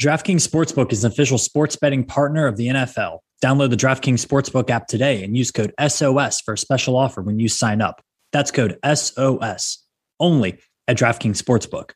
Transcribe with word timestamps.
DraftKings 0.00 0.48
Sportsbook 0.48 0.92
is 0.92 1.04
an 1.04 1.12
official 1.12 1.36
sports 1.36 1.76
betting 1.76 2.04
partner 2.04 2.46
of 2.46 2.56
the 2.56 2.68
NFL. 2.68 3.18
Download 3.44 3.68
the 3.68 3.76
DraftKings 3.76 4.24
Sportsbook 4.26 4.70
app 4.70 4.86
today 4.86 5.22
and 5.22 5.36
use 5.36 5.50
code 5.50 5.74
SOS 5.78 6.40
for 6.40 6.54
a 6.54 6.58
special 6.58 6.96
offer 6.96 7.20
when 7.20 7.38
you 7.38 7.50
sign 7.50 7.82
up. 7.82 8.00
That's 8.32 8.50
code 8.50 8.78
SOS 8.82 9.84
only 10.18 10.58
at 10.88 10.96
DraftKings 10.96 11.36
Sportsbook. 11.36 11.90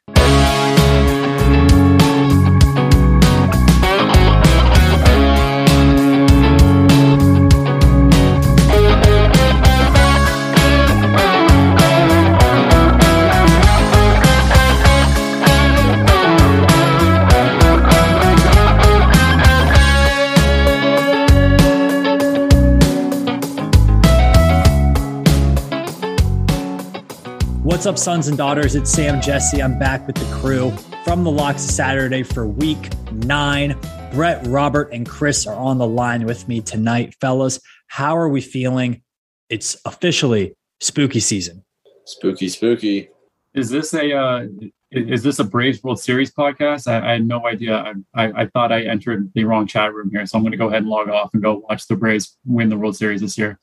What's 27.85 28.01
up, 28.01 28.03
sons 28.03 28.29
and 28.29 28.39
daughters? 28.39 28.75
It's 28.77 28.91
Sam 28.91 29.21
Jesse. 29.21 29.63
I'm 29.63 29.79
back 29.79 30.07
with 30.07 30.17
the 30.17 30.25
crew 30.37 30.71
from 31.05 31.23
the 31.23 31.31
Locks 31.31 31.61
Saturday 31.61 32.23
for 32.23 32.47
week 32.47 32.89
nine. 33.13 33.79
Brett, 34.11 34.43
Robert, 34.47 34.91
and 34.91 35.07
Chris 35.07 35.47
are 35.47 35.55
on 35.55 35.77
the 35.77 35.87
line 35.87 36.25
with 36.25 36.49
me 36.49 36.63
tonight. 36.63 37.15
Fellas, 37.21 37.61
how 37.89 38.17
are 38.17 38.31
we 38.31 38.41
feeling? 38.41 39.03
It's 39.51 39.77
officially 39.85 40.57
spooky 40.81 41.21
season. 41.21 41.63
Spooky, 42.07 42.49
spooky. 42.49 43.11
Is 43.53 43.69
this 43.69 43.93
a 43.93 44.17
uh, 44.17 44.47
is 44.91 45.23
this 45.23 45.39
a 45.39 45.45
Braves 45.45 45.83
World 45.83 46.01
Series 46.01 46.33
podcast? 46.33 46.91
I, 46.91 47.07
I 47.07 47.13
had 47.13 47.27
no 47.27 47.47
idea. 47.47 47.77
I, 47.77 48.25
I, 48.25 48.33
I, 48.45 48.47
thought 48.47 48.73
I 48.73 48.85
entered 48.85 49.31
the 49.35 49.45
wrong 49.45 49.67
chat 49.67 49.93
room 49.93 50.09
here, 50.11 50.25
so 50.25 50.39
I'm 50.39 50.43
going 50.43 50.53
to 50.53 50.57
go 50.57 50.69
ahead 50.69 50.85
and 50.85 50.89
log 50.89 51.11
off 51.11 51.35
and 51.35 51.43
go 51.43 51.63
watch 51.69 51.87
the 51.87 51.97
Braves 51.97 52.39
win 52.47 52.71
the 52.71 52.79
World 52.79 52.97
Series 52.97 53.21
this 53.21 53.37
year. 53.37 53.59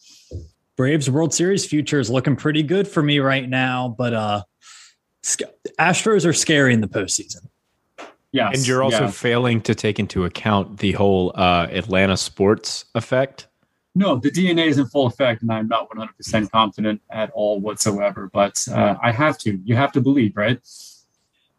Braves 0.82 1.12
World 1.12 1.32
Series 1.32 1.64
future 1.64 2.00
is 2.00 2.10
looking 2.10 2.36
pretty 2.36 2.64
good 2.64 2.88
for 2.88 3.04
me 3.04 3.20
right 3.20 3.48
now, 3.48 3.94
but 4.00 4.16
uh 4.16 4.42
Astros 5.80 6.26
are 6.26 6.34
scary 6.34 6.74
in 6.74 6.82
the 6.82 6.88
postseason. 6.88 7.48
Yeah, 8.32 8.50
and 8.52 8.66
you're 8.66 8.82
also 8.82 9.04
yeah. 9.04 9.12
failing 9.12 9.62
to 9.62 9.76
take 9.76 10.00
into 10.00 10.26
account 10.26 10.80
the 10.80 10.94
whole 10.94 11.34
uh, 11.36 11.68
Atlanta 11.70 12.18
sports 12.18 12.86
effect. 12.96 13.46
No, 13.94 14.16
the 14.16 14.32
DNA 14.32 14.66
is 14.66 14.80
in 14.80 14.88
full 14.88 15.06
effect, 15.06 15.44
and 15.44 15.52
I'm 15.52 15.68
not 15.68 15.88
100% 15.92 16.50
confident 16.50 17.00
at 17.12 17.30
all 17.36 17.60
whatsoever. 17.60 18.32
But 18.34 18.68
uh, 18.72 18.96
I 19.04 19.12
have 19.12 19.38
to. 19.40 19.60
You 19.64 19.76
have 19.76 19.92
to 19.92 20.02
believe, 20.02 20.36
right? 20.36 20.60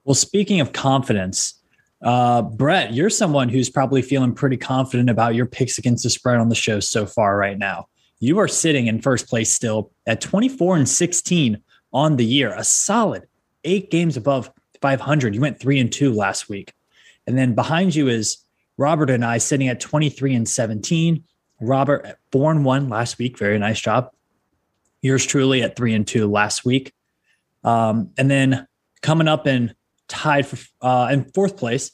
Well, 0.02 0.16
speaking 0.16 0.58
of 0.58 0.72
confidence, 0.72 1.62
uh, 2.02 2.42
Brett, 2.42 2.92
you're 2.92 3.08
someone 3.08 3.50
who's 3.50 3.70
probably 3.70 4.02
feeling 4.02 4.34
pretty 4.34 4.56
confident 4.56 5.10
about 5.10 5.36
your 5.36 5.46
picks 5.46 5.78
against 5.78 6.02
the 6.02 6.10
spread 6.10 6.38
on 6.38 6.48
the 6.48 6.56
show 6.56 6.80
so 6.80 7.06
far 7.06 7.36
right 7.36 7.56
now 7.56 7.86
you 8.22 8.38
are 8.38 8.46
sitting 8.46 8.86
in 8.86 9.00
first 9.00 9.28
place 9.28 9.50
still 9.50 9.90
at 10.06 10.20
24 10.20 10.76
and 10.76 10.88
16 10.88 11.60
on 11.92 12.16
the 12.16 12.24
year, 12.24 12.54
a 12.56 12.62
solid 12.62 13.26
eight 13.64 13.90
games 13.90 14.16
above 14.16 14.48
500. 14.80 15.34
You 15.34 15.40
went 15.40 15.58
three 15.58 15.80
and 15.80 15.90
two 15.90 16.12
last 16.12 16.48
week. 16.48 16.72
And 17.26 17.36
then 17.36 17.56
behind 17.56 17.96
you 17.96 18.06
is 18.06 18.38
Robert 18.76 19.10
and 19.10 19.24
I 19.24 19.38
sitting 19.38 19.66
at 19.66 19.80
23 19.80 20.36
and 20.36 20.48
17. 20.48 21.24
Robert 21.60 22.16
and 22.32 22.64
one 22.64 22.88
last 22.88 23.18
week. 23.18 23.36
Very 23.38 23.58
nice 23.58 23.80
job. 23.80 24.10
Yours 25.00 25.26
truly 25.26 25.62
at 25.62 25.74
three 25.74 25.92
and 25.92 26.06
two 26.06 26.30
last 26.30 26.64
week. 26.64 26.94
Um, 27.64 28.10
and 28.16 28.30
then 28.30 28.68
coming 29.00 29.26
up 29.26 29.46
and 29.46 29.74
tied 30.06 30.46
for 30.46 30.58
uh, 30.80 31.08
in 31.10 31.24
fourth 31.24 31.56
place, 31.56 31.90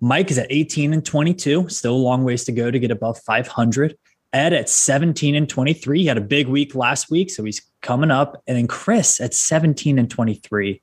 Mike 0.00 0.30
is 0.30 0.38
at 0.38 0.46
18 0.50 0.92
and 0.92 1.04
22. 1.04 1.68
Still 1.68 1.94
a 1.94 1.96
long 1.96 2.22
ways 2.22 2.44
to 2.44 2.52
go 2.52 2.70
to 2.70 2.78
get 2.78 2.92
above 2.92 3.18
500. 3.18 3.96
Ed 4.34 4.52
at 4.52 4.68
17 4.68 5.36
and 5.36 5.48
23. 5.48 6.00
He 6.00 6.06
had 6.06 6.18
a 6.18 6.20
big 6.20 6.48
week 6.48 6.74
last 6.74 7.08
week, 7.08 7.30
so 7.30 7.44
he's 7.44 7.62
coming 7.80 8.10
up. 8.10 8.42
And 8.48 8.56
then 8.56 8.66
Chris 8.66 9.20
at 9.20 9.32
17 9.32 9.98
and 9.98 10.10
23. 10.10 10.82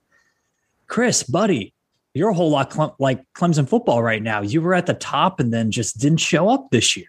Chris, 0.88 1.24
buddy, 1.24 1.74
you're 2.14 2.30
a 2.30 2.34
whole 2.34 2.50
lot 2.50 3.00
like 3.00 3.22
Clemson 3.34 3.68
football 3.68 4.02
right 4.02 4.24
now. 4.24 4.42
You 4.42 4.62
were 4.62 4.74
at 4.74 4.86
the 4.86 4.94
top 4.94 5.40
and 5.40 5.54
then 5.54 5.70
just 5.70 6.00
didn't 6.00 6.20
show 6.20 6.50
up 6.50 6.70
this 6.72 6.96
year. 6.96 7.08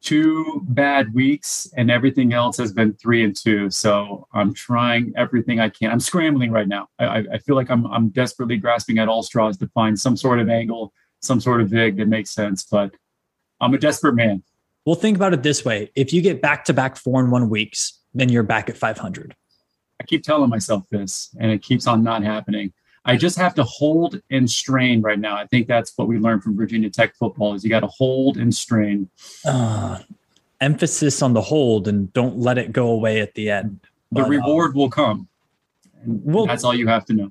Two 0.00 0.62
bad 0.68 1.12
weeks, 1.12 1.68
and 1.76 1.90
everything 1.90 2.32
else 2.32 2.56
has 2.58 2.72
been 2.72 2.94
three 2.94 3.24
and 3.24 3.34
two. 3.34 3.68
So 3.68 4.28
I'm 4.32 4.54
trying 4.54 5.12
everything 5.16 5.58
I 5.58 5.70
can. 5.70 5.90
I'm 5.90 6.00
scrambling 6.00 6.52
right 6.52 6.68
now. 6.68 6.88
I, 7.00 7.24
I 7.32 7.38
feel 7.38 7.56
like 7.56 7.68
I'm 7.68 7.84
I'm 7.88 8.10
desperately 8.10 8.58
grasping 8.58 8.98
at 8.98 9.08
all 9.08 9.24
straws 9.24 9.58
to 9.58 9.66
find 9.68 9.98
some 9.98 10.16
sort 10.16 10.38
of 10.38 10.48
angle, 10.48 10.92
some 11.20 11.40
sort 11.40 11.60
of 11.60 11.68
vig 11.68 11.96
that 11.96 12.06
makes 12.06 12.30
sense. 12.30 12.62
But 12.62 12.94
I'm 13.60 13.74
a 13.74 13.78
desperate 13.78 14.14
man. 14.14 14.44
Well, 14.88 14.94
think 14.94 15.18
about 15.18 15.34
it 15.34 15.42
this 15.42 15.66
way: 15.66 15.90
if 15.94 16.14
you 16.14 16.22
get 16.22 16.40
back 16.40 16.64
to 16.64 16.72
back 16.72 16.96
four 16.96 17.20
and 17.20 17.30
one 17.30 17.50
weeks, 17.50 17.98
then 18.14 18.30
you're 18.30 18.42
back 18.42 18.70
at 18.70 18.76
500. 18.78 19.36
I 20.00 20.04
keep 20.04 20.22
telling 20.22 20.48
myself 20.48 20.84
this, 20.90 21.28
and 21.38 21.52
it 21.52 21.60
keeps 21.60 21.86
on 21.86 22.02
not 22.02 22.22
happening. 22.24 22.72
I 23.04 23.18
just 23.18 23.36
have 23.36 23.54
to 23.56 23.64
hold 23.64 24.22
and 24.30 24.50
strain 24.50 25.02
right 25.02 25.18
now. 25.18 25.36
I 25.36 25.44
think 25.44 25.66
that's 25.66 25.92
what 25.96 26.08
we 26.08 26.16
learned 26.16 26.42
from 26.42 26.56
Virginia 26.56 26.88
Tech 26.88 27.14
football: 27.16 27.52
is 27.52 27.62
you 27.62 27.68
got 27.68 27.80
to 27.80 27.88
hold 27.88 28.38
and 28.38 28.54
strain. 28.54 29.10
Uh, 29.44 29.98
emphasis 30.62 31.20
on 31.20 31.34
the 31.34 31.42
hold 31.42 31.86
and 31.86 32.10
don't 32.14 32.38
let 32.38 32.56
it 32.56 32.72
go 32.72 32.88
away 32.88 33.20
at 33.20 33.34
the 33.34 33.50
end. 33.50 33.80
The 34.10 34.22
but, 34.22 34.30
reward 34.30 34.70
uh, 34.70 34.78
will 34.78 34.88
come. 34.90 35.28
We'll, 36.06 36.46
that's 36.46 36.64
all 36.64 36.74
you 36.74 36.86
have 36.86 37.04
to 37.04 37.12
know. 37.12 37.30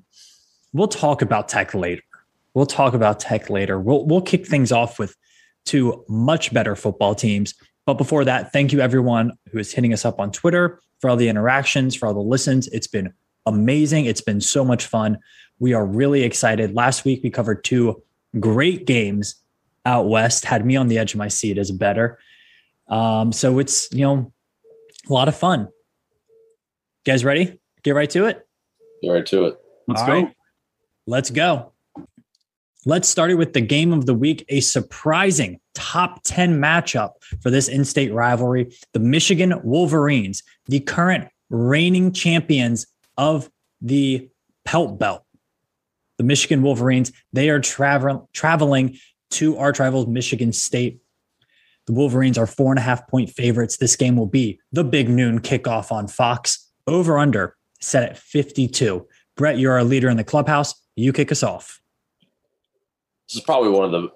We'll 0.72 0.86
talk 0.86 1.22
about 1.22 1.48
tech 1.48 1.74
later. 1.74 2.04
We'll 2.54 2.66
talk 2.66 2.94
about 2.94 3.18
tech 3.18 3.50
later. 3.50 3.80
We'll 3.80 4.06
we'll 4.06 4.22
kick 4.22 4.46
things 4.46 4.70
off 4.70 5.00
with 5.00 5.16
to 5.68 6.04
much 6.08 6.52
better 6.52 6.76
football 6.76 7.14
teams. 7.14 7.54
But 7.86 7.94
before 7.94 8.24
that, 8.24 8.52
thank 8.52 8.72
you 8.72 8.80
everyone 8.80 9.32
who 9.50 9.58
is 9.58 9.72
hitting 9.72 9.92
us 9.92 10.04
up 10.04 10.20
on 10.20 10.30
Twitter 10.30 10.80
for 11.00 11.08
all 11.08 11.16
the 11.16 11.28
interactions, 11.28 11.94
for 11.94 12.06
all 12.06 12.14
the 12.14 12.20
listens. 12.20 12.68
It's 12.68 12.86
been 12.86 13.12
amazing. 13.46 14.04
It's 14.04 14.20
been 14.20 14.40
so 14.40 14.64
much 14.64 14.84
fun. 14.86 15.18
We 15.58 15.72
are 15.72 15.86
really 15.86 16.22
excited. 16.22 16.74
Last 16.74 17.04
week 17.04 17.20
we 17.22 17.30
covered 17.30 17.64
two 17.64 18.02
great 18.38 18.86
games 18.86 19.36
out 19.86 20.08
west, 20.08 20.44
had 20.44 20.66
me 20.66 20.76
on 20.76 20.88
the 20.88 20.98
edge 20.98 21.14
of 21.14 21.18
my 21.18 21.28
seat 21.28 21.56
as 21.56 21.70
a 21.70 21.74
better. 21.74 22.18
Um, 22.88 23.32
so 23.32 23.58
it's, 23.58 23.90
you 23.92 24.04
know, 24.04 24.32
a 25.08 25.12
lot 25.12 25.28
of 25.28 25.36
fun. 25.36 25.60
You 25.60 27.12
guys 27.12 27.24
ready? 27.24 27.58
Get 27.82 27.94
right 27.94 28.10
to 28.10 28.26
it. 28.26 28.46
Get 29.02 29.10
right 29.10 29.26
to 29.26 29.46
it. 29.46 29.58
Let's 29.86 30.00
all 30.02 30.06
go. 30.06 30.12
Right. 30.12 30.34
Let's 31.06 31.30
go. 31.30 31.72
Let's 32.88 33.06
start 33.06 33.30
it 33.30 33.34
with 33.34 33.52
the 33.52 33.60
game 33.60 33.92
of 33.92 34.06
the 34.06 34.14
week, 34.14 34.46
a 34.48 34.60
surprising 34.60 35.60
top 35.74 36.22
10 36.24 36.58
matchup 36.58 37.22
for 37.42 37.50
this 37.50 37.68
in 37.68 37.84
state 37.84 38.14
rivalry. 38.14 38.74
The 38.94 38.98
Michigan 38.98 39.60
Wolverines, 39.62 40.42
the 40.68 40.80
current 40.80 41.28
reigning 41.50 42.12
champions 42.12 42.86
of 43.18 43.50
the 43.82 44.30
Pelt 44.64 44.98
Belt. 44.98 45.22
The 46.16 46.24
Michigan 46.24 46.62
Wolverines, 46.62 47.12
they 47.30 47.50
are 47.50 47.60
travel, 47.60 48.30
traveling 48.32 48.96
to 49.32 49.58
our 49.58 49.74
rivals, 49.78 50.06
Michigan 50.06 50.54
State. 50.54 50.98
The 51.88 51.92
Wolverines 51.92 52.38
are 52.38 52.46
four 52.46 52.72
and 52.72 52.78
a 52.78 52.82
half 52.82 53.06
point 53.06 53.28
favorites. 53.28 53.76
This 53.76 53.96
game 53.96 54.16
will 54.16 54.24
be 54.24 54.60
the 54.72 54.82
big 54.82 55.10
noon 55.10 55.40
kickoff 55.40 55.92
on 55.92 56.08
Fox. 56.08 56.70
Over 56.86 57.18
under 57.18 57.54
set 57.82 58.02
at 58.04 58.16
52. 58.16 59.06
Brett, 59.36 59.58
you're 59.58 59.74
our 59.74 59.84
leader 59.84 60.08
in 60.08 60.16
the 60.16 60.24
clubhouse. 60.24 60.74
You 60.96 61.12
kick 61.12 61.30
us 61.30 61.42
off 61.42 61.82
this 63.28 63.36
is 63.36 63.42
probably 63.42 63.70
one 63.70 63.84
of 63.84 63.92
the 63.92 64.08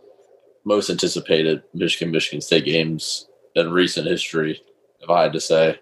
most 0.64 0.88
anticipated 0.88 1.62
Michigan 1.74 2.10
Michigan 2.10 2.40
State 2.40 2.64
games 2.64 3.28
in 3.54 3.70
recent 3.70 4.06
history, 4.06 4.62
if 5.00 5.10
I 5.10 5.22
had 5.22 5.32
to 5.34 5.40
say. 5.40 5.78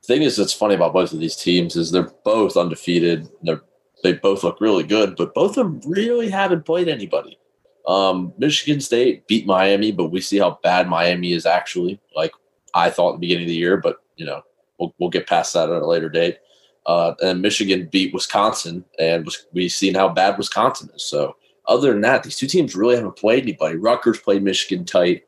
The 0.00 0.06
thing 0.06 0.22
is, 0.22 0.36
that's 0.36 0.52
funny 0.52 0.74
about 0.74 0.92
both 0.92 1.12
of 1.12 1.20
these 1.20 1.36
teams 1.36 1.76
is 1.76 1.90
they're 1.90 2.10
both 2.24 2.56
undefeated. 2.56 3.28
They're 3.42 3.62
they 4.02 4.12
both 4.12 4.44
look 4.44 4.60
really 4.60 4.84
good, 4.84 5.16
but 5.16 5.34
both 5.34 5.56
of 5.56 5.66
them 5.66 5.80
really 5.90 6.28
haven't 6.28 6.66
played 6.66 6.88
anybody. 6.88 7.38
Um, 7.86 8.34
Michigan 8.38 8.80
State 8.80 9.26
beat 9.26 9.46
Miami, 9.46 9.92
but 9.92 10.10
we 10.10 10.20
see 10.20 10.38
how 10.38 10.58
bad 10.62 10.88
Miami 10.88 11.32
is 11.32 11.46
actually. 11.46 12.00
Like 12.14 12.32
I 12.74 12.90
thought 12.90 13.10
at 13.10 13.12
the 13.14 13.26
beginning 13.26 13.44
of 13.44 13.48
the 13.48 13.56
year, 13.56 13.76
but 13.76 13.96
you 14.16 14.24
know 14.24 14.42
we'll 14.78 14.94
we'll 14.98 15.10
get 15.10 15.26
past 15.26 15.52
that 15.52 15.70
at 15.70 15.82
a 15.82 15.86
later 15.86 16.08
date. 16.08 16.38
Uh, 16.86 17.14
and 17.22 17.40
Michigan 17.40 17.88
beat 17.90 18.12
Wisconsin, 18.12 18.84
and 18.98 19.28
we've 19.52 19.72
seen 19.72 19.94
how 19.94 20.08
bad 20.08 20.36
Wisconsin 20.36 20.90
is. 20.94 21.02
So 21.02 21.36
other 21.66 21.92
than 21.92 22.02
that, 22.02 22.22
these 22.22 22.36
two 22.36 22.46
teams 22.46 22.76
really 22.76 22.96
haven't 22.96 23.16
played 23.16 23.44
anybody. 23.44 23.76
Rutgers 23.76 24.18
played 24.18 24.42
Michigan 24.42 24.84
tight. 24.84 25.24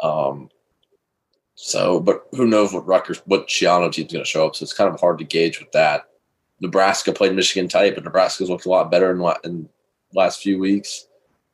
Um, 0.00 0.50
so, 1.54 2.00
but 2.00 2.26
who 2.32 2.46
knows 2.46 2.72
what 2.72 2.86
Rutgers, 2.86 3.22
what 3.26 3.48
Schiano 3.48 3.90
team's 3.90 4.12
going 4.12 4.24
to 4.24 4.28
show 4.28 4.46
up. 4.46 4.56
So 4.56 4.62
it's 4.62 4.72
kind 4.72 4.92
of 4.92 5.00
hard 5.00 5.18
to 5.18 5.24
gauge 5.24 5.58
with 5.58 5.72
that. 5.72 6.08
Nebraska 6.60 7.12
played 7.12 7.34
Michigan 7.34 7.68
tight, 7.68 7.94
but 7.94 8.04
Nebraska's 8.04 8.48
looked 8.48 8.66
a 8.66 8.70
lot 8.70 8.90
better 8.90 9.10
in, 9.10 9.34
in 9.44 9.68
last 10.14 10.42
few 10.42 10.58
weeks. 10.58 11.08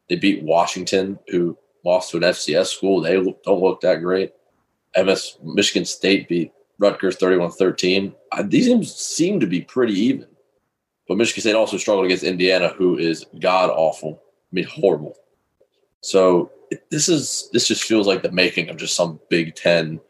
They 0.09 0.17
beat 0.17 0.43
Washington, 0.43 1.19
who 1.29 1.57
lost 1.85 2.11
to 2.11 2.19
an 2.19 2.23
FCS 2.23 2.67
school. 2.67 3.01
They 3.01 3.15
don't 3.15 3.63
look 3.63 3.81
that 3.81 4.03
great. 4.03 4.33
MS 4.97 5.39
Michigan 5.43 5.85
State 5.85 6.29
beat 6.29 6.53
Rutgers 6.79 7.17
31 7.17 7.53
13. 7.53 8.15
These 8.45 8.67
teams 8.67 8.95
seem 8.95 9.41
to 9.41 9.47
be 9.47 9.63
pretty 9.63 9.95
even. 9.95 10.27
But 11.09 11.19
Michigan 11.19 11.41
State 11.43 11.55
also 11.55 11.77
struggled 11.77 12.07
against 12.07 12.25
Indiana, 12.25 12.69
who 12.69 12.97
is 12.97 13.27
god 13.41 13.71
awful. 13.71 14.23
I 14.25 14.55
mean, 14.55 14.65
horrible. 14.65 15.17
So 16.01 16.51
this 16.91 17.09
is 17.09 17.49
this 17.53 17.69
just 17.69 17.85
feels 17.85 18.07
like 18.07 18.23
the 18.23 18.31
making 18.31 18.69
of 18.69 18.77
just 18.77 18.97
some 18.97 19.21
Big 19.29 19.55
Ten 19.55 20.01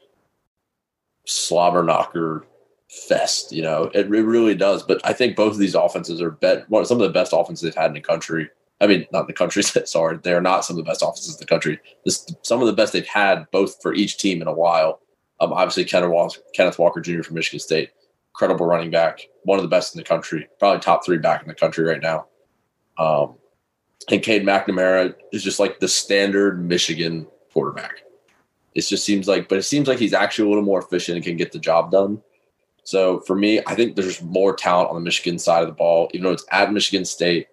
slobber 1.27 1.83
knocker 1.83 2.47
fest. 2.89 3.53
You 3.53 3.63
know, 3.63 3.85
it, 3.95 4.07
it 4.07 4.25
really 4.25 4.55
does. 4.55 4.83
But 4.83 5.01
I 5.05 5.13
think 5.13 5.37
both 5.37 5.53
of 5.53 5.59
these 5.59 5.75
offenses 5.75 6.21
are 6.21 6.31
bet 6.31 6.69
one 6.69 6.85
some 6.85 7.01
of 7.01 7.07
the 7.07 7.13
best 7.13 7.33
offenses 7.35 7.63
they've 7.63 7.75
had 7.75 7.91
in 7.91 7.95
the 7.95 8.01
country. 8.01 8.49
I 8.81 8.87
mean, 8.87 9.07
not 9.13 9.27
the 9.27 9.33
country. 9.33 9.63
Sorry, 9.85 10.19
they're 10.23 10.41
not 10.41 10.65
some 10.65 10.79
of 10.79 10.85
the 10.85 10.89
best 10.91 11.03
offenses 11.03 11.35
in 11.35 11.41
the 11.41 11.47
country. 11.47 11.79
This 12.05 12.27
some 12.43 12.61
of 12.61 12.67
the 12.67 12.73
best 12.73 12.93
they've 12.93 13.07
had 13.07 13.51
both 13.51 13.81
for 13.81 13.95
each 13.95 14.19
team 14.19 14.43
in 14.43 14.49
a 14.49 14.55
while. 14.55 15.01
Um, 15.41 15.53
obviously, 15.53 15.85
Kenneth 15.85 16.11
Walker, 16.11 16.41
Kenneth 16.55 16.79
Walker 16.79 17.01
Jr. 17.01 17.23
from 17.23 17.35
Michigan 17.35 17.61
State, 17.61 17.91
credible 18.33 18.67
running 18.67 18.91
back, 18.91 19.29
one 19.45 19.59
of 19.59 19.63
the 19.63 19.69
best 19.69 19.95
in 19.95 19.99
the 19.99 20.05
country, 20.05 20.49
probably 20.59 20.81
top 20.81 21.05
three 21.05 21.19
back 21.19 21.43
in 21.43 21.49
the 21.49 21.55
country 21.55 21.85
right 21.85 22.03
now. 22.03 22.27
Um, 22.99 23.35
and 24.11 24.23
Cade 24.23 24.45
McNamara 24.45 25.15
is 25.33 25.43
just 25.43 25.61
like 25.61 25.81
the 25.81 25.89
standard 25.89 26.65
Michigan 26.65 27.27
quarterback. 27.53 28.03
It 28.75 28.83
just 28.83 29.05
seems 29.05 29.29
like, 29.29 29.49
but 29.49 29.59
it 29.59 29.65
seems 29.65 29.87
like 29.87 29.99
he's 29.99 30.15
actually 30.15 30.47
a 30.47 30.49
little 30.49 30.65
more 30.65 30.81
efficient 30.81 31.17
and 31.17 31.25
can 31.25 31.37
get 31.37 31.53
the 31.53 31.59
job 31.59 31.91
done. 31.91 32.23
So 32.85 33.21
for 33.21 33.37
me, 33.37 33.61
I 33.67 33.75
think 33.75 33.95
there's 33.95 34.23
more 34.23 34.57
talent 34.57 34.89
on 34.89 34.97
the 34.97 35.03
Michigan 35.03 35.39
side 35.39 35.63
of 35.63 35.69
the 35.69 35.75
ball, 35.75 36.11
even 36.13 36.25
though 36.25 36.33
it's 36.33 36.47
at 36.51 36.73
Michigan 36.73 37.05
State. 37.05 37.49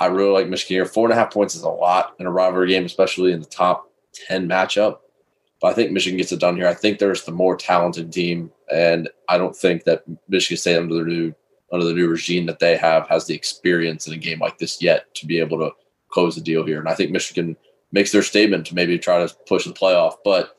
I 0.00 0.06
really 0.06 0.32
like 0.32 0.48
Michigan 0.48 0.76
here. 0.76 0.86
Four 0.86 1.06
and 1.06 1.12
a 1.12 1.16
half 1.16 1.32
points 1.32 1.54
is 1.54 1.62
a 1.62 1.68
lot 1.68 2.14
in 2.18 2.26
a 2.26 2.30
rivalry 2.30 2.68
game, 2.68 2.84
especially 2.84 3.32
in 3.32 3.40
the 3.40 3.46
top 3.46 3.90
10 4.26 4.48
matchup. 4.48 4.98
But 5.60 5.68
I 5.68 5.74
think 5.74 5.90
Michigan 5.90 6.18
gets 6.18 6.32
it 6.32 6.40
done 6.40 6.56
here. 6.56 6.68
I 6.68 6.74
think 6.74 6.98
there's 6.98 7.24
the 7.24 7.32
more 7.32 7.56
talented 7.56 8.12
team, 8.12 8.52
and 8.72 9.08
I 9.28 9.38
don't 9.38 9.56
think 9.56 9.84
that 9.84 10.04
Michigan 10.28 10.56
State 10.56 10.76
under 10.76 10.94
the 10.94 11.04
new 11.04 11.34
under 11.72 11.84
the 11.84 11.92
new 11.92 12.08
regime 12.08 12.46
that 12.46 12.60
they 12.60 12.76
have 12.76 13.06
has 13.08 13.26
the 13.26 13.34
experience 13.34 14.06
in 14.06 14.14
a 14.14 14.16
game 14.16 14.38
like 14.38 14.58
this 14.58 14.80
yet 14.80 15.12
to 15.14 15.26
be 15.26 15.38
able 15.38 15.58
to 15.58 15.70
close 16.08 16.34
the 16.34 16.40
deal 16.40 16.64
here. 16.64 16.78
And 16.78 16.88
I 16.88 16.94
think 16.94 17.10
Michigan 17.10 17.56
makes 17.92 18.12
their 18.12 18.22
statement 18.22 18.66
to 18.66 18.74
maybe 18.74 18.98
try 18.98 19.24
to 19.24 19.34
push 19.46 19.66
the 19.66 19.72
playoff, 19.72 20.14
but 20.24 20.56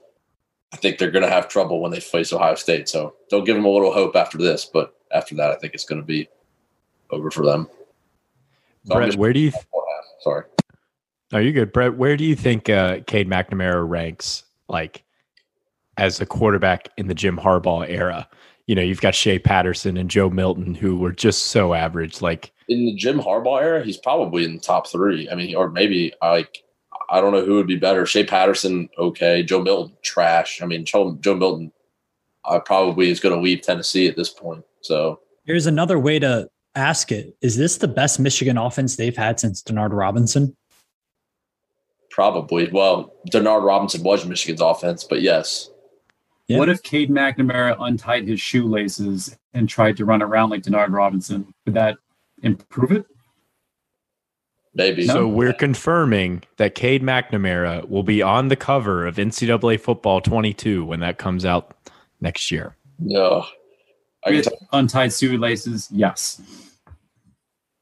I 0.71 0.77
think 0.77 0.97
they're 0.97 1.11
going 1.11 1.25
to 1.25 1.31
have 1.31 1.47
trouble 1.47 1.81
when 1.81 1.91
they 1.91 1.99
face 1.99 2.31
Ohio 2.31 2.55
State. 2.55 2.87
So 2.87 3.15
don't 3.29 3.43
give 3.43 3.55
them 3.55 3.65
a 3.65 3.69
little 3.69 3.91
hope 3.91 4.15
after 4.15 4.37
this, 4.37 4.65
but 4.65 4.95
after 5.11 5.35
that, 5.35 5.51
I 5.51 5.55
think 5.55 5.73
it's 5.73 5.85
going 5.85 6.01
to 6.01 6.05
be 6.05 6.29
over 7.09 7.31
for 7.31 7.43
them. 7.43 7.67
So 8.85 8.95
Brett, 8.95 9.15
where 9.15 9.33
do 9.33 9.39
you? 9.39 9.51
Th- 9.51 9.63
Sorry. 10.21 10.43
Are 11.33 11.41
you 11.41 11.51
good, 11.51 11.71
Brett? 11.71 11.95
Where 11.95 12.17
do 12.17 12.25
you 12.25 12.35
think 12.35 12.69
uh, 12.69 12.99
Cade 13.07 13.29
McNamara 13.29 13.87
ranks, 13.87 14.43
like 14.69 15.04
as 15.98 16.21
a 16.21 16.25
quarterback 16.25 16.89
in 16.98 17.07
the 17.07 17.16
Jim 17.16 17.38
Harbaugh 17.38 17.89
era? 17.89 18.27
You 18.68 18.75
know, 18.75 18.81
you've 18.81 19.01
got 19.01 19.16
Shea 19.16 19.39
Patterson 19.39 19.98
and 19.98 20.10
Joe 20.10 20.30
Milton, 20.30 20.75
who 20.75 20.98
were 20.98 21.12
just 21.12 21.48
so 21.48 21.74
average. 21.74 22.21
Like 22.21 22.51
in 22.68 22.86
the 22.86 22.95
Jim 22.95 23.19
Harbaugh 23.19 23.62
era, 23.62 23.83
he's 23.83 23.98
probably 23.98 24.45
in 24.45 24.54
the 24.54 24.62
top 24.62 24.88
three. 24.88 25.30
I 25.30 25.36
mean, 25.36 25.56
or 25.56 25.69
maybe 25.69 26.13
like 26.21 26.63
I 27.10 27.21
don't 27.21 27.33
know 27.33 27.44
who 27.44 27.56
would 27.56 27.68
be 27.68 27.75
better. 27.75 28.06
Shea 28.06 28.24
Patterson, 28.24 28.89
okay. 28.98 29.44
Joe 29.44 29.62
Milton, 29.62 29.95
trash. 30.04 30.62
I 30.62 30.66
mean, 30.66 30.86
Joe, 30.86 31.18
Joe 31.19 31.36
Milton, 31.36 31.71
uh, 32.45 32.60
probably 32.60 33.10
is 33.10 33.19
going 33.19 33.36
to 33.36 33.42
leave 33.42 33.62
Tennessee 33.62 34.07
at 34.07 34.16
this 34.16 34.30
point. 34.30 34.63
So 34.81 35.19
here's 35.45 35.66
another 35.66 36.00
way 36.00 36.19
to 36.19 36.50
ask 36.75 37.12
it: 37.12 37.36
Is 37.42 37.57
this 37.57 37.77
the 37.77 37.88
best 37.88 38.19
Michigan 38.19 38.57
offense 38.57 38.95
they've 38.95 39.18
had 39.18 39.39
since 39.39 39.62
Denard 39.63 39.92
Robinson? 39.92 40.56
Probably. 42.19 42.69
Well, 42.69 43.13
Denard 43.31 43.63
Robinson 43.63 44.04
was 44.04 44.25
Michigan's 44.25 44.60
offense, 44.60 45.06
but 45.06 45.21
yes. 45.21 45.69
Yeah. 46.50 46.57
What 46.57 46.68
if 46.68 46.83
Cade 46.83 47.10
McNamara 47.10 47.77
untied 47.80 48.27
his 48.27 48.42
shoelaces 48.42 49.38
and 49.54 49.69
tried 49.69 49.95
to 49.95 50.04
run 50.04 50.21
around 50.21 50.50
like 50.50 50.63
Denard 50.63 50.92
Robinson? 50.92 51.54
Would 51.63 51.75
that 51.75 51.98
improve 52.44 52.92
it? 52.92 53.06
Maybe. 54.74 55.07
So 55.07 55.30
we're 55.30 55.54
confirming 55.54 56.44
that 56.57 56.75
Cade 56.75 57.04
McNamara 57.04 57.88
will 57.88 58.04
be 58.04 58.21
on 58.21 58.50
the 58.50 58.57
cover 58.57 59.07
of 59.07 59.16
NCAA 59.16 59.80
Football 59.80 60.19
22 60.19 60.83
when 60.83 61.00
that 61.00 61.19
comes 61.19 61.45
out 61.45 61.74
next 62.19 62.51
year. 62.51 62.75
No. 63.00 63.45
I 64.25 64.31
With 64.31 64.50
untied 64.74 65.13
shoelaces, 65.13 65.88
yes. 65.89 66.42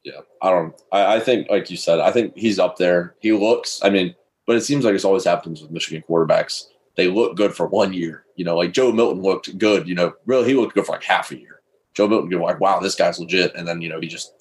Yeah, 0.04 0.20
I 0.40 0.50
don't. 0.50 0.80
I, 0.92 1.16
I 1.16 1.20
think, 1.20 1.50
like 1.50 1.72
you 1.72 1.76
said, 1.76 1.98
I 1.98 2.12
think 2.12 2.36
he's 2.36 2.60
up 2.60 2.76
there. 2.76 3.16
He 3.18 3.32
looks. 3.32 3.80
I 3.82 3.90
mean, 3.90 4.14
but 4.48 4.56
it 4.56 4.62
seems 4.62 4.82
like 4.82 4.94
it's 4.94 5.04
always 5.04 5.24
happens 5.26 5.60
with 5.60 5.70
Michigan 5.70 6.02
quarterbacks. 6.08 6.68
They 6.96 7.06
look 7.06 7.36
good 7.36 7.54
for 7.54 7.66
one 7.66 7.92
year. 7.92 8.24
You 8.34 8.46
know, 8.46 8.56
like 8.56 8.72
Joe 8.72 8.90
Milton 8.90 9.22
looked 9.22 9.58
good. 9.58 9.86
You 9.86 9.94
know, 9.94 10.14
really, 10.24 10.48
he 10.48 10.54
looked 10.54 10.74
good 10.74 10.86
for 10.86 10.92
like 10.92 11.04
half 11.04 11.30
a 11.30 11.38
year. 11.38 11.60
Joe 11.92 12.08
Milton, 12.08 12.30
you're 12.30 12.40
like, 12.40 12.58
wow, 12.58 12.80
this 12.80 12.94
guy's 12.94 13.20
legit, 13.20 13.54
and 13.54 13.68
then 13.68 13.82
you 13.82 13.90
know 13.90 14.00
he 14.00 14.08
just 14.08 14.32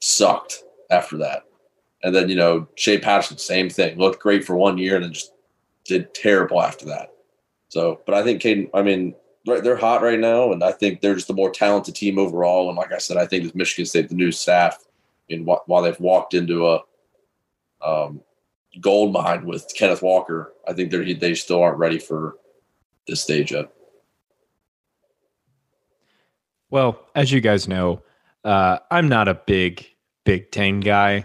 sucked 0.00 0.64
after 0.90 1.16
that. 1.16 1.44
And 2.02 2.14
then, 2.14 2.28
you 2.28 2.36
know, 2.36 2.68
Shea 2.74 2.98
Patterson, 2.98 3.38
same 3.38 3.70
thing. 3.70 3.98
Looked 3.98 4.20
great 4.20 4.44
for 4.44 4.54
one 4.54 4.76
year 4.76 4.96
and 4.96 5.04
then 5.04 5.14
just 5.14 5.32
did 5.86 6.12
terrible 6.12 6.60
after 6.60 6.84
that. 6.84 7.14
So, 7.68 8.02
but 8.04 8.14
I 8.14 8.22
think 8.22 8.42
Caden, 8.42 8.68
I 8.74 8.82
mean, 8.82 9.14
right, 9.46 9.64
they're 9.64 9.78
hot 9.78 10.02
right 10.02 10.20
now, 10.20 10.52
and 10.52 10.62
I 10.62 10.72
think 10.72 11.00
they're 11.00 11.14
just 11.14 11.26
the 11.26 11.32
more 11.32 11.50
talented 11.50 11.94
team 11.94 12.18
overall. 12.18 12.68
And 12.68 12.76
like 12.76 12.92
I 12.92 12.98
said, 12.98 13.16
I 13.16 13.24
think 13.24 13.44
with 13.44 13.54
Michigan 13.54 13.86
State, 13.86 14.10
the 14.10 14.14
new 14.14 14.30
staff, 14.30 14.84
and 15.30 15.46
while 15.46 15.82
they've 15.82 15.98
walked 15.98 16.34
into 16.34 16.68
a 16.68 16.80
um, 17.82 18.20
gold 18.80 19.12
mine 19.12 19.46
with 19.46 19.72
Kenneth 19.76 20.02
Walker, 20.02 20.52
I 20.66 20.72
think 20.72 20.90
they 20.90 21.14
they 21.14 21.34
still 21.34 21.62
aren't 21.62 21.78
ready 21.78 21.98
for 21.98 22.36
this 23.06 23.22
stage 23.22 23.52
yet. 23.52 23.70
Well, 26.70 26.98
as 27.14 27.30
you 27.32 27.40
guys 27.40 27.68
know, 27.68 28.02
uh, 28.44 28.78
I'm 28.90 29.08
not 29.08 29.28
a 29.28 29.34
big 29.34 29.86
Big 30.24 30.50
Ten 30.50 30.80
guy. 30.80 31.24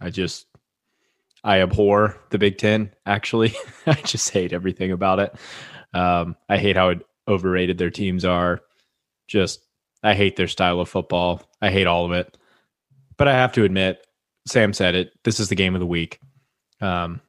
I 0.00 0.10
just 0.10 0.46
I 1.42 1.60
abhor 1.60 2.16
the 2.30 2.38
Big 2.38 2.58
Ten. 2.58 2.92
Actually, 3.06 3.54
I 3.86 3.94
just 3.94 4.30
hate 4.30 4.52
everything 4.52 4.92
about 4.92 5.18
it. 5.18 5.34
Um, 5.94 6.36
I 6.48 6.58
hate 6.58 6.76
how 6.76 6.94
overrated 7.26 7.78
their 7.78 7.90
teams 7.90 8.24
are. 8.24 8.60
Just 9.26 9.60
I 10.02 10.14
hate 10.14 10.36
their 10.36 10.48
style 10.48 10.80
of 10.80 10.88
football. 10.88 11.42
I 11.60 11.70
hate 11.70 11.86
all 11.86 12.04
of 12.04 12.12
it. 12.12 12.36
But 13.16 13.28
I 13.28 13.34
have 13.34 13.52
to 13.52 13.64
admit, 13.64 14.06
Sam 14.46 14.72
said 14.72 14.94
it. 14.94 15.12
This 15.24 15.40
is 15.40 15.48
the 15.48 15.54
game 15.54 15.74
of 15.74 15.80
the 15.80 15.86
week. 15.86 16.18
Um, 16.82 17.20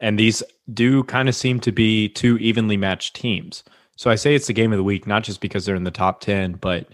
and 0.00 0.18
these 0.18 0.42
do 0.72 1.04
kind 1.04 1.28
of 1.28 1.34
seem 1.34 1.60
to 1.60 1.72
be 1.72 2.08
two 2.08 2.36
evenly 2.38 2.76
matched 2.76 3.14
teams. 3.14 3.62
So 3.96 4.10
I 4.10 4.16
say 4.16 4.34
it's 4.34 4.48
the 4.48 4.52
game 4.52 4.72
of 4.72 4.76
the 4.76 4.84
week, 4.84 5.06
not 5.06 5.22
just 5.22 5.40
because 5.40 5.64
they're 5.64 5.76
in 5.76 5.84
the 5.84 5.90
top 5.90 6.20
10, 6.20 6.54
but 6.54 6.88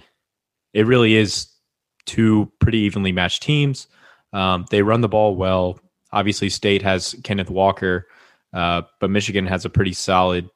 it 0.75 0.87
really 0.87 1.17
is 1.17 1.49
two 2.05 2.51
pretty 2.59 2.79
evenly 2.79 3.13
matched 3.13 3.43
teams. 3.43 3.87
Um, 4.33 4.67
they 4.71 4.83
run 4.83 5.01
the 5.01 5.09
ball 5.09 5.35
well. 5.35 5.81
Obviously, 6.13 6.49
State 6.51 6.83
has 6.83 7.15
Kenneth 7.25 7.51
Walker, 7.51 8.07
uh, 8.53 8.83
but 9.01 9.11
Michigan 9.11 9.47
has 9.47 9.65
a 9.65 9.71
pretty 9.71 9.93
solid, 9.93 10.51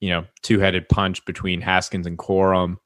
you 0.00 0.10
know, 0.10 0.24
two-headed 0.42 0.88
punch 0.88 1.24
between 1.24 1.60
Haskins 1.60 2.06
and 2.06 2.18
Corum. 2.18 2.76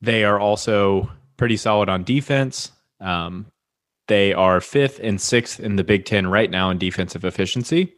They 0.00 0.24
are 0.24 0.40
also 0.40 1.10
pretty 1.36 1.56
solid 1.56 1.88
on 1.88 2.04
defense. 2.04 2.72
Um, 3.00 3.46
they 4.08 4.32
are 4.32 4.60
fifth 4.60 5.00
and 5.02 5.20
sixth 5.20 5.60
in 5.60 5.76
the 5.76 5.84
Big 5.84 6.04
Ten 6.04 6.26
right 6.26 6.50
now 6.50 6.70
in 6.70 6.78
defensive 6.78 7.24
efficiency, 7.24 7.94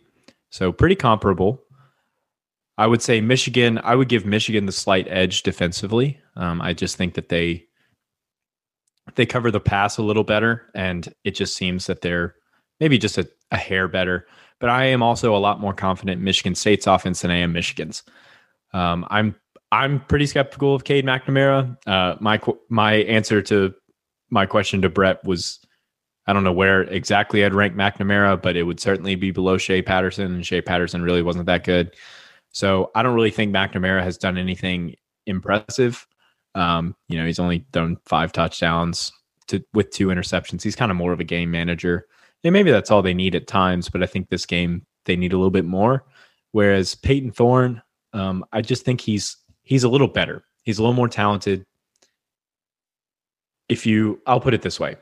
so 0.51 0.73
pretty 0.73 0.97
comparable. 0.97 1.63
I 2.79 2.87
would 2.87 3.03
say 3.03 3.21
Michigan. 3.21 3.81
I 3.85 3.95
would 3.95 4.09
give 4.09 4.25
Michigan 4.25 4.67
the 4.67 4.73
slight 4.73 5.07
edge 5.09 5.43
defensively. 5.43 6.19
Um, 6.37 6.61
I 6.61 6.73
just 6.73 6.97
think 6.97 7.15
that 7.15 7.29
they 7.29 7.65
they 9.15 9.27
cover 9.27 9.51
the 9.51 9.61
pass 9.61 9.99
a 9.99 10.03
little 10.03 10.25
better, 10.25 10.71
and 10.75 11.13
it 11.25 11.33
just 11.33 11.57
seems 11.57 11.87
that 11.87 12.01
they're 12.01 12.35
maybe 12.81 12.99
just 12.99 13.19
a, 13.19 13.29
a 13.51 13.57
hair 13.57 13.89
better. 13.89 14.27
But 14.61 14.71
I 14.71 14.87
am 14.87 15.03
also 15.03 15.35
a 15.35 15.39
lot 15.39 15.61
more 15.61 15.73
confident 15.73 16.21
Michigan 16.21 16.55
State's 16.55 16.87
offense 16.87 17.23
than 17.23 17.31
I 17.31 17.37
am 17.37 17.53
Michigan's. 17.53 18.03
Um, 18.73 19.07
I'm 19.11 19.35
I'm 19.73 20.01
pretty 20.07 20.27
skeptical 20.27 20.75
of 20.75 20.85
Cade 20.85 21.05
McNamara. 21.05 21.77
Uh, 21.87 22.17
my 22.21 22.41
my 22.69 22.95
answer 22.95 23.43
to 23.43 23.75
my 24.31 24.47
question 24.47 24.83
to 24.83 24.89
Brett 24.89 25.25
was 25.25 25.61
I 26.31 26.33
don't 26.33 26.45
know 26.45 26.53
where 26.53 26.83
exactly 26.83 27.45
I'd 27.45 27.55
rank 27.55 27.75
McNamara, 27.75 28.41
but 28.41 28.57
it 28.57 28.63
would 28.63 28.79
certainly 28.79 29.17
be 29.17 29.33
below 29.33 29.59
Shea 29.59 29.83
Patterson, 29.83 30.33
and 30.33 30.47
Shea 30.47 30.63
Patterson 30.63 31.03
really 31.03 31.23
wasn't 31.23 31.47
that 31.47 31.65
good. 31.65 31.97
So 32.53 32.93
I 32.95 33.03
don't 33.03 33.17
really 33.17 33.33
think 33.33 33.53
McNamara 33.53 34.01
has 34.05 34.17
done 34.17 34.39
anything 34.39 34.95
impressive. 35.27 36.07
Um, 36.55 36.95
you 37.09 37.19
know, 37.19 37.27
he's 37.27 37.41
only 37.41 37.67
thrown 37.73 37.97
five 38.07 38.31
touchdowns 38.31 39.11
to 39.49 39.61
with 39.75 39.91
two 39.91 40.07
interceptions. 40.07 40.63
He's 40.63 40.77
kind 40.77 40.93
of 40.93 40.97
more 40.97 41.13
of 41.13 41.19
a 41.19 41.25
game 41.25 41.51
manager. 41.51 42.07
And 42.45 42.53
maybe 42.53 42.71
that's 42.71 42.93
all 42.93 43.03
they 43.03 43.13
need 43.13 43.35
at 43.35 43.49
times, 43.49 43.89
but 43.89 44.01
I 44.01 44.07
think 44.07 44.29
this 44.29 44.47
game 44.47 44.87
they 45.07 45.17
need 45.17 45.33
a 45.33 45.37
little 45.37 45.51
bit 45.51 45.65
more. 45.65 46.05
Whereas 46.53 46.95
Payton 46.95 47.33
Thorne, 47.33 47.83
um, 48.13 48.45
I 48.53 48.61
just 48.61 48.85
think 48.85 49.01
he's 49.01 49.37
he's 49.65 49.83
a 49.83 49.89
little 49.89 50.07
better. 50.07 50.45
He's 50.63 50.79
a 50.79 50.83
little 50.83 50.95
more 50.95 51.09
talented. 51.09 51.67
If 53.69 53.85
you, 53.85 54.21
I'll 54.29 54.41
put 54.41 54.55
it 54.55 54.63
this 54.63 54.79
way: 54.79 54.95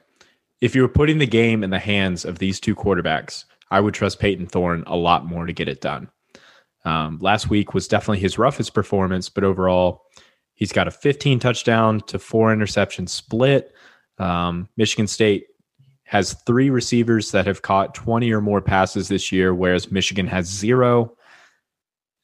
if 0.61 0.75
you 0.75 0.83
were 0.83 0.89
putting 0.89 1.19
the 1.19 1.27
game 1.27 1.63
in 1.63 1.71
the 1.71 1.79
hands 1.79 2.25
of 2.25 2.39
these 2.39 2.61
two 2.61 2.75
quarterbacks, 2.75 3.45
I 3.71 3.81
would 3.81 3.95
trust 3.95 4.19
Payton 4.19 4.47
Thorne 4.47 4.85
a 4.87 4.97
lot 4.97 5.27
more 5.27 5.47
to 5.47 5.53
get 5.53 5.69
it 5.69 5.81
done. 5.81 6.09
Um, 6.85 7.19
last 7.21 7.51
week 7.51 7.75
was 7.75 7.89
definitely 7.89 8.21
his 8.21 8.39
roughest 8.39 8.73
performance, 8.73 9.29
but 9.29 9.45
overall, 9.45 10.03
He's 10.59 10.73
got 10.73 10.89
a 10.89 10.91
15 10.91 11.39
touchdown 11.39 12.01
to 12.09 12.19
four 12.19 12.53
interception 12.53 13.07
split. 13.07 13.73
Um, 14.19 14.69
Michigan 14.77 15.07
State 15.07 15.47
has 16.03 16.33
three 16.49 16.69
receivers 16.69 17.31
that 17.31 17.47
have 17.47 17.63
caught 17.63 17.95
20 17.95 18.33
or 18.33 18.41
more 18.41 18.61
passes 18.61 19.07
this 19.07 19.31
year, 19.31 19.55
whereas 19.55 19.93
Michigan 19.93 20.27
has 20.27 20.47
zero. 20.47 21.15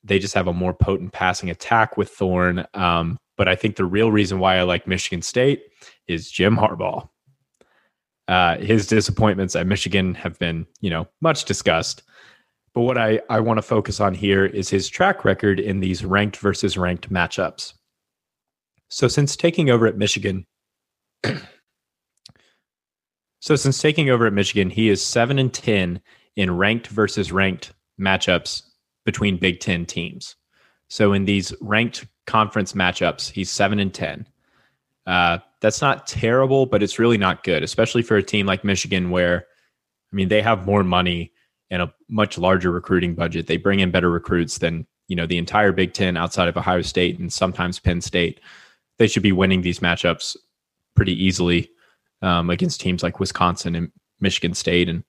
They 0.02 0.18
just 0.18 0.34
have 0.34 0.48
a 0.48 0.52
more 0.52 0.74
potent 0.74 1.12
passing 1.12 1.48
attack 1.48 1.96
with 1.96 2.10
Thorne. 2.10 2.66
Um, 2.74 3.18
but 3.36 3.46
I 3.46 3.54
think 3.54 3.76
the 3.76 3.84
real 3.84 4.10
reason 4.10 4.40
why 4.40 4.56
I 4.56 4.62
like 4.62 4.88
Michigan 4.88 5.22
State 5.22 5.62
is 6.08 6.28
Jim 6.28 6.56
Harbaugh. 6.56 7.08
Uh, 8.26 8.56
his 8.58 8.86
disappointments 8.86 9.54
at 9.54 9.66
Michigan 9.66 10.14
have 10.14 10.38
been, 10.38 10.66
you 10.80 10.90
know, 10.90 11.06
much 11.20 11.44
discussed. 11.44 12.02
But 12.72 12.82
what 12.82 12.98
I, 12.98 13.20
I 13.28 13.40
want 13.40 13.58
to 13.58 13.62
focus 13.62 14.00
on 14.00 14.14
here 14.14 14.44
is 14.44 14.68
his 14.68 14.88
track 14.88 15.24
record 15.24 15.60
in 15.60 15.80
these 15.80 16.04
ranked 16.04 16.38
versus 16.38 16.76
ranked 16.76 17.12
matchups. 17.12 17.74
So 18.88 19.08
since 19.08 19.36
taking 19.36 19.70
over 19.70 19.86
at 19.86 19.96
Michigan, 19.96 20.46
so 23.40 23.56
since 23.56 23.80
taking 23.80 24.10
over 24.10 24.26
at 24.26 24.32
Michigan, 24.32 24.70
he 24.70 24.88
is 24.88 25.04
seven 25.04 25.38
and 25.38 25.52
ten 25.52 26.00
in 26.36 26.56
ranked 26.56 26.88
versus 26.88 27.30
ranked 27.30 27.72
matchups 28.00 28.62
between 29.04 29.36
Big 29.36 29.60
Ten 29.60 29.86
teams. 29.86 30.36
So 30.88 31.12
in 31.12 31.24
these 31.24 31.54
ranked 31.60 32.06
conference 32.26 32.72
matchups, 32.72 33.30
he's 33.30 33.50
seven 33.50 33.78
and 33.78 33.92
ten. 33.92 34.26
Uh, 35.06 35.38
that's 35.64 35.80
not 35.80 36.06
terrible, 36.06 36.66
but 36.66 36.83
it's 36.83 36.99
really 36.99 37.16
not 37.16 37.42
good, 37.42 37.62
especially 37.62 38.02
for 38.02 38.18
a 38.18 38.23
team 38.23 38.44
like 38.44 38.64
Michigan, 38.64 39.09
where 39.09 39.47
I 40.12 40.14
mean 40.14 40.28
they 40.28 40.42
have 40.42 40.66
more 40.66 40.85
money 40.85 41.33
and 41.71 41.80
a 41.80 41.90
much 42.06 42.37
larger 42.37 42.71
recruiting 42.71 43.14
budget. 43.14 43.47
They 43.47 43.56
bring 43.56 43.80
in 43.80 43.90
better 43.90 44.11
recruits 44.11 44.59
than 44.59 44.87
you 45.09 45.16
know 45.16 45.25
the 45.25 45.38
entire 45.38 45.73
Big 45.73 45.94
Ten 45.94 46.18
outside 46.18 46.49
of 46.49 46.56
Ohio 46.59 46.83
State 46.83 47.18
and 47.18 47.33
sometimes 47.33 47.80
Penn 47.80 48.02
State. 48.02 48.40
They 48.99 49.06
should 49.06 49.23
be 49.23 49.33
winning 49.33 49.62
these 49.62 49.80
matchups 49.80 50.37
pretty 50.94 51.14
easily 51.14 51.71
um, 52.21 52.50
against 52.50 52.83
teams 52.83 53.02
like 53.02 53.18
Wisconsin 53.18 53.75
and 53.75 53.90
Michigan 54.21 54.52
State 54.52 54.90
and 54.90 55.02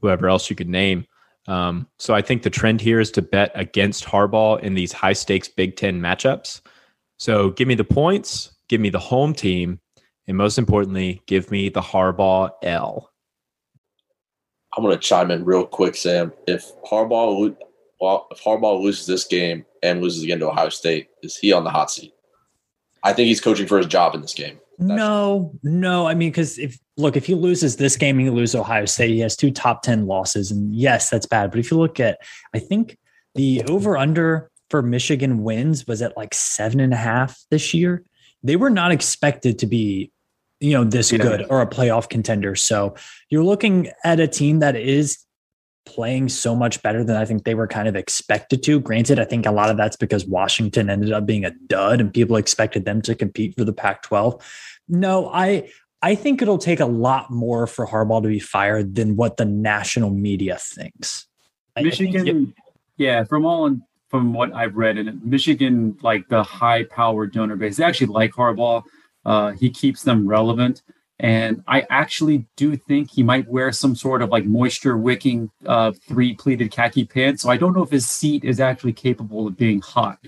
whoever 0.00 0.28
else 0.28 0.50
you 0.50 0.56
could 0.56 0.68
name. 0.68 1.06
Um, 1.46 1.86
so 2.00 2.12
I 2.12 2.22
think 2.22 2.42
the 2.42 2.50
trend 2.50 2.80
here 2.80 2.98
is 2.98 3.12
to 3.12 3.22
bet 3.22 3.52
against 3.54 4.04
Harbaugh 4.04 4.58
in 4.62 4.74
these 4.74 4.92
high 4.92 5.12
stakes 5.12 5.46
Big 5.46 5.76
Ten 5.76 6.00
matchups. 6.00 6.60
So 7.18 7.50
give 7.50 7.68
me 7.68 7.76
the 7.76 7.84
points, 7.84 8.52
give 8.66 8.80
me 8.80 8.90
the 8.90 8.98
home 8.98 9.32
team, 9.32 9.78
and 10.32 10.38
most 10.38 10.56
importantly, 10.56 11.20
give 11.26 11.50
me 11.50 11.68
the 11.68 11.82
Harbaugh 11.82 12.52
L. 12.62 13.10
I'm 14.74 14.82
going 14.82 14.96
to 14.96 14.98
chime 14.98 15.30
in 15.30 15.44
real 15.44 15.66
quick, 15.66 15.94
Sam. 15.94 16.32
If 16.46 16.72
Harbaugh, 16.90 17.54
well, 18.00 18.28
if 18.30 18.42
Harbaugh 18.42 18.82
loses 18.82 19.04
this 19.04 19.26
game 19.26 19.66
and 19.82 20.00
loses 20.00 20.22
again 20.22 20.38
to 20.38 20.48
Ohio 20.48 20.70
State, 20.70 21.10
is 21.22 21.36
he 21.36 21.52
on 21.52 21.64
the 21.64 21.70
hot 21.70 21.90
seat? 21.90 22.14
I 23.02 23.12
think 23.12 23.26
he's 23.26 23.42
coaching 23.42 23.66
for 23.66 23.76
his 23.76 23.86
job 23.88 24.14
in 24.14 24.22
this 24.22 24.32
game. 24.32 24.58
No, 24.78 25.52
no. 25.62 26.06
I 26.06 26.14
mean, 26.14 26.30
because 26.30 26.58
if 26.58 26.78
look, 26.96 27.14
if 27.14 27.26
he 27.26 27.34
loses 27.34 27.76
this 27.76 27.98
game 27.98 28.16
and 28.16 28.26
he 28.26 28.30
loses 28.30 28.54
Ohio 28.54 28.86
State, 28.86 29.10
he 29.10 29.20
has 29.20 29.36
two 29.36 29.50
top 29.50 29.82
10 29.82 30.06
losses. 30.06 30.50
And 30.50 30.74
yes, 30.74 31.10
that's 31.10 31.26
bad. 31.26 31.50
But 31.50 31.60
if 31.60 31.70
you 31.70 31.76
look 31.76 32.00
at, 32.00 32.18
I 32.54 32.58
think 32.58 32.96
the 33.34 33.62
over 33.68 33.98
under 33.98 34.50
for 34.70 34.80
Michigan 34.80 35.42
wins 35.42 35.86
was 35.86 36.00
at 36.00 36.16
like 36.16 36.32
seven 36.32 36.80
and 36.80 36.94
a 36.94 36.96
half 36.96 37.38
this 37.50 37.74
year. 37.74 38.02
They 38.42 38.56
were 38.56 38.70
not 38.70 38.92
expected 38.92 39.58
to 39.58 39.66
be, 39.66 40.10
you 40.62 40.72
know, 40.72 40.84
this 40.84 41.10
yeah. 41.10 41.18
good 41.18 41.46
or 41.50 41.60
a 41.60 41.66
playoff 41.66 42.08
contender. 42.08 42.54
So 42.54 42.94
you're 43.28 43.44
looking 43.44 43.90
at 44.04 44.20
a 44.20 44.28
team 44.28 44.60
that 44.60 44.76
is 44.76 45.18
playing 45.84 46.28
so 46.28 46.54
much 46.54 46.80
better 46.82 47.02
than 47.02 47.16
I 47.16 47.24
think 47.24 47.44
they 47.44 47.56
were 47.56 47.66
kind 47.66 47.88
of 47.88 47.96
expected 47.96 48.62
to. 48.62 48.78
Granted, 48.78 49.18
I 49.18 49.24
think 49.24 49.44
a 49.44 49.50
lot 49.50 49.70
of 49.70 49.76
that's 49.76 49.96
because 49.96 50.24
Washington 50.24 50.88
ended 50.88 51.12
up 51.12 51.26
being 51.26 51.44
a 51.44 51.50
dud 51.66 52.00
and 52.00 52.14
people 52.14 52.36
expected 52.36 52.84
them 52.84 53.02
to 53.02 53.14
compete 53.16 53.56
for 53.56 53.64
the 53.64 53.72
Pac 53.72 54.02
12. 54.02 54.40
No, 54.88 55.28
I 55.28 55.68
I 56.00 56.14
think 56.14 56.42
it'll 56.42 56.58
take 56.58 56.80
a 56.80 56.86
lot 56.86 57.30
more 57.30 57.66
for 57.66 57.86
Harbaugh 57.86 58.22
to 58.22 58.28
be 58.28 58.40
fired 58.40 58.94
than 58.94 59.16
what 59.16 59.36
the 59.36 59.44
national 59.44 60.10
media 60.10 60.58
thinks. 60.58 61.26
Michigan, 61.76 62.24
think, 62.24 62.54
yeah, 62.96 63.24
from 63.24 63.46
all 63.46 63.76
from 64.08 64.32
what 64.32 64.52
I've 64.52 64.76
read, 64.76 64.98
and 64.98 65.24
Michigan, 65.24 65.96
like 66.02 66.28
the 66.28 66.42
high 66.42 66.84
powered 66.84 67.32
donor 67.32 67.56
base, 67.56 67.78
they 67.78 67.84
actually 67.84 68.08
like 68.08 68.32
Harbaugh. 68.32 68.82
Uh, 69.24 69.52
he 69.52 69.70
keeps 69.70 70.02
them 70.02 70.26
relevant. 70.26 70.82
And 71.18 71.62
I 71.68 71.86
actually 71.88 72.46
do 72.56 72.76
think 72.76 73.10
he 73.10 73.22
might 73.22 73.46
wear 73.46 73.70
some 73.70 73.94
sort 73.94 74.22
of 74.22 74.30
like 74.30 74.44
moisture 74.44 74.96
wicking 74.96 75.50
uh, 75.66 75.92
three 76.08 76.34
pleated 76.34 76.72
khaki 76.72 77.04
pants. 77.04 77.42
So 77.42 77.50
I 77.50 77.56
don't 77.56 77.74
know 77.74 77.82
if 77.82 77.90
his 77.90 78.08
seat 78.08 78.44
is 78.44 78.58
actually 78.58 78.92
capable 78.92 79.46
of 79.46 79.56
being 79.56 79.80
hot. 79.80 80.18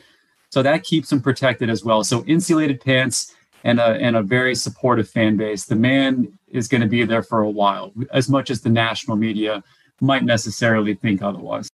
So 0.51 0.63
that 0.63 0.85
keeps 0.85 1.11
him 1.11 1.21
protected 1.21 1.69
as 1.69 1.85
well. 1.85 2.05
So 2.05 2.25
insulated 2.27 2.81
pants 2.81 3.35
and 3.65 3.81
a, 3.81 3.97
and 3.97 4.15
a 4.15 4.23
very 4.23 4.55
supportive 4.55 5.09
fan 5.09 5.37
base. 5.37 5.65
The 5.65 5.75
man 5.75 6.39
is 6.49 6.69
going 6.69 6.83
to 6.83 6.87
be 6.87 7.05
there 7.05 7.25
for 7.25 7.41
a 7.41 7.51
while, 7.51 7.93
as 8.13 8.29
much 8.29 8.51
as 8.51 8.61
the 8.61 8.71
national 8.71 9.17
media 9.17 9.65
might 10.01 10.23
necessarily 10.23 10.95
think 10.95 11.23
otherwise. 11.23 11.69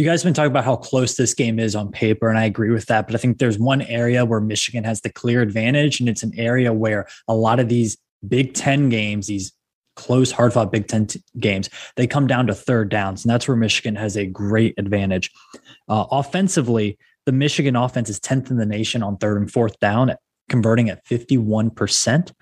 You 0.00 0.06
guys 0.06 0.22
have 0.22 0.28
been 0.28 0.32
talking 0.32 0.50
about 0.50 0.64
how 0.64 0.76
close 0.76 1.16
this 1.16 1.34
game 1.34 1.58
is 1.58 1.76
on 1.76 1.92
paper, 1.92 2.30
and 2.30 2.38
I 2.38 2.46
agree 2.46 2.70
with 2.70 2.86
that. 2.86 3.06
But 3.06 3.16
I 3.16 3.18
think 3.18 3.36
there's 3.36 3.58
one 3.58 3.82
area 3.82 4.24
where 4.24 4.40
Michigan 4.40 4.82
has 4.84 5.02
the 5.02 5.12
clear 5.12 5.42
advantage, 5.42 6.00
and 6.00 6.08
it's 6.08 6.22
an 6.22 6.32
area 6.38 6.72
where 6.72 7.06
a 7.28 7.34
lot 7.34 7.60
of 7.60 7.68
these 7.68 7.98
Big 8.26 8.54
Ten 8.54 8.88
games, 8.88 9.26
these 9.26 9.52
close, 9.96 10.32
hard 10.32 10.54
fought 10.54 10.72
Big 10.72 10.88
Ten 10.88 11.06
t- 11.06 11.22
games, 11.38 11.68
they 11.96 12.06
come 12.06 12.26
down 12.26 12.46
to 12.46 12.54
third 12.54 12.88
downs. 12.88 13.26
And 13.26 13.30
that's 13.30 13.46
where 13.46 13.58
Michigan 13.58 13.94
has 13.96 14.16
a 14.16 14.24
great 14.24 14.72
advantage. 14.78 15.30
Uh, 15.86 16.06
offensively, 16.10 16.96
the 17.26 17.32
Michigan 17.32 17.76
offense 17.76 18.08
is 18.08 18.18
10th 18.20 18.50
in 18.50 18.56
the 18.56 18.64
nation 18.64 19.02
on 19.02 19.18
third 19.18 19.36
and 19.36 19.52
fourth 19.52 19.78
down, 19.80 20.14
converting 20.48 20.88
at 20.88 21.04
51%. 21.04 22.32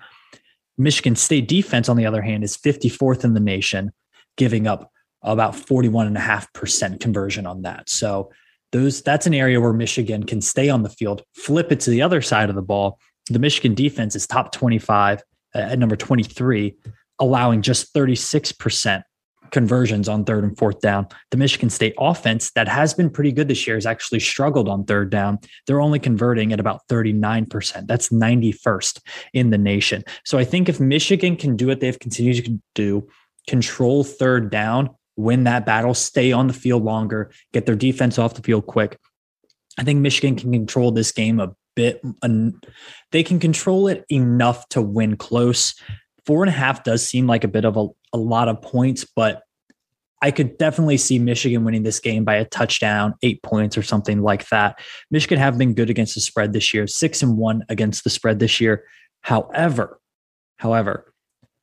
Michigan 0.77 1.17
State 1.17 1.49
defense, 1.49 1.89
on 1.89 1.97
the 1.97 2.05
other 2.05 2.21
hand, 2.21 2.45
is 2.45 2.55
54th 2.55 3.25
in 3.25 3.33
the 3.33 3.41
nation, 3.41 3.91
giving 4.37 4.65
up 4.65 4.93
about 5.21 5.53
41.5% 5.53 6.99
conversion 6.99 7.45
on 7.45 7.63
that. 7.63 7.89
So 7.89 8.31
those 8.71 9.01
that's 9.01 9.25
an 9.25 9.33
area 9.33 9.59
where 9.59 9.73
Michigan 9.73 10.23
can 10.23 10.41
stay 10.41 10.69
on 10.69 10.83
the 10.83 10.89
field, 10.89 11.23
flip 11.33 11.71
it 11.71 11.79
to 11.81 11.89
the 11.89 12.01
other 12.01 12.21
side 12.21 12.49
of 12.49 12.55
the 12.55 12.61
ball. 12.61 12.99
The 13.29 13.39
Michigan 13.39 13.73
defense 13.73 14.15
is 14.15 14.27
top 14.27 14.51
25 14.51 15.21
uh, 15.55 15.57
at 15.57 15.79
number 15.79 15.95
23, 15.95 16.75
allowing 17.19 17.61
just 17.61 17.93
36% 17.93 19.03
conversions 19.51 20.07
on 20.07 20.23
third 20.23 20.43
and 20.43 20.57
fourth 20.57 20.79
down. 20.79 21.07
The 21.31 21.37
Michigan 21.37 21.69
State 21.69 21.95
offense 21.97 22.51
that 22.51 22.67
has 22.67 22.93
been 22.93 23.09
pretty 23.09 23.31
good 23.31 23.47
this 23.47 23.65
year 23.65 23.75
has 23.75 23.85
actually 23.85 24.19
struggled 24.19 24.69
on 24.69 24.85
third 24.85 25.09
down. 25.09 25.39
They're 25.65 25.81
only 25.81 25.99
converting 25.99 26.53
at 26.53 26.59
about 26.59 26.87
39%. 26.87 27.87
That's 27.87 28.09
91st 28.09 29.01
in 29.33 29.49
the 29.49 29.57
nation. 29.57 30.03
So 30.23 30.37
I 30.37 30.43
think 30.43 30.69
if 30.69 30.79
Michigan 30.79 31.35
can 31.35 31.55
do 31.55 31.67
what 31.67 31.79
they've 31.79 31.97
continued 31.97 32.45
to 32.45 32.59
do, 32.75 33.07
control 33.47 34.03
third 34.03 34.51
down, 34.51 34.91
win 35.19 35.43
that 35.43 35.65
battle, 35.65 35.93
stay 35.93 36.31
on 36.31 36.47
the 36.47 36.53
field 36.53 36.83
longer, 36.83 37.31
get 37.53 37.65
their 37.65 37.75
defense 37.75 38.17
off 38.17 38.35
the 38.35 38.41
field 38.41 38.65
quick. 38.65 38.97
I 39.77 39.83
think 39.83 39.99
Michigan 39.99 40.35
can 40.35 40.51
control 40.51 40.91
this 40.91 41.11
game 41.11 41.39
a 41.39 41.53
bit. 41.75 42.01
They 43.11 43.23
can 43.23 43.39
control 43.39 43.87
it 43.87 44.05
enough 44.09 44.67
to 44.69 44.81
win 44.81 45.17
close. 45.17 45.75
Four 46.25 46.43
and 46.43 46.49
a 46.49 46.53
half 46.53 46.83
does 46.83 47.05
seem 47.05 47.27
like 47.27 47.43
a 47.43 47.49
bit 47.49 47.65
of 47.65 47.77
a, 47.77 47.87
a 48.13 48.17
lot 48.17 48.47
of 48.47 48.61
points, 48.61 49.05
but 49.15 49.43
I 50.21 50.31
could 50.31 50.57
definitely 50.57 50.97
see 50.97 51.19
Michigan 51.19 51.63
winning 51.63 51.83
this 51.83 51.99
game 51.99 52.25
by 52.25 52.35
a 52.35 52.45
touchdown, 52.45 53.13
eight 53.23 53.41
points 53.41 53.77
or 53.77 53.83
something 53.83 54.21
like 54.21 54.47
that. 54.49 54.79
Michigan 55.11 55.37
have 55.37 55.57
been 55.57 55.73
good 55.73 55.89
against 55.89 56.15
the 56.15 56.21
spread 56.21 56.51
this 56.51 56.73
year, 56.73 56.87
six 56.87 57.21
and 57.21 57.37
one 57.37 57.63
against 57.69 58.03
the 58.03 58.09
spread 58.09 58.39
this 58.39 58.59
year. 58.59 58.83
However, 59.21 59.99
however, 60.57 61.13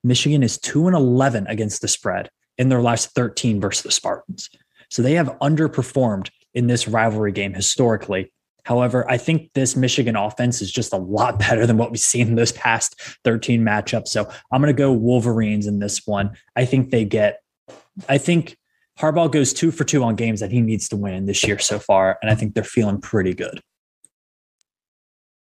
Michigan 0.03 0.43
is 0.43 0.59
two 0.59 0.87
and 0.87 0.97
11 0.97 1.47
against 1.49 1.83
the 1.83 1.89
spread 1.89 2.31
in 2.59 2.69
their 2.69 2.83
last 2.83 3.15
13 3.15 3.61
versus 3.61 3.83
the 3.83 3.91
Spartans. 3.91 4.51
So 4.91 5.03
they 5.03 5.15
have 5.15 5.29
underperformed 5.41 6.31
in 6.55 6.67
this 6.67 6.89
rivalry 6.89 7.33
game 7.33 7.55
historically. 7.55 8.33
However, 8.65 9.09
I 9.09 9.17
think 9.17 9.53
this 9.55 9.77
Michigan 9.77 10.17
offense 10.17 10.61
is 10.61 10.73
just 10.73 10.93
a 10.93 10.97
lot 10.97 11.39
better 11.39 11.67
than 11.67 11.77
what 11.77 11.91
we've 11.91 12.01
seen 12.01 12.29
in 12.29 12.35
those 12.35 12.53
past 12.53 13.01
13 13.25 13.63
matchups. 13.63 14.09
So 14.09 14.31
I'm 14.51 14.61
going 14.61 14.75
to 14.75 14.79
go 14.79 14.93
Wolverines 14.93 15.67
in 15.67 15.79
this 15.79 16.07
one. 16.07 16.37
I 16.57 16.65
think 16.65 16.91
they 16.91 17.05
get, 17.05 17.43
I 18.09 18.19
think 18.19 18.57
Harbaugh 18.99 19.31
goes 19.31 19.53
two 19.53 19.71
for 19.71 19.85
two 19.85 20.03
on 20.03 20.17
games 20.17 20.41
that 20.41 20.51
he 20.51 20.61
needs 20.61 20.89
to 20.89 20.97
win 20.97 21.27
this 21.27 21.47
year 21.47 21.59
so 21.59 21.79
far. 21.79 22.19
And 22.23 22.31
I 22.31 22.35
think 22.35 22.55
they're 22.55 22.65
feeling 22.65 23.01
pretty 23.01 23.35
good. 23.35 23.61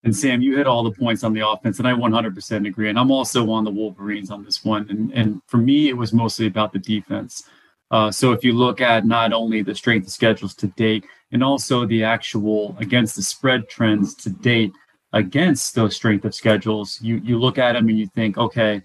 And 0.03 0.15
Sam, 0.15 0.41
you 0.41 0.57
hit 0.57 0.65
all 0.65 0.83
the 0.83 0.91
points 0.91 1.23
on 1.23 1.33
the 1.33 1.47
offense, 1.47 1.77
and 1.77 1.87
I 1.87 1.93
100% 1.93 2.67
agree. 2.67 2.89
And 2.89 2.97
I'm 2.97 3.11
also 3.11 3.49
on 3.51 3.63
the 3.63 3.71
Wolverines 3.71 4.31
on 4.31 4.43
this 4.43 4.65
one. 4.65 4.87
And, 4.89 5.11
and 5.13 5.41
for 5.45 5.57
me, 5.57 5.89
it 5.89 5.97
was 5.97 6.11
mostly 6.11 6.47
about 6.47 6.73
the 6.73 6.79
defense. 6.79 7.43
Uh, 7.91 8.09
so 8.09 8.31
if 8.31 8.43
you 8.43 8.53
look 8.53 8.81
at 8.81 9.05
not 9.05 9.33
only 9.33 9.61
the 9.61 9.75
strength 9.75 10.07
of 10.07 10.13
schedules 10.13 10.55
to 10.55 10.67
date, 10.67 11.05
and 11.31 11.43
also 11.43 11.85
the 11.85 12.03
actual 12.03 12.75
against 12.79 13.15
the 13.15 13.21
spread 13.21 13.69
trends 13.69 14.15
to 14.15 14.29
date 14.29 14.71
against 15.13 15.75
those 15.75 15.95
strength 15.95 16.25
of 16.25 16.33
schedules, 16.33 16.99
you 17.01 17.17
you 17.17 17.37
look 17.37 17.57
at 17.57 17.73
them 17.73 17.89
and 17.89 17.99
you 17.99 18.07
think, 18.07 18.37
okay, 18.37 18.81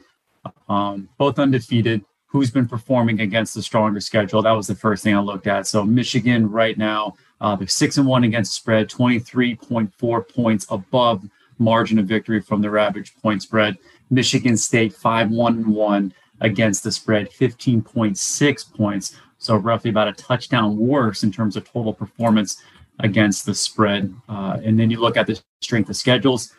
um, 0.69 1.09
both 1.19 1.39
undefeated. 1.39 2.05
Who's 2.29 2.51
been 2.51 2.69
performing 2.69 3.21
against 3.21 3.55
the 3.55 3.63
stronger 3.63 4.01
schedule? 4.01 4.43
That 4.43 4.53
was 4.53 4.67
the 4.67 4.75
first 4.75 5.05
thing 5.05 5.15
I 5.17 5.21
looked 5.21 5.47
at. 5.47 5.67
So 5.67 5.85
Michigan 5.85 6.51
right 6.51 6.77
now, 6.77 7.15
uh, 7.41 7.57
they're 7.57 7.67
six 7.67 7.99
and 7.99 8.07
one 8.07 8.25
against 8.25 8.53
the 8.53 8.57
spread, 8.57 8.89
twenty 8.89 9.19
three 9.19 9.55
point 9.55 9.93
four 9.99 10.23
points 10.23 10.67
above 10.71 11.25
margin 11.59 11.99
of 11.99 12.07
victory 12.07 12.41
from 12.41 12.61
their 12.61 12.79
average 12.79 13.15
point 13.17 13.43
spread. 13.43 13.79
Michigan 14.11 14.57
State 14.57 14.93
5 14.93 15.31
1 15.31 15.73
1 15.73 16.15
against 16.41 16.85
the 16.85 16.93
spread, 16.93 17.31
15.6 17.31 18.75
points. 18.75 19.17
So 19.39 19.57
roughly 19.57 19.91
about 19.91 20.09
a 20.09 20.13
touchdown 20.13 20.77
worse 20.77 21.23
in 21.23 21.33
terms 21.33 21.57
of 21.57 21.65
total 21.65 21.93
performance 21.93 22.63
against 23.01 23.47
the 23.47 23.55
spread. 23.55 24.15
Uh, 24.29 24.59
and 24.65 24.79
then 24.79 24.91
you 24.91 25.01
look 25.01 25.17
at 25.17 25.27
the 25.27 25.41
strength 25.61 25.91
of 25.91 25.97
schedules. 25.97 26.55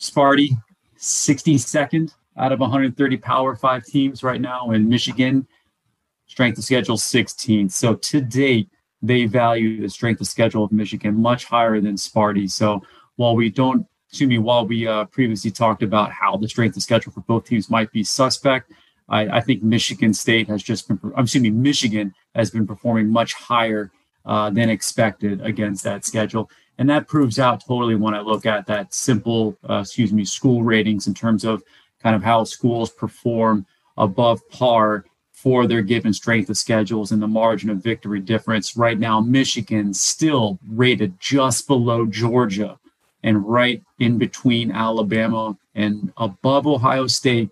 Sparty, 0.00 0.50
62nd 0.98 2.14
out 2.36 2.52
of 2.52 2.60
130 2.60 3.16
Power 3.18 3.54
Five 3.54 3.84
teams 3.84 4.22
right 4.22 4.40
now, 4.40 4.70
and 4.70 4.88
Michigan, 4.88 5.46
strength 6.26 6.58
of 6.58 6.64
schedule 6.64 6.96
16. 6.96 7.68
So 7.68 7.94
to 7.94 8.20
date, 8.20 8.68
they 9.06 9.26
value 9.26 9.82
the 9.82 9.88
strength 9.88 10.20
of 10.20 10.26
schedule 10.26 10.64
of 10.64 10.72
Michigan 10.72 11.20
much 11.20 11.44
higher 11.44 11.80
than 11.80 11.94
Sparty. 11.96 12.50
So 12.50 12.82
while 13.16 13.36
we 13.36 13.50
don't, 13.50 13.86
excuse 14.08 14.28
me, 14.28 14.38
while 14.38 14.66
we 14.66 14.86
uh, 14.86 15.04
previously 15.06 15.50
talked 15.50 15.82
about 15.82 16.10
how 16.10 16.36
the 16.36 16.48
strength 16.48 16.76
of 16.76 16.82
schedule 16.82 17.12
for 17.12 17.20
both 17.20 17.44
teams 17.44 17.68
might 17.68 17.92
be 17.92 18.02
suspect, 18.02 18.72
I, 19.08 19.38
I 19.38 19.40
think 19.40 19.62
Michigan 19.62 20.14
State 20.14 20.48
has 20.48 20.62
just 20.62 20.88
been, 20.88 20.98
I'm 21.16 21.24
assuming 21.24 21.60
Michigan 21.60 22.14
has 22.34 22.50
been 22.50 22.66
performing 22.66 23.10
much 23.10 23.34
higher 23.34 23.90
uh, 24.24 24.48
than 24.50 24.70
expected 24.70 25.42
against 25.42 25.84
that 25.84 26.04
schedule. 26.04 26.50
And 26.78 26.88
that 26.88 27.06
proves 27.06 27.38
out 27.38 27.64
totally 27.66 27.94
when 27.94 28.14
I 28.14 28.20
look 28.20 28.46
at 28.46 28.66
that 28.66 28.94
simple, 28.94 29.56
uh, 29.68 29.80
excuse 29.80 30.12
me, 30.12 30.24
school 30.24 30.62
ratings 30.62 31.06
in 31.06 31.14
terms 31.14 31.44
of 31.44 31.62
kind 32.02 32.16
of 32.16 32.22
how 32.22 32.44
schools 32.44 32.90
perform 32.90 33.66
above 33.96 34.40
par 34.48 35.04
for 35.44 35.66
their 35.66 35.82
given 35.82 36.14
strength 36.14 36.48
of 36.48 36.56
schedules 36.56 37.12
and 37.12 37.20
the 37.20 37.26
margin 37.26 37.68
of 37.68 37.76
victory 37.76 38.18
difference. 38.18 38.78
Right 38.78 38.98
now, 38.98 39.20
Michigan 39.20 39.92
still 39.92 40.58
rated 40.66 41.20
just 41.20 41.66
below 41.66 42.06
Georgia 42.06 42.78
and 43.22 43.46
right 43.46 43.82
in 43.98 44.16
between 44.16 44.72
Alabama 44.72 45.54
and 45.74 46.10
above 46.16 46.66
Ohio 46.66 47.06
State, 47.06 47.50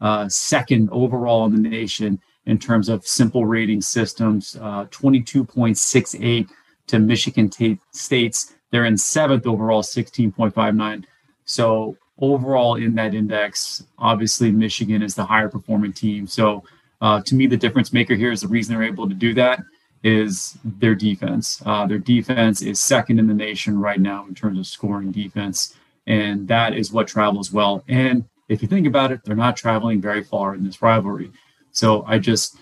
uh, 0.00 0.28
second 0.28 0.88
overall 0.92 1.44
in 1.46 1.60
the 1.60 1.68
nation 1.68 2.20
in 2.46 2.56
terms 2.56 2.88
of 2.88 3.04
simple 3.04 3.44
rating 3.46 3.80
systems, 3.80 4.56
uh, 4.60 4.84
22.68 4.92 6.48
to 6.86 6.98
Michigan 7.00 7.50
t- 7.50 7.80
State's. 7.90 8.54
They're 8.70 8.84
in 8.84 8.96
seventh 8.96 9.44
overall, 9.44 9.82
16.59. 9.82 11.04
So 11.46 11.96
overall 12.20 12.76
in 12.76 12.94
that 12.94 13.12
index, 13.12 13.82
obviously 13.98 14.52
Michigan 14.52 15.02
is 15.02 15.16
the 15.16 15.24
higher 15.24 15.48
performing 15.48 15.92
team. 15.92 16.28
So 16.28 16.62
uh, 17.00 17.20
to 17.22 17.34
me, 17.34 17.46
the 17.46 17.56
difference 17.56 17.92
maker 17.92 18.14
here 18.14 18.32
is 18.32 18.40
the 18.40 18.48
reason 18.48 18.74
they're 18.74 18.84
able 18.84 19.08
to 19.08 19.14
do 19.14 19.34
that 19.34 19.60
is 20.02 20.58
their 20.64 20.94
defense. 20.94 21.62
Uh, 21.64 21.86
their 21.86 21.98
defense 21.98 22.60
is 22.62 22.78
second 22.78 23.18
in 23.18 23.26
the 23.26 23.34
nation 23.34 23.78
right 23.78 24.00
now 24.00 24.26
in 24.26 24.34
terms 24.34 24.58
of 24.58 24.66
scoring 24.66 25.10
defense, 25.10 25.76
and 26.06 26.46
that 26.48 26.74
is 26.74 26.92
what 26.92 27.08
travels 27.08 27.52
well. 27.52 27.82
And 27.88 28.24
if 28.48 28.60
you 28.60 28.68
think 28.68 28.86
about 28.86 29.12
it, 29.12 29.24
they're 29.24 29.34
not 29.34 29.56
traveling 29.56 30.00
very 30.00 30.22
far 30.22 30.54
in 30.54 30.62
this 30.62 30.82
rivalry. 30.82 31.32
So 31.72 32.04
I 32.06 32.18
just, 32.18 32.58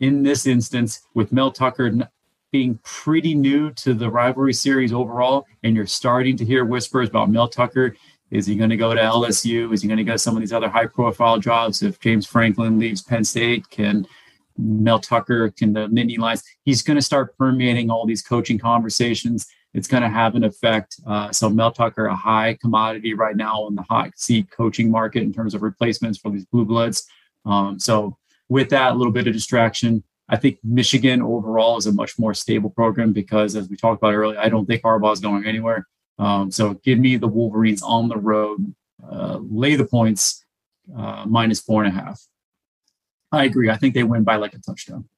in 0.00 0.22
this 0.22 0.46
instance, 0.46 1.02
with 1.14 1.32
Mel 1.32 1.50
Tucker 1.50 2.08
being 2.52 2.78
pretty 2.84 3.34
new 3.34 3.70
to 3.72 3.94
the 3.94 4.08
rivalry 4.08 4.52
series 4.52 4.92
overall, 4.92 5.46
and 5.64 5.74
you're 5.74 5.86
starting 5.86 6.36
to 6.36 6.44
hear 6.44 6.64
whispers 6.64 7.08
about 7.08 7.30
Mel 7.30 7.48
Tucker. 7.48 7.96
Is 8.32 8.46
he 8.46 8.56
going 8.56 8.70
to 8.70 8.78
go 8.78 8.94
to 8.94 9.00
LSU? 9.00 9.74
Is 9.74 9.82
he 9.82 9.88
going 9.88 9.98
to 9.98 10.04
go 10.04 10.12
to 10.12 10.18
some 10.18 10.34
of 10.34 10.40
these 10.40 10.54
other 10.54 10.70
high 10.70 10.86
profile 10.86 11.38
jobs? 11.38 11.82
If 11.82 12.00
James 12.00 12.26
Franklin 12.26 12.78
leaves 12.78 13.02
Penn 13.02 13.24
State, 13.24 13.68
can 13.68 14.06
Mel 14.56 14.98
Tucker, 14.98 15.50
can 15.50 15.74
the 15.74 15.86
Nittany 15.88 16.18
Lions? 16.18 16.42
He's 16.64 16.80
going 16.82 16.96
to 16.96 17.02
start 17.02 17.36
permeating 17.36 17.90
all 17.90 18.06
these 18.06 18.22
coaching 18.22 18.58
conversations. 18.58 19.46
It's 19.74 19.86
going 19.86 20.02
to 20.02 20.08
have 20.08 20.34
an 20.34 20.44
effect. 20.44 20.96
Uh, 21.06 21.30
so 21.30 21.50
Mel 21.50 21.72
Tucker, 21.72 22.06
a 22.06 22.16
high 22.16 22.56
commodity 22.58 23.12
right 23.12 23.36
now 23.36 23.66
in 23.68 23.74
the 23.74 23.82
hot 23.82 24.12
seat 24.16 24.50
coaching 24.50 24.90
market 24.90 25.22
in 25.22 25.34
terms 25.34 25.54
of 25.54 25.60
replacements 25.60 26.18
for 26.18 26.30
these 26.30 26.46
blue 26.46 26.64
bloods. 26.64 27.06
Um, 27.44 27.78
so 27.78 28.16
with 28.48 28.70
that, 28.70 28.92
a 28.92 28.94
little 28.94 29.12
bit 29.12 29.26
of 29.26 29.34
distraction. 29.34 30.04
I 30.30 30.36
think 30.36 30.58
Michigan 30.64 31.20
overall 31.20 31.76
is 31.76 31.86
a 31.86 31.92
much 31.92 32.18
more 32.18 32.32
stable 32.32 32.70
program 32.70 33.12
because, 33.12 33.56
as 33.56 33.68
we 33.68 33.76
talked 33.76 34.00
about 34.00 34.14
earlier, 34.14 34.38
I 34.38 34.48
don't 34.48 34.64
think 34.64 34.82
Harbaugh 34.82 35.12
is 35.12 35.20
going 35.20 35.44
anywhere. 35.44 35.86
Um, 36.22 36.50
so 36.52 36.74
give 36.74 36.98
me 36.98 37.16
the 37.16 37.26
Wolverines 37.26 37.82
on 37.82 38.08
the 38.08 38.16
road, 38.16 38.72
uh, 39.10 39.38
lay 39.40 39.74
the 39.74 39.84
points, 39.84 40.44
uh, 40.96 41.24
minus 41.26 41.60
four 41.60 41.82
and 41.82 41.96
a 41.96 42.00
half. 42.00 42.20
I 43.32 43.44
agree. 43.44 43.70
I 43.70 43.76
think 43.76 43.94
they 43.94 44.04
win 44.04 44.22
by 44.22 44.36
like 44.36 44.54
a 44.54 44.58
touchdown. 44.58 45.08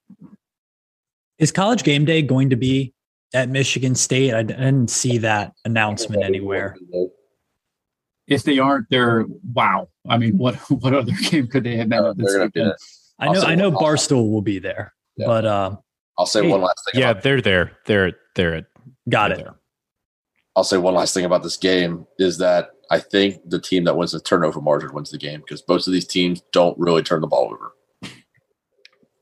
Is 1.37 1.51
college 1.51 1.83
game 1.83 2.05
day 2.05 2.21
going 2.23 2.49
to 2.49 2.55
be 2.55 2.93
at 3.33 3.49
Michigan 3.49 3.93
State? 3.93 4.33
I 4.33 4.41
didn't 4.41 4.89
see 4.89 5.19
that 5.19 5.53
announcement 5.63 6.23
anywhere. 6.23 6.75
If 8.25 8.41
they 8.41 8.57
aren't, 8.57 8.89
they're 8.89 9.25
wow. 9.53 9.89
I 10.09 10.17
mean, 10.17 10.37
what 10.37 10.55
what 10.71 10.95
other 10.95 11.11
game 11.29 11.47
could 11.47 11.65
they 11.65 11.75
have 11.75 11.89
been? 11.89 11.99
Uh, 12.03 12.73
I 13.19 13.31
know. 13.31 13.41
I 13.41 13.53
know 13.53 13.71
Barstool 13.71 14.31
will 14.31 14.41
be 14.41 14.57
there, 14.57 14.95
yeah. 15.17 15.27
but 15.27 15.45
uh, 15.45 15.75
I'll 16.17 16.25
say 16.25 16.41
hey, 16.41 16.49
one 16.49 16.61
last 16.61 16.81
thing. 16.91 16.99
Yeah, 16.99 17.13
they're 17.13 17.41
there. 17.41 17.73
They're 17.85 18.13
they're 18.33 18.67
got 19.07 19.31
it. 19.31 19.37
There. 19.37 19.55
I'll 20.55 20.63
say 20.63 20.77
one 20.77 20.93
last 20.93 21.13
thing 21.13 21.25
about 21.25 21.43
this 21.43 21.57
game 21.57 22.05
is 22.17 22.37
that 22.37 22.69
I 22.89 22.99
think 22.99 23.41
the 23.45 23.59
team 23.59 23.83
that 23.85 23.97
wins 23.97 24.11
the 24.11 24.19
turnover 24.19 24.61
margin 24.61 24.93
wins 24.93 25.11
the 25.11 25.17
game 25.17 25.41
because 25.41 25.63
most 25.67 25.87
of 25.87 25.93
these 25.93 26.07
teams 26.07 26.41
don't 26.51 26.77
really 26.77 27.03
turn 27.03 27.21
the 27.21 27.27
ball 27.27 27.51
over. 27.51 27.73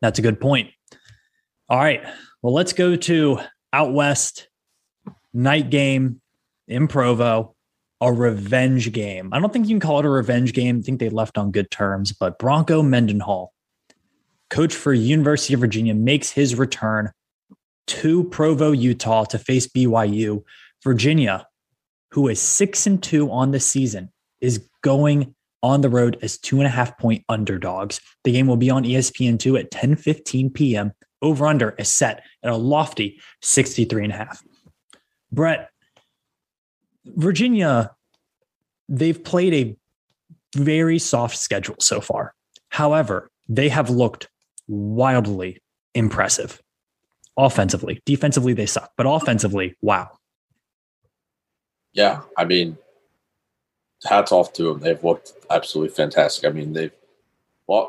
That's 0.01 0.19
a 0.19 0.21
good 0.21 0.39
point. 0.39 0.69
All 1.69 1.79
right. 1.79 2.03
Well, 2.41 2.53
let's 2.53 2.73
go 2.73 2.95
to 2.95 3.39
out 3.71 3.93
west 3.93 4.49
night 5.33 5.69
game 5.69 6.21
in 6.67 6.87
Provo, 6.87 7.55
a 8.01 8.11
revenge 8.11 8.91
game. 8.91 9.29
I 9.31 9.39
don't 9.39 9.51
think 9.51 9.67
you 9.67 9.75
can 9.75 9.79
call 9.79 9.99
it 9.99 10.05
a 10.05 10.09
revenge 10.09 10.53
game. 10.53 10.79
I 10.79 10.81
think 10.81 10.99
they 10.99 11.09
left 11.09 11.37
on 11.37 11.51
good 11.51 11.71
terms, 11.71 12.11
but 12.11 12.37
Bronco 12.37 12.83
Mendenhall, 12.83 13.53
coach 14.49 14.75
for 14.75 14.93
University 14.93 15.53
of 15.53 15.61
Virginia, 15.61 15.93
makes 15.93 16.29
his 16.29 16.55
return 16.55 17.11
to 17.87 18.25
Provo, 18.25 18.71
Utah 18.71 19.23
to 19.25 19.39
face 19.39 19.67
BYU 19.67 20.43
Virginia, 20.83 21.47
who 22.11 22.27
is 22.27 22.41
six 22.41 22.85
and 22.85 23.01
two 23.01 23.31
on 23.31 23.51
the 23.51 23.59
season, 23.59 24.11
is 24.41 24.67
going 24.81 25.33
on 25.61 25.79
the 25.81 25.89
road 25.89 26.17
as 26.21 26.37
two 26.37 26.57
and 26.57 26.67
a 26.67 26.69
half 26.69 26.97
point 26.97 27.23
underdogs. 27.29 28.01
The 28.25 28.33
game 28.33 28.47
will 28.47 28.57
be 28.57 28.69
on 28.69 28.83
ESPN2 28.83 29.59
at 29.59 29.71
10 29.71 29.95
15 29.95 30.49
p.m. 30.51 30.91
Over 31.21 31.47
under 31.47 31.69
is 31.71 31.87
set 31.87 32.23
at 32.43 32.51
a 32.51 32.57
lofty 32.57 33.21
63 33.41 34.03
and 34.03 34.13
a 34.13 34.17
half. 34.17 34.43
Brett, 35.31 35.69
Virginia, 37.05 37.91
they've 38.89 39.23
played 39.23 39.53
a 39.53 40.59
very 40.59 40.99
soft 40.99 41.37
schedule 41.37 41.77
so 41.79 42.01
far. 42.01 42.33
However, 42.69 43.31
they 43.47 43.69
have 43.69 43.89
looked 43.89 44.29
wildly 44.67 45.61
impressive 45.95 46.61
offensively. 47.37 48.01
Defensively, 48.05 48.53
they 48.53 48.65
suck, 48.65 48.91
but 48.97 49.05
offensively, 49.07 49.75
wow 49.81 50.11
yeah, 51.93 52.21
I 52.37 52.45
mean, 52.45 52.77
hats 54.05 54.31
off 54.31 54.53
to 54.53 54.63
them. 54.63 54.79
They've 54.79 55.03
looked 55.03 55.33
absolutely 55.49 55.95
fantastic. 55.95 56.45
I 56.45 56.51
mean, 56.53 56.73
they've 56.73 56.91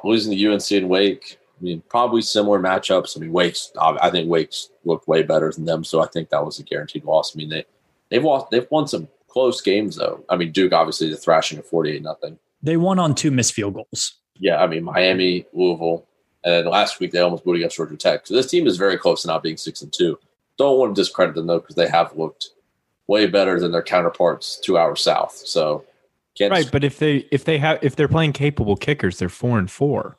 losing 0.05 0.31
the 0.31 0.47
UNC 0.47 0.71
and 0.71 0.89
Wake. 0.89 1.39
I 1.61 1.65
mean, 1.65 1.83
probably 1.89 2.23
similar 2.23 2.59
matchups. 2.59 3.17
I 3.17 3.21
mean, 3.21 3.33
Wake's. 3.33 3.73
I 3.81 4.11
think 4.11 4.29
Wake's 4.29 4.71
looked 4.85 5.09
way 5.09 5.23
better 5.23 5.51
than 5.53 5.65
them, 5.65 5.85
so 5.85 6.01
I 6.01 6.07
think 6.07 6.31
that 6.31 6.45
was 6.45 6.59
a 6.59 6.63
guaranteed 6.63 7.05
loss. 7.05 7.35
I 7.35 7.39
mean, 7.39 7.49
they 7.49 7.65
they've 8.11 8.25
lost. 8.25 8.51
They've 8.51 8.67
won 8.71 8.87
some 8.87 9.09
close 9.29 9.61
games 9.61 9.97
though. 9.97 10.25
I 10.29 10.37
mean, 10.37 10.53
Duke 10.53 10.73
obviously 10.73 11.11
the 11.11 11.17
thrashing 11.17 11.59
of 11.59 11.67
forty 11.67 11.93
eight 11.93 12.03
nothing. 12.03 12.39
They 12.63 12.77
won 12.77 12.99
on 12.99 13.15
two 13.15 13.31
missed 13.31 13.53
field 13.53 13.75
goals. 13.75 14.15
Yeah, 14.39 14.63
I 14.63 14.67
mean 14.67 14.85
Miami, 14.85 15.47
Louisville, 15.53 16.07
and 16.45 16.55
then 16.55 16.67
last 16.67 17.01
week 17.01 17.13
they 17.13 17.21
almost 17.21 17.45
blew 17.45 17.55
against 17.55 17.77
Georgia 17.77 17.97
Tech. 17.97 18.27
So 18.27 18.35
this 18.35 18.51
team 18.51 18.67
is 18.67 18.77
very 18.77 18.97
close 18.97 19.23
to 19.23 19.29
not 19.29 19.43
being 19.43 19.57
six 19.57 19.83
and 19.83 19.93
two. 19.93 20.19
Don't 20.59 20.79
want 20.79 20.95
to 20.95 21.01
discredit 21.01 21.35
them 21.35 21.47
though 21.47 21.61
because 21.61 21.77
they 21.77 21.89
have 21.89 22.17
looked 22.17 22.51
way 23.07 23.27
better 23.27 23.61
than 23.61 23.73
their 23.73 23.83
counterparts 23.83 24.59
two 24.61 24.79
hours 24.79 25.03
south. 25.03 25.35
So 25.35 25.85
right, 26.41 26.69
but 26.71 26.85
if 26.85 26.99
they 26.99 27.27
if 27.31 27.45
they 27.45 27.59
have 27.59 27.79
if 27.83 27.97
they're 27.97 28.09
playing 28.09 28.33
capable 28.33 28.77
kickers, 28.77 29.19
they're 29.19 29.29
four 29.29 29.59
and 29.59 29.71
four. 29.71 30.17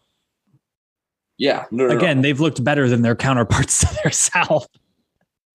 Yeah. 1.37 1.65
No, 1.71 1.87
no, 1.87 1.97
Again, 1.97 2.17
no. 2.17 2.21
they've 2.21 2.39
looked 2.39 2.63
better 2.63 2.87
than 2.87 3.01
their 3.01 3.15
counterparts 3.15 3.79
to 3.81 3.99
their 4.03 4.11
south. 4.11 4.67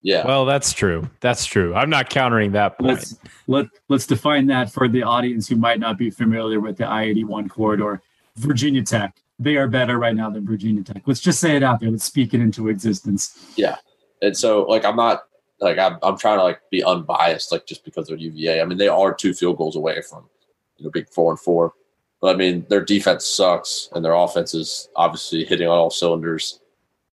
Yeah. 0.02 0.26
Well, 0.26 0.46
that's 0.46 0.72
true. 0.72 1.08
That's 1.20 1.44
true. 1.44 1.74
I'm 1.74 1.90
not 1.90 2.08
countering 2.08 2.52
that 2.52 2.78
point. 2.78 2.90
Let's 2.90 3.18
let 3.46 3.66
let's 3.88 4.06
define 4.06 4.46
that 4.46 4.70
for 4.72 4.88
the 4.88 5.02
audience 5.02 5.46
who 5.48 5.56
might 5.56 5.78
not 5.78 5.98
be 5.98 6.10
familiar 6.10 6.58
with 6.60 6.78
the 6.78 6.86
I-81 6.86 7.50
corridor. 7.50 8.02
Virginia 8.36 8.82
Tech. 8.82 9.16
They 9.38 9.56
are 9.56 9.68
better 9.68 9.98
right 9.98 10.14
now 10.14 10.30
than 10.30 10.46
Virginia 10.46 10.82
Tech. 10.82 11.02
Let's 11.06 11.20
just 11.20 11.40
say 11.40 11.56
it 11.56 11.62
out 11.62 11.80
there. 11.80 11.90
Let's 11.90 12.04
speak 12.04 12.34
it 12.34 12.40
into 12.40 12.68
existence. 12.68 13.52
Yeah. 13.56 13.76
And 14.22 14.36
so 14.36 14.62
like 14.64 14.84
I'm 14.84 14.96
not 14.96 15.24
like 15.60 15.78
I'm, 15.78 15.98
I'm 16.02 16.18
trying 16.18 16.38
to 16.38 16.44
like 16.44 16.60
be 16.70 16.82
unbiased, 16.82 17.52
like 17.52 17.66
just 17.66 17.84
because 17.84 18.06
they're 18.06 18.16
UVA. 18.16 18.60
I 18.60 18.64
mean, 18.64 18.78
they 18.78 18.88
are 18.88 19.14
two 19.14 19.34
field 19.34 19.58
goals 19.58 19.76
away 19.76 20.00
from 20.02 20.28
you 20.76 20.84
know 20.84 20.90
being 20.90 21.06
four 21.10 21.30
and 21.30 21.40
four, 21.40 21.74
but 22.20 22.34
I 22.34 22.38
mean 22.38 22.66
their 22.68 22.84
defense 22.84 23.26
sucks 23.26 23.88
and 23.92 24.04
their 24.04 24.14
offense 24.14 24.54
is 24.54 24.88
obviously 24.96 25.44
hitting 25.44 25.68
on 25.68 25.78
all 25.78 25.90
cylinders. 25.90 26.60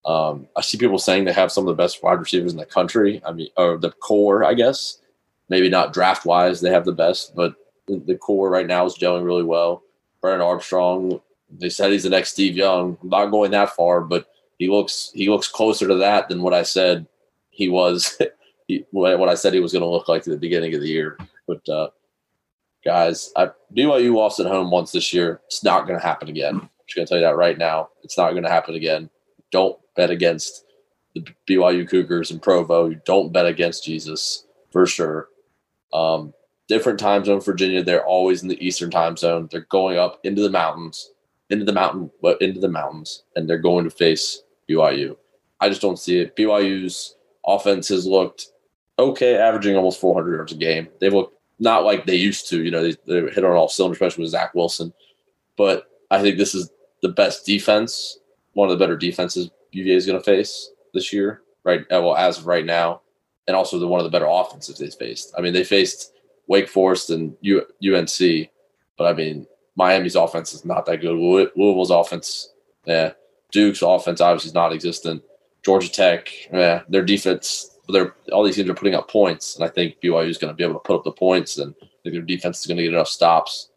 Um, 0.06 0.48
I 0.56 0.62
see 0.62 0.78
people 0.78 1.00
saying 1.00 1.26
they 1.26 1.34
have 1.34 1.52
some 1.52 1.68
of 1.68 1.76
the 1.76 1.82
best 1.82 2.02
wide 2.02 2.20
receivers 2.20 2.54
in 2.54 2.58
the 2.58 2.66
country. 2.66 3.22
I 3.26 3.34
mean, 3.34 3.50
or 3.58 3.78
the 3.78 3.92
core, 3.92 4.44
I 4.44 4.54
guess. 4.54 5.00
Maybe 5.50 5.70
not 5.70 5.94
draft 5.94 6.26
wise, 6.26 6.60
they 6.60 6.72
have 6.72 6.84
the 6.84 6.92
best, 6.92 7.34
but 7.34 7.56
the 7.88 8.18
core 8.18 8.50
right 8.50 8.68
now 8.68 8.86
is 8.86 8.98
gelling 8.98 9.24
really 9.24 9.44
well. 9.44 9.84
Brennan 10.22 10.42
Armstrong 10.42 11.22
They 11.58 11.70
said 11.70 11.92
he's 11.92 12.04
the 12.04 12.10
next 12.10 12.32
Steve 12.32 12.58
Young. 12.58 12.98
I'm 13.02 13.10
not 13.10 13.28
going 13.28 13.52
that 13.52 13.76
far, 13.76 14.02
but 14.02 14.28
he 14.60 14.68
looks 14.68 15.12
he 15.14 15.30
looks 15.30 15.48
closer 15.48 15.88
to 15.88 15.96
that 15.96 16.28
than 16.28 16.42
what 16.42 16.54
I 16.54 16.64
said 16.64 17.08
he 17.58 17.70
was. 17.70 18.22
he, 18.67 18.86
what 18.91 19.30
I 19.30 19.36
said 19.36 19.54
he 19.54 19.60
was 19.60 19.74
going 19.74 19.82
to 19.82 19.89
look 19.89 20.08
like 20.08 20.22
at 20.22 20.26
the 20.26 20.38
beginning 20.38 20.76
of 20.76 20.82
the 20.82 20.88
year. 20.88 21.17
But 21.48 21.67
uh, 21.67 21.89
guys, 22.86 23.32
I, 23.36 23.50
BYU 23.76 24.13
lost 24.13 24.39
at 24.39 24.46
home 24.46 24.70
once 24.70 24.91
this 24.91 25.12
year. 25.12 25.41
It's 25.48 25.63
not 25.63 25.88
going 25.88 26.00
to 26.00 26.06
happen 26.06 26.30
again. 26.30 26.56
I'm 26.56 26.70
just 26.86 26.96
going 26.96 27.08
to 27.08 27.10
tell 27.10 27.17
you 27.17 27.26
that 27.26 27.36
right 27.36 27.58
now. 27.58 27.89
It's 28.04 28.17
not 28.17 28.32
going 28.32 28.43
to 28.43 28.50
happen 28.50 28.76
again. 28.76 29.10
Don't 29.52 29.78
bet 29.96 30.12
against 30.12 30.65
the 31.15 31.26
BYU 31.50 31.89
Cougars 31.89 32.30
and 32.30 32.41
Provo. 32.41 32.93
Don't 33.06 33.34
bet 33.34 33.48
against 33.48 33.84
Jesus 33.84 34.46
for 34.72 34.86
sure. 34.86 35.30
Um, 35.93 36.34
different 36.67 37.00
time 37.00 37.26
zone, 37.26 37.41
Virginia. 37.41 37.84
They're 37.84 38.06
always 38.06 38.43
in 38.43 38.50
the 38.50 38.63
Eastern 38.65 38.91
time 38.91 39.17
zone. 39.17 39.48
They're 39.52 39.62
going 39.70 39.98
up 39.98 40.20
into 40.24 40.43
the 40.43 40.52
mountains, 40.52 41.12
into 41.50 41.65
the 41.65 41.74
mountain, 41.74 42.12
into 42.41 42.60
the 42.60 42.67
mountains, 42.67 43.24
and 43.36 43.50
they're 43.50 43.58
going 43.58 43.86
to 43.86 43.89
face 43.89 44.43
BYU. 44.70 45.15
I 45.60 45.70
just 45.70 45.82
don't 45.82 45.98
see 45.98 46.20
it. 46.20 46.36
BYU's 46.36 47.16
offense 47.48 47.88
has 47.90 48.06
looked 48.06 48.48
okay, 49.00 49.38
averaging 49.38 49.76
almost 49.76 50.00
400 50.00 50.36
yards 50.36 50.52
a 50.54 50.56
game. 50.56 50.88
They've 51.00 51.14
looked 51.14 51.36
not 51.60 51.84
like 51.84 52.06
they 52.06 52.16
used 52.16 52.50
to. 52.50 52.64
You 52.64 52.72
know, 52.72 52.84
they, 52.84 52.96
they 53.06 53.32
hit 53.32 53.46
on 53.46 53.52
all 53.52 53.70
cylinders, 53.70 53.98
especially 53.98 54.24
with 54.24 54.32
Zach 54.32 54.54
Wilson. 54.54 54.94
But 55.56 55.90
I 56.12 56.22
think 56.22 56.38
this 56.38 56.56
is 56.56 56.70
the 57.02 57.10
best 57.10 57.46
defense, 57.46 58.20
one 58.54 58.70
of 58.70 58.78
the 58.78 58.84
better 58.84 58.98
defenses 58.98 59.52
UVA 59.72 59.96
is 59.96 60.06
going 60.06 60.20
to 60.20 60.24
face 60.24 60.72
this 60.94 61.12
year, 61.14 61.42
right? 61.64 61.82
Uh, 61.82 62.02
well, 62.02 62.16
as 62.16 62.40
of 62.40 62.48
right 62.48 62.66
now, 62.66 63.02
and 63.48 63.56
also 63.56 63.80
the 63.80 63.88
one 63.88 64.00
of 64.00 64.04
the 64.04 64.10
better 64.10 64.28
offenses 64.28 64.78
they've 64.78 64.94
faced. 64.94 65.34
I 65.38 65.42
mean, 65.42 65.54
they 65.54 65.64
faced 65.64 66.14
Wake 66.48 66.68
Forest 66.68 67.12
and 67.12 67.36
UNC, 67.46 68.50
but 68.98 69.06
I 69.06 69.14
mean, 69.14 69.48
Miami's 69.76 70.16
offense 70.16 70.54
is 70.54 70.66
not 70.66 70.86
that 70.86 71.02
good. 71.02 71.16
Louisville's 71.16 71.92
offense, 71.92 72.52
yeah. 72.86 73.12
Duke's 73.52 73.82
offense 73.82 74.20
obviously 74.20 74.50
is 74.50 74.54
non-existent. 74.54 75.24
Georgia 75.67 75.91
Tech, 75.91 76.32
yeah, 76.49 76.84
their 76.88 77.03
defense 77.03 77.77
they're 77.89 78.15
all 78.32 78.45
these 78.45 78.56
teams 78.56 78.69
are 78.69 78.73
putting 78.73 78.95
up 78.95 79.12
points, 79.12 79.58
and 79.58 79.65
I 79.65 79.67
think 79.67 79.99
BYU 80.01 80.30
is 80.30 80.38
going 80.38 80.53
to 80.53 80.56
be 80.56 80.63
able 80.63 80.75
to 80.75 80.80
put 80.80 80.95
up 80.95 81.03
the 81.03 81.12
points, 81.12 81.58
and 81.58 81.75
I 81.82 81.88
think 82.03 82.13
their 82.15 82.21
defense 82.21 82.62
is 82.62 82.67
going 82.67 82.77
to 82.77 82.84
get 82.84 82.93
enough 82.93 83.10
stops 83.10 83.67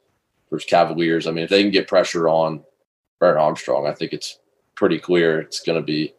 for 0.48 0.60
Cavaliers. 0.60 1.26
I 1.26 1.32
mean, 1.32 1.42
if 1.42 1.50
they 1.50 1.62
can 1.62 1.72
get 1.72 1.88
pressure 1.88 2.28
on 2.28 2.62
Brennan 3.18 3.38
Armstrong, 3.38 3.88
I 3.88 3.92
think 3.92 4.12
it's 4.12 4.38
pretty 4.76 5.00
clear 5.00 5.40
it's 5.40 5.58
going 5.58 5.80
to 5.80 5.84
be 5.84 6.14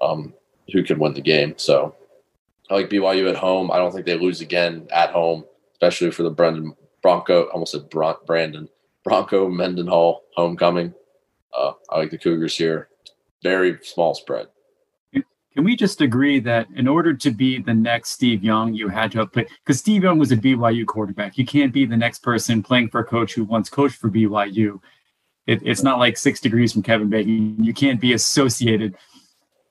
um, 0.00 0.34
who 0.72 0.82
can 0.82 0.98
win 0.98 1.14
the 1.14 1.20
game. 1.20 1.54
So 1.56 1.94
I 2.68 2.74
like 2.74 2.90
BYU 2.90 3.30
at 3.30 3.36
home. 3.36 3.70
I 3.70 3.76
don't 3.78 3.92
think 3.92 4.06
they 4.06 4.18
lose 4.18 4.40
again 4.40 4.88
at 4.92 5.10
home, 5.10 5.44
especially 5.74 6.10
for 6.10 6.24
the 6.24 6.30
Brendan 6.30 6.74
Bronco. 7.00 7.44
almost 7.50 7.72
said 7.72 7.88
Brandon 7.90 8.68
Bronco 9.04 9.48
Mendenhall 9.48 10.24
homecoming. 10.34 10.94
Uh, 11.56 11.74
I 11.90 11.98
like 11.98 12.10
the 12.10 12.18
Cougars 12.18 12.56
here. 12.56 12.88
Very 13.44 13.78
small 13.84 14.16
spread. 14.16 14.48
Can 15.54 15.64
we 15.64 15.74
just 15.74 16.00
agree 16.00 16.38
that 16.40 16.68
in 16.76 16.86
order 16.86 17.12
to 17.12 17.30
be 17.30 17.58
the 17.58 17.74
next 17.74 18.10
Steve 18.10 18.44
Young, 18.44 18.72
you 18.72 18.88
had 18.88 19.10
to 19.12 19.18
have 19.18 19.32
played? 19.32 19.48
Because 19.64 19.80
Steve 19.80 20.04
Young 20.04 20.18
was 20.18 20.30
a 20.30 20.36
BYU 20.36 20.86
quarterback. 20.86 21.36
You 21.36 21.44
can't 21.44 21.72
be 21.72 21.84
the 21.84 21.96
next 21.96 22.20
person 22.20 22.62
playing 22.62 22.88
for 22.88 23.00
a 23.00 23.04
coach 23.04 23.34
who 23.34 23.44
once 23.44 23.68
coached 23.68 23.96
for 23.96 24.08
BYU. 24.08 24.80
It, 25.46 25.60
it's 25.64 25.82
not 25.82 25.98
like 25.98 26.16
six 26.16 26.40
degrees 26.40 26.72
from 26.72 26.82
Kevin 26.82 27.08
Bacon. 27.08 27.56
You 27.62 27.74
can't 27.74 28.00
be 28.00 28.12
associated 28.12 28.96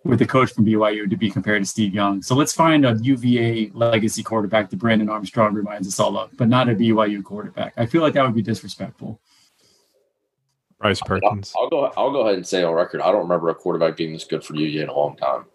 with 0.03 0.21
a 0.21 0.25
coach 0.25 0.51
from 0.51 0.65
BYU 0.65 1.09
to 1.09 1.15
be 1.15 1.29
compared 1.29 1.61
to 1.61 1.69
Steve 1.69 1.93
Young. 1.93 2.21
So 2.21 2.35
let's 2.35 2.53
find 2.53 2.85
a 2.85 2.97
UVA 3.01 3.71
legacy 3.73 4.21
quarterback 4.21 4.69
that 4.69 4.79
Brandon 4.79 5.09
Armstrong 5.09 5.53
reminds 5.53 5.87
us 5.87 5.99
all 5.99 6.17
of, 6.17 6.35
but 6.35 6.49
not 6.49 6.67
a 6.67 6.75
BYU 6.75 7.23
quarterback. 7.23 7.73
I 7.77 7.85
feel 7.85 8.01
like 8.01 8.13
that 8.13 8.25
would 8.25 8.35
be 8.35 8.41
disrespectful. 8.41 9.21
Bryce 10.79 11.01
Perkins. 11.01 11.53
I'll, 11.57 11.63
I'll 11.63 11.69
go. 11.69 11.93
I'll 11.97 12.11
go 12.11 12.21
ahead 12.21 12.35
and 12.35 12.47
say 12.47 12.63
on 12.63 12.73
record. 12.73 13.01
I 13.01 13.11
don't 13.11 13.23
remember 13.23 13.49
a 13.49 13.55
quarterback 13.55 13.97
being 13.97 14.13
this 14.13 14.23
good 14.23 14.43
for 14.43 14.55
UVA 14.55 14.83
in 14.83 14.89
a 14.89 14.93
long 14.93 15.15
time. 15.17 15.45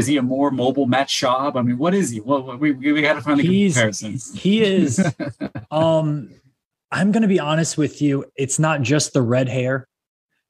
Is 0.00 0.06
he 0.06 0.16
a 0.16 0.22
more 0.22 0.50
mobile 0.50 0.86
Matt 0.86 1.08
Schaub? 1.08 1.56
I 1.56 1.62
mean, 1.62 1.78
what 1.78 1.94
is 1.94 2.10
he? 2.10 2.20
Well, 2.20 2.56
we, 2.56 2.72
we 2.72 3.00
got 3.02 3.14
to 3.14 3.22
find 3.22 3.38
the 3.38 3.44
He's, 3.44 3.74
comparisons. 3.74 4.34
He 4.34 4.62
is. 4.62 4.98
um, 5.70 6.30
I'm 6.90 7.12
going 7.12 7.22
to 7.22 7.28
be 7.28 7.38
honest 7.38 7.78
with 7.78 8.02
you. 8.02 8.24
It's 8.36 8.58
not 8.58 8.82
just 8.82 9.12
the 9.12 9.22
red 9.22 9.48
hair, 9.48 9.86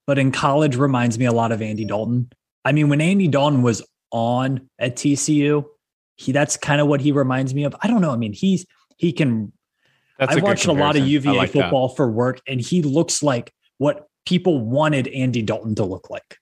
but 0.06 0.18
in 0.18 0.32
college 0.32 0.76
reminds 0.76 1.18
me 1.18 1.26
a 1.26 1.32
lot 1.32 1.52
of 1.52 1.60
Andy 1.60 1.84
Dalton. 1.84 2.30
I 2.64 2.72
mean, 2.72 2.88
when 2.88 3.00
Andy 3.00 3.28
Dalton 3.28 3.62
was 3.62 3.82
on 4.10 4.68
at 4.78 4.96
TCU, 4.96 5.66
he 6.16 6.32
that's 6.32 6.56
kind 6.56 6.80
of 6.80 6.86
what 6.86 7.00
he 7.00 7.12
reminds 7.12 7.54
me 7.54 7.64
of. 7.64 7.74
I 7.80 7.88
don't 7.88 8.00
know. 8.00 8.10
I 8.12 8.16
mean, 8.16 8.32
he's 8.32 8.66
he 8.96 9.12
can. 9.12 9.52
That's 10.18 10.36
I 10.36 10.40
watched 10.40 10.66
a 10.66 10.72
lot 10.72 10.96
of 10.96 11.06
UVA 11.06 11.32
like 11.32 11.50
football 11.50 11.88
that. 11.88 11.96
for 11.96 12.10
work, 12.10 12.40
and 12.46 12.60
he 12.60 12.82
looks 12.82 13.22
like 13.22 13.52
what 13.78 14.06
people 14.26 14.60
wanted 14.60 15.08
Andy 15.08 15.42
Dalton 15.42 15.74
to 15.76 15.84
look 15.84 16.10
like. 16.10 16.36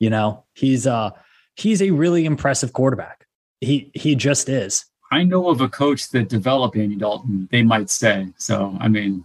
You 0.00 0.10
know, 0.10 0.44
he's 0.54 0.86
uh 0.86 1.10
he's 1.56 1.82
a 1.82 1.90
really 1.90 2.24
impressive 2.24 2.72
quarterback. 2.72 3.26
He 3.60 3.90
he 3.94 4.14
just 4.14 4.48
is. 4.48 4.84
I 5.10 5.24
know 5.24 5.48
of 5.48 5.60
a 5.60 5.68
coach 5.68 6.08
that 6.10 6.28
developed 6.28 6.76
Andy 6.76 6.96
Dalton, 6.96 7.48
they 7.50 7.62
might 7.62 7.90
say. 7.90 8.28
So 8.36 8.76
I 8.80 8.88
mean 8.88 9.24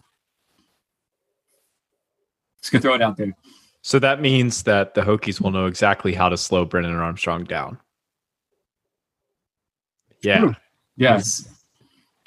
just 2.62 2.72
gonna 2.72 2.82
throw 2.82 2.96
it 2.96 3.02
out 3.02 3.18
there. 3.18 3.36
So 3.82 4.00
that 4.00 4.20
means 4.20 4.63
that 4.63 4.96
the 4.96 5.02
Hokies 5.02 5.40
will 5.40 5.52
know 5.52 5.66
exactly 5.66 6.13
how 6.13 6.28
to 6.28 6.38
slow 6.38 6.66
Brennan 6.66 6.96
Armstrong 6.96 7.46
down. 7.46 7.80
Yeah. 10.22 10.54
Yes. 10.98 11.48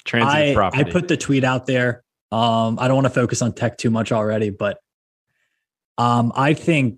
Transitive 0.05 0.51
I, 0.51 0.53
property. 0.55 0.83
I 0.83 0.91
put 0.91 1.07
the 1.07 1.17
tweet 1.17 1.43
out 1.43 1.67
there. 1.67 2.03
Um, 2.31 2.79
I 2.79 2.87
don't 2.87 2.95
want 2.95 3.05
to 3.05 3.13
focus 3.13 3.41
on 3.41 3.53
tech 3.53 3.77
too 3.77 3.91
much 3.91 4.11
already, 4.11 4.49
but 4.49 4.79
um, 5.97 6.31
I 6.35 6.53
think 6.55 6.97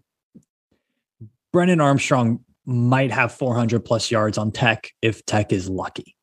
Brennan 1.52 1.82
Armstrong 1.82 2.46
might 2.65 3.12
have 3.12 3.32
400 3.34 3.84
plus 3.84 4.10
yards 4.12 4.38
on 4.38 4.52
Tech 4.52 4.91
if 5.02 5.26
Tech 5.26 5.52
is 5.52 5.69
lucky. 5.69 6.15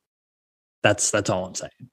That's 0.83 1.11
that's 1.11 1.29
all 1.29 1.46
I'm 1.46 1.55
saying. 1.55 1.90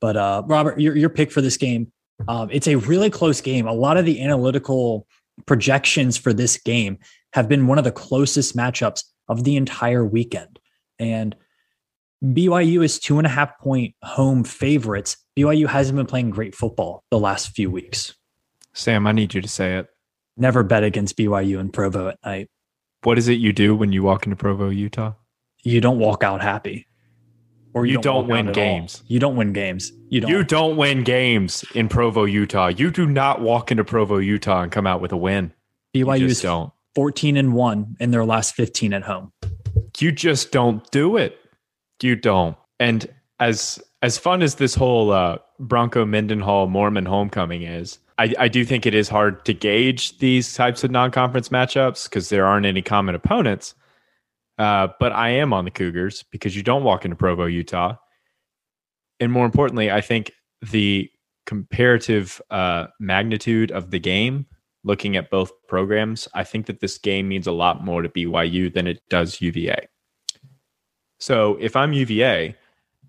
But 0.00 0.16
uh, 0.16 0.42
Robert, 0.46 0.80
your 0.80 0.96
your 0.96 1.10
pick 1.10 1.30
for 1.30 1.40
this 1.40 1.56
game, 1.56 1.92
um, 2.28 2.48
it's 2.50 2.66
a 2.66 2.76
really 2.76 3.10
close 3.10 3.40
game. 3.40 3.66
A 3.66 3.72
lot 3.72 3.96
of 3.96 4.04
the 4.04 4.20
analytical 4.20 5.06
projections 5.46 6.16
for 6.16 6.32
this 6.32 6.56
game 6.58 6.98
have 7.32 7.48
been 7.48 7.66
one 7.66 7.78
of 7.78 7.84
the 7.84 7.92
closest 7.92 8.56
matchups 8.56 9.04
of 9.28 9.44
the 9.44 9.56
entire 9.56 10.04
weekend, 10.04 10.58
and 10.98 11.36
BYU 12.22 12.84
is 12.84 12.98
two 12.98 13.18
and 13.18 13.26
a 13.26 13.30
half 13.30 13.58
point 13.58 13.94
home 14.02 14.44
favorites. 14.44 15.16
BYU 15.38 15.68
hasn't 15.68 15.96
been 15.96 16.06
playing 16.06 16.30
great 16.30 16.54
football 16.54 17.04
the 17.10 17.18
last 17.18 17.50
few 17.50 17.70
weeks. 17.70 18.14
Sam, 18.72 19.06
I 19.06 19.12
need 19.12 19.34
you 19.34 19.40
to 19.40 19.48
say 19.48 19.78
it. 19.78 19.86
Never 20.36 20.62
bet 20.64 20.82
against 20.82 21.16
BYU 21.16 21.60
and 21.60 21.72
Provo 21.72 22.08
at 22.08 22.18
night. 22.24 22.48
What 23.04 23.18
is 23.18 23.28
it 23.28 23.34
you 23.34 23.52
do 23.52 23.76
when 23.76 23.92
you 23.92 24.02
walk 24.02 24.24
into 24.24 24.36
Provo, 24.36 24.70
Utah? 24.70 25.12
You 25.62 25.80
don't 25.80 25.98
walk 25.98 26.24
out 26.24 26.42
happy. 26.42 26.86
Or 27.74 27.84
you, 27.86 27.92
you 27.92 27.98
don't, 28.00 28.28
don't 28.28 28.28
win 28.28 28.52
games. 28.52 29.02
You 29.08 29.18
don't 29.18 29.36
win 29.36 29.52
games. 29.52 29.92
You 30.08 30.20
don't. 30.20 30.30
You 30.30 30.44
don't 30.44 30.76
win 30.76 31.02
games 31.02 31.64
in 31.74 31.88
Provo, 31.88 32.24
Utah. 32.24 32.68
You 32.68 32.90
do 32.90 33.06
not 33.06 33.40
walk 33.40 33.70
into 33.70 33.84
Provo, 33.84 34.18
Utah 34.18 34.62
and 34.62 34.70
come 34.70 34.86
out 34.86 35.00
with 35.00 35.10
a 35.12 35.16
win. 35.16 35.52
BYU 35.94 36.22
is 36.22 36.40
don't. 36.40 36.72
14 36.94 37.36
and 37.36 37.52
1 37.52 37.96
in 37.98 38.10
their 38.10 38.24
last 38.24 38.54
15 38.54 38.92
at 38.92 39.02
home. 39.02 39.32
You 39.98 40.12
just 40.12 40.52
don't 40.52 40.88
do 40.90 41.16
it. 41.16 41.38
You 42.00 42.16
don't. 42.16 42.56
And 42.78 43.08
as 43.40 43.82
as 44.02 44.18
fun 44.18 44.42
as 44.42 44.56
this 44.56 44.74
whole 44.74 45.10
uh, 45.10 45.38
Bronco 45.58 46.04
Mendenhall 46.04 46.68
Mormon 46.68 47.06
homecoming 47.06 47.62
is, 47.62 47.98
I, 48.18 48.34
I 48.38 48.48
do 48.48 48.64
think 48.64 48.86
it 48.86 48.94
is 48.94 49.08
hard 49.08 49.44
to 49.44 49.54
gauge 49.54 50.18
these 50.18 50.54
types 50.54 50.84
of 50.84 50.90
non-conference 50.90 51.48
matchups 51.48 52.08
because 52.08 52.28
there 52.28 52.46
aren't 52.46 52.66
any 52.66 52.82
common 52.82 53.14
opponents. 53.14 53.74
Uh, 54.56 54.88
but 55.00 55.12
I 55.12 55.30
am 55.30 55.52
on 55.52 55.64
the 55.64 55.70
Cougars 55.70 56.24
because 56.30 56.54
you 56.54 56.62
don't 56.62 56.84
walk 56.84 57.04
into 57.04 57.16
Provo, 57.16 57.46
Utah, 57.46 57.96
and 59.18 59.32
more 59.32 59.46
importantly, 59.46 59.90
I 59.90 60.00
think 60.00 60.30
the 60.70 61.10
comparative 61.46 62.40
uh, 62.50 62.86
magnitude 63.00 63.70
of 63.72 63.90
the 63.90 63.98
game, 63.98 64.46
looking 64.84 65.16
at 65.16 65.30
both 65.30 65.52
programs, 65.68 66.28
I 66.34 66.44
think 66.44 66.66
that 66.66 66.80
this 66.80 66.98
game 66.98 67.28
means 67.28 67.46
a 67.46 67.52
lot 67.52 67.84
more 67.84 68.02
to 68.02 68.08
BYU 68.08 68.72
than 68.72 68.86
it 68.86 69.00
does 69.08 69.40
UVA. 69.40 69.88
So 71.18 71.56
if 71.60 71.76
I'm 71.76 71.92
UVA, 71.92 72.54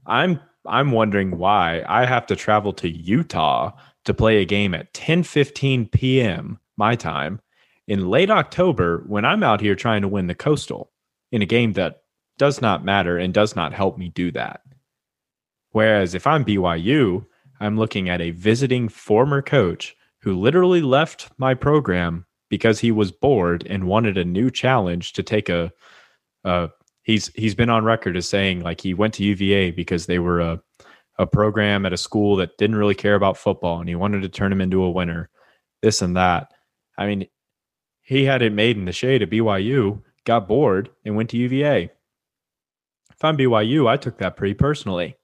I'm 0.05 0.39
I'm 0.67 0.91
wondering 0.91 1.37
why 1.37 1.83
I 1.87 2.05
have 2.05 2.25
to 2.27 2.35
travel 2.35 2.73
to 2.73 2.89
Utah 2.89 3.71
to 4.05 4.13
play 4.13 4.41
a 4.41 4.45
game 4.45 4.73
at 4.73 4.93
10:15 4.93 5.91
p.m. 5.91 6.59
my 6.77 6.95
time 6.95 7.41
in 7.87 8.09
late 8.09 8.31
October 8.31 9.03
when 9.07 9.25
I'm 9.25 9.43
out 9.43 9.61
here 9.61 9.75
trying 9.75 10.01
to 10.01 10.07
win 10.07 10.27
the 10.27 10.35
Coastal 10.35 10.91
in 11.31 11.41
a 11.41 11.45
game 11.45 11.73
that 11.73 12.01
does 12.37 12.61
not 12.61 12.85
matter 12.85 13.17
and 13.17 13.33
does 13.33 13.55
not 13.55 13.73
help 13.73 13.97
me 13.97 14.09
do 14.09 14.31
that. 14.31 14.61
Whereas 15.71 16.15
if 16.15 16.25
I'm 16.25 16.45
BYU, 16.45 17.25
I'm 17.59 17.77
looking 17.77 18.09
at 18.09 18.21
a 18.21 18.31
visiting 18.31 18.89
former 18.89 19.41
coach 19.41 19.95
who 20.21 20.39
literally 20.39 20.81
left 20.81 21.29
my 21.37 21.53
program 21.53 22.25
because 22.49 22.79
he 22.79 22.91
was 22.91 23.11
bored 23.11 23.65
and 23.69 23.87
wanted 23.87 24.17
a 24.17 24.25
new 24.25 24.49
challenge 24.49 25.13
to 25.13 25.23
take 25.23 25.49
a 25.49 25.71
uh, 26.43 26.67
he's 27.03 27.27
he's 27.35 27.55
been 27.55 27.69
on 27.69 27.83
record 27.83 28.15
as 28.17 28.27
saying 28.27 28.61
like 28.61 28.81
he 28.81 28.93
went 28.93 29.13
to 29.15 29.23
UVA 29.23 29.71
because 29.71 30.05
they 30.05 30.19
were 30.19 30.39
a 30.39 30.61
a 31.17 31.25
program 31.25 31.85
at 31.85 31.93
a 31.93 31.97
school 31.97 32.35
that 32.37 32.57
didn't 32.57 32.75
really 32.75 32.95
care 32.95 33.15
about 33.15 33.37
football 33.37 33.79
and 33.79 33.87
he 33.87 33.95
wanted 33.95 34.21
to 34.21 34.29
turn 34.29 34.51
him 34.51 34.61
into 34.61 34.83
a 34.83 34.91
winner. 34.91 35.29
this 35.81 36.01
and 36.01 36.17
that. 36.17 36.51
I 36.97 37.05
mean, 37.05 37.27
he 38.01 38.25
had 38.25 38.41
it 38.41 38.53
made 38.53 38.77
in 38.77 38.85
the 38.85 38.91
shade 38.91 39.21
at 39.21 39.29
BYU, 39.29 40.01
got 40.25 40.47
bored, 40.47 40.89
and 41.03 41.15
went 41.15 41.29
to 41.31 41.37
UVA. 41.37 41.89
If 43.11 43.23
I'm 43.23 43.37
BYU, 43.37 43.87
I 43.87 43.97
took 43.97 44.17
that 44.17 44.35
pretty 44.35 44.53
personally. 44.53 45.15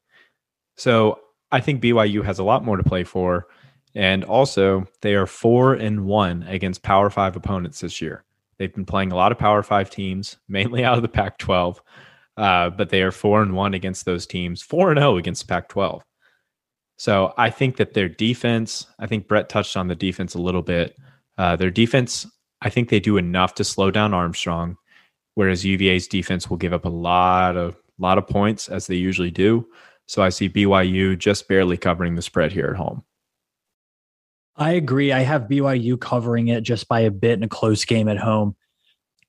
So 0.78 1.20
I 1.52 1.60
think 1.60 1.82
BYU 1.82 2.24
has 2.24 2.40
a 2.40 2.44
lot 2.44 2.64
more 2.64 2.78
to 2.78 2.84
play 2.84 3.04
for. 3.04 3.48
And 3.94 4.24
also, 4.24 4.86
they 5.02 5.16
are 5.16 5.28
four 5.28 5.74
and 5.74 6.06
one 6.06 6.44
against 6.44 6.82
Power 6.82 7.10
Five 7.10 7.36
opponents 7.36 7.82
this 7.82 8.02
year. 8.02 8.24
They've 8.58 8.74
been 8.74 8.86
playing 8.86 9.12
a 9.12 9.16
lot 9.16 9.32
of 9.32 9.38
Power 9.38 9.64
Five 9.64 9.90
teams, 9.90 10.38
mainly 10.48 10.84
out 10.86 10.96
of 10.96 11.02
the 11.02 11.10
Pac 11.10 11.38
12, 11.40 11.82
uh, 12.42 12.72
but 12.72 12.90
they 12.90 13.04
are 13.04 13.12
four 13.12 13.44
and 13.44 13.54
one 13.54 13.76
against 13.76 14.04
those 14.06 14.26
teams, 14.26 14.64
four 14.64 14.90
and 14.90 15.00
zero 15.00 15.14
oh 15.14 15.18
against 15.18 15.48
Pac 15.48 15.70
12. 15.70 16.04
So 16.98 17.36
I 17.38 17.52
think 17.52 17.78
that 17.78 17.94
their 17.94 18.10
defense, 18.10 18.88
I 19.00 19.06
think 19.06 19.28
Brett 19.28 19.48
touched 19.48 19.78
on 19.78 19.88
the 19.88 19.96
defense 19.96 20.34
a 20.34 20.42
little 20.42 20.64
bit. 20.64 20.98
Uh, 21.38 21.56
their 21.56 21.70
defense, 21.70 22.26
I 22.64 22.72
think 22.72 22.90
they 22.90 23.00
do 23.00 23.18
enough 23.18 23.54
to 23.56 23.64
slow 23.64 23.92
down 23.92 24.16
Armstrong, 24.16 24.76
whereas 25.36 25.64
UVA's 25.64 26.08
defense 26.08 26.50
will 26.50 26.58
give 26.58 26.74
up 26.74 26.84
a 26.86 26.90
lot 26.90 27.58
of 27.58 27.78
lot 28.00 28.18
of 28.18 28.28
points 28.28 28.70
as 28.70 28.88
they 28.88 28.96
usually 28.96 29.30
do. 29.30 29.68
So 30.08 30.24
I 30.24 30.30
see 30.30 30.50
BYU 30.50 31.18
just 31.20 31.48
barely 31.48 31.78
covering 31.78 32.16
the 32.16 32.24
spread 32.24 32.52
here 32.52 32.66
at 32.66 32.76
home. 32.76 33.04
I 34.56 34.72
agree. 34.72 35.12
I 35.12 35.20
have 35.20 35.44
BYU 35.44 36.00
covering 36.00 36.48
it 36.48 36.64
just 36.64 36.88
by 36.88 37.02
a 37.02 37.12
bit 37.12 37.34
in 37.34 37.44
a 37.44 37.48
close 37.48 37.86
game 37.86 38.08
at 38.08 38.18
home. 38.18 38.56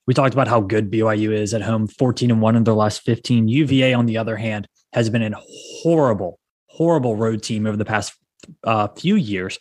We 0.07 0.15
talked 0.15 0.35
about 0.35 0.49
how 0.49 0.61
good 0.61 0.91
BYU 0.91 1.33
is 1.33 1.55
at 1.55 1.62
home, 1.62 1.87
14 1.87 2.31
and 2.31 2.41
1 2.41 2.57
in 2.57 2.65
their 2.65 2.75
last 2.75 3.03
15. 3.03 3.49
UVA, 3.49 3.95
on 3.95 4.07
the 4.07 4.19
other 4.19 4.37
hand, 4.37 4.67
has 4.93 5.09
been 5.09 5.23
a 5.23 5.41
horrible, 5.41 6.38
horrible 6.67 7.17
road 7.17 7.43
team 7.43 7.67
over 7.67 7.77
the 7.77 7.85
past 7.85 8.15
uh, 8.65 8.88
few 8.88 9.15
years, 9.15 9.59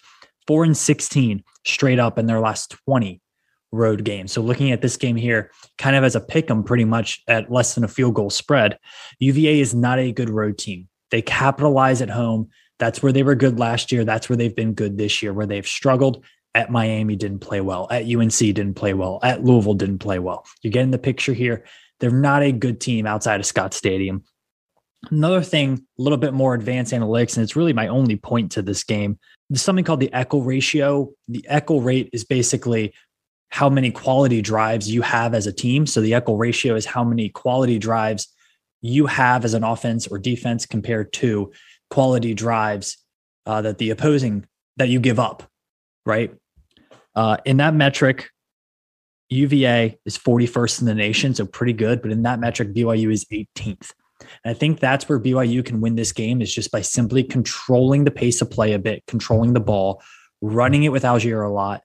4 0.47 0.63
and 0.63 0.75
16 0.75 1.43
straight 1.65 1.99
up 1.99 2.17
in 2.17 2.25
their 2.25 2.39
last 2.39 2.75
20 2.85 3.21
road 3.71 4.03
games. 4.03 4.31
So 4.31 4.41
looking 4.41 4.71
at 4.71 4.81
this 4.81 4.97
game 4.97 5.15
here, 5.15 5.51
kind 5.77 5.95
of 5.95 6.03
as 6.03 6.15
a 6.15 6.21
pick 6.21 6.49
'em 6.49 6.63
pretty 6.63 6.85
much 6.85 7.21
at 7.27 7.51
less 7.51 7.75
than 7.75 7.83
a 7.83 7.87
field 7.87 8.15
goal 8.15 8.29
spread, 8.29 8.77
UVA 9.19 9.59
is 9.59 9.73
not 9.73 9.99
a 9.99 10.11
good 10.11 10.29
road 10.29 10.57
team. 10.57 10.87
They 11.11 11.21
capitalize 11.21 12.01
at 12.01 12.09
home. 12.09 12.49
That's 12.79 13.03
where 13.03 13.11
they 13.11 13.23
were 13.23 13.35
good 13.35 13.59
last 13.59 13.91
year. 13.91 14.03
That's 14.03 14.27
where 14.27 14.37
they've 14.37 14.55
been 14.55 14.73
good 14.73 14.97
this 14.97 15.21
year, 15.21 15.33
where 15.33 15.45
they've 15.45 15.67
struggled. 15.67 16.25
At 16.53 16.69
Miami, 16.69 17.15
didn't 17.15 17.39
play 17.39 17.61
well. 17.61 17.87
At 17.89 18.03
UNC, 18.03 18.37
didn't 18.37 18.73
play 18.73 18.93
well. 18.93 19.19
At 19.23 19.43
Louisville, 19.43 19.73
didn't 19.73 19.99
play 19.99 20.19
well. 20.19 20.45
You're 20.61 20.71
getting 20.71 20.91
the 20.91 20.97
picture 20.97 21.33
here. 21.33 21.65
They're 21.99 22.11
not 22.11 22.43
a 22.43 22.51
good 22.51 22.81
team 22.81 23.07
outside 23.07 23.39
of 23.39 23.45
Scott 23.45 23.73
Stadium. 23.73 24.23
Another 25.09 25.41
thing, 25.41 25.85
a 25.97 26.01
little 26.01 26.17
bit 26.17 26.33
more 26.33 26.53
advanced 26.53 26.93
analytics, 26.93 27.35
and 27.35 27.43
it's 27.43 27.55
really 27.55 27.73
my 27.73 27.87
only 27.87 28.17
point 28.17 28.51
to 28.53 28.61
this 28.61 28.83
game. 28.83 29.17
There's 29.49 29.61
something 29.61 29.85
called 29.85 29.99
the 29.99 30.09
Eckel 30.13 30.45
ratio. 30.45 31.11
The 31.27 31.45
Eckel 31.49 31.83
rate 31.83 32.09
is 32.13 32.23
basically 32.23 32.93
how 33.49 33.69
many 33.69 33.91
quality 33.91 34.41
drives 34.41 34.91
you 34.91 35.01
have 35.01 35.33
as 35.33 35.47
a 35.47 35.51
team. 35.51 35.85
So 35.85 36.01
the 36.01 36.11
Eckel 36.11 36.39
ratio 36.39 36.75
is 36.75 36.85
how 36.85 37.03
many 37.03 37.29
quality 37.29 37.79
drives 37.79 38.27
you 38.81 39.05
have 39.05 39.45
as 39.45 39.53
an 39.53 39.63
offense 39.63 40.07
or 40.07 40.17
defense 40.17 40.65
compared 40.65 41.13
to 41.13 41.51
quality 41.89 42.33
drives 42.33 42.97
uh, 43.45 43.61
that 43.61 43.77
the 43.77 43.89
opposing 43.89 44.45
that 44.77 44.89
you 44.89 44.99
give 44.99 45.19
up, 45.19 45.43
right? 46.05 46.33
Uh, 47.15 47.37
in 47.45 47.57
that 47.57 47.73
metric, 47.73 48.29
UVA 49.29 49.97
is 50.05 50.17
41st 50.17 50.81
in 50.81 50.87
the 50.87 50.95
nation, 50.95 51.33
so 51.33 51.45
pretty 51.45 51.73
good. 51.73 52.01
But 52.01 52.11
in 52.11 52.23
that 52.23 52.39
metric, 52.39 52.73
BYU 52.73 53.11
is 53.11 53.25
18th. 53.25 53.91
And 54.43 54.51
I 54.51 54.53
think 54.53 54.79
that's 54.79 55.07
where 55.09 55.19
BYU 55.19 55.65
can 55.65 55.81
win 55.81 55.95
this 55.95 56.11
game 56.11 56.41
is 56.41 56.53
just 56.53 56.71
by 56.71 56.81
simply 56.81 57.23
controlling 57.23 58.03
the 58.03 58.11
pace 58.11 58.41
of 58.41 58.51
play 58.51 58.73
a 58.73 58.79
bit, 58.79 59.03
controlling 59.07 59.53
the 59.53 59.59
ball, 59.59 60.01
running 60.41 60.83
it 60.83 60.91
with 60.91 61.03
Allgeier 61.03 61.45
a 61.45 61.51
lot. 61.51 61.81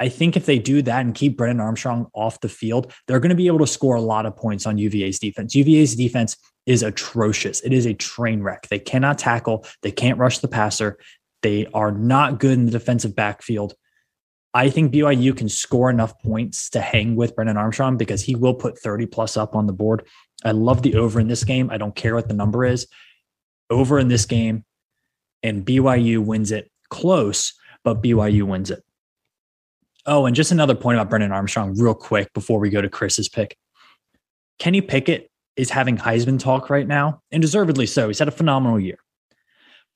I 0.00 0.08
think 0.08 0.36
if 0.36 0.46
they 0.46 0.58
do 0.58 0.80
that 0.82 1.00
and 1.00 1.14
keep 1.14 1.36
Brennan 1.36 1.60
Armstrong 1.60 2.06
off 2.14 2.40
the 2.40 2.48
field, 2.48 2.92
they're 3.06 3.20
going 3.20 3.30
to 3.30 3.34
be 3.34 3.48
able 3.48 3.58
to 3.58 3.66
score 3.66 3.96
a 3.96 4.00
lot 4.00 4.26
of 4.26 4.36
points 4.36 4.64
on 4.64 4.78
UVA's 4.78 5.18
defense. 5.18 5.54
UVA's 5.54 5.96
defense 5.96 6.36
is 6.66 6.82
atrocious. 6.82 7.60
It 7.62 7.72
is 7.72 7.86
a 7.86 7.94
train 7.94 8.42
wreck. 8.42 8.68
They 8.68 8.78
cannot 8.78 9.18
tackle, 9.18 9.66
they 9.82 9.90
can't 9.90 10.18
rush 10.18 10.38
the 10.38 10.48
passer. 10.48 10.98
They 11.42 11.66
are 11.72 11.92
not 11.92 12.40
good 12.40 12.58
in 12.58 12.66
the 12.66 12.72
defensive 12.72 13.14
backfield. 13.14 13.74
I 14.54 14.70
think 14.70 14.92
BYU 14.92 15.36
can 15.36 15.48
score 15.48 15.90
enough 15.90 16.18
points 16.20 16.70
to 16.70 16.80
hang 16.80 17.16
with 17.16 17.36
Brennan 17.36 17.56
Armstrong 17.56 17.96
because 17.96 18.22
he 18.22 18.34
will 18.34 18.54
put 18.54 18.78
30 18.78 19.06
plus 19.06 19.36
up 19.36 19.54
on 19.54 19.66
the 19.66 19.72
board. 19.72 20.06
I 20.44 20.52
love 20.52 20.82
the 20.82 20.94
over 20.96 21.20
in 21.20 21.28
this 21.28 21.44
game. 21.44 21.70
I 21.70 21.76
don't 21.76 21.94
care 21.94 22.14
what 22.14 22.28
the 22.28 22.34
number 22.34 22.64
is. 22.64 22.86
Over 23.70 23.98
in 23.98 24.08
this 24.08 24.24
game, 24.24 24.64
and 25.42 25.64
BYU 25.64 26.24
wins 26.24 26.50
it 26.50 26.70
close, 26.88 27.52
but 27.84 28.02
BYU 28.02 28.44
wins 28.44 28.70
it. 28.70 28.82
Oh, 30.06 30.24
and 30.24 30.34
just 30.34 30.52
another 30.52 30.74
point 30.74 30.96
about 30.96 31.10
Brennan 31.10 31.32
Armstrong, 31.32 31.78
real 31.78 31.94
quick, 31.94 32.32
before 32.32 32.58
we 32.58 32.70
go 32.70 32.80
to 32.80 32.88
Chris's 32.88 33.28
pick. 33.28 33.58
Kenny 34.58 34.80
Pickett 34.80 35.30
is 35.56 35.70
having 35.70 35.98
Heisman 35.98 36.38
talk 36.38 36.70
right 36.70 36.86
now, 36.86 37.20
and 37.30 37.42
deservedly 37.42 37.86
so. 37.86 38.08
He's 38.08 38.18
had 38.18 38.28
a 38.28 38.32
phenomenal 38.32 38.80
year. 38.80 38.98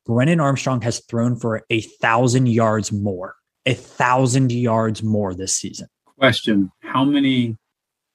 Brennan 0.05 0.41
Armstrong 0.41 0.83
has 0.83 1.01
thrown 1.07 1.37
for 1.37 1.65
a 1.71 1.81
thousand 1.81 2.47
yards 2.47 2.93
more, 2.93 3.37
a 3.67 3.75
thousand 3.75 4.53
yards 4.53 5.03
more 5.03 5.35
this 5.35 5.53
season. 5.53 5.89
Question: 6.19 6.71
How 6.81 7.05
many? 7.05 7.57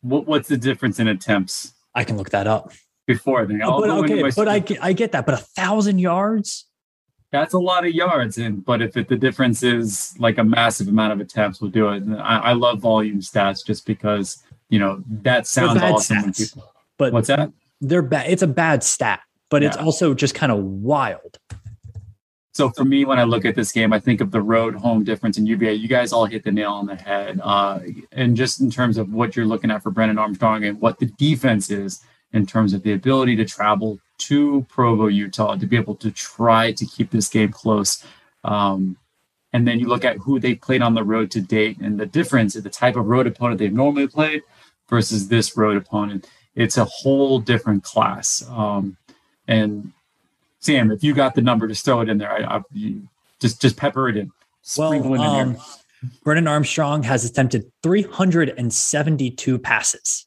What, 0.02 0.28
what's 0.28 0.48
the 0.48 0.58
difference 0.58 1.00
in 1.00 1.08
attempts? 1.08 1.74
I 1.96 2.04
can 2.04 2.18
look 2.18 2.30
that 2.30 2.48
up 2.48 2.72
before 3.08 3.46
then. 3.46 3.62
Oh, 3.64 3.82
but 3.82 3.90
okay, 3.90 4.32
but 4.36 4.48
I 4.48 4.60
get, 4.60 4.84
I 4.84 4.94
get 4.94 5.12
that. 5.14 5.26
But 5.26 5.36
a 5.36 5.44
thousand 5.44 6.00
yards 6.00 6.68
that's 7.32 7.54
a 7.54 7.60
lot 7.60 7.86
of 7.86 7.94
yards. 7.94 8.38
And 8.38 8.64
but 8.64 8.82
if 8.82 8.96
it, 8.98 9.08
the 9.08 9.18
difference 9.18 9.64
is 9.64 10.16
like 10.20 10.38
a 10.38 10.44
massive 10.44 10.88
amount 10.88 11.14
of 11.14 11.20
attempts, 11.20 11.62
we'll 11.62 11.72
do 11.72 11.90
it. 11.90 12.04
I, 12.20 12.38
I, 12.38 12.54
love 12.54 12.80
volume 12.80 13.20
stats 13.20 13.66
just 13.66 13.86
because 13.86 14.44
you 14.70 14.80
know 14.80 15.04
that 15.24 15.48
sounds 15.48 15.82
awesome. 15.82 16.22
When 16.22 16.34
people, 16.34 16.74
but 16.98 17.14
what's 17.14 17.28
that? 17.28 17.52
They're 17.82 18.02
bad. 18.02 18.30
It's 18.30 18.42
a 18.42 18.48
bad 18.48 18.84
stat, 18.84 19.22
but 19.50 19.62
yeah. 19.62 19.70
it's 19.70 19.78
also 19.78 20.14
just 20.14 20.36
kind 20.36 20.52
of 20.52 20.60
wild. 20.60 21.38
So 22.58 22.72
for 22.72 22.84
me, 22.84 23.06
when 23.06 23.20
I 23.20 23.24
look 23.24 23.46
at 23.46 23.54
this 23.54 23.72
game, 23.72 23.94
I 23.94 24.00
think 24.00 24.20
of 24.20 24.32
the 24.32 24.42
road 24.42 24.74
home 24.74 25.04
difference 25.04 25.38
in 25.38 25.46
UVA. 25.46 25.76
You 25.76 25.88
guys 25.88 26.12
all 26.12 26.26
hit 26.26 26.44
the 26.44 26.52
nail 26.52 26.72
on 26.72 26.88
the 26.88 26.96
head. 26.96 27.40
Uh, 27.44 27.82
and 28.12 28.36
just 28.36 28.62
in 28.62 28.72
terms 28.72 28.98
of 28.98 29.14
what 29.14 29.36
you're 29.36 29.46
looking 29.46 29.70
at 29.70 29.84
for 29.84 29.92
Brennan 29.92 30.18
Armstrong 30.18 30.64
and 30.64 30.82
what 30.82 30.98
the 30.98 31.06
defense 31.06 31.70
is 31.70 32.02
in 32.34 32.48
terms 32.48 32.74
of 32.74 32.82
the 32.82 32.94
ability 32.94 33.36
to 33.36 33.46
travel 33.46 34.00
to 34.18 34.66
Provo, 34.70 35.06
Utah, 35.06 35.56
to 35.56 35.68
be 35.68 35.76
able 35.76 35.94
to 35.98 36.10
try 36.10 36.72
to 36.72 36.84
keep 36.84 37.12
this 37.12 37.28
game 37.28 37.52
close. 37.52 38.04
Um, 38.44 38.98
and 39.54 39.68
then 39.68 39.80
you 39.80 39.88
look 39.88 40.04
at 40.04 40.18
who 40.18 40.40
they 40.40 40.56
played 40.56 40.82
on 40.82 40.96
the 40.96 41.04
road 41.04 41.30
to 41.32 41.42
date 41.42 41.78
and 41.78 42.00
the 42.00 42.08
difference 42.08 42.56
in 42.56 42.64
the 42.64 42.72
type 42.72 42.96
of 42.96 43.06
road 43.06 43.28
opponent 43.28 43.60
they've 43.60 43.72
normally 43.72 44.08
played 44.08 44.42
versus 44.90 45.28
this 45.28 45.56
road 45.56 45.78
opponent. 45.78 46.28
It's 46.56 46.78
a 46.78 46.86
whole 46.86 47.40
different 47.40 47.84
class. 47.84 48.44
Um, 48.50 48.98
and 49.48 49.94
Sam, 50.68 50.92
if 50.92 51.02
you 51.02 51.14
got 51.14 51.34
the 51.34 51.42
number, 51.42 51.66
just 51.66 51.86
throw 51.86 52.02
it 52.02 52.10
in 52.10 52.18
there. 52.18 52.30
I, 52.30 52.58
I 52.58 52.62
just 53.40 53.62
just 53.62 53.78
pepper 53.78 54.10
it 54.10 54.18
in. 54.18 54.30
Sprinkle 54.64 55.12
well, 55.12 55.22
um, 55.22 55.56
in 55.56 56.10
Brennan 56.26 56.46
Armstrong 56.46 57.04
has 57.04 57.24
attempted 57.24 57.72
372 57.84 59.60
passes. 59.60 60.26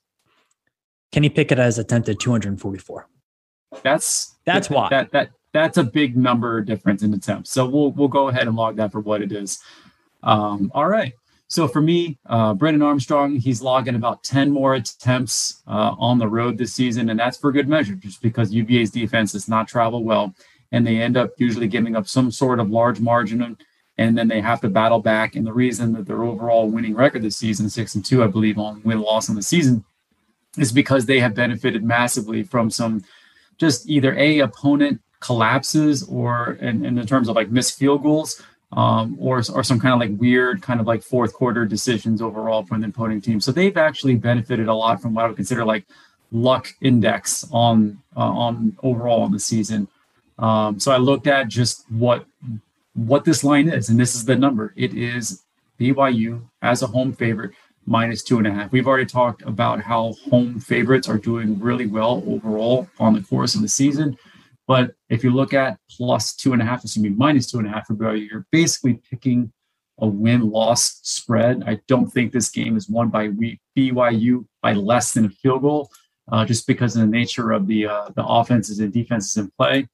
Kenny 1.12 1.28
Pickett 1.28 1.58
has 1.58 1.78
attempted 1.78 2.18
244. 2.20 3.06
That's 3.82 4.34
that's 4.46 4.68
that, 4.68 4.74
why 4.74 4.88
that 4.88 5.12
that 5.12 5.30
that's 5.52 5.76
a 5.76 5.84
big 5.84 6.16
number 6.16 6.62
difference 6.62 7.02
in 7.02 7.12
attempts. 7.12 7.50
So 7.50 7.66
we'll 7.66 7.92
we'll 7.92 8.08
go 8.08 8.28
ahead 8.28 8.46
and 8.46 8.56
log 8.56 8.76
that 8.76 8.92
for 8.92 9.00
what 9.00 9.20
it 9.20 9.32
is. 9.32 9.58
Um, 10.22 10.72
all 10.74 10.88
right. 10.88 11.12
So 11.50 11.66
for 11.66 11.82
me, 11.82 12.16
uh, 12.26 12.54
Brennan 12.54 12.80
Armstrong, 12.80 13.34
he's 13.34 13.60
logging 13.60 13.96
about 13.96 14.22
10 14.22 14.52
more 14.52 14.74
attempts 14.74 15.64
uh, 15.66 15.96
on 15.98 16.18
the 16.18 16.28
road 16.28 16.56
this 16.56 16.72
season, 16.72 17.10
and 17.10 17.18
that's 17.18 17.36
for 17.36 17.50
good 17.50 17.68
measure, 17.68 17.96
just 17.96 18.22
because 18.22 18.52
UVA's 18.52 18.92
defense 18.92 19.32
does 19.32 19.48
not 19.48 19.66
travel 19.66 20.04
well, 20.04 20.32
and 20.70 20.86
they 20.86 21.02
end 21.02 21.16
up 21.16 21.32
usually 21.38 21.66
giving 21.66 21.96
up 21.96 22.06
some 22.06 22.30
sort 22.30 22.60
of 22.60 22.70
large 22.70 23.00
margin, 23.00 23.56
and 23.98 24.16
then 24.16 24.28
they 24.28 24.40
have 24.40 24.60
to 24.60 24.68
battle 24.68 25.00
back. 25.00 25.34
And 25.34 25.44
the 25.44 25.52
reason 25.52 25.92
that 25.94 26.06
their 26.06 26.22
overall 26.22 26.70
winning 26.70 26.94
record 26.94 27.22
this 27.22 27.36
season, 27.36 27.68
six 27.68 27.96
and 27.96 28.04
two, 28.04 28.22
I 28.22 28.28
believe, 28.28 28.56
on 28.56 28.80
win 28.84 29.00
loss 29.00 29.28
on 29.28 29.34
the 29.34 29.42
season, 29.42 29.84
is 30.56 30.70
because 30.70 31.06
they 31.06 31.18
have 31.18 31.34
benefited 31.34 31.82
massively 31.82 32.44
from 32.44 32.70
some 32.70 33.02
just 33.58 33.88
either 33.88 34.16
a 34.16 34.38
opponent 34.38 35.00
collapses 35.18 36.04
or 36.04 36.52
in, 36.60 36.84
in 36.86 37.06
terms 37.06 37.28
of 37.28 37.34
like 37.34 37.50
missed 37.50 37.76
field 37.76 38.04
goals 38.04 38.40
um, 38.72 39.16
or, 39.18 39.42
or 39.52 39.64
some 39.64 39.80
kind 39.80 39.94
of 39.94 40.00
like 40.00 40.18
weird 40.20 40.62
kind 40.62 40.80
of 40.80 40.86
like 40.86 41.02
fourth 41.02 41.32
quarter 41.32 41.64
decisions 41.64 42.22
overall 42.22 42.64
from 42.64 42.80
the 42.80 42.88
opposing 42.88 43.20
team. 43.20 43.40
So 43.40 43.52
they've 43.52 43.76
actually 43.76 44.14
benefited 44.14 44.68
a 44.68 44.74
lot 44.74 45.02
from 45.02 45.14
what 45.14 45.24
I 45.24 45.28
would 45.28 45.36
consider 45.36 45.64
like 45.64 45.84
luck 46.32 46.68
index 46.80 47.46
on 47.50 48.00
uh, 48.16 48.20
on 48.20 48.76
overall 48.82 49.26
in 49.26 49.32
the 49.32 49.40
season. 49.40 49.88
Um, 50.38 50.78
so 50.80 50.92
I 50.92 50.96
looked 50.96 51.26
at 51.26 51.48
just 51.48 51.84
what 51.90 52.26
what 52.94 53.24
this 53.24 53.44
line 53.44 53.68
is, 53.68 53.88
and 53.88 53.98
this 53.98 54.14
is 54.14 54.24
the 54.24 54.36
number. 54.36 54.72
It 54.76 54.94
is 54.94 55.42
BYU 55.78 56.42
as 56.62 56.82
a 56.82 56.86
home 56.86 57.12
favorite 57.12 57.52
minus 57.86 58.22
two 58.22 58.38
and 58.38 58.46
a 58.46 58.52
half. 58.52 58.72
We've 58.72 58.86
already 58.86 59.06
talked 59.06 59.42
about 59.42 59.80
how 59.80 60.14
home 60.30 60.60
favorites 60.60 61.08
are 61.08 61.18
doing 61.18 61.58
really 61.58 61.86
well 61.86 62.22
overall 62.26 62.88
on 62.98 63.14
the 63.14 63.22
course 63.22 63.54
of 63.54 63.62
the 63.62 63.68
season. 63.68 64.16
But 64.70 64.94
if 65.08 65.24
you 65.24 65.30
look 65.30 65.52
at 65.52 65.80
plus 65.90 66.32
two 66.32 66.52
and 66.52 66.62
a 66.62 66.64
half, 66.64 66.84
me, 66.96 67.08
minus 67.08 67.50
two 67.50 67.58
and 67.58 67.66
a 67.66 67.70
half 67.70 67.88
for 67.88 67.96
BYU, 67.96 68.30
you're 68.30 68.46
basically 68.52 69.00
picking 69.10 69.52
a 69.98 70.06
win 70.06 70.48
loss 70.48 71.00
spread. 71.02 71.64
I 71.66 71.80
don't 71.88 72.06
think 72.06 72.30
this 72.30 72.50
game 72.50 72.76
is 72.76 72.88
won 72.88 73.08
by 73.08 73.30
BYU 73.76 74.46
by 74.62 74.74
less 74.74 75.12
than 75.12 75.24
a 75.24 75.28
field 75.28 75.62
goal, 75.62 75.90
uh, 76.30 76.44
just 76.44 76.68
because 76.68 76.94
of 76.94 77.00
the 77.00 77.08
nature 77.08 77.50
of 77.50 77.66
the 77.66 77.86
uh, 77.86 78.10
the 78.14 78.24
offenses 78.24 78.78
and 78.78 78.92
defenses 78.92 79.36
in 79.38 79.50
play. 79.58 79.88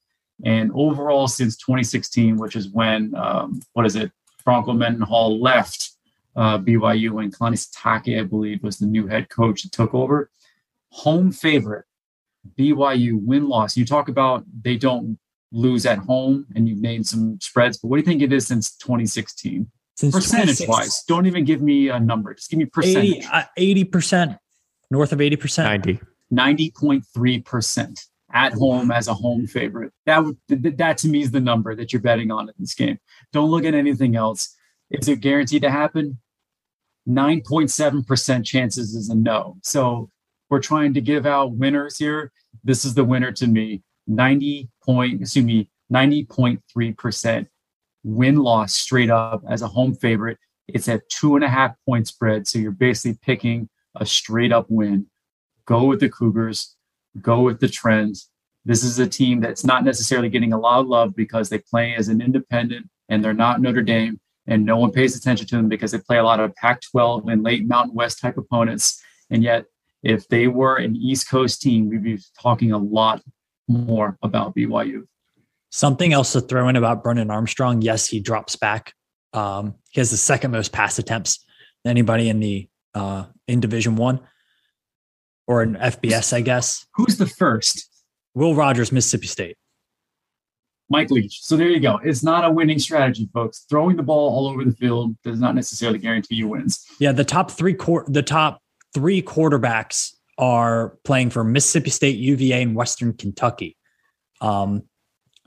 And 0.45 0.71
overall, 0.75 1.27
since 1.27 1.57
2016, 1.57 2.37
which 2.37 2.55
is 2.55 2.69
when 2.69 3.15
um, 3.15 3.63
what 3.73 3.87
is 3.87 3.97
it, 3.97 4.13
Bronco 4.45 4.75
Mendenhall 4.75 5.41
left 5.41 5.93
uh, 6.37 6.59
BYU 6.59 7.23
and 7.23 7.35
Kalani 7.35 7.57
Sitake, 7.57 8.21
I 8.21 8.25
believe, 8.25 8.63
was 8.63 8.77
the 8.77 8.85
new 8.85 9.07
head 9.07 9.31
coach 9.31 9.63
that 9.63 9.73
took 9.73 9.95
over. 9.95 10.29
Home 10.91 11.33
favorite, 11.33 11.87
BYU 12.59 13.21
win 13.23 13.49
loss. 13.49 13.77
You 13.77 13.85
talk 13.85 14.09
about 14.09 14.45
they 14.63 14.77
don't 14.77 15.19
lose 15.53 15.87
at 15.87 15.99
home, 15.99 16.47
and 16.55 16.69
you've 16.69 16.81
named 16.81 17.07
some 17.07 17.39
spreads, 17.41 17.79
but 17.79 17.89
what 17.89 17.97
do 17.97 18.01
you 18.01 18.07
think 18.07 18.23
it 18.23 18.33
is 18.33 18.47
since 18.47 18.77
2016? 18.77 19.71
Since 19.97 20.15
percentage 20.15 20.69
wise, 20.69 21.05
don't 21.09 21.27
even 21.27 21.45
give 21.45 21.63
me 21.63 21.89
a 21.89 21.99
number. 21.99 22.35
Just 22.35 22.51
give 22.51 22.59
me 22.59 22.67
percentage. 22.67 23.25
80 23.57 23.83
uh, 23.83 23.87
percent, 23.91 24.37
north 24.91 25.13
of 25.13 25.21
80 25.21 25.37
percent. 25.37 25.87
90. 25.87 26.01
90.3 26.33 27.45
percent 27.45 28.01
at 28.33 28.53
home 28.53 28.91
as 28.91 29.09
a 29.09 29.15
home 29.15 29.47
favorite. 29.47 29.93
That 30.05 30.25
would 30.25 30.37
that 30.49 30.99
to 30.99 31.09
me 31.09 31.23
is 31.23 31.31
the 31.31 31.41
number 31.41 31.75
that 31.75 31.93
you're 31.93 32.03
betting 32.03 32.31
on 32.31 32.49
in 32.49 32.55
this 32.59 32.75
game. 32.75 32.99
Don't 33.33 33.51
look 33.51 33.65
at 33.65 33.75
anything 33.75 34.17
else. 34.17 34.55
Is 34.91 35.09
it 35.09 35.21
guaranteed 35.21 35.63
to 35.63 35.71
happen? 35.71 36.19
9.7% 37.09 38.45
chances 38.45 38.95
is 38.95 39.09
a 39.09 39.15
no. 39.15 39.57
So 39.63 40.11
we're 40.51 40.61
trying 40.61 40.95
to 40.95 41.01
give 41.01 41.27
out 41.27 41.53
winners 41.53 41.99
here. 41.99 42.33
This 42.65 42.85
is 42.85 42.95
the 42.95 43.05
winner 43.05 43.33
to 43.33 43.47
me. 43.47 43.83
90 44.07 44.69
point, 44.85 45.21
excuse 45.21 45.45
me, 45.45 45.71
90.3% 45.93 47.47
win 48.05 48.37
loss 48.37 48.75
straight 48.75 49.11
up 49.11 49.43
as 49.49 49.63
a 49.63 49.69
home 49.69 49.95
favorite. 49.95 50.39
It's 50.69 50.89
at 50.89 51.09
two 51.09 51.35
and 51.35 51.45
a 51.45 51.49
half 51.49 51.75
point 51.85 52.07
spread. 52.07 52.47
So 52.47 52.59
you're 52.59 52.71
basically 52.71 53.19
picking 53.23 53.69
a 53.97 54.07
straight 54.07 54.53
up 54.53 54.67
win. 54.69 55.07
Go 55.65 55.85
with 55.85 56.01
the 56.01 56.09
Cougars, 56.09 56.77
go 57.21 57.43
with 57.43 57.61
the 57.61 57.69
trends. 57.69 58.31
This 58.65 58.85
is 58.85 58.99
a 58.99 59.07
team 59.07 59.41
that's 59.41 59.65
not 59.65 59.85
necessarily 59.85 60.29
getting 60.29 60.53
a 60.53 60.59
lot 60.59 60.81
of 60.81 60.87
love 60.87 61.15
because 61.17 61.49
they 61.49 61.59
play 61.59 61.95
as 61.95 62.09
an 62.09 62.21
independent 62.21 62.89
and 63.09 63.25
they're 63.25 63.33
not 63.33 63.61
Notre 63.61 63.83
Dame 63.83 64.21
and 64.47 64.65
no 64.65 64.77
one 64.77 64.93
pays 64.93 65.17
attention 65.17 65.47
to 65.49 65.57
them 65.57 65.69
because 65.69 65.93
they 65.93 65.99
play 65.99 66.19
a 66.19 66.25
lot 66.25 66.41
of 66.41 66.55
Pac 66.57 66.81
12 66.91 67.29
and 67.29 67.43
late 67.43 67.67
Mountain 67.67 67.95
West 67.95 68.21
type 68.21 68.37
opponents. 68.37 69.03
And 69.31 69.43
yet, 69.43 69.67
if 70.03 70.29
they 70.29 70.49
were 70.49 70.77
an 70.77 70.97
East 70.97 71.29
Coast 71.29 71.63
team, 71.63 71.89
we'd 71.89 72.03
be 72.03 72.19
talking 72.41 72.73
a 72.73 72.79
lot 72.79 73.23
more 73.69 74.19
about 74.23 74.55
BYU. 74.55 75.03
Something 75.71 76.13
else 76.13 76.33
to 76.33 76.41
throw 76.41 76.69
in 76.69 76.77
about 76.77 77.03
Brennan 77.03 77.31
Armstrong. 77.31 77.83
Yes, 77.83 78.07
he 78.07 78.21
drops 78.21 78.57
back. 78.57 78.95
Um, 79.33 79.75
he 79.91 80.01
has 80.01 80.11
the 80.11 80.17
second 80.17 80.53
most 80.53 80.73
pass 80.73 80.99
attempts 80.99 81.45
than 81.85 81.91
anybody 81.91 82.29
in 82.29 82.41
the 82.41 82.69
uh, 82.95 83.25
in 83.47 83.61
Division 83.61 83.97
One 83.97 84.21
or 85.47 85.63
in 85.63 85.75
FBS, 85.75 86.33
I 86.33 86.41
guess. 86.41 86.87
Who's 86.95 87.19
the 87.19 87.27
first? 87.27 87.89
Will 88.35 88.55
Rogers, 88.55 88.93
Mississippi 88.93 89.27
State. 89.27 89.57
Mike 90.89 91.11
Leach. 91.11 91.41
So 91.43 91.57
there 91.57 91.69
you 91.69 91.81
go. 91.81 91.99
It's 92.05 92.23
not 92.23 92.45
a 92.45 92.51
winning 92.51 92.79
strategy, 92.79 93.29
folks. 93.35 93.67
Throwing 93.69 93.97
the 93.97 94.03
ball 94.03 94.31
all 94.31 94.47
over 94.47 94.65
the 94.65 94.73
field 94.73 95.17
does 95.25 95.41
not 95.41 95.55
necessarily 95.55 95.99
guarantee 95.99 96.37
you 96.37 96.49
wins. 96.49 96.85
Yeah, 97.01 97.13
the 97.13 97.25
top 97.25 97.51
three 97.51 97.75
the 98.07 98.23
top 98.25 98.61
three 98.97 99.21
quarterbacks 99.21 100.15
are 100.39 100.97
playing 101.05 101.29
for 101.29 101.45
Mississippi 101.45 101.91
State, 101.91 102.17
UVA, 102.17 102.63
and 102.63 102.75
Western 102.75 103.13
Kentucky. 103.13 103.77
Um, 104.41 104.85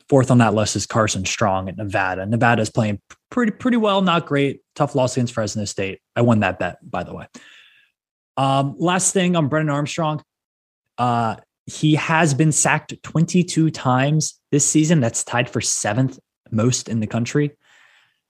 fourth 0.08 0.30
on 0.30 0.38
that 0.38 0.54
list 0.54 0.76
is 0.76 0.86
Carson 0.86 1.26
Strong 1.26 1.68
at 1.68 1.76
Nevada. 1.76 2.28
Nevada 2.28 2.62
is 2.62 2.70
playing 2.70 3.02
pretty 3.32 3.52
pretty 3.52 3.78
well, 3.78 4.04
not 4.04 4.28
great. 4.28 4.62
Tough 4.76 4.94
loss 4.94 5.18
against 5.18 5.34
Fresno 5.34 5.66
State. 5.66 6.00
I 6.16 6.22
won 6.22 6.42
that 6.42 6.60
bet, 6.60 6.78
by 6.88 7.04
the 7.04 7.16
way. 7.16 7.26
Um, 8.38 8.76
last 8.78 9.14
thing 9.14 9.36
on 9.36 9.48
Brennan 9.48 9.72
Armstrong. 9.72 10.22
Uh, 11.00 11.38
he 11.66 11.96
has 11.96 12.36
been 12.36 12.52
sacked 12.52 13.02
22 13.02 13.72
times 13.72 14.40
this 14.52 14.66
season. 14.66 15.00
That's 15.00 15.24
tied 15.24 15.50
for 15.50 15.60
seventh 15.60 16.20
most 16.52 16.88
in 16.88 17.00
the 17.00 17.08
country. 17.08 17.58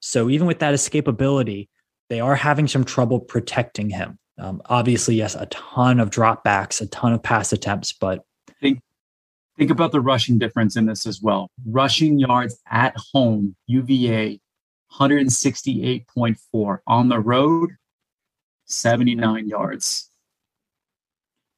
So 0.00 0.30
even 0.30 0.46
with 0.46 0.60
that 0.60 0.72
escapability, 0.72 1.68
they 2.08 2.20
are 2.20 2.36
having 2.36 2.68
some 2.68 2.84
trouble 2.84 3.20
protecting 3.20 3.90
him. 3.90 4.18
Um, 4.40 4.62
obviously, 4.66 5.16
yes, 5.16 5.34
a 5.34 5.46
ton 5.46 6.00
of 6.00 6.10
dropbacks, 6.10 6.80
a 6.80 6.86
ton 6.86 7.12
of 7.12 7.22
pass 7.22 7.52
attempts, 7.52 7.92
but 7.92 8.24
think 8.60 8.80
think 9.56 9.70
about 9.70 9.92
the 9.92 10.00
rushing 10.00 10.38
difference 10.38 10.76
in 10.76 10.86
this 10.86 11.06
as 11.06 11.20
well. 11.20 11.50
Rushing 11.66 12.18
yards 12.18 12.58
at 12.70 12.96
home, 13.12 13.54
UVA 13.66 14.40
168.4 14.98 16.78
on 16.86 17.08
the 17.08 17.20
road, 17.20 17.70
79 18.64 19.48
yards. 19.48 20.08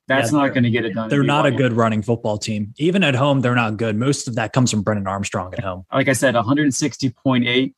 That's 0.09 0.33
yeah, 0.33 0.39
not 0.39 0.49
going 0.49 0.65
to 0.65 0.71
get 0.71 0.85
it 0.85 0.95
done. 0.95 1.09
They're 1.09 1.23
not 1.23 1.47
a 1.47 1.53
good 1.53 1.73
running 1.73 2.03
football 2.03 2.37
team. 2.37 2.75
Even 2.77 3.05
at 3.05 3.15
home, 3.15 3.41
they're 3.41 3.55
not 3.55 3.77
good. 3.77 3.97
Most 3.97 4.27
of 4.27 4.35
that 4.35 4.53
comes 4.53 4.71
from 4.71 4.83
Brennan 4.83 5.07
Armstrong 5.07 5.55
at 5.55 5.61
home. 5.61 5.87
Like 5.93 6.09
I 6.09 6.13
said, 6.13 6.35
160.8 6.35 7.75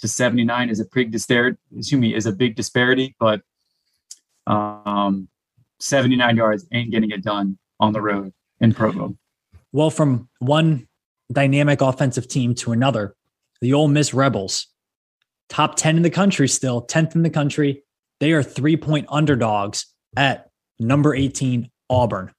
to 0.00 0.08
79 0.08 0.70
is 0.70 0.80
a 0.80 0.86
big 0.86 1.10
disparity. 1.10 1.58
Excuse 1.76 2.00
me, 2.00 2.14
is 2.14 2.26
a 2.26 2.32
big 2.32 2.56
disparity, 2.56 3.14
but 3.20 3.42
um, 4.48 5.28
79 5.80 6.36
yards 6.36 6.66
ain't 6.72 6.90
getting 6.90 7.10
it 7.10 7.22
done 7.22 7.58
on 7.80 7.92
the 7.92 8.00
road 8.00 8.32
in 8.60 8.72
Provo. 8.72 9.16
Well, 9.72 9.90
from 9.90 10.28
one 10.38 10.88
dynamic 11.30 11.80
offensive 11.80 12.28
team 12.28 12.54
to 12.56 12.72
another, 12.72 13.14
the 13.60 13.74
Ole 13.74 13.88
Miss 13.88 14.14
Rebels, 14.14 14.66
top 15.48 15.76
10 15.76 15.96
in 15.96 16.02
the 16.02 16.10
country 16.10 16.48
still, 16.48 16.86
10th 16.86 17.14
in 17.14 17.22
the 17.22 17.30
country. 17.30 17.82
They 18.20 18.32
are 18.32 18.42
three 18.42 18.76
point 18.76 19.06
underdogs 19.08 19.86
at 20.16 20.48
number 20.78 21.14
18, 21.14 21.70
Auburn. 21.90 22.32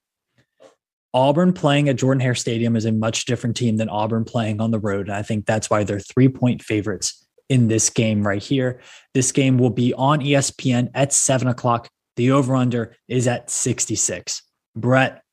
Auburn 1.14 1.54
playing 1.54 1.90
at 1.90 1.96
Jordan 1.96 2.22
Hare 2.22 2.36
Stadium 2.36 2.76
is 2.76 2.86
a 2.86 2.92
much 2.92 3.26
different 3.26 3.56
team 3.56 3.78
than 3.78 3.90
Auburn 3.90 4.26
playing 4.26 4.62
on 4.62 4.72
the 4.72 4.80
road. 4.80 5.08
And 5.08 5.16
I 5.16 5.24
think 5.24 5.46
that's 5.46 5.70
why 5.70 5.84
they're 5.84 6.00
three 6.00 6.30
point 6.30 6.62
favorites 6.62 7.26
in 7.50 7.68
this 7.68 7.90
game 7.90 8.26
right 8.26 8.42
here. 8.42 8.80
This 9.14 9.32
game 9.32 9.58
will 9.58 9.72
be 9.72 9.94
on 9.94 10.20
ESPN 10.20 10.90
at 10.94 11.12
seven 11.12 11.48
o'clock. 11.48 11.90
The 12.20 12.32
over 12.32 12.54
under 12.54 12.98
is 13.08 13.30
at 13.30 13.50
66. 13.50 14.42
Brett, 14.76 15.24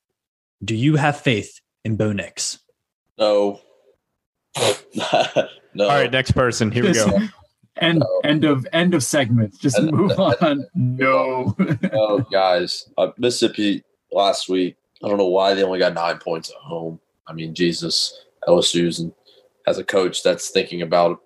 do 0.65 0.73
you 0.77 0.95
have 0.95 1.21
faith 1.21 1.61
in 1.85 1.97
Bo 1.97 2.13
Nix? 2.13 2.61
No. 3.19 3.61
no. 4.95 5.05
All 5.81 5.89
right, 5.89 6.13
next 6.13 6.31
person. 6.31 6.71
Here 6.71 6.85
we 6.85 6.93
go. 6.93 7.19
End 7.81 7.99
no. 7.99 8.21
end 8.23 8.45
of 8.45 8.69
end 8.73 8.95
of 8.95 9.03
segment. 9.03 9.59
Just 9.59 9.79
and, 9.79 9.91
move 9.91 10.17
on. 10.21 10.65
No. 10.77 11.57
no, 11.93 12.19
guys. 12.31 12.89
Uh, 12.97 13.09
Mississippi 13.19 13.83
last 14.13 14.49
week. 14.49 14.77
I 15.03 15.09
don't 15.09 15.19
know 15.19 15.27
why 15.27 15.55
they 15.55 15.65
only 15.65 15.81
got 15.81 15.93
nine 15.93 16.19
points 16.19 16.51
at 16.51 16.57
home. 16.59 17.01
I 17.27 17.33
mean, 17.33 17.53
Jesus, 17.53 18.27
LSU's 18.47 19.01
and 19.01 19.13
has 19.67 19.79
a 19.79 19.85
coach 19.85 20.23
that's 20.23 20.51
thinking 20.51 20.83
about, 20.83 21.21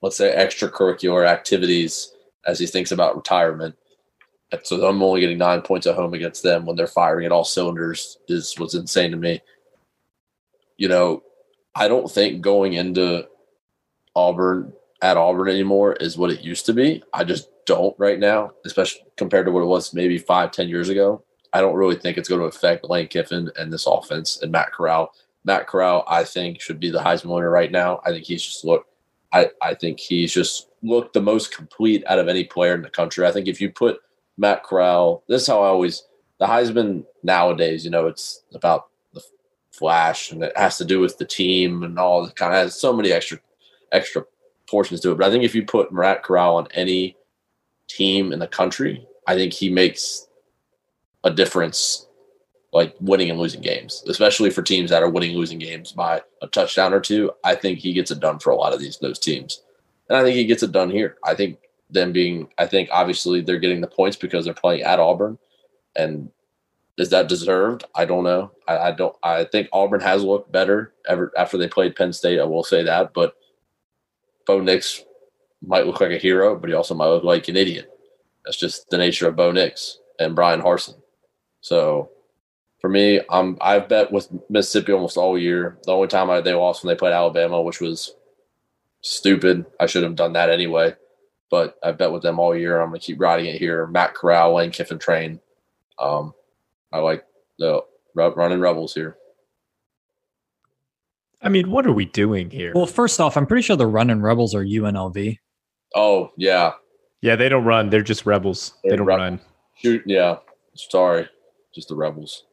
let's 0.00 0.16
say, 0.16 0.34
extracurricular 0.36 1.24
activities 1.24 2.16
as 2.44 2.58
he 2.58 2.66
thinks 2.66 2.90
about 2.90 3.14
retirement. 3.14 3.76
So 4.62 4.86
I'm 4.86 5.02
only 5.02 5.20
getting 5.20 5.38
nine 5.38 5.62
points 5.62 5.86
at 5.86 5.94
home 5.94 6.14
against 6.14 6.42
them 6.42 6.66
when 6.66 6.76
they're 6.76 6.86
firing 6.86 7.26
at 7.26 7.32
all 7.32 7.44
cylinders 7.44 8.18
is 8.28 8.58
was 8.58 8.74
insane 8.74 9.10
to 9.12 9.16
me. 9.16 9.40
You 10.76 10.88
know, 10.88 11.22
I 11.74 11.88
don't 11.88 12.10
think 12.10 12.42
going 12.42 12.74
into 12.74 13.26
Auburn 14.14 14.72
at 15.00 15.16
Auburn 15.16 15.48
anymore 15.48 15.94
is 15.94 16.18
what 16.18 16.30
it 16.30 16.42
used 16.42 16.66
to 16.66 16.74
be. 16.74 17.02
I 17.12 17.24
just 17.24 17.48
don't 17.66 17.98
right 17.98 18.18
now, 18.18 18.52
especially 18.64 19.02
compared 19.16 19.46
to 19.46 19.52
what 19.52 19.62
it 19.62 19.66
was 19.66 19.94
maybe 19.94 20.18
five, 20.18 20.50
ten 20.50 20.68
years 20.68 20.88
ago. 20.88 21.22
I 21.52 21.60
don't 21.60 21.76
really 21.76 21.96
think 21.96 22.16
it's 22.16 22.28
going 22.28 22.40
to 22.40 22.46
affect 22.46 22.88
Lane 22.88 23.08
Kiffin 23.08 23.50
and 23.56 23.72
this 23.72 23.86
offense 23.86 24.40
and 24.42 24.50
Matt 24.50 24.72
Corral. 24.72 25.12
Matt 25.44 25.66
Corral, 25.66 26.04
I 26.06 26.24
think, 26.24 26.60
should 26.60 26.80
be 26.80 26.90
the 26.90 27.00
Heisman 27.00 27.34
winner 27.34 27.50
right 27.50 27.70
now. 27.70 28.00
I 28.06 28.10
think 28.10 28.24
he's 28.24 28.42
just 28.42 28.64
looked. 28.64 28.88
I, 29.32 29.50
I 29.60 29.74
think 29.74 29.98
he's 29.98 30.32
just 30.32 30.68
looked 30.82 31.14
the 31.14 31.22
most 31.22 31.54
complete 31.54 32.04
out 32.06 32.18
of 32.18 32.28
any 32.28 32.44
player 32.44 32.74
in 32.74 32.82
the 32.82 32.90
country. 32.90 33.26
I 33.26 33.32
think 33.32 33.48
if 33.48 33.60
you 33.60 33.70
put 33.70 33.98
Matt 34.36 34.64
Corral, 34.64 35.22
this 35.28 35.42
is 35.42 35.48
how 35.48 35.62
I 35.62 35.68
always 35.68 36.04
the 36.38 36.46
Heisman 36.46 37.04
nowadays. 37.22 37.84
You 37.84 37.90
know, 37.90 38.06
it's 38.06 38.42
about 38.54 38.88
the 39.14 39.22
flash 39.70 40.32
and 40.32 40.42
it 40.42 40.56
has 40.56 40.76
to 40.78 40.84
do 40.84 41.00
with 41.00 41.18
the 41.18 41.24
team 41.24 41.82
and 41.82 41.98
all 41.98 42.26
the 42.26 42.32
kind 42.32 42.52
of 42.52 42.58
has 42.58 42.80
so 42.80 42.92
many 42.92 43.12
extra 43.12 43.38
extra 43.92 44.24
portions 44.68 45.00
to 45.00 45.12
it. 45.12 45.18
But 45.18 45.26
I 45.26 45.30
think 45.30 45.44
if 45.44 45.54
you 45.54 45.64
put 45.64 45.92
Matt 45.92 46.22
Corral 46.22 46.56
on 46.56 46.66
any 46.74 47.16
team 47.88 48.32
in 48.32 48.38
the 48.38 48.48
country, 48.48 49.06
I 49.26 49.34
think 49.36 49.52
he 49.52 49.70
makes 49.70 50.26
a 51.24 51.30
difference, 51.30 52.08
like 52.72 52.96
winning 53.00 53.30
and 53.30 53.38
losing 53.38 53.60
games, 53.60 54.02
especially 54.08 54.50
for 54.50 54.62
teams 54.62 54.90
that 54.90 55.02
are 55.02 55.10
winning 55.10 55.36
losing 55.36 55.58
games 55.58 55.92
by 55.92 56.22
a 56.40 56.46
touchdown 56.48 56.92
or 56.92 57.00
two. 57.00 57.30
I 57.44 57.54
think 57.54 57.78
he 57.78 57.92
gets 57.92 58.10
it 58.10 58.18
done 58.20 58.38
for 58.38 58.50
a 58.50 58.56
lot 58.56 58.72
of 58.72 58.80
these 58.80 58.98
those 58.98 59.18
teams, 59.18 59.62
and 60.08 60.16
I 60.16 60.22
think 60.22 60.36
he 60.36 60.44
gets 60.46 60.62
it 60.62 60.72
done 60.72 60.90
here. 60.90 61.18
I 61.24 61.34
think 61.34 61.58
them 61.92 62.12
being, 62.12 62.48
I 62.58 62.66
think 62.66 62.88
obviously 62.92 63.40
they're 63.40 63.58
getting 63.58 63.80
the 63.80 63.86
points 63.86 64.16
because 64.16 64.44
they're 64.44 64.54
playing 64.54 64.82
at 64.82 64.98
Auburn, 64.98 65.38
and 65.94 66.30
is 66.98 67.10
that 67.10 67.28
deserved? 67.28 67.84
I 67.94 68.04
don't 68.04 68.24
know. 68.24 68.52
I, 68.68 68.78
I 68.78 68.90
don't. 68.92 69.16
I 69.22 69.44
think 69.44 69.68
Auburn 69.72 70.00
has 70.00 70.22
looked 70.22 70.52
better 70.52 70.92
ever 71.08 71.32
after 71.36 71.56
they 71.56 71.68
played 71.68 71.96
Penn 71.96 72.12
State. 72.12 72.40
I 72.40 72.44
will 72.44 72.64
say 72.64 72.82
that, 72.82 73.14
but 73.14 73.34
Bo 74.46 74.60
Nix 74.60 75.04
might 75.64 75.86
look 75.86 76.00
like 76.00 76.10
a 76.10 76.18
hero, 76.18 76.56
but 76.56 76.68
he 76.68 76.74
also 76.74 76.94
might 76.94 77.06
look 77.06 77.24
like 77.24 77.48
an 77.48 77.56
idiot. 77.56 77.90
That's 78.44 78.58
just 78.58 78.90
the 78.90 78.98
nature 78.98 79.28
of 79.28 79.36
Bo 79.36 79.52
Nix 79.52 80.00
and 80.18 80.34
Bryan 80.34 80.60
Harsin. 80.60 81.00
So 81.60 82.10
for 82.80 82.90
me, 82.90 83.20
I'm 83.30 83.56
I've 83.60 83.88
bet 83.88 84.10
with 84.12 84.28
Mississippi 84.50 84.92
almost 84.92 85.16
all 85.16 85.38
year. 85.38 85.78
The 85.84 85.92
only 85.92 86.08
time 86.08 86.30
I, 86.30 86.40
they 86.40 86.52
lost 86.52 86.82
when 86.82 86.92
they 86.92 86.98
played 86.98 87.12
Alabama, 87.12 87.62
which 87.62 87.80
was 87.80 88.16
stupid. 89.02 89.64
I 89.78 89.86
should 89.86 90.02
have 90.02 90.16
done 90.16 90.32
that 90.34 90.50
anyway. 90.50 90.94
But 91.52 91.76
I 91.82 91.92
bet 91.92 92.10
with 92.10 92.22
them 92.22 92.38
all 92.38 92.56
year. 92.56 92.80
I'm 92.80 92.88
going 92.88 92.98
to 92.98 93.06
keep 93.06 93.20
riding 93.20 93.44
it 93.44 93.58
here. 93.58 93.86
Matt 93.86 94.14
Corral, 94.14 94.54
Lane 94.54 94.70
Kiffin 94.70 94.98
train. 94.98 95.38
Um, 95.98 96.32
I 96.90 97.00
like 97.00 97.26
the 97.58 97.82
running 98.14 98.58
Rebels 98.58 98.94
here. 98.94 99.18
I 101.42 101.50
mean, 101.50 101.70
what 101.70 101.86
are 101.86 101.92
we 101.92 102.06
doing 102.06 102.48
here? 102.48 102.72
Well, 102.74 102.86
first 102.86 103.20
off, 103.20 103.36
I'm 103.36 103.46
pretty 103.46 103.60
sure 103.60 103.76
the 103.76 103.86
running 103.86 104.22
Rebels 104.22 104.54
are 104.54 104.64
UNLV. 104.64 105.36
Oh 105.94 106.30
yeah, 106.38 106.72
yeah. 107.20 107.36
They 107.36 107.50
don't 107.50 107.66
run. 107.66 107.90
They're 107.90 108.00
just 108.00 108.24
rebels. 108.24 108.72
They're 108.82 108.92
they 108.92 108.96
do 108.96 109.04
not 109.04 109.18
run. 109.18 109.40
Shoot, 109.76 110.04
yeah. 110.06 110.36
Sorry, 110.74 111.28
just 111.74 111.88
the 111.88 111.96
rebels. 111.96 112.44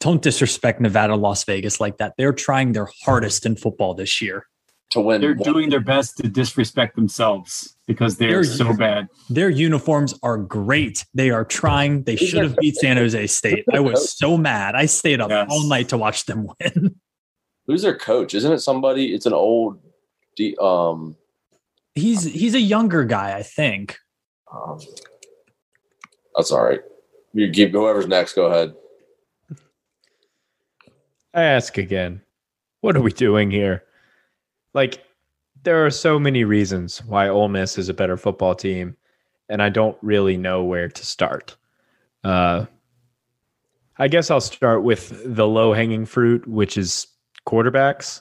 Don't 0.00 0.20
disrespect 0.20 0.82
Nevada, 0.82 1.16
Las 1.16 1.44
Vegas 1.44 1.80
like 1.80 1.96
that. 1.96 2.12
They're 2.18 2.34
trying 2.34 2.72
their 2.72 2.88
hardest 3.06 3.46
in 3.46 3.56
football 3.56 3.94
this 3.94 4.20
year 4.20 4.44
to 4.90 5.00
win. 5.00 5.20
They're 5.20 5.34
doing 5.34 5.70
their 5.70 5.80
best 5.80 6.16
to 6.18 6.28
disrespect 6.28 6.96
themselves 6.96 7.76
because 7.86 8.16
they're 8.16 8.44
so 8.44 8.74
bad. 8.74 9.08
Their 9.28 9.50
uniforms 9.50 10.18
are 10.22 10.38
great. 10.38 11.04
They 11.14 11.30
are 11.30 11.44
trying. 11.44 12.04
They 12.04 12.16
should 12.16 12.42
have 12.42 12.56
beat 12.56 12.76
San 12.76 12.96
Jose 12.96 13.26
State. 13.26 13.64
I 13.72 13.80
was 13.80 14.16
so 14.16 14.36
mad. 14.36 14.74
I 14.74 14.86
stayed 14.86 15.20
up 15.20 15.30
yes. 15.30 15.48
all 15.50 15.66
night 15.68 15.88
to 15.90 15.98
watch 15.98 16.26
them 16.26 16.48
win. 16.60 16.96
Who's 17.66 17.82
their 17.82 17.96
coach? 17.96 18.34
Isn't 18.34 18.52
it 18.52 18.60
somebody? 18.60 19.14
It's 19.14 19.26
an 19.26 19.34
old. 19.34 19.78
Um, 20.60 21.16
he's 21.94 22.22
he's 22.22 22.54
a 22.54 22.60
younger 22.60 23.04
guy, 23.04 23.36
I 23.36 23.42
think. 23.42 23.98
Um, 24.50 24.78
that's 26.34 26.50
all 26.50 26.62
right. 26.62 26.80
You 27.34 27.50
keep 27.50 27.72
whoever's 27.72 28.06
next. 28.06 28.34
Go 28.34 28.46
ahead. 28.46 28.74
I 31.34 31.42
ask 31.42 31.76
again. 31.76 32.22
What 32.80 32.96
are 32.96 33.02
we 33.02 33.10
doing 33.10 33.50
here? 33.50 33.82
Like 34.74 35.04
there 35.64 35.84
are 35.84 35.90
so 35.90 36.18
many 36.18 36.44
reasons 36.44 37.04
why 37.04 37.28
Ole 37.28 37.48
Miss 37.48 37.78
is 37.78 37.88
a 37.88 37.94
better 37.94 38.16
football 38.16 38.54
team, 38.54 38.96
and 39.48 39.62
I 39.62 39.68
don't 39.68 39.96
really 40.02 40.36
know 40.36 40.62
where 40.64 40.88
to 40.88 41.06
start. 41.06 41.56
Uh, 42.24 42.66
I 43.98 44.08
guess 44.08 44.30
I'll 44.30 44.40
start 44.40 44.84
with 44.84 45.22
the 45.24 45.46
low 45.46 45.72
hanging 45.72 46.06
fruit, 46.06 46.46
which 46.46 46.76
is 46.78 47.06
quarterbacks. 47.46 48.20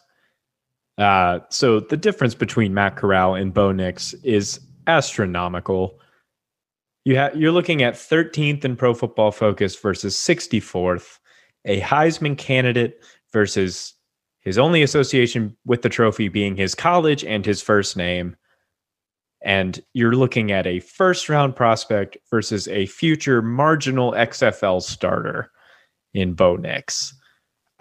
Uh, 0.98 1.40
so 1.50 1.80
the 1.80 1.98
difference 1.98 2.34
between 2.34 2.74
Matt 2.74 2.96
Corral 2.96 3.36
and 3.36 3.54
Bo 3.54 3.72
Nix 3.72 4.14
is 4.24 4.60
astronomical. 4.88 6.00
You 7.06 7.18
ha- 7.18 7.30
you're 7.36 7.52
looking 7.52 7.84
at 7.84 7.94
13th 7.94 8.66
in 8.66 8.76
Pro 8.76 8.94
Football 8.96 9.32
Focus 9.32 9.76
versus 9.76 10.16
64th, 10.16 11.20
a 11.66 11.80
Heisman 11.82 12.38
candidate 12.38 13.04
versus 13.32 13.94
his 14.48 14.58
only 14.58 14.82
association 14.82 15.58
with 15.66 15.82
the 15.82 15.90
trophy 15.90 16.30
being 16.30 16.56
his 16.56 16.74
college 16.74 17.22
and 17.26 17.46
his 17.46 17.62
first 17.62 17.98
name. 17.98 18.34
And 19.44 19.78
you're 19.92 20.16
looking 20.16 20.54
at 20.54 20.66
a 20.66 20.80
first 20.80 21.28
round 21.28 21.54
prospect 21.54 22.16
versus 22.32 22.66
a 22.70 22.86
future 22.86 23.42
marginal 23.42 24.14
XFL 24.14 24.82
starter 24.82 25.52
in 26.14 26.34
Bo 26.34 26.56
Nix. 26.56 27.14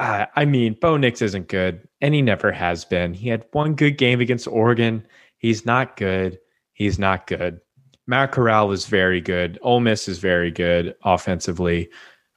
Uh, 0.01 0.27
I 0.35 0.45
mean, 0.45 0.77
Bo 0.81 0.97
Nix 0.97 1.23
isn't 1.23 1.47
good, 1.47 1.87
and 2.01 2.13
he 2.13 2.21
never 2.21 2.51
has 2.51 2.85
been. 2.85 3.15
He 3.15 3.29
had 3.29 3.47
one 3.53 3.77
good 3.77 3.97
game 3.97 4.21
against 4.21 4.49
Oregon. 4.49 5.07
He's 5.39 5.65
not 5.65 5.97
good. 5.97 6.37
He's 6.73 6.99
not 6.99 7.29
good. 7.29 7.61
Matt 8.09 8.33
Corral 8.33 8.73
is 8.73 8.87
very 8.87 9.21
good. 9.21 9.57
Ole 9.63 9.79
Miss 9.79 10.09
is 10.09 10.19
very 10.19 10.51
good 10.51 10.97
offensively. 11.05 11.91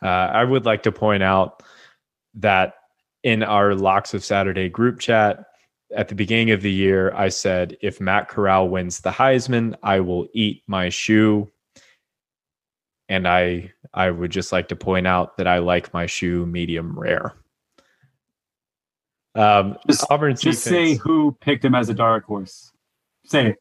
Uh, 0.04 0.06
I 0.06 0.44
would 0.44 0.68
like 0.68 0.84
to 0.84 0.92
point 0.92 1.24
out 1.24 1.64
that 2.36 2.76
in 3.24 3.44
our 3.44 3.76
Locks 3.76 4.14
of 4.14 4.24
Saturday 4.24 4.70
group 4.70 5.00
chat 5.00 5.46
at 5.96 6.08
the 6.08 6.16
beginning 6.16 6.52
of 6.52 6.62
the 6.62 6.72
year, 6.72 7.14
I 7.16 7.30
said, 7.30 7.76
if 7.82 8.00
Matt 8.00 8.30
Corral 8.30 8.70
wins 8.70 9.00
the 9.00 9.10
Heisman, 9.10 9.76
I 9.82 10.00
will 10.00 10.28
eat 10.34 10.64
my 10.68 10.90
shoe. 10.90 11.52
And 13.08 13.28
I 13.28 13.72
I 13.94 14.12
would 14.12 14.30
just 14.30 14.52
like 14.52 14.68
to 14.68 14.76
point 14.76 15.08
out 15.08 15.38
that 15.38 15.48
I 15.48 15.58
like 15.58 15.94
my 15.94 16.06
shoe 16.06 16.46
medium 16.46 16.98
rare. 16.98 17.34
Um, 19.34 19.78
just, 19.88 20.08
just 20.10 20.42
defense, 20.42 20.62
say 20.62 20.94
who 20.96 21.36
picked 21.42 21.66
him 21.66 21.74
as 21.74 21.90
a 21.90 21.94
dark 21.94 22.26
horse. 22.26 22.72
Say 23.26 23.48
it. 23.48 23.58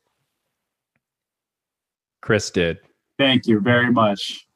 Chris 2.21 2.51
did. 2.51 2.79
Thank 3.17 3.47
you 3.47 3.61
very 3.61 3.91
much. 3.91 4.47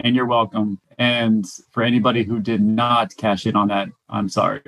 And 0.00 0.14
you're 0.14 0.26
welcome. 0.26 0.78
And 0.98 1.46
for 1.70 1.82
anybody 1.82 2.24
who 2.24 2.40
did 2.40 2.60
not 2.60 3.16
cash 3.16 3.46
in 3.46 3.54
on 3.56 3.68
that, 3.68 3.88
I'm 4.08 4.28
sorry. 4.28 4.62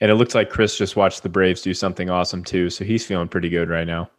And 0.00 0.10
it 0.10 0.16
looks 0.16 0.34
like 0.34 0.50
Chris 0.50 0.76
just 0.76 0.96
watched 0.96 1.22
the 1.22 1.28
Braves 1.28 1.62
do 1.62 1.72
something 1.72 2.10
awesome 2.10 2.42
too. 2.42 2.68
So 2.70 2.84
he's 2.84 3.06
feeling 3.06 3.28
pretty 3.28 3.48
good 3.48 3.68
right 3.70 3.86
now. 3.86 4.10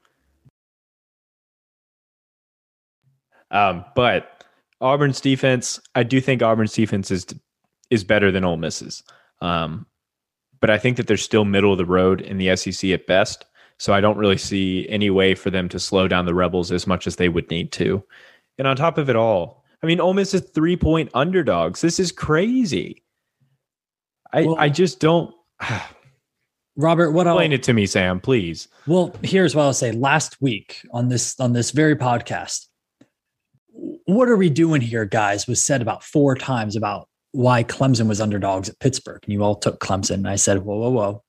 Um, 3.52 3.84
but 3.94 4.46
Auburn's 4.80 5.20
defense, 5.20 5.82
I 5.94 6.04
do 6.04 6.22
think 6.22 6.42
Auburn's 6.42 6.74
defense 6.74 7.12
is 7.12 7.26
is 7.90 8.06
better 8.06 8.32
than 8.32 8.46
Ole 8.46 8.58
Miss's. 8.58 9.04
Um, 9.42 9.86
but 10.62 10.70
I 10.70 10.78
think 10.78 10.96
that 10.96 11.08
they're 11.08 11.18
still 11.18 11.44
middle 11.44 11.74
of 11.74 11.78
the 11.78 11.86
road 11.86 12.22
in 12.22 12.38
the 12.38 12.56
SEC 12.56 12.90
at 12.92 13.06
best. 13.06 13.46
So 13.78 13.94
I 13.94 14.00
don't 14.00 14.18
really 14.18 14.38
see 14.38 14.88
any 14.88 15.10
way 15.10 15.36
for 15.36 15.50
them 15.50 15.68
to 15.70 15.80
slow 15.80 16.08
down 16.08 16.26
the 16.26 16.34
Rebels 16.34 16.72
as 16.72 16.88
much 16.88 17.06
as 17.06 17.18
they 17.18 17.28
would 17.28 17.50
need 17.50 17.74
to. 17.74 18.02
And 18.58 18.68
on 18.68 18.78
top 18.78 18.98
of 18.98 19.10
it 19.10 19.18
all, 19.18 19.63
I 19.84 19.86
mean, 19.86 20.00
Ole 20.00 20.14
Miss 20.14 20.34
is 20.34 20.42
three 20.42 20.78
point 20.78 21.12
underdogs. 21.14 21.82
This 21.82 22.00
is 22.00 22.12
crazy. 22.12 23.04
I 24.32 24.44
well, 24.44 24.56
I 24.58 24.70
just 24.70 25.00
don't. 25.00 25.36
Robert, 26.76 27.12
what 27.12 27.28
explain 27.28 27.52
I'll, 27.52 27.56
it 27.56 27.64
to 27.64 27.74
me, 27.74 27.86
Sam, 27.86 28.20
please. 28.20 28.68
Well, 28.88 29.14
here's 29.22 29.56
what 29.56 29.64
I'll 29.64 29.74
say. 29.74 29.92
Last 29.92 30.42
week 30.42 30.82
on 30.92 31.10
this 31.10 31.40
on 31.40 31.52
this 31.52 31.72
very 31.72 31.96
podcast, 31.98 32.66
what 34.06 34.30
are 34.30 34.38
we 34.38 34.50
doing 34.50 34.82
here, 34.82 35.06
guys? 35.06 35.48
Was 35.48 35.62
said 35.62 35.82
about 35.82 36.04
four 36.04 36.36
times 36.36 36.76
about 36.78 37.10
why 37.34 37.64
Clemson 37.64 38.08
was 38.08 38.22
underdogs 38.22 38.70
at 38.70 38.80
Pittsburgh, 38.80 39.20
and 39.24 39.34
you 39.34 39.44
all 39.44 39.56
took 39.56 39.80
Clemson. 39.80 40.16
And 40.16 40.30
I 40.30 40.38
said, 40.38 40.64
whoa, 40.64 40.78
whoa, 40.78 40.90
whoa, 40.92 41.24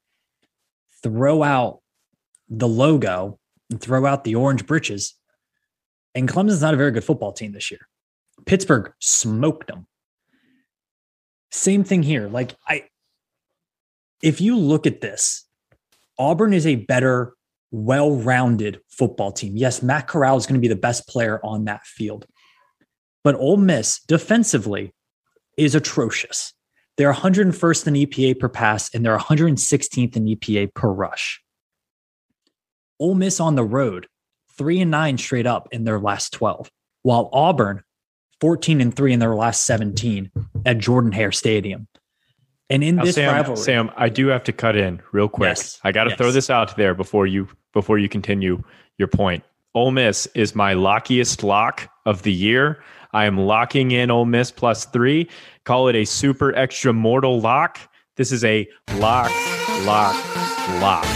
throw 1.03 1.43
out 1.43 1.81
the 2.49 2.69
logo 2.69 3.39
and 3.71 3.81
throw 3.81 4.07
out 4.07 4.23
the 4.23 4.37
orange 4.37 4.67
breeches. 4.67 5.15
And 6.15 6.29
Clemson's 6.29 6.63
not 6.63 6.75
a 6.75 6.77
very 6.77 6.93
good 6.93 7.05
football 7.05 7.33
team 7.33 7.53
this 7.53 7.71
year. 7.71 7.89
Pittsburgh 8.47 8.93
smoked 9.01 9.69
them. 9.69 9.87
Same 11.51 11.85
thing 11.85 12.03
here. 12.03 12.29
Like 12.29 12.55
I 12.67 12.85
if 14.23 14.41
you 14.41 14.57
look 14.57 14.87
at 14.87 15.01
this, 15.01 15.45
Auburn 16.19 16.53
is 16.53 16.67
a 16.67 16.77
better, 16.77 17.35
well-rounded 17.71 18.81
football 18.89 19.33
team. 19.33 19.57
Yes, 19.57 19.83
Matt 19.83 20.09
Corral 20.09 20.37
is 20.37 20.47
going 20.47 20.55
to 20.55 20.61
be 20.61 20.73
the 20.73 20.77
best 20.77 21.07
player 21.07 21.41
on 21.45 21.67
that 21.67 21.85
field. 21.85 22.27
But 23.23 23.35
Ole 23.35 23.57
Miss 23.57 24.01
defensively 24.01 24.95
is 25.59 25.75
atrocious. 25.75 26.53
They're 26.97 27.13
101st 27.13 27.87
in 27.89 27.95
EPA 27.95 28.39
per 28.39 28.49
pass 28.49 28.95
and 28.95 29.05
they're 29.05 29.19
116th 29.19 30.17
in 30.17 30.25
EPA 30.27 30.73
per 30.75 30.89
rush. 30.89 31.43
Ole 33.01 33.15
Miss 33.15 33.41
on 33.41 33.57
the 33.57 33.65
road, 33.65 34.07
three 34.57 34.81
and 34.81 34.91
nine 34.91 35.19
straight 35.19 35.47
up 35.47 35.69
in 35.73 35.85
their 35.85 35.99
last 35.99 36.33
12, 36.33 36.71
while 37.03 37.29
Auburn 37.33 37.83
14 38.41 38.81
and 38.81 38.95
3 38.95 39.13
in 39.13 39.21
their 39.21 39.35
last 39.35 39.67
17 39.67 40.31
at 40.67 40.79
Jordan 40.79 41.13
Hare 41.13 41.33
Stadium. 41.33 41.87
And 42.71 42.83
in 42.83 42.97
now, 42.97 43.05
this 43.05 43.17
Sam, 43.17 43.35
rivalry, 43.35 43.57
Sam, 43.57 43.91
I 43.97 44.09
do 44.09 44.29
have 44.29 44.45
to 44.45 44.53
cut 44.53 44.77
in 44.77 45.03
real 45.13 45.29
quick. 45.29 45.49
Yes, 45.49 45.79
I 45.85 45.93
got 45.93 46.05
to 46.05 46.11
yes. 46.11 46.19
throw 46.19 46.33
this 46.33 46.51
out 46.51 46.77
there 46.77 46.95
before 46.95 47.27
you 47.27 47.49
before 47.73 47.99
you 47.99 48.09
continue 48.09 48.63
your 48.99 49.09
point. 49.09 49.45
Ole 49.75 49.91
Miss 49.91 50.27
is 50.35 50.55
my 50.55 50.75
lockiest 50.75 51.43
lock 51.43 51.91
of 52.07 52.23
the 52.23 52.33
year. 52.33 52.83
I 53.13 53.27
am 53.27 53.39
locking 53.39 53.91
in 53.91 54.11
Ole 54.11 54.25
Miss 54.25 54.51
plus 54.51 54.87
three. 54.87 55.29
Call 55.65 55.89
it 55.89 55.95
a 55.95 56.05
super 56.05 56.55
extra 56.55 56.93
mortal 56.93 57.41
lock. 57.41 57.79
This 58.17 58.33
is 58.33 58.45
a 58.45 58.67
lock, 58.97 59.31
lock, 59.83 60.15
lock. 60.81 61.07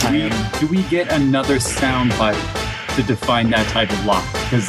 Do 0.00 0.12
we, 0.12 0.30
do 0.60 0.66
we 0.66 0.82
get 0.88 1.12
another 1.12 1.60
sound 1.60 2.10
bite 2.18 2.34
to 2.96 3.02
define 3.02 3.50
that 3.50 3.66
type 3.68 3.90
of 3.90 4.04
lock? 4.06 4.24
Because 4.32 4.68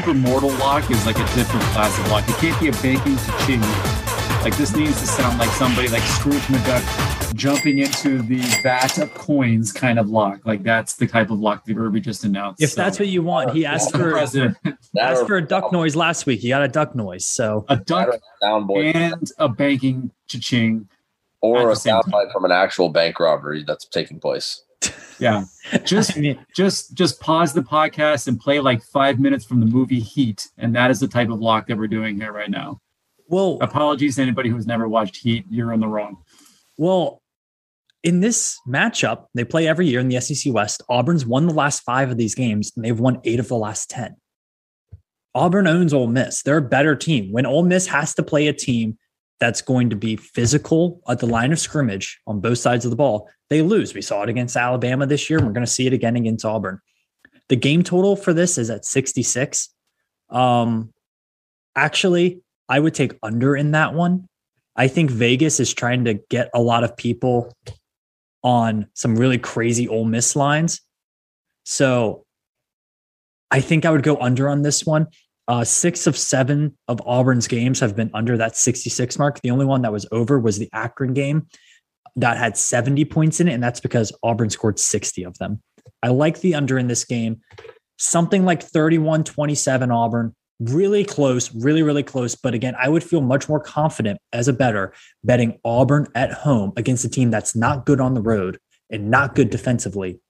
super 0.00 0.14
mortal 0.14 0.50
lock 0.52 0.90
is 0.90 1.04
like 1.04 1.16
a 1.16 1.34
different 1.34 1.62
class 1.72 1.98
of 1.98 2.10
lock. 2.10 2.26
It 2.26 2.34
can't 2.36 2.58
be 2.58 2.68
a 2.68 2.72
banking 2.72 3.16
to 3.16 4.42
Like 4.42 4.56
this 4.56 4.74
needs 4.74 4.98
to 4.98 5.06
sound 5.06 5.38
like 5.38 5.50
somebody 5.50 5.88
like 5.88 6.02
Scrooge 6.02 6.40
McDuck 6.44 7.34
jumping 7.34 7.80
into 7.80 8.22
the 8.22 8.40
vat 8.62 8.96
of 8.96 9.12
coins 9.12 9.72
kind 9.72 9.98
of 9.98 10.08
lock. 10.08 10.46
Like 10.46 10.62
that's 10.62 10.94
the 10.94 11.06
type 11.06 11.28
of 11.28 11.38
lock 11.38 11.66
that 11.66 11.76
Irby 11.76 12.00
just 12.00 12.24
announced. 12.24 12.62
If 12.62 12.70
so, 12.70 12.82
that's 12.82 12.98
what 12.98 13.08
you 13.08 13.22
want, 13.22 13.50
he 13.50 13.66
asked 13.66 13.94
for 13.94 14.16
asked 14.16 15.26
for 15.26 15.36
a 15.36 15.46
duck 15.46 15.70
noise 15.70 15.94
last 15.96 16.24
week. 16.24 16.40
He 16.40 16.48
got 16.48 16.62
a 16.62 16.68
duck 16.68 16.94
noise. 16.94 17.26
So 17.26 17.66
a 17.68 17.76
duck 17.76 18.08
and 18.40 19.30
a 19.36 19.48
banking 19.50 20.12
cha-ching. 20.28 20.88
Or 21.42 21.70
a 21.70 21.74
soundbite 21.74 22.32
from 22.32 22.46
an 22.46 22.52
actual 22.52 22.88
bank 22.88 23.20
robbery 23.20 23.64
that's 23.64 23.84
taking 23.84 24.18
place. 24.18 24.62
Yeah. 25.18 25.44
Just 25.84 26.16
I 26.16 26.20
mean, 26.20 26.46
just 26.54 26.94
just 26.94 27.20
pause 27.20 27.52
the 27.52 27.60
podcast 27.60 28.26
and 28.26 28.40
play 28.40 28.58
like 28.58 28.82
five 28.82 29.20
minutes 29.20 29.44
from 29.44 29.60
the 29.60 29.66
movie 29.66 30.00
Heat. 30.00 30.48
And 30.58 30.74
that 30.74 30.90
is 30.90 30.98
the 31.00 31.08
type 31.08 31.28
of 31.28 31.40
lock 31.40 31.66
that 31.66 31.76
we're 31.76 31.88
doing 31.88 32.16
here 32.16 32.32
right 32.32 32.50
now. 32.50 32.80
well, 33.28 33.58
Apologies 33.60 34.16
to 34.16 34.22
anybody 34.22 34.48
who's 34.48 34.66
never 34.66 34.88
watched 34.88 35.16
Heat. 35.16 35.44
You're 35.50 35.72
in 35.72 35.80
the 35.80 35.86
wrong. 35.86 36.24
Well, 36.78 37.20
in 38.02 38.20
this 38.20 38.58
matchup, 38.66 39.26
they 39.34 39.44
play 39.44 39.68
every 39.68 39.86
year 39.86 40.00
in 40.00 40.08
the 40.08 40.20
SEC 40.20 40.52
West. 40.54 40.82
Auburn's 40.88 41.26
won 41.26 41.46
the 41.46 41.52
last 41.52 41.80
five 41.80 42.10
of 42.10 42.16
these 42.16 42.34
games, 42.34 42.72
and 42.74 42.82
they've 42.82 42.98
won 42.98 43.20
eight 43.24 43.38
of 43.38 43.48
the 43.48 43.56
last 43.56 43.90
10. 43.90 44.16
Auburn 45.34 45.66
owns 45.66 45.92
Ole 45.92 46.06
Miss. 46.06 46.42
They're 46.42 46.56
a 46.56 46.62
better 46.62 46.96
team. 46.96 47.30
When 47.30 47.46
Ole 47.46 47.62
Miss 47.62 47.86
has 47.88 48.14
to 48.14 48.22
play 48.22 48.48
a 48.48 48.52
team 48.52 48.98
that's 49.40 49.62
going 49.62 49.90
to 49.90 49.96
be 49.96 50.16
physical 50.16 51.00
at 51.08 51.18
the 51.18 51.26
line 51.26 51.50
of 51.50 51.58
scrimmage 51.58 52.20
on 52.26 52.40
both 52.40 52.58
sides 52.58 52.84
of 52.84 52.90
the 52.90 52.96
ball, 52.96 53.28
they 53.48 53.62
lose. 53.62 53.94
We 53.94 54.02
saw 54.02 54.22
it 54.22 54.28
against 54.28 54.56
Alabama 54.56 55.06
this 55.06 55.28
year, 55.28 55.38
and 55.38 55.48
we're 55.48 55.54
going 55.54 55.66
to 55.66 55.72
see 55.72 55.86
it 55.86 55.92
again 55.92 56.14
against 56.14 56.44
Auburn. 56.44 56.80
The 57.48 57.56
game 57.56 57.82
total 57.82 58.14
for 58.14 58.32
this 58.32 58.58
is 58.58 58.70
at 58.70 58.84
66. 58.84 59.70
Um, 60.28 60.92
actually, 61.74 62.42
I 62.68 62.78
would 62.78 62.94
take 62.94 63.14
under 63.22 63.56
in 63.56 63.72
that 63.72 63.94
one. 63.94 64.28
I 64.76 64.86
think 64.86 65.10
Vegas 65.10 65.58
is 65.58 65.74
trying 65.74 66.04
to 66.04 66.14
get 66.30 66.50
a 66.54 66.60
lot 66.60 66.84
of 66.84 66.96
people 66.96 67.52
on 68.42 68.86
some 68.94 69.16
really 69.16 69.38
crazy 69.38 69.88
Ole 69.88 70.04
Miss 70.04 70.36
lines. 70.36 70.80
So 71.64 72.24
I 73.50 73.60
think 73.60 73.84
I 73.84 73.90
would 73.90 74.02
go 74.02 74.16
under 74.16 74.48
on 74.48 74.62
this 74.62 74.86
one. 74.86 75.08
Uh, 75.50 75.64
six 75.64 76.06
of 76.06 76.16
seven 76.16 76.78
of 76.86 77.02
Auburn's 77.04 77.48
games 77.48 77.80
have 77.80 77.96
been 77.96 78.08
under 78.14 78.36
that 78.36 78.56
66 78.56 79.18
mark. 79.18 79.40
The 79.40 79.50
only 79.50 79.64
one 79.64 79.82
that 79.82 79.90
was 79.90 80.06
over 80.12 80.38
was 80.38 80.58
the 80.58 80.70
Akron 80.72 81.12
game 81.12 81.48
that 82.14 82.36
had 82.36 82.56
70 82.56 83.04
points 83.06 83.40
in 83.40 83.48
it, 83.48 83.54
and 83.54 83.62
that's 83.62 83.80
because 83.80 84.16
Auburn 84.22 84.48
scored 84.50 84.78
60 84.78 85.24
of 85.24 85.36
them. 85.38 85.60
I 86.04 86.10
like 86.10 86.38
the 86.38 86.54
under 86.54 86.78
in 86.78 86.86
this 86.86 87.04
game. 87.04 87.40
Something 87.98 88.44
like 88.44 88.62
31 88.62 89.24
27 89.24 89.90
Auburn, 89.90 90.36
really 90.60 91.04
close, 91.04 91.52
really, 91.52 91.82
really 91.82 92.04
close. 92.04 92.36
But 92.36 92.54
again, 92.54 92.76
I 92.78 92.88
would 92.88 93.02
feel 93.02 93.20
much 93.20 93.48
more 93.48 93.58
confident 93.58 94.20
as 94.32 94.46
a 94.46 94.52
better 94.52 94.94
betting 95.24 95.58
Auburn 95.64 96.06
at 96.14 96.32
home 96.32 96.72
against 96.76 97.04
a 97.04 97.08
team 97.08 97.32
that's 97.32 97.56
not 97.56 97.86
good 97.86 98.00
on 98.00 98.14
the 98.14 98.22
road 98.22 98.60
and 98.88 99.10
not 99.10 99.34
good 99.34 99.50
defensively 99.50 100.20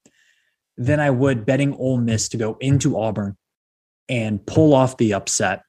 than 0.79 0.99
I 0.99 1.11
would 1.11 1.45
betting 1.45 1.75
Ole 1.75 1.99
Miss 1.99 2.27
to 2.31 2.39
go 2.39 2.57
into 2.59 2.99
Auburn 2.99 3.37
and 4.11 4.45
pull 4.45 4.75
off 4.75 4.99
the 4.99 5.15
upset. 5.15 5.63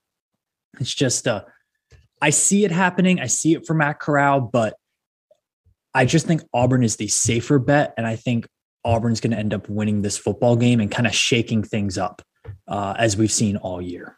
It's 0.79 0.93
just 0.93 1.27
uh 1.27 1.43
I 2.21 2.29
see 2.29 2.65
it 2.65 2.71
happening. 2.71 3.19
I 3.19 3.27
see 3.27 3.53
it 3.53 3.65
for 3.65 3.73
Matt 3.73 3.99
Corral, 3.99 4.41
but 4.41 4.75
I 5.93 6.05
just 6.05 6.27
think 6.27 6.43
Auburn 6.53 6.83
is 6.83 6.97
the 6.97 7.07
safer 7.07 7.57
bet. 7.57 7.93
And 7.97 8.05
I 8.05 8.15
think 8.15 8.47
Auburn's 8.85 9.19
going 9.19 9.31
to 9.31 9.37
end 9.37 9.53
up 9.53 9.67
winning 9.67 10.01
this 10.01 10.17
football 10.17 10.55
game 10.55 10.79
and 10.79 10.91
kind 10.91 11.07
of 11.07 11.15
shaking 11.15 11.63
things 11.63 11.97
up 11.97 12.21
uh, 12.67 12.93
as 12.97 13.17
we've 13.17 13.31
seen 13.31 13.57
all 13.57 13.81
year. 13.81 14.17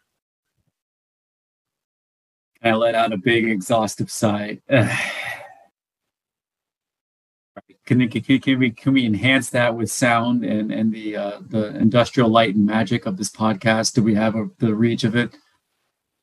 I 2.62 2.72
let 2.74 2.94
out 2.94 3.12
a 3.12 3.18
big 3.18 3.48
exhaustive 3.48 4.10
sigh. 4.10 4.60
Can, 7.86 8.08
can, 8.08 8.38
can 8.40 8.58
we 8.58 8.70
can 8.70 8.94
we 8.94 9.04
enhance 9.04 9.50
that 9.50 9.76
with 9.76 9.90
sound 9.90 10.42
and 10.42 10.72
and 10.72 10.92
the 10.92 11.16
uh, 11.16 11.40
the 11.48 11.76
industrial 11.76 12.30
light 12.30 12.54
and 12.54 12.64
magic 12.64 13.04
of 13.04 13.18
this 13.18 13.30
podcast? 13.30 13.94
Do 13.94 14.02
we 14.02 14.14
have 14.14 14.34
a, 14.36 14.48
the 14.58 14.74
reach 14.74 15.04
of 15.04 15.14
it? 15.14 15.36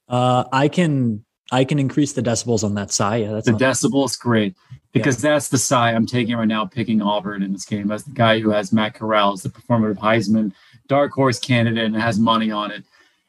Uh, 0.07 0.45
I 0.51 0.67
can 0.67 1.23
I 1.51 1.63
can 1.63 1.77
increase 1.77 2.13
the 2.13 2.23
decibels 2.23 2.63
on 2.63 2.73
that 2.75 2.91
sigh. 2.91 3.17
Yeah, 3.17 3.33
that's 3.33 3.45
The 3.45 3.51
decibels, 3.51 4.17
great, 4.19 4.55
because 4.91 5.21
that's 5.21 5.49
the 5.49 5.57
sigh 5.57 5.91
I'm 5.91 6.05
taking 6.05 6.35
right 6.35 6.47
now, 6.47 6.65
picking 6.65 7.01
Auburn 7.01 7.43
in 7.43 7.51
this 7.53 7.65
game 7.65 7.91
as 7.91 8.05
the 8.05 8.11
guy 8.11 8.39
who 8.39 8.49
has 8.49 8.71
Matt 8.71 8.95
Corral 8.95 9.33
as 9.33 9.43
the 9.43 9.49
performative 9.49 9.97
Heisman 9.97 10.53
dark 10.87 11.11
horse 11.11 11.39
candidate 11.39 11.85
and 11.85 11.95
has 11.95 12.17
money 12.17 12.51
on 12.51 12.71
it. 12.71 12.83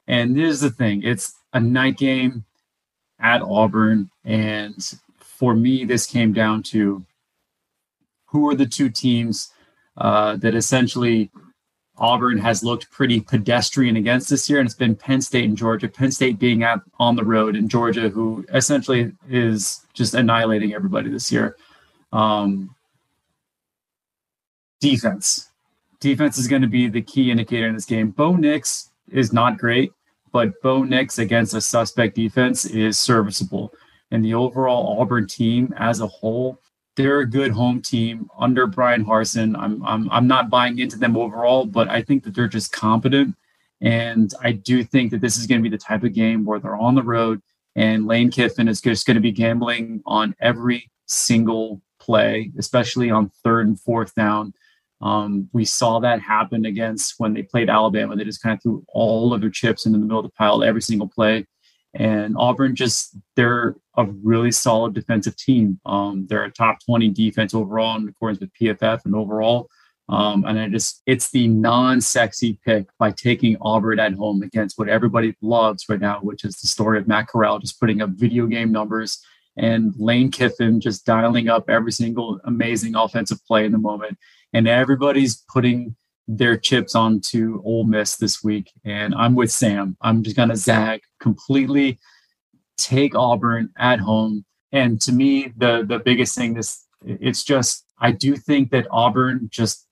And 0.07 0.37
here's 0.37 0.61
the 0.61 0.71
thing: 0.71 1.03
it's 1.03 1.35
a 1.53 1.61
night 1.61 1.99
game 1.99 2.45
at 3.21 3.43
Auburn, 3.43 4.11
and 4.25 4.99
for 5.19 5.55
me, 5.55 5.85
this 5.85 6.07
came 6.07 6.33
down 6.33 6.63
to 6.65 7.05
who 8.33 8.49
are 8.49 8.55
the 8.55 8.67
two 8.67 8.89
teams 8.89 9.53
uh, 9.99 10.37
that 10.37 10.55
essentially 10.55 11.31
Auburn 11.99 12.39
has 12.39 12.65
looked 12.65 12.91
pretty 12.91 13.21
pedestrian 13.21 13.97
against 13.97 14.31
this 14.31 14.49
year, 14.49 14.59
and 14.59 14.67
it's 14.67 14.75
been 14.75 14.97
Penn 14.97 15.21
State 15.21 15.45
and 15.45 15.57
Georgia. 15.57 15.87
Penn 15.87 16.11
State 16.11 16.39
being 16.39 16.63
at 16.63 16.81
on 16.99 17.15
the 17.15 17.25
road, 17.25 17.55
and 17.55 17.69
Georgia, 17.69 18.09
who 18.09 18.45
essentially 18.55 19.13
is 19.29 19.87
just 19.93 20.15
annihilating 20.15 20.73
everybody 20.73 21.11
this 21.11 21.31
year. 21.31 21.57
Um, 22.11 22.75
defense, 24.81 25.51
defense 26.01 26.39
is 26.39 26.49
going 26.49 26.63
to 26.63 26.69
be 26.69 26.89
the 26.89 27.03
key 27.03 27.31
indicator 27.31 27.69
in 27.69 27.75
this 27.75 27.85
game. 27.85 28.11
Bo 28.11 28.35
Nix 28.35 28.91
is 29.11 29.35
not 29.35 29.59
great, 29.59 29.93
but 30.33 30.61
Bo 30.63 30.85
Nix 30.85 31.19
against 31.19 31.53
a 31.53 31.61
suspect 31.61 32.17
defense 32.17 32.65
is 32.65 32.99
serviceable, 32.99 33.75
and 34.11 34.25
the 34.25 34.33
overall 34.33 34.99
Auburn 34.99 35.27
team 35.27 35.75
as 35.77 36.01
a 36.01 36.07
whole 36.07 36.59
they're 36.97 37.21
a 37.21 37.27
good 37.27 37.53
home 37.53 37.81
team 37.81 38.29
under 38.39 38.67
Bryan 38.67 39.05
Harsin. 39.05 39.57
I'm 39.59 39.83
I'm 39.85 40.11
I'm 40.11 40.27
not 40.27 40.51
buying 40.51 40.79
into 40.79 40.99
them 40.99 41.17
overall, 41.17 41.67
but 41.67 41.89
I 41.89 42.03
think 42.03 42.25
that 42.25 42.35
they're 42.35 42.49
just 42.49 42.73
competent. 42.73 43.35
And 43.81 44.33
I 44.41 44.53
do 44.53 44.85
think 44.85 45.11
that 45.11 45.21
this 45.21 45.37
is 45.37 45.47
going 45.47 45.61
to 45.61 45.69
be 45.69 45.75
the 45.75 45.83
type 45.83 46.05
of 46.05 46.13
game 46.13 46.45
where 46.45 46.61
they're 46.61 46.77
on 46.77 46.95
the 46.95 47.03
road 47.03 47.43
and 47.75 48.07
Lane 48.07 48.31
Kiffin 48.31 48.69
is 48.69 48.81
just 48.81 49.07
going 49.07 49.15
to 49.15 49.21
be 49.21 49.33
gambling 49.33 50.03
on 50.05 50.35
every 50.41 50.91
single 51.07 51.81
play, 51.99 52.53
especially 52.59 53.11
on 53.11 53.31
third 53.43 53.67
and 53.67 53.81
fourth 53.81 54.15
down. 54.15 54.53
Um, 55.01 55.49
we 55.53 55.65
saw 55.65 55.99
that 56.01 56.21
happen 56.21 56.65
against 56.65 57.15
when 57.19 57.35
they 57.35 57.43
played 57.43 57.71
Alabama. 57.71 58.15
They 58.15 58.25
just 58.25 58.43
kind 58.43 58.57
of 58.57 58.63
threw 58.63 58.85
all 58.89 59.35
of 59.35 59.41
their 59.41 59.51
chips 59.51 59.87
into 59.87 59.99
the 59.99 60.05
middle 60.05 60.21
of 60.21 60.25
the 60.25 60.31
pile 60.31 60.63
every 60.63 60.83
single 60.83 61.09
play. 61.09 61.47
And 61.95 62.37
Auburn 62.39 62.75
just, 62.75 63.17
they're 63.37 63.77
a 63.97 64.07
really 64.23 64.51
solid 64.51 64.95
defensive 64.95 65.37
team. 65.37 65.79
Um, 65.85 66.27
they're 66.29 66.45
a 66.45 66.51
top 66.51 66.79
20 66.87 67.11
defense 67.11 67.55
overall 67.55 67.97
in 67.97 68.09
accordance 68.09 68.41
with 68.41 68.53
PFF 68.55 69.05
and 69.05 69.15
overall. 69.15 69.69
Um, 70.09 70.45
and 70.45 70.59
I 70.59 70.69
just, 70.69 71.03
it's 71.07 71.31
the 71.31 71.49
non 71.49 72.01
sexy 72.01 72.59
pick 72.65 72.87
by 72.99 73.13
taking 73.13 73.57
Auburn 73.61 74.01
at 74.01 74.15
home 74.15 74.43
against 74.43 74.79
what 74.79 74.89
everybody 74.89 75.35
loves 75.43 75.85
right 75.89 76.01
now, 76.01 76.21
which 76.21 76.45
is 76.45 76.57
the 76.61 76.67
story 76.67 76.99
of 76.99 77.07
Matt 77.07 77.29
Corral 77.29 77.59
just 77.59 77.79
putting 77.79 78.01
up 78.03 78.11
video 78.11 78.47
game 78.47 78.73
numbers 78.73 79.23
and 79.57 79.93
Lane 79.99 80.31
Kiffin 80.31 80.81
just 80.81 81.05
dialing 81.05 81.49
up 81.49 81.69
every 81.69 81.93
single 81.93 82.41
amazing 82.45 82.95
offensive 82.95 83.45
play 83.47 83.65
in 83.65 83.73
the 83.73 83.79
moment. 83.79 84.19
And 84.53 84.67
everybody's 84.67 85.45
putting 85.53 85.97
their 86.37 86.57
chips 86.57 86.95
onto 86.95 87.63
Ole 87.65 87.85
Miss 87.85 88.17
this 88.17 88.43
week. 88.43 88.73
And 88.85 89.15
I'm 89.15 89.35
with 89.35 89.51
Sam. 89.51 89.97
I'm 90.01 90.23
just 90.23 90.37
going 90.37 90.49
to 90.49 90.57
zag 90.57 91.03
completely, 91.21 91.99
take 92.77 93.15
Auburn 93.15 93.71
at 93.79 94.01
home. 94.01 94.45
And 94.73 95.01
to 95.03 95.13
me, 95.13 95.53
the 95.57 95.85
the 95.87 95.99
biggest 95.99 96.35
thing 96.35 96.55
this 96.55 96.87
it's 97.05 97.45
just 97.45 97.85
I 97.99 98.13
do 98.13 98.37
think 98.37 98.71
that 98.71 98.87
Auburn 98.91 99.49
just 99.51 99.87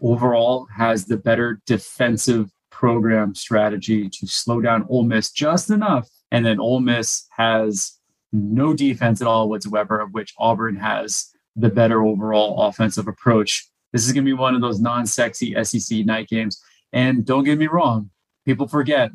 overall 0.00 0.66
has 0.74 1.04
the 1.04 1.16
better 1.16 1.60
defensive 1.66 2.50
program 2.70 3.34
strategy 3.34 4.08
to 4.08 4.26
slow 4.26 4.60
down 4.60 4.86
Ole 4.88 5.04
Miss 5.04 5.30
just 5.30 5.70
enough. 5.70 6.08
And 6.30 6.46
then 6.46 6.58
Ole 6.58 6.80
Miss 6.80 7.26
has 7.36 7.98
no 8.32 8.72
defense 8.72 9.20
at 9.20 9.28
all 9.28 9.48
whatsoever, 9.48 10.00
of 10.00 10.12
which 10.12 10.34
Auburn 10.38 10.76
has 10.76 11.28
the 11.54 11.68
better 11.68 12.02
overall 12.02 12.62
offensive 12.62 13.06
approach. 13.06 13.68
This 13.92 14.06
is 14.06 14.12
going 14.12 14.24
to 14.24 14.28
be 14.28 14.32
one 14.32 14.54
of 14.54 14.60
those 14.60 14.80
non-sexy 14.80 15.54
SEC 15.64 16.04
night 16.04 16.28
games. 16.28 16.62
And 16.92 17.24
don't 17.24 17.44
get 17.44 17.58
me 17.58 17.66
wrong, 17.66 18.10
people 18.44 18.66
forget 18.66 19.10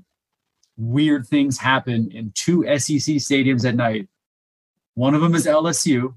weird 0.78 1.28
things 1.28 1.58
happen 1.58 2.12
in 2.12 2.32
two 2.36 2.64
SEC 2.78 3.16
stadiums 3.18 3.66
at 3.68 3.76
night. 3.76 4.08
One 4.94 5.14
of 5.16 5.22
them 5.22 5.36
is 5.36 5.46
LSU, 5.46 6.16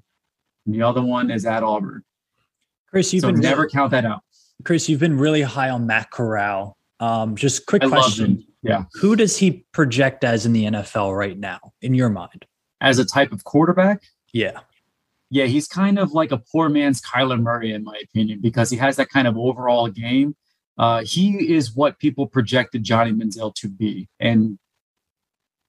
and 0.67 0.75
the 0.75 0.83
other 0.83 1.03
one 1.03 1.31
is 1.31 1.47
at 1.47 1.63
Auburn. 1.63 2.03
Chris, 2.89 3.13
you've 3.13 3.23
so 3.23 3.33
been 3.33 3.41
never 3.41 3.69
count 3.69 3.91
that 3.93 4.05
out. 4.05 4.23
Chris, 4.65 4.89
you've 4.89 5.01
been 5.01 5.17
really 5.19 5.43
high 5.43 5.71
on 5.71 5.87
Matt 5.87 6.11
Corral. 6.11 6.77
Um, 6.99 7.37
just 7.37 7.67
quick 7.67 7.83
I 7.85 7.89
question. 7.89 8.45
Yeah, 8.63 8.85
Who 8.95 9.17
does 9.17 9.39
he 9.39 9.65
project 9.73 10.23
as 10.23 10.45
in 10.45 10.53
the 10.53 10.65
NFL 10.65 11.17
right 11.17 11.39
now, 11.39 11.73
in 11.81 11.95
your 11.95 12.11
mind? 12.11 12.45
as 12.83 12.99
a 12.99 13.05
type 13.05 13.31
of 13.33 13.45
quarterback, 13.45 14.03
Yeah, 14.33 14.61
yeah, 15.31 15.45
he's 15.45 15.69
kind 15.69 15.99
of 15.99 16.13
like 16.13 16.33
a 16.33 16.39
poor 16.39 16.69
man's 16.69 17.01
Kyler 17.01 17.41
Murray, 17.41 17.73
in 17.73 17.85
my 17.85 17.99
opinion, 18.03 18.41
because 18.41 18.69
he 18.69 18.77
has 18.79 18.97
that 18.97 19.09
kind 19.09 19.29
of 19.29 19.39
overall 19.39 19.89
game. 19.89 20.35
Uh, 20.77 21.03
he 21.05 21.55
is 21.55 21.75
what 21.75 21.99
people 21.99 22.27
projected 22.27 22.83
Johnny 22.83 23.13
Manziel 23.13 23.55
to 23.57 23.69
be, 23.69 24.09
and 24.19 24.59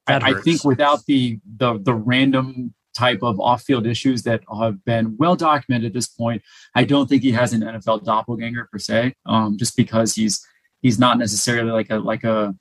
I, 0.08 0.32
I 0.32 0.34
think 0.42 0.64
without 0.64 1.06
the 1.06 1.40
the 1.58 1.80
the 1.80 1.94
random 1.94 2.74
type 2.94 3.20
of 3.22 3.40
off-field 3.40 3.88
issues 3.88 4.24
that 4.24 4.42
have 4.60 4.84
been 4.84 5.16
well 5.18 5.36
documented 5.36 5.88
at 5.88 5.94
this 5.94 6.08
point, 6.08 6.42
I 6.76 6.84
don't 6.84 7.08
think 7.08 7.24
he 7.24 7.32
has 7.32 7.54
an 7.54 7.62
NFL 7.62 8.04
doppelganger 8.04 8.68
per 8.72 8.80
se. 8.80 9.14
Um, 9.26 9.58
just 9.58 9.78
because 9.78 10.16
he's 10.16 10.46
he's 10.82 10.98
not 10.98 11.18
necessarily 11.18 11.72
like 11.72 11.90
a 11.90 11.98
like 11.98 12.24
a 12.24 12.56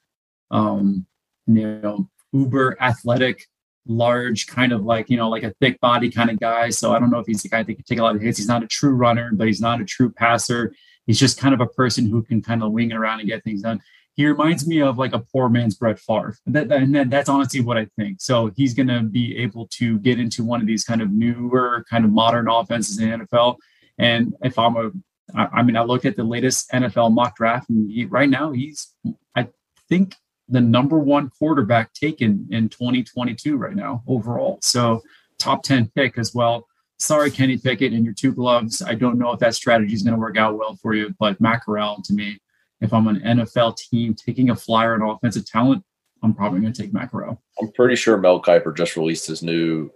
um, 0.50 1.06
you 1.46 1.80
know 1.82 2.08
uber 2.32 2.76
athletic 2.80 3.46
large 3.86 4.46
kind 4.46 4.72
of 4.72 4.84
like 4.84 5.08
you 5.08 5.16
know 5.16 5.28
like 5.28 5.42
a 5.42 5.54
thick 5.60 5.80
body 5.80 6.10
kind 6.10 6.30
of 6.30 6.38
guy 6.38 6.68
so 6.68 6.92
i 6.92 6.98
don't 6.98 7.10
know 7.10 7.18
if 7.18 7.26
he's 7.26 7.42
the 7.42 7.48
guy 7.48 7.62
that 7.62 7.74
can 7.74 7.84
take 7.84 7.98
a 7.98 8.02
lot 8.02 8.14
of 8.14 8.20
hits 8.20 8.38
he's 8.38 8.46
not 8.46 8.62
a 8.62 8.66
true 8.66 8.94
runner 8.94 9.30
but 9.32 9.46
he's 9.46 9.60
not 9.60 9.80
a 9.80 9.84
true 9.84 10.10
passer 10.10 10.72
he's 11.10 11.18
just 11.18 11.38
kind 11.38 11.52
of 11.52 11.60
a 11.60 11.66
person 11.66 12.08
who 12.08 12.22
can 12.22 12.40
kind 12.40 12.62
of 12.62 12.70
wing 12.70 12.92
it 12.92 12.96
around 12.96 13.18
and 13.18 13.28
get 13.28 13.42
things 13.42 13.62
done. 13.62 13.80
He 14.14 14.26
reminds 14.26 14.64
me 14.64 14.80
of 14.80 14.96
like 14.96 15.12
a 15.12 15.18
poor 15.18 15.48
man's 15.48 15.74
Brett 15.74 15.98
Favre. 15.98 16.36
That, 16.46 16.68
that, 16.68 16.82
and 16.82 16.94
that, 16.94 17.10
that's 17.10 17.28
honestly 17.28 17.60
what 17.60 17.76
I 17.76 17.88
think. 17.96 18.20
So 18.20 18.52
he's 18.56 18.74
going 18.74 18.86
to 18.86 19.02
be 19.02 19.36
able 19.38 19.66
to 19.72 19.98
get 19.98 20.20
into 20.20 20.44
one 20.44 20.60
of 20.60 20.68
these 20.68 20.84
kind 20.84 21.02
of 21.02 21.10
newer, 21.10 21.84
kind 21.90 22.04
of 22.04 22.12
modern 22.12 22.48
offenses 22.48 23.00
in 23.00 23.08
NFL. 23.08 23.56
And 23.98 24.34
if 24.42 24.56
I'm 24.56 24.76
a, 24.76 24.90
I 25.34 25.62
mean, 25.62 25.76
I 25.76 25.82
look 25.82 26.04
at 26.04 26.14
the 26.14 26.22
latest 26.22 26.70
NFL 26.70 27.12
mock 27.12 27.36
draft, 27.36 27.70
and 27.70 27.90
he, 27.90 28.04
right 28.04 28.28
now 28.28 28.52
he's, 28.52 28.94
I 29.34 29.48
think, 29.88 30.14
the 30.50 30.60
number 30.60 30.98
one 30.98 31.30
quarterback 31.30 31.92
taken 31.94 32.46
in 32.50 32.68
2022 32.68 33.56
right 33.56 33.76
now 33.76 34.02
overall. 34.06 34.58
So 34.62 35.00
top 35.38 35.62
10 35.62 35.90
pick 35.94 36.18
as 36.18 36.34
well. 36.34 36.66
Sorry, 36.98 37.30
Kenny 37.30 37.56
Pickett 37.56 37.94
and 37.94 38.04
your 38.04 38.12
two 38.12 38.32
gloves. 38.32 38.82
I 38.82 38.94
don't 38.94 39.18
know 39.18 39.32
if 39.32 39.40
that 39.40 39.54
strategy 39.54 39.94
is 39.94 40.02
going 40.02 40.14
to 40.14 40.20
work 40.20 40.36
out 40.36 40.58
well 40.58 40.76
for 40.76 40.94
you, 40.94 41.14
but 41.18 41.40
Matt 41.40 41.62
Corral 41.64 42.02
to 42.02 42.12
me 42.12 42.38
if 42.80 42.92
I'm 42.92 43.08
an 43.08 43.20
NFL 43.20 43.76
team 43.76 44.14
taking 44.14 44.50
a 44.50 44.56
flyer 44.56 44.94
on 44.94 45.02
offensive 45.02 45.46
talent, 45.46 45.84
I'm 46.22 46.34
probably 46.34 46.60
going 46.60 46.72
to 46.72 46.82
take 46.82 46.92
Matt 46.92 47.10
Corral. 47.10 47.42
I'm 47.60 47.72
pretty 47.72 47.96
sure 47.96 48.16
Mel 48.16 48.42
Kiper 48.42 48.76
just 48.76 48.96
released 48.96 49.26
his 49.26 49.42
new 49.42 49.90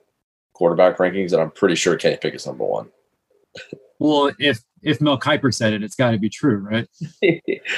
quarterback 0.53 0.99
rankings, 0.99 1.33
and 1.33 1.41
I'm 1.41 1.51
pretty 1.51 1.75
sure 1.75 1.97
Kenny 1.97 2.17
Pickett's 2.17 2.47
number 2.47 2.65
one. 2.65 2.89
well, 3.99 4.33
if 4.39 4.63
if 4.83 5.01
Mel 5.01 5.19
Kiper 5.19 5.53
said 5.53 5.73
it, 5.73 5.83
it's 5.83 5.97
got 5.97 6.13
to 6.13 6.19
be 6.19 6.29
true, 6.29 6.59
right? 6.59 6.89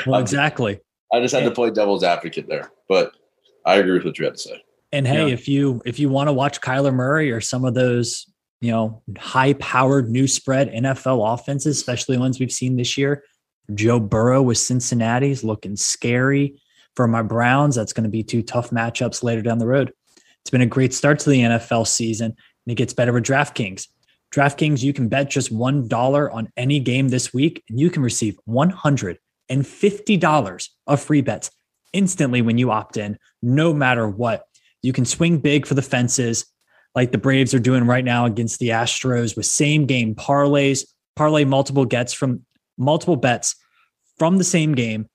well, 0.07 0.21
exactly. 0.21 0.81
I 1.13 1.21
just 1.21 1.35
had 1.35 1.45
to 1.45 1.51
play 1.51 1.71
devil's 1.71 2.03
advocate 2.03 2.49
there, 2.49 2.71
but 2.89 3.13
I 3.65 3.77
agree 3.77 3.95
with 3.95 4.05
what 4.05 4.19
you 4.19 4.25
had 4.25 4.35
to 4.35 4.41
say. 4.41 4.63
And 4.93 5.07
hey, 5.07 5.27
yeah. 5.27 5.35
if 5.35 5.49
you 5.49 5.83
if 5.85 5.99
you 5.99 6.09
want 6.09 6.29
to 6.29 6.33
watch 6.33 6.61
Kyler 6.61 6.95
Murray 6.95 7.31
or 7.31 7.41
some 7.41 7.65
of 7.65 7.75
those 7.75 8.27
you 8.61 8.71
know 8.71 9.03
high 9.19 9.53
powered 9.55 10.11
new 10.11 10.27
spread 10.27 10.71
NFL 10.71 11.35
offenses, 11.35 11.77
especially 11.77 12.19
ones 12.19 12.41
we've 12.41 12.53
seen 12.53 12.77
this 12.77 12.97
year, 12.97 13.25
Joe 13.75 14.01
Burrow 14.01 14.43
with 14.43 14.59
Cincinnati's 14.59 15.45
looking 15.45 15.77
scary. 15.77 16.61
For 16.95 17.07
my 17.07 17.21
Browns, 17.21 17.75
that's 17.75 17.93
going 17.93 18.05
to 18.05 18.11
be 18.11 18.23
two 18.23 18.43
tough 18.43 18.71
matchups 18.71 19.23
later 19.23 19.43
down 19.43 19.59
the 19.59 19.67
road. 19.67 19.93
It's 20.41 20.51
been 20.51 20.63
a 20.63 20.67
great 20.67 20.95
start 20.95 21.19
to 21.19 21.31
the 21.31 21.41
NFL 21.41 21.87
season, 21.87 22.27
and 22.29 22.73
it 22.73 22.77
gets 22.77 22.95
better 22.95 23.13
with 23.13 23.25
DraftKings. 23.25 23.89
DraftKings, 24.33 24.83
you 24.83 24.95
can 24.95 25.09
bet 25.09 25.29
just 25.29 25.53
$1 25.53 26.35
on 26.35 26.53
any 26.57 26.81
game 26.81 27.09
this 27.09 27.35
week, 27.35 27.63
and 27.69 27.79
you 27.79 27.91
can 27.91 28.03
receive 28.03 28.39
$150 29.51 30.69
of 30.87 31.01
free 31.01 31.21
bets 31.21 31.51
instantly 31.93 32.43
when 32.43 32.59
you 32.59 32.71
opt 32.71 32.97
in, 32.97 33.19
no 33.43 33.73
matter 33.73 34.09
what. 34.09 34.47
You 34.83 34.93
can 34.93 35.05
swing 35.05 35.39
big 35.39 35.67
for 35.67 35.75
the 35.75 35.83
fences, 35.83 36.47
like 36.95 37.13
the 37.13 37.19
Braves 37.19 37.55
are 37.55 37.59
doing 37.59 37.85
right 37.85 38.05
now 38.05 38.27
against 38.27 38.59
the 38.59 38.71
Astros 38.71 39.37
with 39.37 39.47
same 39.47 39.87
game 39.87 40.15
parlays, 40.15 40.85
parlay 41.15 41.45
multiple 41.45 41.85
gets 41.85 42.13
from 42.13 42.45
multiple 42.79 43.17
bets 43.17 43.57
from 44.19 44.39
the 44.39 44.45
same 44.45 44.75
game 44.75 45.09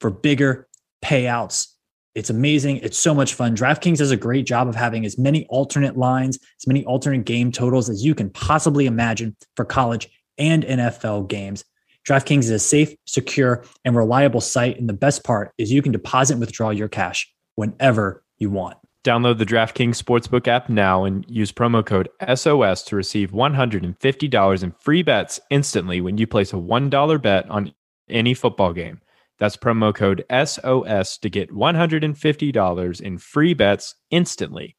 for 0.00 0.10
bigger 0.10 0.68
payouts. 1.04 1.68
It's 2.14 2.30
amazing. 2.30 2.78
It's 2.78 2.98
so 2.98 3.14
much 3.14 3.34
fun. 3.34 3.56
DraftKings 3.56 3.98
does 3.98 4.10
a 4.10 4.16
great 4.16 4.44
job 4.44 4.68
of 4.68 4.74
having 4.74 5.04
as 5.04 5.16
many 5.16 5.46
alternate 5.46 5.96
lines, 5.96 6.38
as 6.58 6.66
many 6.66 6.84
alternate 6.84 7.24
game 7.24 7.52
totals 7.52 7.88
as 7.88 8.04
you 8.04 8.14
can 8.14 8.30
possibly 8.30 8.86
imagine 8.86 9.36
for 9.54 9.64
college 9.64 10.08
and 10.36 10.64
NFL 10.64 11.28
games. 11.28 11.64
DraftKings 12.08 12.40
is 12.40 12.50
a 12.50 12.58
safe, 12.58 12.94
secure, 13.06 13.64
and 13.84 13.94
reliable 13.96 14.40
site. 14.40 14.78
And 14.78 14.88
the 14.88 14.94
best 14.94 15.24
part 15.24 15.52
is 15.58 15.72
you 15.72 15.82
can 15.82 15.92
deposit 15.92 16.34
and 16.34 16.40
withdraw 16.40 16.70
your 16.70 16.88
cash 16.88 17.32
whenever 17.54 18.24
you 18.38 18.50
want. 18.50 18.78
Download 19.02 19.38
the 19.38 19.46
DraftKings 19.46 20.02
Sportsbook 20.02 20.46
app 20.46 20.68
now 20.68 21.04
and 21.04 21.24
use 21.26 21.52
promo 21.52 21.84
code 21.84 22.10
SOS 22.34 22.82
to 22.82 22.96
receive 22.96 23.30
$150 23.30 24.62
in 24.62 24.72
free 24.72 25.02
bets 25.02 25.40
instantly 25.50 26.02
when 26.02 26.18
you 26.18 26.26
place 26.26 26.52
a 26.52 26.56
$1 26.56 27.22
bet 27.22 27.48
on 27.48 27.72
any 28.10 28.34
football 28.34 28.74
game. 28.74 29.00
That's 29.38 29.56
promo 29.56 29.94
code 29.94 30.24
SOS 30.30 31.16
to 31.16 31.30
get 31.30 31.50
$150 31.50 33.00
in 33.00 33.18
free 33.18 33.54
bets 33.54 33.94
instantly. 34.10 34.76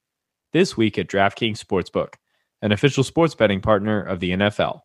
This 0.53 0.77
week 0.77 0.99
at 0.99 1.07
DraftKings 1.07 1.57
Sportsbook, 1.57 2.13
an 2.61 2.71
official 2.71 3.03
sports 3.03 3.33
betting 3.33 3.61
partner 3.61 4.03
of 4.03 4.19
the 4.19 4.31
NFL. 4.31 4.81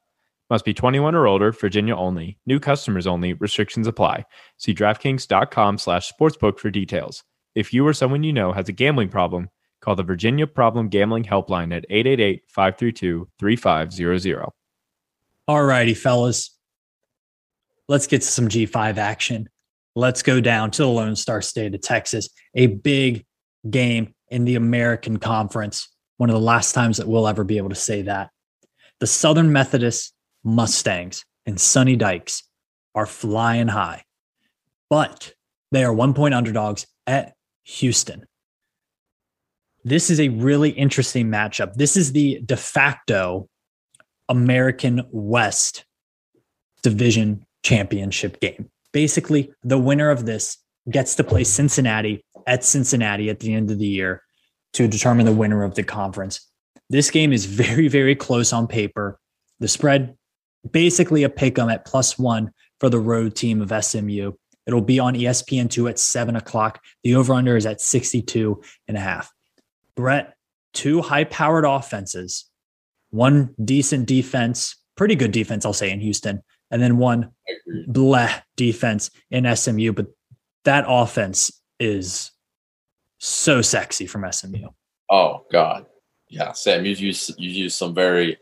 Must 0.49 0.64
be 0.64 0.74
21 0.74 1.14
or 1.14 1.26
older, 1.26 1.51
Virginia 1.51 1.97
only. 1.97 2.38
New 2.47 2.61
customers 2.61 3.07
only. 3.07 3.32
Restrictions 3.32 3.86
apply. 3.86 4.24
See 4.59 4.74
DraftKings.com/sportsbook 4.74 6.59
for 6.59 6.70
details. 6.70 7.24
If 7.57 7.74
you 7.74 7.86
or 7.86 7.92
someone 7.92 8.22
you 8.22 8.32
know 8.32 8.53
has 8.53 8.68
a 8.68 8.72
gambling 8.72 9.09
problem, 9.09 9.49
call 9.80 9.97
the 9.97 10.03
Virginia 10.03 10.47
Problem 10.47 10.88
Gambling 10.88 11.24
Helpline 11.24 11.74
at 11.74 11.84
888 11.90 12.42
532 12.49 13.28
3500. 13.38 14.47
All 15.49 15.64
righty, 15.64 15.94
fellas. 15.94 16.57
Let's 17.88 18.07
get 18.07 18.22
to 18.22 18.26
some 18.26 18.49
G5 18.49 18.99
action. 18.99 19.49
Let's 19.94 20.22
go 20.22 20.40
down 20.40 20.70
to 20.72 20.82
the 20.82 20.88
Lone 20.88 21.16
Star 21.16 21.40
State 21.40 21.74
of 21.74 21.80
Texas, 21.80 22.28
a 22.55 22.66
big 22.66 23.24
game 23.70 24.14
in 24.28 24.44
the 24.44 24.57
American 24.57 25.18
Conference. 25.18 25.88
One 26.18 26.30
of 26.30 26.34
the 26.34 26.40
last 26.40 26.72
times 26.72 26.99
that 26.99 27.09
we'll 27.09 27.28
ever 27.28 27.44
be 27.44 27.57
able 27.57 27.68
to 27.68 27.74
say 27.74 28.03
that. 28.03 28.30
The 29.01 29.07
Southern 29.07 29.53
Methodist 29.53 30.12
Mustangs 30.47 31.24
and 31.44 31.61
Sonny 31.61 31.97
Dykes 31.97 32.44
are 32.94 33.05
flying 33.05 33.68
high, 33.68 34.05
but 34.88 35.34
they 35.72 35.84
are 35.84 35.92
one 35.92 36.14
point 36.14 36.34
underdogs 36.34 36.86
at 37.07 37.34
Houston. 37.64 38.24
This 39.84 40.09
is 40.09 40.20
a 40.20 40.28
really 40.30 40.70
interesting 40.70 41.28
matchup. 41.28 41.74
This 41.74 41.97
is 41.97 42.12
the 42.12 42.40
de 42.44 42.57
facto 42.57 43.49
American 44.28 45.03
West 45.11 45.84
Division 46.82 47.44
Championship 47.62 48.40
game. 48.40 48.70
Basically, 48.92 49.53
the 49.62 49.78
winner 49.78 50.11
of 50.11 50.26
this 50.26 50.59
gets 50.90 51.16
to 51.16 51.24
play 51.24 51.44
Cincinnati 51.44 52.24
at 52.47 52.64
Cincinnati 52.64 53.28
at 53.30 53.40
the 53.40 53.53
end 53.53 53.70
of 53.70 53.78
the 53.78 53.86
year 53.86 54.22
to 54.74 54.86
determine 54.86 55.26
the 55.26 55.32
winner 55.32 55.64
of 55.64 55.74
the 55.74 55.82
conference. 55.82 56.49
This 56.88 57.11
game 57.11 57.32
is 57.32 57.47
very, 57.47 57.88
very 57.88 58.14
close 58.14 58.53
on 58.53 58.68
paper. 58.68 59.18
The 59.59 59.68
spread, 59.68 60.16
basically 60.72 61.22
a 61.24 61.28
pick 61.28 61.58
'em 61.58 61.68
at 61.68 61.84
plus 61.84 62.18
one 62.18 62.52
for 62.80 62.88
the 62.88 62.98
road 62.98 63.34
team 63.34 63.60
of 63.60 63.72
SMU. 63.72 64.32
It'll 64.66 64.80
be 64.80 64.98
on 64.98 65.14
ESPN2 65.14 65.88
at 65.88 65.98
seven 65.98 66.36
o'clock. 66.36 66.82
The 67.04 67.14
over 67.14 67.32
under 67.32 67.56
is 67.56 67.66
at 67.66 67.80
62 67.80 68.62
and 68.88 68.96
a 68.96 69.00
half. 69.00 69.32
Brett, 69.94 70.34
two 70.72 71.02
high 71.02 71.24
powered 71.24 71.64
offenses, 71.64 72.46
one 73.10 73.54
decent 73.64 74.06
defense, 74.06 74.76
pretty 74.96 75.14
good 75.14 75.32
defense, 75.32 75.64
I'll 75.64 75.72
say, 75.72 75.90
in 75.90 76.00
Houston, 76.00 76.42
and 76.70 76.82
then 76.82 76.98
one 76.98 77.30
bleh 77.88 78.42
defense 78.56 79.10
in 79.30 79.46
SMU. 79.46 79.92
But 79.92 80.08
that 80.64 80.84
offense 80.88 81.62
is 81.78 82.32
so 83.18 83.62
sexy 83.62 84.06
from 84.06 84.30
SMU. 84.30 84.68
Oh, 85.08 85.46
God. 85.50 85.86
Yeah, 86.28 86.52
Sam, 86.52 86.84
you 86.84 86.92
use 86.92 87.30
you 87.38 87.50
use 87.50 87.74
some 87.74 87.94
very 87.94 88.36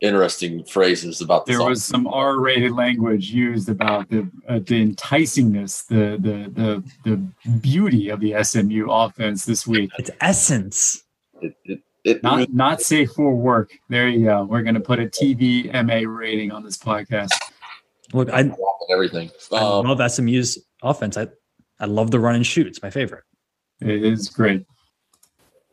interesting 0.00 0.64
phrases 0.64 1.20
about 1.20 1.46
this. 1.46 1.56
There 1.56 1.66
was 1.66 1.84
some 1.84 2.06
R-rated 2.06 2.72
language 2.72 3.30
used 3.30 3.68
about 3.68 4.08
the 4.10 4.30
uh, 4.48 4.58
the 4.58 4.92
enticingness, 4.92 5.86
the 5.86 6.18
the 6.20 6.50
the 6.50 7.20
the 7.44 7.58
beauty 7.58 8.08
of 8.10 8.20
the 8.20 8.42
SMU 8.42 8.88
offense 8.90 9.44
this 9.44 9.66
week. 9.66 9.90
Its 9.98 10.10
essence. 10.20 11.02
It, 11.40 11.54
it, 11.64 11.80
it 12.04 12.22
not 12.22 12.36
really, 12.36 12.48
not 12.52 12.80
safe 12.80 13.10
for 13.10 13.34
work. 13.34 13.72
There 13.88 14.08
you 14.08 14.26
go. 14.26 14.44
We're 14.44 14.62
going 14.62 14.74
to 14.74 14.80
put 14.80 15.00
a 15.00 15.06
TVMA 15.06 16.06
rating 16.06 16.52
on 16.52 16.62
this 16.62 16.78
podcast. 16.78 17.30
Look, 18.12 18.30
I 18.30 18.50
everything. 18.90 19.30
I 19.52 19.56
um, 19.56 19.86
love 19.86 20.10
SMU's 20.10 20.58
offense. 20.82 21.16
I 21.16 21.28
I 21.80 21.86
love 21.86 22.10
the 22.10 22.20
run 22.20 22.36
and 22.36 22.46
shoot. 22.46 22.66
It's 22.66 22.82
my 22.82 22.90
favorite. 22.90 23.24
It 23.80 24.04
is 24.04 24.28
great. 24.28 24.64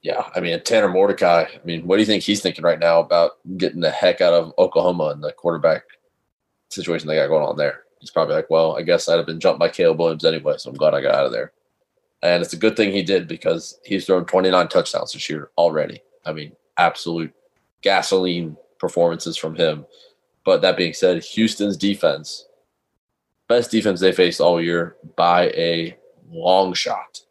Yeah, 0.03 0.29
I 0.35 0.41
mean 0.41 0.61
Tanner 0.63 0.89
Mordecai. 0.89 1.45
I 1.45 1.65
mean, 1.65 1.87
what 1.87 1.95
do 1.95 2.01
you 2.01 2.05
think 2.05 2.23
he's 2.23 2.41
thinking 2.41 2.63
right 2.63 2.79
now 2.79 2.99
about 2.99 3.31
getting 3.57 3.79
the 3.79 3.89
heck 3.89 4.21
out 4.21 4.33
of 4.33 4.53
Oklahoma 4.59 5.05
and 5.05 5.23
the 5.23 5.31
quarterback 5.31 5.83
situation 6.69 7.07
they 7.07 7.15
got 7.15 7.27
going 7.27 7.43
on 7.43 7.55
there? 7.55 7.83
He's 7.99 8.11
probably 8.11 8.35
like, 8.35 8.49
well, 8.49 8.75
I 8.77 8.81
guess 8.81 9.07
I'd 9.07 9.15
have 9.15 9.25
been 9.25 9.39
jumped 9.39 9.59
by 9.59 9.69
Caleb 9.69 9.99
Williams 9.99 10.25
anyway, 10.25 10.55
so 10.57 10.69
I'm 10.69 10.75
glad 10.75 10.93
I 10.93 11.01
got 11.01 11.15
out 11.15 11.25
of 11.25 11.31
there. 11.31 11.53
And 12.21 12.43
it's 12.43 12.53
a 12.53 12.57
good 12.57 12.75
thing 12.75 12.91
he 12.91 13.01
did 13.01 13.29
because 13.29 13.79
he's 13.85 14.05
thrown 14.05 14.25
29 14.25 14.67
touchdowns 14.67 15.13
this 15.13 15.29
year 15.29 15.51
already. 15.57 16.01
I 16.25 16.33
mean, 16.33 16.53
absolute 16.77 17.33
gasoline 17.81 18.57
performances 18.79 19.37
from 19.37 19.55
him. 19.55 19.85
But 20.43 20.61
that 20.61 20.75
being 20.75 20.93
said, 20.93 21.23
Houston's 21.23 21.77
defense, 21.77 22.45
best 23.47 23.71
defense 23.71 24.01
they 24.01 24.11
faced 24.11 24.41
all 24.41 24.61
year 24.61 24.97
by 25.15 25.47
a 25.51 25.97
long 26.29 26.73
shot. 26.73 27.21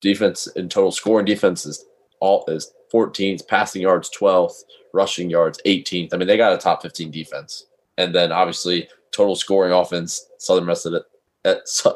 Defense 0.00 0.46
in 0.48 0.68
total 0.68 0.92
scoring 0.92 1.24
defense 1.24 1.66
is 1.66 1.84
all 2.20 2.44
is 2.48 2.72
14th, 2.92 3.46
passing 3.46 3.82
yards 3.82 4.10
12th, 4.18 4.62
rushing 4.92 5.30
yards 5.30 5.60
18th. 5.66 6.14
I 6.14 6.16
mean, 6.16 6.26
they 6.26 6.36
got 6.36 6.52
a 6.52 6.58
top 6.58 6.82
15 6.82 7.10
defense. 7.10 7.66
And 7.96 8.14
then 8.14 8.32
obviously 8.32 8.88
total 9.10 9.36
scoring 9.36 9.72
offense, 9.72 10.28
Southern 10.38 10.66
Methodist, 10.66 11.06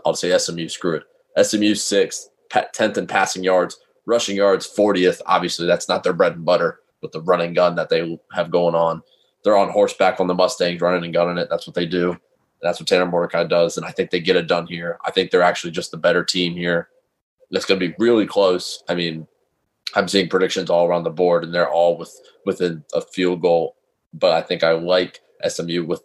I'll 0.04 0.14
say 0.14 0.36
SMU, 0.36 0.68
screw 0.68 0.96
it. 0.96 1.46
SMU 1.46 1.74
sixth, 1.74 2.28
10th 2.50 2.98
in 2.98 3.06
passing 3.06 3.42
yards, 3.42 3.78
rushing 4.06 4.36
yards 4.36 4.66
40th. 4.66 5.20
Obviously, 5.26 5.66
that's 5.66 5.88
not 5.88 6.02
their 6.02 6.12
bread 6.12 6.34
and 6.36 6.44
butter 6.44 6.80
with 7.00 7.12
the 7.12 7.22
running 7.22 7.54
gun 7.54 7.74
that 7.76 7.88
they 7.88 8.18
have 8.32 8.50
going 8.50 8.74
on. 8.74 9.02
They're 9.44 9.56
on 9.56 9.70
horseback 9.70 10.20
on 10.20 10.26
the 10.26 10.34
Mustangs, 10.34 10.80
running 10.80 11.04
and 11.04 11.14
gunning 11.14 11.38
it. 11.38 11.48
That's 11.50 11.66
what 11.66 11.74
they 11.74 11.86
do. 11.86 12.16
that's 12.62 12.78
what 12.78 12.88
Tanner 12.88 13.06
Mordecai 13.06 13.44
does. 13.44 13.76
And 13.76 13.84
I 13.84 13.90
think 13.90 14.10
they 14.10 14.20
get 14.20 14.36
it 14.36 14.46
done 14.46 14.66
here. 14.66 14.98
I 15.04 15.10
think 15.10 15.30
they're 15.30 15.42
actually 15.42 15.72
just 15.72 15.90
the 15.90 15.96
better 15.96 16.24
team 16.24 16.54
here. 16.54 16.88
It's 17.50 17.66
going 17.66 17.78
to 17.78 17.88
be 17.88 17.94
really 17.98 18.26
close. 18.26 18.82
I 18.88 18.94
mean, 18.94 19.26
I'm 19.94 20.08
seeing 20.08 20.28
predictions 20.28 20.70
all 20.70 20.86
around 20.86 21.04
the 21.04 21.10
board, 21.10 21.44
and 21.44 21.54
they're 21.54 21.70
all 21.70 21.96
with 21.96 22.14
within 22.46 22.84
a 22.94 23.00
field 23.00 23.42
goal. 23.42 23.76
But 24.14 24.32
I 24.32 24.42
think 24.42 24.62
I 24.62 24.72
like 24.72 25.20
SMU 25.46 25.84
with 25.84 26.02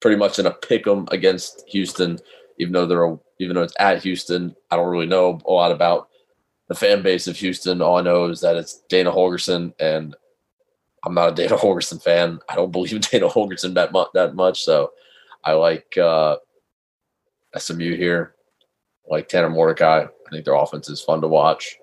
pretty 0.00 0.16
much 0.16 0.38
in 0.38 0.46
a 0.46 0.50
pick 0.52 0.86
'em 0.86 1.08
against 1.10 1.64
Houston, 1.68 2.18
even 2.58 2.72
though 2.72 2.86
they're 2.86 3.04
a, 3.04 3.18
even 3.38 3.54
though 3.54 3.62
it's 3.62 3.74
at 3.78 4.02
Houston. 4.02 4.54
I 4.70 4.76
don't 4.76 4.88
really 4.88 5.06
know 5.06 5.40
a 5.46 5.52
lot 5.52 5.72
about 5.72 6.08
the 6.68 6.74
fan 6.74 7.02
base 7.02 7.26
of 7.26 7.36
Houston. 7.36 7.82
All 7.82 7.96
I 7.96 8.02
know 8.02 8.26
is 8.26 8.40
that 8.40 8.56
it's 8.56 8.82
Dana 8.88 9.10
Holgorsen, 9.10 9.72
and 9.80 10.14
I'm 11.04 11.14
not 11.14 11.32
a 11.32 11.34
Dana 11.48 11.56
Holgorsen 11.56 12.02
fan. 12.02 12.40
I 12.48 12.54
don't 12.54 12.72
believe 12.72 12.92
in 12.92 13.00
Dana 13.00 13.28
Holgorsen 13.28 13.74
that 13.74 13.92
much. 13.92 14.08
That 14.14 14.34
much, 14.34 14.64
so 14.64 14.92
I 15.44 15.52
like 15.52 15.96
uh, 15.96 16.36
SMU 17.56 17.96
here. 17.96 18.34
I 19.08 19.14
like 19.14 19.28
Tanner 19.28 19.50
Mordecai. 19.50 20.04
I 20.04 20.30
think 20.30 20.44
their 20.44 20.54
offense 20.54 20.88
is 20.90 21.00
fun 21.00 21.20
to 21.22 21.28
watch. 21.28 21.78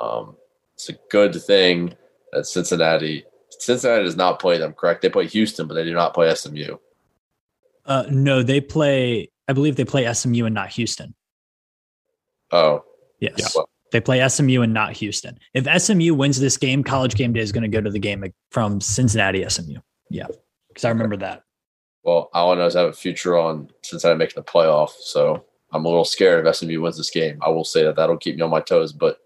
Um, 0.00 0.36
it's 0.76 0.90
a 0.90 0.94
good 1.10 1.34
thing 1.42 1.94
that 2.32 2.46
Cincinnati 2.46 3.24
Cincinnati 3.58 4.04
does 4.04 4.16
not 4.16 4.38
play 4.38 4.58
them. 4.58 4.74
Correct? 4.74 5.02
They 5.02 5.08
play 5.08 5.26
Houston, 5.26 5.66
but 5.66 5.74
they 5.74 5.84
do 5.84 5.94
not 5.94 6.14
play 6.14 6.32
SMU. 6.34 6.76
Uh, 7.84 8.04
no, 8.10 8.42
they 8.42 8.60
play. 8.60 9.30
I 9.48 9.52
believe 9.52 9.76
they 9.76 9.84
play 9.84 10.12
SMU 10.12 10.44
and 10.44 10.54
not 10.54 10.68
Houston. 10.70 11.14
Oh, 12.50 12.84
yes. 13.20 13.54
Yeah. 13.56 13.62
They 13.92 14.00
play 14.00 14.26
SMU 14.28 14.62
and 14.62 14.74
not 14.74 14.92
Houston. 14.92 15.38
If 15.54 15.82
SMU 15.82 16.14
wins 16.14 16.40
this 16.40 16.56
game, 16.56 16.82
College 16.82 17.14
Game 17.14 17.32
Day 17.32 17.40
is 17.40 17.52
going 17.52 17.62
to 17.62 17.68
go 17.68 17.80
to 17.80 17.90
the 17.90 17.98
game 17.98 18.24
from 18.50 18.80
Cincinnati 18.80 19.48
SMU. 19.48 19.78
Yeah, 20.10 20.26
because 20.68 20.84
I 20.84 20.90
remember 20.90 21.16
that. 21.18 21.44
Well, 22.02 22.28
I 22.34 22.54
know 22.54 22.66
is 22.66 22.76
I 22.76 22.80
have 22.80 22.90
a 22.90 22.92
future 22.92 23.36
on 23.38 23.70
Cincinnati 23.82 24.18
making 24.18 24.34
the 24.36 24.42
playoff, 24.42 24.90
so 24.90 25.44
I'm 25.72 25.84
a 25.84 25.88
little 25.88 26.04
scared 26.04 26.46
if 26.46 26.56
SMU 26.56 26.80
wins 26.80 26.96
this 26.96 27.10
game. 27.10 27.38
I 27.42 27.48
will 27.48 27.64
say 27.64 27.84
that 27.84 27.96
that'll 27.96 28.18
keep 28.18 28.36
me 28.36 28.42
on 28.42 28.50
my 28.50 28.60
toes, 28.60 28.92
but 28.92 29.18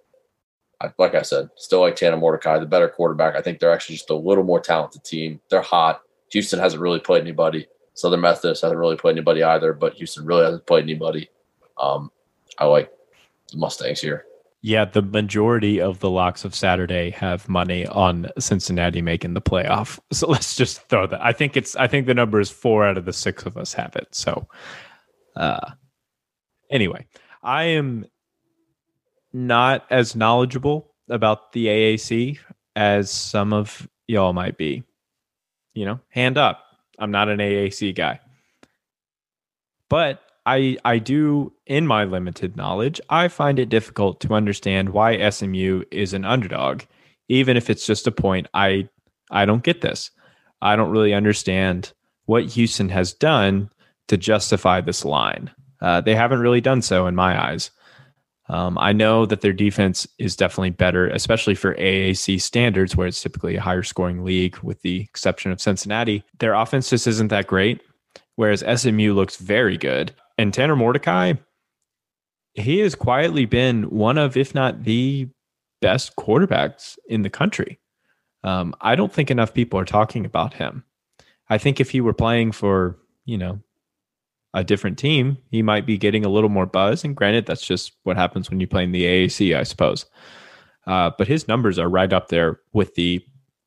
I, 0.80 0.90
like 0.98 1.14
I 1.14 1.22
said, 1.22 1.50
still 1.56 1.80
like 1.80 1.96
Tanner 1.96 2.16
Mordecai, 2.16 2.58
the 2.58 2.66
better 2.66 2.88
quarterback. 2.88 3.36
I 3.36 3.42
think 3.42 3.58
they're 3.58 3.72
actually 3.72 3.96
just 3.96 4.10
a 4.10 4.14
little 4.14 4.44
more 4.44 4.60
talented 4.60 5.04
team. 5.04 5.40
They're 5.50 5.60
hot. 5.60 6.02
Houston 6.32 6.58
hasn't 6.58 6.82
really 6.82 7.00
played 7.00 7.22
anybody. 7.22 7.66
Southern 7.94 8.20
Methodist 8.20 8.62
hasn't 8.62 8.78
really 8.78 8.96
played 8.96 9.12
anybody 9.12 9.42
either, 9.42 9.72
but 9.72 9.94
Houston 9.94 10.24
really 10.24 10.44
hasn't 10.44 10.66
played 10.66 10.84
anybody. 10.84 11.28
Um, 11.78 12.10
I 12.58 12.64
like 12.64 12.90
the 13.50 13.58
Mustangs 13.58 14.00
here. 14.00 14.24
Yeah, 14.62 14.84
the 14.84 15.02
majority 15.02 15.80
of 15.80 16.00
the 16.00 16.10
locks 16.10 16.44
of 16.44 16.54
Saturday 16.54 17.10
have 17.10 17.48
money 17.48 17.86
on 17.86 18.28
Cincinnati 18.38 19.00
making 19.00 19.34
the 19.34 19.40
playoff. 19.40 19.98
So 20.12 20.28
let's 20.28 20.54
just 20.54 20.86
throw 20.88 21.06
that. 21.06 21.24
I 21.24 21.32
think 21.32 21.56
it's 21.56 21.76
I 21.76 21.86
think 21.86 22.06
the 22.06 22.14
number 22.14 22.40
is 22.40 22.50
four 22.50 22.84
out 22.86 22.98
of 22.98 23.06
the 23.06 23.12
six 23.12 23.46
of 23.46 23.56
us 23.56 23.72
have 23.72 23.96
it. 23.96 24.08
So 24.12 24.46
uh 25.34 25.70
anyway, 26.70 27.06
I 27.42 27.64
am 27.64 28.04
not 29.32 29.86
as 29.90 30.16
knowledgeable 30.16 30.92
about 31.08 31.52
the 31.52 31.66
AAC 31.66 32.38
as 32.76 33.10
some 33.10 33.52
of 33.52 33.88
y'all 34.06 34.32
might 34.32 34.56
be. 34.56 34.82
You 35.74 35.86
know, 35.86 36.00
hand 36.08 36.36
up. 36.36 36.64
I'm 36.98 37.10
not 37.10 37.28
an 37.28 37.38
AAC 37.38 37.94
guy. 37.94 38.20
But 39.88 40.22
I 40.46 40.76
I 40.84 40.98
do 40.98 41.52
in 41.66 41.86
my 41.86 42.04
limited 42.04 42.56
knowledge, 42.56 43.00
I 43.08 43.28
find 43.28 43.58
it 43.58 43.68
difficult 43.68 44.20
to 44.20 44.34
understand 44.34 44.90
why 44.90 45.28
SMU 45.30 45.82
is 45.90 46.12
an 46.12 46.24
underdog 46.24 46.82
even 47.30 47.56
if 47.56 47.70
it's 47.70 47.86
just 47.86 48.06
a 48.06 48.12
point. 48.12 48.48
I 48.52 48.88
I 49.30 49.46
don't 49.46 49.62
get 49.62 49.80
this. 49.80 50.10
I 50.60 50.76
don't 50.76 50.90
really 50.90 51.14
understand 51.14 51.92
what 52.26 52.44
Houston 52.44 52.90
has 52.90 53.14
done 53.14 53.70
to 54.08 54.16
justify 54.16 54.80
this 54.80 55.04
line. 55.04 55.50
Uh, 55.80 56.00
they 56.00 56.14
haven't 56.14 56.40
really 56.40 56.60
done 56.60 56.82
so 56.82 57.06
in 57.06 57.14
my 57.14 57.50
eyes. 57.50 57.70
Um, 58.50 58.76
I 58.78 58.92
know 58.92 59.26
that 59.26 59.42
their 59.42 59.52
defense 59.52 60.08
is 60.18 60.34
definitely 60.34 60.70
better, 60.70 61.08
especially 61.08 61.54
for 61.54 61.76
AAC 61.76 62.40
standards, 62.40 62.96
where 62.96 63.06
it's 63.06 63.22
typically 63.22 63.54
a 63.54 63.60
higher 63.60 63.84
scoring 63.84 64.24
league, 64.24 64.58
with 64.58 64.82
the 64.82 65.00
exception 65.02 65.52
of 65.52 65.60
Cincinnati. 65.60 66.24
Their 66.40 66.54
offense 66.54 66.90
just 66.90 67.06
isn't 67.06 67.28
that 67.28 67.46
great, 67.46 67.80
whereas 68.34 68.64
SMU 68.80 69.14
looks 69.14 69.36
very 69.36 69.78
good. 69.78 70.12
And 70.36 70.52
Tanner 70.52 70.74
Mordecai, 70.74 71.34
he 72.54 72.80
has 72.80 72.96
quietly 72.96 73.44
been 73.44 73.84
one 73.84 74.18
of, 74.18 74.36
if 74.36 74.52
not 74.52 74.82
the 74.82 75.28
best 75.80 76.16
quarterbacks 76.16 76.98
in 77.08 77.22
the 77.22 77.30
country. 77.30 77.78
Um, 78.42 78.74
I 78.80 78.96
don't 78.96 79.12
think 79.12 79.30
enough 79.30 79.54
people 79.54 79.78
are 79.78 79.84
talking 79.84 80.24
about 80.24 80.54
him. 80.54 80.84
I 81.48 81.58
think 81.58 81.78
if 81.78 81.90
he 81.90 82.00
were 82.00 82.14
playing 82.14 82.50
for, 82.50 82.98
you 83.24 83.38
know, 83.38 83.60
a 84.54 84.64
different 84.64 84.98
team, 84.98 85.38
he 85.50 85.62
might 85.62 85.86
be 85.86 85.96
getting 85.96 86.24
a 86.24 86.28
little 86.28 86.50
more 86.50 86.66
buzz. 86.66 87.04
And 87.04 87.14
granted, 87.14 87.46
that's 87.46 87.64
just 87.64 87.92
what 88.02 88.16
happens 88.16 88.50
when 88.50 88.60
you 88.60 88.66
play 88.66 88.84
in 88.84 88.92
the 88.92 89.04
AAC, 89.04 89.56
I 89.56 89.62
suppose. 89.62 90.06
Uh, 90.86 91.10
but 91.16 91.28
his 91.28 91.46
numbers 91.46 91.78
are 91.78 91.88
right 91.88 92.12
up 92.12 92.28
there 92.28 92.60
with 92.72 92.94
the 92.94 93.24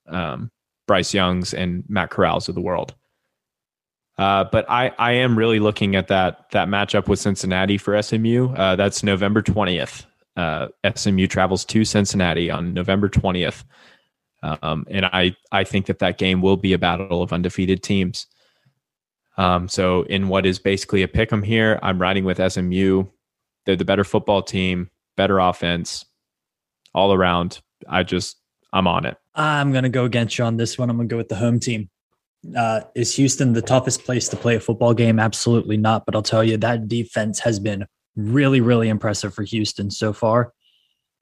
um, 0.08 0.52
Bryce 0.88 1.14
Youngs 1.14 1.54
and 1.54 1.84
Matt 1.88 2.10
Corrals 2.10 2.50
of 2.50 2.56
the 2.56 2.62
world. 2.62 2.94
Uh, 4.18 4.44
but 4.52 4.70
I, 4.70 4.92
I 5.00 5.14
am 5.14 5.38
really 5.38 5.60
looking 5.60 5.96
at 5.96 6.08
that 6.10 6.50
that 6.52 6.68
matchup 6.68 7.08
with 7.08 7.20
Cincinnati 7.20 7.78
for 7.78 8.00
SMU. 8.00 8.54
Uh, 8.54 8.76
that's 8.76 9.04
November 9.04 9.42
twentieth. 9.42 10.06
Uh, 10.36 10.68
SMU 10.96 11.28
travels 11.28 11.66
to 11.66 11.84
Cincinnati 11.84 12.52
on 12.52 12.74
November 12.74 13.10
twentieth, 13.10 13.64
um, 14.44 14.86
and 14.92 15.06
I 15.06 15.36
I 15.52 15.64
think 15.64 15.88
that 15.88 16.00
that 16.00 16.20
game 16.20 16.42
will 16.42 16.58
be 16.58 16.74
a 16.74 16.78
battle 16.78 17.24
of 17.24 17.34
undefeated 17.34 17.82
teams. 17.82 18.28
Um, 19.38 19.68
so 19.68 20.04
in 20.04 20.28
what 20.28 20.46
is 20.46 20.60
basically 20.60 21.04
a 21.04 21.08
pick 21.08 21.34
'em 21.34 21.44
here, 21.44 21.80
I'm 21.82 22.00
riding 22.00 22.24
with 22.24 22.40
SMU. 22.40 23.06
They're 23.66 23.76
the 23.76 23.86
better 23.86 24.04
football 24.04 24.42
team, 24.44 24.90
better 25.16 25.40
offense, 25.40 26.06
all 26.94 27.14
around. 27.14 27.62
I 27.88 28.04
just 28.04 28.38
I'm 28.72 28.88
on 28.88 29.06
it. 29.06 29.18
I'm 29.36 29.72
gonna 29.72 29.90
go 29.90 30.06
against 30.06 30.38
you 30.38 30.46
on 30.46 30.58
this 30.58 30.78
one. 30.78 30.90
I'm 30.90 30.98
gonna 30.98 31.08
go 31.08 31.18
with 31.18 31.30
the 31.30 31.36
home 31.36 31.60
team. 31.60 31.90
Uh, 32.58 32.82
is 32.94 33.16
Houston 33.16 33.54
the 33.54 33.62
toughest 33.62 34.04
place 34.04 34.28
to 34.30 34.36
play 34.36 34.56
a 34.56 34.60
football 34.60 34.94
game? 34.94 35.20
Absolutely 35.20 35.78
not. 35.78 36.06
But 36.06 36.16
I'll 36.16 36.22
tell 36.22 36.44
you, 36.44 36.58
that 36.58 36.88
defense 36.88 37.40
has 37.40 37.60
been 37.60 37.86
really, 38.16 38.62
really 38.62 38.90
impressive 38.90 39.34
for 39.34 39.44
Houston 39.44 39.90
so 39.90 40.14
far. 40.14 40.54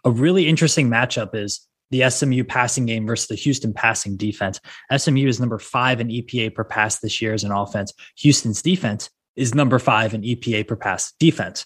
A 0.04 0.12
really 0.12 0.48
interesting 0.48 0.90
matchup 0.90 1.36
is 1.36 1.68
the 1.92 2.10
SMU 2.10 2.44
passing 2.44 2.86
game 2.86 3.06
versus 3.06 3.28
the 3.28 3.36
Houston 3.36 3.74
passing 3.74 4.18
defense. 4.18 4.60
SMU 4.96 5.28
is 5.28 5.40
number 5.40 5.60
five 5.60 6.02
in 6.02 6.08
EPA 6.08 6.56
per 6.56 6.64
pass 6.64 7.00
this 7.00 7.22
year 7.22 7.34
as 7.34 7.44
an 7.44 7.52
offense. 7.52 7.94
Houston's 8.18 8.62
defense 8.62 9.10
is 9.36 9.54
number 9.54 9.80
five 9.80 10.14
in 10.14 10.22
EPA 10.22 10.68
per 10.68 10.76
pass 10.76 11.14
defense. 11.20 11.66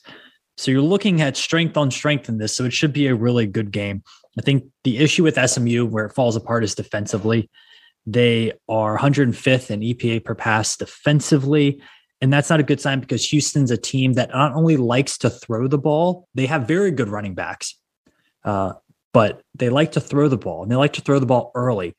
So 0.58 0.72
you're 0.72 0.82
looking 0.82 1.22
at 1.22 1.38
strength 1.38 1.78
on 1.78 1.92
strength 1.92 2.30
in 2.30 2.38
this. 2.38 2.56
So 2.56 2.66
it 2.66 2.74
should 2.74 2.94
be 2.94 3.08
a 3.08 3.16
really 3.16 3.46
good 3.46 3.72
game. 3.72 4.04
I 4.38 4.42
think 4.42 4.66
the 4.84 4.98
issue 4.98 5.24
with 5.24 5.40
SMU 5.50 5.86
where 5.86 6.06
it 6.06 6.14
falls 6.14 6.36
apart 6.36 6.64
is 6.64 6.76
defensively. 6.76 7.50
They 8.06 8.54
are 8.70 8.98
105th 8.98 9.72
in 9.72 9.82
EPA 9.82 10.24
per 10.24 10.36
pass 10.36 10.78
defensively. 10.78 11.82
And 12.22 12.32
that's 12.32 12.50
not 12.50 12.60
a 12.60 12.64
good 12.64 12.80
sign 12.80 13.02
because 13.02 13.26
Houston's 13.30 13.72
a 13.72 13.78
team 13.78 14.14
that 14.14 14.30
not 14.30 14.54
only 14.54 14.78
likes 14.78 15.18
to 15.20 15.30
throw 15.30 15.68
the 15.68 15.78
ball, 15.78 16.28
they 16.34 16.46
have 16.46 16.68
very 16.68 16.92
good 16.92 17.10
running 17.10 17.36
backs, 17.36 17.78
uh, 18.44 18.74
but 19.16 19.42
they 19.54 19.70
like 19.70 19.94
to 19.94 20.02
throw 20.02 20.28
the 20.28 20.36
ball 20.36 20.62
and 20.62 20.70
they 20.70 20.76
like 20.76 20.92
to 20.92 21.00
throw 21.00 21.20
the 21.20 21.26
ball 21.26 21.50
early. 21.56 21.96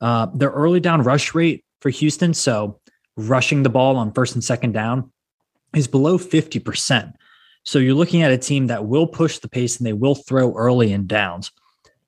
Uh, 0.00 0.28
their 0.32 0.50
early 0.50 0.78
down 0.78 1.02
rush 1.02 1.34
rate 1.34 1.64
for 1.80 1.90
Houston, 1.90 2.32
so 2.32 2.78
rushing 3.16 3.64
the 3.64 3.68
ball 3.68 3.96
on 3.96 4.12
first 4.12 4.36
and 4.36 4.44
second 4.44 4.70
down, 4.70 5.10
is 5.74 5.88
below 5.88 6.16
50%. 6.16 7.12
So 7.64 7.80
you're 7.80 7.92
looking 7.92 8.22
at 8.22 8.30
a 8.30 8.38
team 8.38 8.68
that 8.68 8.86
will 8.86 9.08
push 9.08 9.40
the 9.40 9.48
pace 9.48 9.78
and 9.78 9.86
they 9.86 9.92
will 9.92 10.14
throw 10.14 10.54
early 10.54 10.92
in 10.92 11.08
downs. 11.08 11.50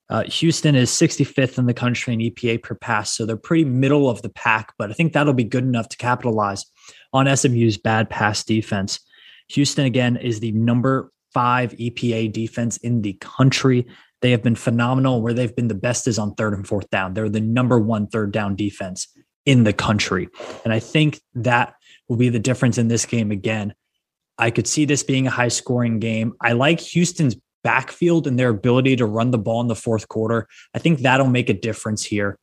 Uh, 0.09 0.23
Houston 0.23 0.77
is 0.77 0.91
65th 0.91 1.59
in 1.59 1.67
the 1.67 1.75
country 1.75 2.15
in 2.15 2.21
EPA 2.21 2.63
per 2.63 2.77
pass, 2.77 3.11
so 3.11 3.27
they're 3.27 3.37
pretty 3.37 3.65
middle 3.65 4.09
of 4.09 4.23
the 4.23 4.31
pack, 4.31 4.75
but 4.79 4.91
I 4.91 4.93
think 4.93 5.13
that'll 5.13 5.33
be 5.33 5.43
good 5.43 5.65
enough 5.65 5.89
to 5.89 5.97
capitalize 5.97 6.67
on 7.13 7.27
SMU's 7.37 7.79
bad 7.79 8.09
pass 8.09 8.45
defense. 8.45 9.01
Houston, 9.49 9.87
again, 9.87 10.17
is 10.17 10.39
the 10.39 10.53
number 10.53 11.11
five 11.33 11.73
EPA 11.73 12.33
defense 12.33 12.77
in 12.79 13.03
the 13.03 13.15
country. 13.15 13.87
They 14.23 14.31
have 14.33 14.43
been 14.43 14.57
phenomenal. 14.57 15.23
Where 15.23 15.33
they've 15.33 15.55
been 15.55 15.69
the 15.69 15.75
best 15.75 16.07
is 16.07 16.19
on 16.19 16.35
third 16.35 16.55
and 16.55 16.67
fourth 16.67 16.91
down. 16.91 17.15
They're 17.15 17.29
the 17.29 17.41
number 17.41 17.79
one 17.79 18.07
third 18.07 18.33
down 18.33 18.57
defense 18.57 19.09
in 19.47 19.65
the 19.65 19.73
country. 19.73 20.29
And 20.65 20.73
I 20.73 20.81
think 20.81 21.21
that 21.35 21.75
will 22.09 22.17
be 22.17 22.29
the 22.29 22.39
difference 22.39 22.79
in 22.79 22.89
this 22.89 23.07
game 23.07 23.31
again. 23.31 23.75
I 24.39 24.51
could 24.51 24.67
see 24.67 24.85
this 24.85 25.03
being 25.03 25.27
a 25.27 25.31
high 25.31 25.49
scoring 25.49 25.99
game. 25.99 26.35
I 26.41 26.53
like 26.53 26.81
Houston's 26.81 27.37
backfield 27.63 28.27
and 28.27 28.39
their 28.39 28.51
ability 28.51 28.97
to 28.97 29.07
run 29.07 29.31
the 29.31 29.39
ball 29.39 29.61
in 29.61 29.69
the 29.69 29.75
fourth 29.75 30.09
quarter, 30.09 30.49
I 30.75 30.79
think 30.79 31.01
that'll 31.01 31.27
make 31.27 31.49
a 31.49 31.55
difference 31.55 32.05
here. 32.05 32.39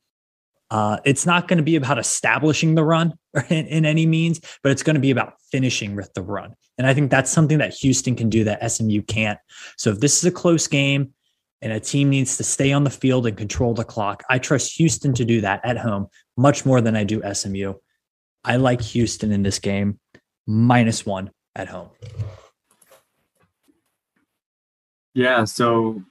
Uh, 0.70 0.98
it's 1.04 1.24
not 1.24 1.48
going 1.48 1.56
to 1.56 1.62
be 1.62 1.76
about 1.76 1.98
establishing 1.98 2.74
the 2.74 2.84
run 2.84 3.14
in, 3.48 3.66
in, 3.66 3.86
any 3.86 4.04
means, 4.04 4.40
but 4.62 4.70
it's 4.70 4.82
going 4.82 4.94
to 4.94 5.00
be 5.00 5.10
about 5.10 5.34
finishing 5.50 5.96
with 5.96 6.12
the 6.12 6.22
run. 6.22 6.54
And 6.76 6.86
I 6.86 6.92
think 6.92 7.10
that's 7.10 7.30
something 7.30 7.58
that 7.58 7.72
Houston 7.74 8.14
can 8.14 8.28
do 8.28 8.44
that 8.44 8.70
SMU 8.70 9.02
can't. 9.02 9.38
So 9.78 9.90
if 9.90 10.00
this 10.00 10.18
is 10.18 10.24
a 10.26 10.30
close 10.30 10.66
game 10.66 11.14
and 11.60 11.72
a 11.72 11.80
team 11.80 12.10
needs 12.10 12.36
to 12.36 12.44
stay 12.44 12.72
on 12.72 12.84
the 12.84 12.90
field 12.90 13.26
and 13.26 13.36
control 13.36 13.74
the 13.74 13.84
clock, 13.84 14.22
I 14.30 14.38
trust 14.38 14.76
Houston 14.76 15.14
to 15.14 15.24
do 15.24 15.40
that 15.40 15.64
at 15.64 15.76
home 15.76 16.08
much 16.36 16.64
more 16.64 16.80
than 16.80 16.96
I 16.96 17.04
do 17.04 17.22
SMU. 17.34 17.74
I 18.44 18.56
like 18.56 18.80
Houston 18.80 19.32
in 19.32 19.42
this 19.42 19.58
game. 19.58 19.98
minus 20.46 21.04
one 21.04 21.30
at 21.54 21.68
home. 21.68 21.90
Yeah. 25.12 25.44
So 25.44 26.02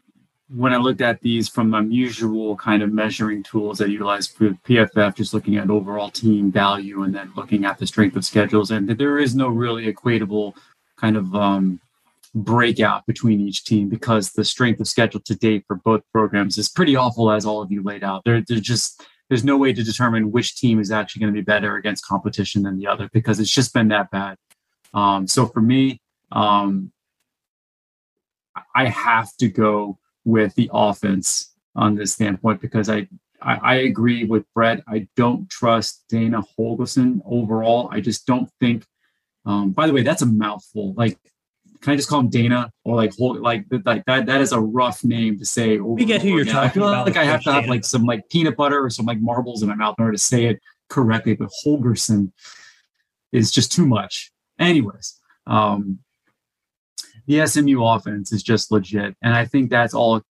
when 0.50 0.74
I 0.74 0.78
looked 0.78 1.02
at 1.02 1.22
these 1.22 1.50
from 1.50 1.74
unusual 1.74 2.56
kind 2.56 2.84
of 2.84 2.94
measuring 2.94 3.42
tools 3.44 3.80
that 3.80 3.90
utilize 3.90 4.28
for 4.28 4.50
PFF, 4.50 5.16
just 5.16 5.34
looking 5.34 5.58
at 5.58 5.70
overall 5.70 6.10
team 6.10 6.52
value 6.52 7.04
and 7.04 7.16
then 7.16 7.32
looking 7.36 7.66
at 7.66 7.78
the 7.78 7.88
strength 7.88 8.16
of 8.16 8.26
schedules, 8.26 8.72
and 8.72 8.88
there 8.88 9.18
is 9.18 9.36
no 9.36 9.50
really 9.50 9.92
equatable 9.92 10.56
kind 10.98 11.18
of 11.18 11.34
um, 11.36 11.80
breakout 12.44 13.06
between 13.06 13.42
each 13.42 13.66
team 13.66 13.90
because 13.90 14.32
the 14.32 14.46
strength 14.46 14.80
of 14.80 14.88
schedule 14.88 15.20
to 15.22 15.36
date 15.36 15.64
for 15.68 15.76
both 15.78 16.02
programs 16.14 16.58
is 16.58 16.70
pretty 16.70 16.96
awful, 16.96 17.32
as 17.32 17.46
all 17.46 17.62
of 17.62 17.72
you 17.72 17.84
laid 17.84 18.04
out. 18.04 18.24
There, 18.26 18.42
there's 18.48 18.62
just 18.62 19.04
there's 19.30 19.44
no 19.44 19.58
way 19.58 19.74
to 19.74 19.84
determine 19.84 20.32
which 20.32 20.56
team 20.56 20.80
is 20.80 20.92
actually 20.92 21.22
going 21.22 21.34
to 21.34 21.38
be 21.38 21.44
better 21.44 21.76
against 21.76 22.06
competition 22.06 22.64
than 22.64 22.78
the 22.78 22.88
other 22.88 23.10
because 23.12 23.40
it's 23.40 23.52
just 23.52 23.74
been 23.74 23.90
that 23.90 24.10
bad. 24.12 24.38
Um, 24.94 25.28
so 25.28 25.48
for 25.48 25.62
me, 25.62 26.02
um, 26.32 26.92
I 28.74 28.86
have 28.86 29.36
to 29.38 29.50
go 29.50 30.00
with 30.24 30.56
the 30.56 30.70
offense 30.74 31.54
on 31.76 31.96
this 31.96 32.14
standpoint 32.14 32.62
because 32.62 32.90
I, 32.90 33.08
I, 33.42 33.76
agree 33.76 34.24
with 34.24 34.46
Brett. 34.54 34.84
I 34.88 35.08
don't 35.16 35.48
trust 35.50 36.06
Dana 36.10 36.42
Holgorsen 36.58 37.22
overall. 37.26 37.90
I 37.92 38.02
just 38.02 38.26
don't 38.26 38.50
think. 38.60 38.86
Um, 39.46 39.72
by 39.72 39.88
the 39.88 39.94
way, 39.94 40.02
that's 40.02 40.24
a 40.24 40.26
mouthful. 40.26 40.94
Like, 40.96 41.20
can 41.82 41.94
I 41.94 41.96
just 41.96 42.10
call 42.10 42.20
him 42.20 42.30
Dana 42.30 42.72
or 42.84 42.96
like 42.96 43.14
like 43.20 43.66
like 43.86 44.06
that? 44.06 44.26
That 44.26 44.42
is 44.42 44.52
a 44.52 44.60
rough 44.60 45.04
name 45.04 45.38
to 45.40 45.46
say. 45.46 45.78
We 45.80 46.06
get 46.06 46.22
who 46.22 46.30
you're 46.30 46.42
again. 46.42 46.54
talking 46.54 46.70
I 46.70 46.74
feel 46.74 46.88
about. 46.90 47.06
like 47.06 47.18
I 47.18 47.24
have 47.24 47.44
to 47.44 47.52
have 47.54 47.64
Dana. 47.64 47.74
like 47.74 47.86
some 47.86 48.04
like 48.04 48.28
peanut 48.30 48.56
butter 48.58 48.84
or 48.84 48.90
some 48.90 49.06
like 49.06 49.20
marbles 49.22 49.62
in 49.62 49.70
my 49.70 49.76
mouth 49.76 49.96
in 49.98 50.04
order 50.04 50.14
to 50.14 50.22
say 50.22 50.46
it 50.46 50.60
correctly. 50.90 51.36
But 51.36 51.50
Holgorsen 51.66 52.32
is 53.32 53.52
just 53.52 53.72
too 53.72 53.86
much. 53.86 54.32
Anyways, 54.60 55.20
um, 55.46 56.00
the 57.28 57.46
SMU 57.46 57.84
offense 57.84 58.32
is 58.32 58.42
just 58.42 58.72
legit. 58.72 59.16
And 59.22 59.36
I 59.36 59.46
think 59.46 59.70
that's 59.70 59.94
all 59.94 60.22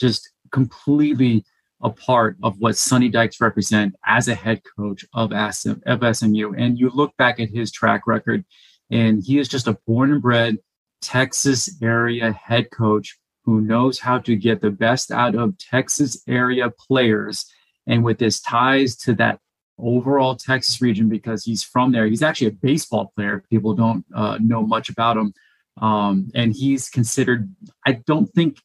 just 0.00 0.30
completely 0.52 1.44
a 1.82 1.90
part 1.90 2.36
of 2.42 2.58
what 2.58 2.76
Sonny 2.76 3.08
Dykes 3.08 3.40
represent 3.40 3.94
as 4.06 4.28
a 4.28 4.34
head 4.34 4.60
coach 4.76 5.04
of 5.14 5.32
SMU. 5.32 6.52
And 6.56 6.78
you 6.78 6.90
look 6.90 7.16
back 7.16 7.40
at 7.40 7.48
his 7.48 7.72
track 7.72 8.06
record, 8.06 8.44
and 8.90 9.22
he 9.24 9.38
is 9.38 9.48
just 9.48 9.66
a 9.66 9.78
born 9.86 10.12
and 10.12 10.20
bred 10.22 10.58
Texas 11.00 11.78
area 11.82 12.32
head 12.32 12.70
coach 12.70 13.18
who 13.44 13.60
knows 13.60 13.98
how 13.98 14.18
to 14.18 14.36
get 14.36 14.60
the 14.60 14.70
best 14.70 15.10
out 15.10 15.34
of 15.34 15.56
Texas 15.58 16.22
area 16.28 16.70
players. 16.70 17.46
And 17.86 18.04
with 18.04 18.20
his 18.20 18.40
ties 18.40 18.96
to 18.98 19.14
that 19.14 19.40
overall 19.78 20.36
Texas 20.36 20.80
region, 20.82 21.08
because 21.08 21.44
he's 21.44 21.64
from 21.64 21.92
there, 21.92 22.06
he's 22.06 22.22
actually 22.22 22.48
a 22.48 22.52
baseball 22.52 23.12
player. 23.16 23.42
People 23.50 23.74
don't 23.74 24.04
uh, 24.14 24.38
know 24.40 24.62
much 24.62 24.88
about 24.90 25.16
him. 25.16 25.32
Um, 25.80 26.30
and 26.34 26.54
he's 26.54 26.90
considered, 26.90 27.52
I 27.86 27.92
don't 27.92 28.26
think 28.26 28.58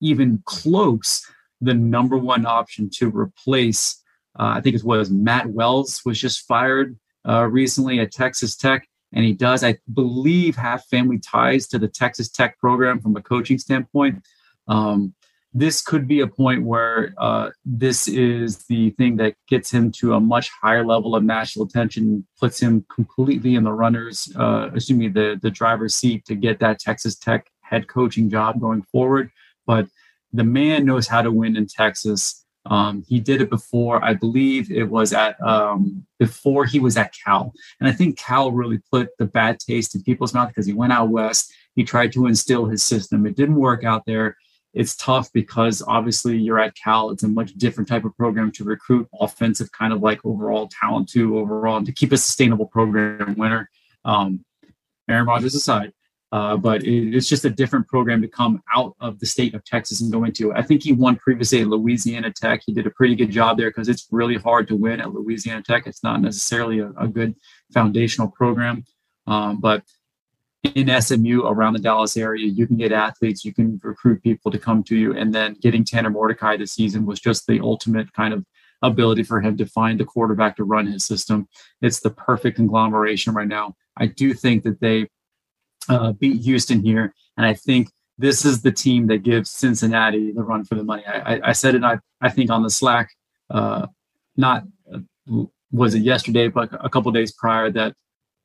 even 0.00 0.42
close, 0.44 1.24
the 1.60 1.74
number 1.74 2.18
one 2.18 2.44
option 2.44 2.90
to 2.90 3.08
replace. 3.10 4.02
Uh, 4.38 4.54
I 4.56 4.60
think 4.60 4.74
it 4.76 4.84
was 4.84 5.10
Matt 5.10 5.46
Wells 5.46 6.02
was 6.04 6.20
just 6.20 6.46
fired 6.46 6.98
uh, 7.26 7.44
recently 7.44 8.00
at 8.00 8.12
Texas 8.12 8.56
Tech, 8.56 8.86
and 9.14 9.24
he 9.24 9.32
does, 9.32 9.64
I 9.64 9.78
believe, 9.92 10.56
have 10.56 10.84
family 10.84 11.18
ties 11.18 11.66
to 11.68 11.78
the 11.78 11.88
Texas 11.88 12.28
Tech 12.28 12.58
program 12.58 13.00
from 13.00 13.16
a 13.16 13.22
coaching 13.22 13.58
standpoint. 13.58 14.22
Um, 14.68 15.14
this 15.56 15.80
could 15.80 16.08
be 16.08 16.18
a 16.18 16.26
point 16.26 16.64
where 16.64 17.14
uh, 17.16 17.50
this 17.64 18.08
is 18.08 18.64
the 18.66 18.90
thing 18.90 19.16
that 19.18 19.36
gets 19.48 19.70
him 19.70 19.92
to 19.92 20.14
a 20.14 20.20
much 20.20 20.50
higher 20.50 20.84
level 20.84 21.14
of 21.14 21.22
national 21.22 21.64
attention, 21.64 22.26
puts 22.40 22.60
him 22.60 22.84
completely 22.92 23.54
in 23.54 23.62
the 23.62 23.72
runners, 23.72 24.32
uh, 24.36 24.70
assuming 24.74 25.12
the 25.12 25.38
the 25.40 25.50
driver's 25.50 25.94
seat 25.94 26.24
to 26.26 26.34
get 26.34 26.58
that 26.58 26.80
Texas 26.80 27.14
Tech 27.14 27.46
head 27.60 27.86
coaching 27.86 28.28
job 28.28 28.60
going 28.60 28.82
forward. 28.82 29.30
But 29.64 29.86
the 30.32 30.44
man 30.44 30.84
knows 30.84 31.06
how 31.06 31.22
to 31.22 31.30
win 31.30 31.56
in 31.56 31.66
Texas. 31.68 32.43
Um, 32.66 33.04
he 33.06 33.20
did 33.20 33.42
it 33.42 33.50
before. 33.50 34.02
I 34.02 34.14
believe 34.14 34.70
it 34.70 34.84
was 34.84 35.12
at 35.12 35.40
um, 35.42 36.06
before 36.18 36.64
he 36.64 36.80
was 36.80 36.96
at 36.96 37.14
Cal, 37.24 37.52
and 37.80 37.88
I 37.88 37.92
think 37.92 38.18
Cal 38.18 38.52
really 38.52 38.80
put 38.90 39.10
the 39.18 39.26
bad 39.26 39.58
taste 39.58 39.94
in 39.94 40.02
people's 40.02 40.32
mouth 40.32 40.48
because 40.48 40.66
he 40.66 40.72
went 40.72 40.92
out 40.92 41.10
west. 41.10 41.52
He 41.74 41.84
tried 41.84 42.12
to 42.12 42.26
instill 42.26 42.66
his 42.66 42.82
system. 42.82 43.26
It 43.26 43.36
didn't 43.36 43.56
work 43.56 43.84
out 43.84 44.06
there 44.06 44.36
it's 44.74 44.96
tough 44.96 45.32
because 45.32 45.82
obviously 45.86 46.36
you're 46.36 46.58
at 46.58 46.74
Cal. 46.74 47.10
It's 47.10 47.22
a 47.22 47.28
much 47.28 47.54
different 47.54 47.88
type 47.88 48.04
of 48.04 48.16
program 48.16 48.50
to 48.52 48.64
recruit 48.64 49.08
offensive 49.20 49.70
kind 49.70 49.92
of 49.92 50.02
like 50.02 50.20
overall 50.24 50.68
talent 50.68 51.08
to 51.10 51.38
overall 51.38 51.76
and 51.76 51.86
to 51.86 51.92
keep 51.92 52.12
a 52.12 52.16
sustainable 52.16 52.66
program 52.66 53.36
winner. 53.38 53.70
Um, 54.04 54.44
Aaron 55.08 55.26
Rodgers 55.26 55.54
aside, 55.54 55.92
uh, 56.32 56.56
but 56.56 56.82
it, 56.82 57.14
it's 57.14 57.28
just 57.28 57.44
a 57.44 57.50
different 57.50 57.86
program 57.86 58.20
to 58.22 58.28
come 58.28 58.62
out 58.74 58.94
of 59.00 59.18
the 59.20 59.26
state 59.26 59.54
of 59.54 59.64
Texas 59.64 60.00
and 60.00 60.12
go 60.12 60.24
into. 60.24 60.52
I 60.52 60.62
think 60.62 60.82
he 60.82 60.92
won 60.92 61.16
previously 61.16 61.60
at 61.60 61.68
Louisiana 61.68 62.32
Tech. 62.32 62.62
He 62.64 62.72
did 62.72 62.86
a 62.86 62.90
pretty 62.90 63.14
good 63.14 63.30
job 63.30 63.56
there 63.56 63.70
because 63.70 63.88
it's 63.88 64.08
really 64.10 64.36
hard 64.36 64.68
to 64.68 64.76
win 64.76 65.00
at 65.00 65.12
Louisiana 65.12 65.62
Tech. 65.62 65.86
It's 65.86 66.02
not 66.02 66.20
necessarily 66.20 66.80
a, 66.80 66.90
a 66.98 67.08
good 67.08 67.34
foundational 67.72 68.28
program, 68.28 68.84
um, 69.26 69.60
but 69.60 69.84
in 70.74 71.00
SMU 71.00 71.42
around 71.42 71.74
the 71.74 71.78
Dallas 71.78 72.16
area, 72.16 72.46
you 72.46 72.66
can 72.66 72.76
get 72.76 72.90
athletes, 72.90 73.44
you 73.44 73.52
can 73.52 73.78
recruit 73.82 74.22
people 74.22 74.50
to 74.50 74.58
come 74.58 74.82
to 74.84 74.96
you. 74.96 75.14
And 75.14 75.34
then 75.34 75.56
getting 75.60 75.84
Tanner 75.84 76.10
Mordecai 76.10 76.56
this 76.56 76.72
season 76.72 77.04
was 77.04 77.20
just 77.20 77.46
the 77.46 77.60
ultimate 77.60 78.12
kind 78.14 78.32
of 78.32 78.44
ability 78.82 79.22
for 79.22 79.40
him 79.40 79.56
to 79.58 79.66
find 79.66 80.00
the 80.00 80.04
quarterback 80.04 80.56
to 80.56 80.64
run 80.64 80.86
his 80.86 81.04
system. 81.04 81.48
It's 81.82 82.00
the 82.00 82.10
perfect 82.10 82.56
conglomeration 82.56 83.34
right 83.34 83.48
now. 83.48 83.74
I 83.96 84.06
do 84.06 84.34
think 84.34 84.64
that 84.64 84.80
they 84.80 85.08
uh, 85.88 86.12
beat 86.12 86.42
Houston 86.42 86.82
here. 86.82 87.14
And 87.36 87.46
I 87.46 87.54
think 87.54 87.88
this 88.18 88.44
is 88.44 88.62
the 88.62 88.72
team 88.72 89.06
that 89.08 89.22
gives 89.22 89.50
Cincinnati 89.50 90.32
the 90.32 90.42
run 90.42 90.64
for 90.64 90.76
the 90.76 90.84
money. 90.84 91.04
I, 91.06 91.34
I, 91.34 91.40
I 91.48 91.52
said 91.52 91.74
it, 91.74 91.82
I, 91.82 91.98
I 92.20 92.30
think, 92.30 92.50
on 92.50 92.62
the 92.62 92.70
Slack, 92.70 93.10
uh, 93.50 93.86
not 94.36 94.64
uh, 94.92 95.44
was 95.72 95.94
it 95.94 96.02
yesterday, 96.02 96.48
but 96.48 96.70
a 96.72 96.88
couple 96.88 97.10
days 97.10 97.32
prior, 97.32 97.70
that 97.72 97.94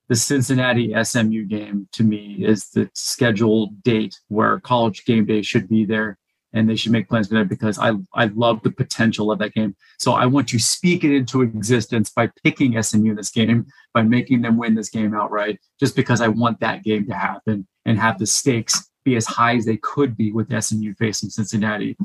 the 0.08 0.16
Cincinnati 0.16 0.94
SMU 1.04 1.46
game 1.46 1.88
to 1.94 2.04
me 2.04 2.44
is 2.44 2.70
the 2.72 2.90
scheduled 2.96 3.84
date 3.84 4.20
where 4.28 4.60
college 4.60 5.06
game 5.06 5.26
day 5.26 5.44
should 5.44 5.70
be 5.70 5.86
there 5.86 6.18
and 6.52 6.68
they 6.68 6.76
should 6.76 6.92
make 6.92 7.08
plans 7.08 7.28
for 7.28 7.36
that 7.36 7.48
because 7.48 7.78
I 7.78 7.94
I 8.14 8.26
love 8.26 8.64
the 8.64 8.72
potential 8.72 9.32
of 9.32 9.38
that 9.40 9.54
game. 9.54 9.76
So 10.00 10.14
I 10.14 10.26
want 10.26 10.50
to 10.50 10.60
speak 10.60 11.04
it 11.04 11.16
into 11.16 11.44
existence 11.44 12.10
by 12.10 12.32
picking 12.44 12.82
SMU 12.82 13.12
in 13.12 13.16
this 13.16 13.30
game, 13.30 13.68
by 13.94 14.02
making 14.04 14.42
them 14.42 14.58
win 14.58 14.76
this 14.76 14.90
game 14.90 15.14
outright, 15.14 15.60
just 15.80 15.96
because 15.96 16.22
I 16.22 16.28
want 16.28 16.60
that 16.60 16.84
game 16.84 17.06
to 17.08 17.14
happen 17.14 17.68
and 17.86 18.00
have 18.00 18.20
the 18.20 18.26
stakes 18.26 18.90
be 19.04 19.16
as 19.16 19.26
high 19.26 19.56
as 19.56 19.66
they 19.66 19.78
could 19.78 20.16
be 20.18 20.32
with 20.32 20.52
SMU 20.52 20.94
facing 20.96 21.30
Cincinnati. 21.30 21.98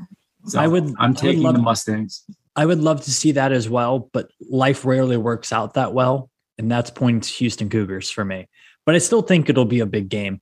So 0.47 0.61
I 0.61 0.67
would- 0.67 0.95
I'm 0.99 1.11
would 1.11 1.19
taking 1.19 1.43
love- 1.43 1.55
the 1.57 1.63
Mustangs. 1.63 2.25
I 2.57 2.67
would 2.67 2.79
love 2.81 3.03
to 3.03 3.11
see 3.11 3.33
that 3.33 3.51
as 3.51 3.69
well, 3.69 4.11
but 4.13 4.31
life 4.49 4.85
rarely 4.85 5.17
works 5.17 5.53
out 5.53 5.75
that 5.75 5.93
well. 5.93 6.31
And 6.57 6.71
that's 6.71 6.91
pointing 6.91 7.21
to 7.21 7.29
Houston 7.31 7.69
Cougars 7.69 8.11
for 8.11 8.25
me. 8.25 8.49
But 8.87 8.95
I 8.95 8.99
still 8.99 9.23
think 9.23 9.49
it'll 9.49 9.65
be 9.65 9.81
a 9.81 9.87
big 9.87 10.09
game. 10.09 10.41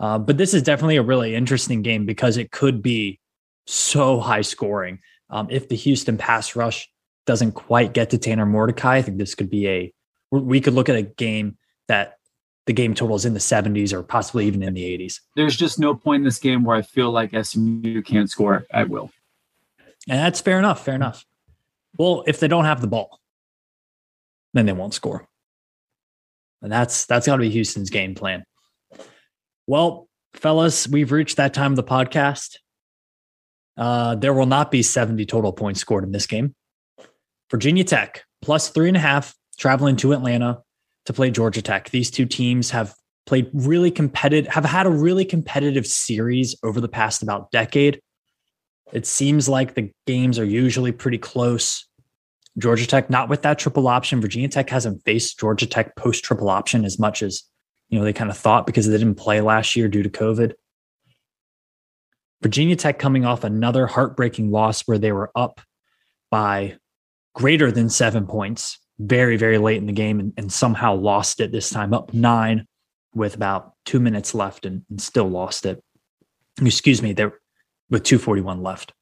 Uh, 0.00 0.18
but 0.18 0.38
this 0.38 0.54
is 0.54 0.62
definitely 0.62 0.96
a 0.96 1.02
really 1.02 1.34
interesting 1.34 1.82
game 1.82 2.06
because 2.06 2.38
it 2.38 2.50
could 2.50 2.82
be 2.82 3.20
so 3.66 4.18
high 4.18 4.40
scoring. 4.40 5.00
Um, 5.28 5.48
if 5.50 5.68
the 5.68 5.76
Houston 5.76 6.16
pass 6.16 6.56
rush 6.56 6.88
doesn't 7.26 7.52
quite 7.52 7.92
get 7.92 8.10
to 8.10 8.18
Tanner 8.18 8.46
Mordecai, 8.46 8.96
I 8.96 9.02
think 9.02 9.18
this 9.18 9.34
could 9.34 9.50
be 9.50 9.68
a, 9.68 9.92
we 10.40 10.60
could 10.60 10.74
look 10.74 10.88
at 10.88 10.96
a 10.96 11.02
game 11.02 11.56
that 11.88 12.18
the 12.66 12.72
game 12.72 12.94
total 12.94 13.16
is 13.16 13.24
in 13.24 13.34
the 13.34 13.40
70s 13.40 13.92
or 13.92 14.02
possibly 14.02 14.46
even 14.46 14.62
in 14.62 14.74
the 14.74 14.98
80s. 14.98 15.20
There's 15.36 15.56
just 15.56 15.78
no 15.78 15.94
point 15.94 16.20
in 16.20 16.24
this 16.24 16.38
game 16.38 16.64
where 16.64 16.76
I 16.76 16.82
feel 16.82 17.10
like 17.10 17.32
SMU 17.44 18.02
can't 18.02 18.30
score 18.30 18.64
at 18.70 18.88
will. 18.88 19.10
And 20.08 20.18
that's 20.18 20.40
fair 20.40 20.58
enough. 20.58 20.84
Fair 20.84 20.94
enough. 20.94 21.24
Well, 21.98 22.24
if 22.26 22.40
they 22.40 22.48
don't 22.48 22.64
have 22.64 22.80
the 22.80 22.86
ball, 22.86 23.20
then 24.54 24.66
they 24.66 24.72
won't 24.72 24.94
score. 24.94 25.28
And 26.62 26.70
that's 26.70 27.06
that's 27.06 27.26
got 27.26 27.36
to 27.36 27.40
be 27.40 27.50
Houston's 27.50 27.90
game 27.90 28.14
plan. 28.14 28.44
Well, 29.66 30.08
fellas, 30.34 30.88
we've 30.88 31.12
reached 31.12 31.36
that 31.36 31.54
time 31.54 31.72
of 31.72 31.76
the 31.76 31.84
podcast. 31.84 32.56
Uh, 33.76 34.14
there 34.14 34.34
will 34.34 34.46
not 34.46 34.70
be 34.70 34.82
70 34.82 35.26
total 35.26 35.52
points 35.52 35.80
scored 35.80 36.04
in 36.04 36.12
this 36.12 36.26
game. 36.26 36.54
Virginia 37.50 37.84
Tech 37.84 38.24
plus 38.40 38.68
three 38.68 38.88
and 38.88 38.96
a 38.96 39.00
half 39.00 39.34
traveling 39.58 39.96
to 39.96 40.12
Atlanta 40.12 40.62
to 41.06 41.12
play 41.12 41.30
Georgia 41.30 41.62
Tech. 41.62 41.90
These 41.90 42.10
two 42.10 42.26
teams 42.26 42.70
have 42.70 42.94
played 43.26 43.50
really 43.52 43.90
competitive, 43.90 44.52
have 44.52 44.64
had 44.64 44.86
a 44.86 44.90
really 44.90 45.24
competitive 45.24 45.86
series 45.86 46.56
over 46.62 46.80
the 46.80 46.88
past 46.88 47.22
about 47.22 47.50
decade. 47.50 48.00
It 48.92 49.06
seems 49.06 49.48
like 49.48 49.74
the 49.74 49.90
games 50.06 50.38
are 50.38 50.44
usually 50.44 50.92
pretty 50.92 51.18
close. 51.18 51.86
Georgia 52.58 52.86
Tech, 52.86 53.08
not 53.08 53.28
with 53.28 53.42
that 53.42 53.58
triple 53.58 53.88
option. 53.88 54.20
Virginia 54.20 54.48
Tech 54.48 54.68
hasn't 54.68 55.02
faced 55.04 55.40
Georgia 55.40 55.66
Tech 55.66 55.96
post 55.96 56.22
triple 56.24 56.50
option 56.50 56.84
as 56.84 56.98
much 56.98 57.22
as 57.22 57.44
you 57.88 57.98
know 57.98 58.04
they 58.04 58.12
kind 58.12 58.30
of 58.30 58.36
thought 58.36 58.66
because 58.66 58.86
they 58.86 58.98
didn't 58.98 59.14
play 59.14 59.40
last 59.40 59.76
year 59.76 59.88
due 59.88 60.02
to 60.02 60.10
COVID. 60.10 60.52
Virginia 62.42 62.76
Tech 62.76 62.98
coming 62.98 63.24
off 63.24 63.44
another 63.44 63.86
heartbreaking 63.86 64.50
loss 64.50 64.82
where 64.82 64.98
they 64.98 65.12
were 65.12 65.30
up 65.34 65.60
by 66.30 66.76
greater 67.34 67.70
than 67.70 67.88
seven 67.88 68.26
points 68.26 68.78
very, 68.98 69.36
very 69.36 69.58
late 69.58 69.78
in 69.78 69.86
the 69.86 69.92
game 69.92 70.20
and, 70.20 70.32
and 70.36 70.52
somehow 70.52 70.94
lost 70.94 71.40
it 71.40 71.52
this 71.52 71.70
time, 71.70 71.92
up 71.94 72.12
nine 72.12 72.66
with 73.14 73.34
about 73.34 73.74
two 73.84 74.00
minutes 74.00 74.34
left 74.34 74.64
and, 74.66 74.82
and 74.88 75.00
still 75.00 75.28
lost 75.28 75.66
it. 75.66 75.82
Excuse 76.60 77.02
me, 77.02 77.12
there 77.12 77.40
with 77.90 78.04
241 78.04 78.62
left. 78.62 78.92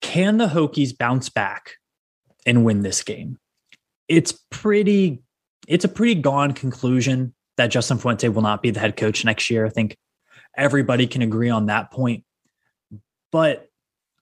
Can 0.00 0.38
the 0.38 0.48
Hokies 0.48 0.96
bounce 0.96 1.28
back 1.28 1.72
and 2.44 2.64
win 2.64 2.82
this 2.82 3.02
game? 3.02 3.38
It's 4.08 4.32
pretty, 4.50 5.22
it's 5.66 5.84
a 5.84 5.88
pretty 5.88 6.14
gone 6.14 6.52
conclusion 6.52 7.34
that 7.56 7.68
Justin 7.68 7.98
Fuente 7.98 8.28
will 8.28 8.42
not 8.42 8.62
be 8.62 8.70
the 8.70 8.80
head 8.80 8.96
coach 8.96 9.24
next 9.24 9.50
year. 9.50 9.66
I 9.66 9.70
think 9.70 9.96
everybody 10.56 11.06
can 11.06 11.22
agree 11.22 11.50
on 11.50 11.66
that 11.66 11.90
point. 11.90 12.24
But 13.32 13.68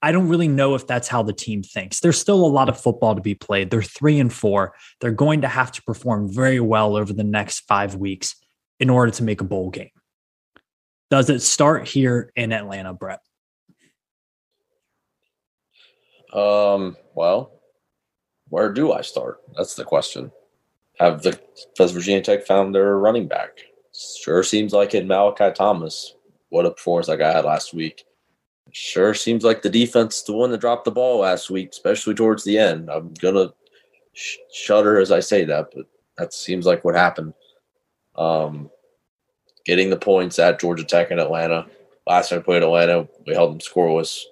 I 0.05 0.13
don't 0.13 0.29
really 0.29 0.49
know 0.49 0.75
if 0.75 0.87
that's 0.87 1.09
how 1.09 1.23
the 1.23 1.33
team 1.33 1.63
thinks. 1.63 2.01
There's 2.01 2.21
still 2.21 2.45
a 2.45 2.47
lot 2.47 2.69
of 2.69 2.79
football 2.79 3.15
to 3.15 3.23
be 3.23 3.35
played. 3.35 3.71
They're 3.71 3.81
three 3.81 4.21
and 4.21 4.31
four. 4.31 4.75
They're 5.01 5.11
going 5.11 5.41
to 5.41 5.49
have 5.49 5.73
to 5.73 5.83
perform 5.83 6.31
very 6.31 6.61
well 6.61 6.95
over 6.95 7.15
the 7.15 7.25
next 7.25 7.61
five 7.61 7.95
weeks 7.95 8.37
in 8.79 8.91
order 8.91 9.11
to 9.13 9.25
make 9.25 9.41
a 9.41 9.45
bowl 9.45 9.71
game. 9.71 9.89
Does 11.09 11.31
it 11.31 11.41
start 11.41 11.89
here 11.89 12.31
in 12.37 12.53
Atlanta, 12.53 12.93
Brett? 12.93 13.21
Um, 16.35 16.99
well, 17.15 17.63
where 18.51 18.71
do 18.75 18.93
I 18.93 19.01
start? 19.01 19.41
That's 19.57 19.75
the 19.75 19.85
question. 19.85 20.33
Have 20.99 21.23
the 21.23 21.41
has 21.79 21.93
Virginia 21.93 22.21
Tech 22.21 22.47
found 22.47 22.75
their 22.75 22.99
running 22.99 23.27
back? 23.27 23.59
Sure 23.95 24.43
seems 24.43 24.75
like 24.75 24.93
it. 24.93 25.07
Malachi 25.07 25.51
Thomas. 25.55 26.15
What 26.51 26.67
a 26.67 26.73
performance 26.73 27.09
guy 27.09 27.33
had 27.33 27.47
last 27.47 27.73
week. 27.73 28.05
Sure 28.77 29.15
seems 29.15 29.45
like 29.45 29.63
the 29.63 29.71
defense 29.71 30.23
the 30.23 30.33
one 30.33 30.51
that 30.51 30.61
dropped 30.61 30.85
the 30.85 30.91
ball 30.91 31.21
last 31.21 31.49
week, 31.49 31.69
especially 31.71 32.13
towards 32.13 32.43
the 32.43 32.59
end. 32.59 32.91
I'm 32.91 33.15
gonna 33.23 33.55
sh- 34.15 34.39
shudder 34.53 34.99
as 34.99 35.13
I 35.13 35.21
say 35.21 35.45
that, 35.45 35.69
but 35.73 35.87
that 36.19 36.35
seems 36.35 36.67
like 36.67 36.85
what 36.85 36.97
happened. 36.97 37.35
Um, 38.17 38.69
getting 39.65 39.91
the 39.91 39.97
points 39.97 40.41
at 40.41 40.59
Georgia 40.59 40.83
Tech 40.83 41.13
and 41.13 41.21
Atlanta. 41.21 41.67
Last 42.05 42.31
time 42.31 42.41
we 42.41 42.43
played 42.43 42.65
Atlanta, 42.65 43.07
we 43.25 43.33
held 43.33 43.53
them 43.53 43.61
scoreless. 43.61 44.25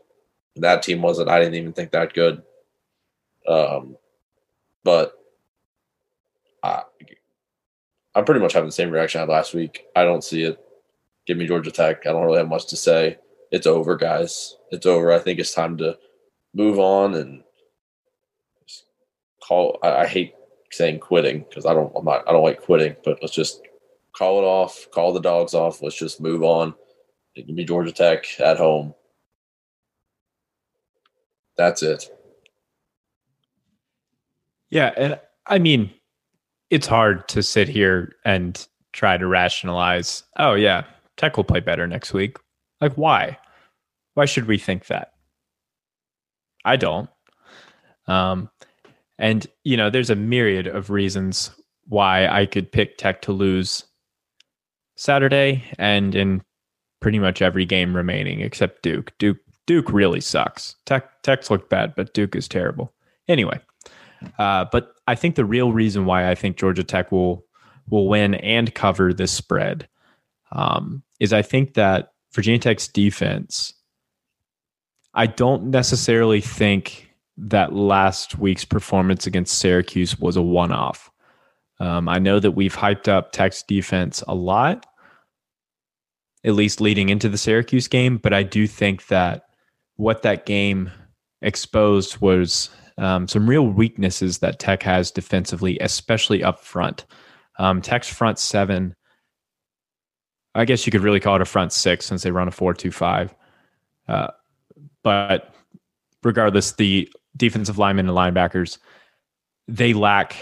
That 0.57 0.83
team 0.83 1.03
wasn't. 1.03 1.29
I 1.29 1.39
didn't 1.39 1.55
even 1.55 1.73
think 1.73 1.93
that 1.93 2.13
good. 2.13 2.43
Um, 3.47 3.97
but 4.83 5.21
I, 6.65 6.83
I'm 8.17 8.25
pretty 8.25 8.41
much 8.41 8.55
having 8.55 8.69
the 8.69 8.73
same 8.73 8.91
reaction 8.91 9.21
I 9.21 9.23
had 9.23 9.29
last 9.29 9.55
week. 9.55 9.85
I 9.95 10.03
don't 10.03 10.25
see 10.25 10.43
it. 10.43 10.59
Give 11.29 11.37
me 11.37 11.47
Georgia 11.47 11.71
Tech. 11.71 12.09
I 12.09 12.11
don't 12.11 12.25
really 12.25 12.39
have 12.39 12.49
much 12.49 12.67
to 12.71 12.77
say. 12.77 13.19
It's 13.53 13.67
over, 13.67 13.97
guys. 13.97 14.57
It's 14.73 14.87
over. 14.87 15.13
I 15.13 15.19
think 15.21 15.39
it's 15.39 15.55
time 15.55 15.77
to 15.77 15.97
move 16.55 16.79
on 16.81 17.15
and 17.15 17.45
call. 19.47 19.79
I, 19.83 19.99
I 19.99 20.07
hate 20.07 20.35
saying 20.71 20.99
quitting 20.99 21.45
because 21.49 21.67
I 21.67 21.75
don't. 21.75 21.93
I'm 21.95 22.05
not. 22.05 22.29
I 22.29 22.33
don't 22.33 22.43
like 22.43 22.63
quitting. 22.63 22.97
But 23.05 23.19
let's 23.23 23.35
just 23.35 23.63
call 24.17 24.39
it 24.41 24.45
off. 24.45 24.89
Call 24.91 25.13
the 25.13 25.21
dogs 25.21 25.55
off. 25.55 25.83
Let's 25.83 25.97
just 25.97 26.21
move 26.21 26.43
on. 26.43 26.75
It 27.35 27.47
can 27.47 27.55
be 27.55 27.65
Georgia 27.65 27.93
Tech 27.93 28.27
at 28.41 28.57
home. 28.57 28.95
That's 31.57 31.83
it. 31.83 32.11
Yeah, 34.71 34.93
and 34.97 35.21
I 35.47 35.59
mean, 35.59 35.91
it's 36.71 36.87
hard 36.87 37.29
to 37.29 37.43
sit 37.43 37.69
here 37.69 38.15
and 38.25 38.67
try 38.93 39.19
to 39.19 39.27
rationalize, 39.27 40.23
oh 40.39 40.55
yeah, 40.55 40.85
Tech 41.19 41.37
will 41.37 41.45
play 41.45 41.61
better 41.61 41.87
next 41.87 42.15
week. 42.15 42.39
Like 42.83 42.95
why? 42.95 43.39
Why 44.15 44.27
should 44.27 44.47
we 44.47 44.59
think 44.59 44.87
that? 44.87 45.13
I 46.65 46.77
don't. 46.77 47.09
Um 48.07 48.51
and 49.19 49.47
you 49.65 49.77
know, 49.77 49.89
there's 49.89 50.11
a 50.11 50.17
myriad 50.17 50.67
of 50.67 50.91
reasons 50.91 51.51
why 51.87 52.27
I 52.27 52.45
could 52.45 52.71
pick 52.71 52.99
Tech 52.99 53.23
to 53.23 53.33
lose 53.33 53.85
Saturday 54.97 55.65
and 55.79 56.15
in 56.15 56.43
pretty 57.01 57.19
much 57.19 57.43
every 57.43 57.65
game 57.65 57.95
remaining 57.97 58.41
except 58.41 58.83
Duke. 58.83 59.13
Duke 59.19 59.39
Duke 59.67 59.93
really 59.93 60.21
sucks. 60.21 60.77
Tech 60.87 61.23
Tech's 61.23 61.51
looked 61.51 61.71
bad, 61.71 61.95
but 61.97 62.15
Duke 62.15 62.35
is 62.35 62.49
terrible. 62.49 62.93
Anyway, 63.29 63.61
uh, 64.39 64.67
but 64.73 64.95
I 65.07 65.15
think 65.15 65.37
the 65.37 65.45
real 65.45 65.73
reason 65.73 66.05
why 66.05 66.29
I 66.31 66.35
think 66.35 66.57
Georgia 66.57 66.85
Tech 66.85 67.13
will 67.13 67.45
will 67.89 68.09
win 68.09 68.35
and 68.37 68.75
cover 68.75 69.13
this 69.13 69.33
spread 69.33 69.89
um, 70.53 71.03
is 71.21 71.33
I 71.33 71.43
think 71.43 71.75
that 71.75 72.12
Virginia 72.33 72.59
Tech's 72.59 72.89
defense. 72.89 73.75
I 75.15 75.27
don't 75.27 75.65
necessarily 75.65 76.41
think 76.41 77.11
that 77.37 77.73
last 77.73 78.39
week's 78.39 78.65
performance 78.65 79.27
against 79.27 79.59
Syracuse 79.59 80.19
was 80.19 80.37
a 80.37 80.43
one 80.43 80.73
off. 80.73 81.11
Um, 81.81 82.09
I 82.09 82.19
know 82.19 82.39
that 82.39 82.53
we've 82.53 82.77
hyped 82.77 83.09
up 83.09 83.33
Tech's 83.33 83.63
defense 83.63 84.23
a 84.29 84.35
lot, 84.35 84.87
at 86.45 86.55
least 86.55 86.81
leading 86.81 87.09
into 87.09 87.29
the 87.29 87.39
Syracuse 87.39 87.89
game, 87.89 88.19
but 88.19 88.33
I 88.33 88.43
do 88.43 88.67
think 88.67 89.07
that 89.09 89.45
what 89.97 90.23
that 90.23 90.47
game 90.47 90.91
exposed 91.43 92.21
was 92.21 92.71
um, 92.99 93.27
some 93.27 93.49
real 93.49 93.67
weaknesses 93.67 94.39
that 94.39 94.59
Tech 94.59 94.83
has 94.83 95.11
defensively, 95.11 95.79
especially 95.81 96.45
up 96.45 96.61
front. 96.61 97.05
Um, 97.59 97.83
Tech's 97.83 98.09
front 98.09 98.39
seven, 98.39 98.95
I 100.55 100.65
guess 100.65 100.87
you 100.87 100.93
could 100.93 101.03
really 101.03 101.21
call 101.21 101.37
it 101.37 101.43
a 101.43 101.47
front 101.47 101.73
six 101.73 102.07
since 102.07 102.23
they 102.23 102.31
run 102.31 102.49
a 102.49 102.51
four-two-five. 102.51 103.35
Uh, 104.09 104.29
but 105.03 105.55
regardless, 106.23 106.73
the 106.73 107.09
defensive 107.37 107.79
linemen 107.79 108.09
and 108.09 108.17
linebackers, 108.17 108.79
they 109.69 109.93
lack 109.95 110.37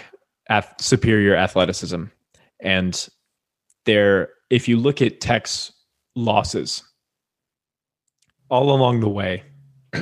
ath- 0.49 0.81
superior 0.81 1.37
athleticism. 1.37 2.05
And 2.61 3.09
they're, 3.85 4.31
if 4.51 4.69
you 4.69 4.77
look 4.77 5.01
at 5.01 5.21
Tech's 5.21 5.73
losses, 6.15 6.83
all 8.51 8.75
along 8.75 9.01
the 9.01 9.09
way, 9.09 9.45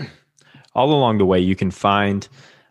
all 0.75 0.93
along 0.93 1.19
the 1.19 1.27
way, 1.27 1.39
you 1.39 1.55
can 1.55 1.71
find 1.71 2.27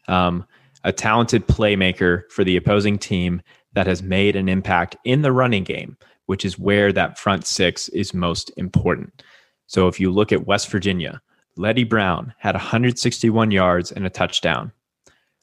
um, 0.07 0.45
a 0.83 0.91
talented 0.91 1.47
playmaker 1.47 2.23
for 2.31 2.43
the 2.43 2.57
opposing 2.57 2.97
team 2.97 3.41
that 3.73 3.88
has 3.88 4.01
made 4.01 4.35
an 4.35 4.49
impact 4.49 4.95
in 5.03 5.21
the 5.21 5.31
running 5.31 5.63
game, 5.63 5.97
which 6.28 6.45
is 6.45 6.59
where 6.59 6.93
that 6.93 7.17
front 7.17 7.45
six 7.45 7.89
is 7.89 8.13
most 8.13 8.51
important. 8.55 9.23
So 9.65 9.88
if 9.88 9.99
you 9.99 10.11
look 10.11 10.32
at 10.32 10.47
West 10.47 10.69
Virginia, 10.69 11.21
Leddie 11.57 11.84
Brown 11.84 12.34
had 12.38 12.55
161 12.55 13.51
yards 13.51 13.91
and 13.91 14.05
a 14.05 14.09
touchdown. 14.09 14.71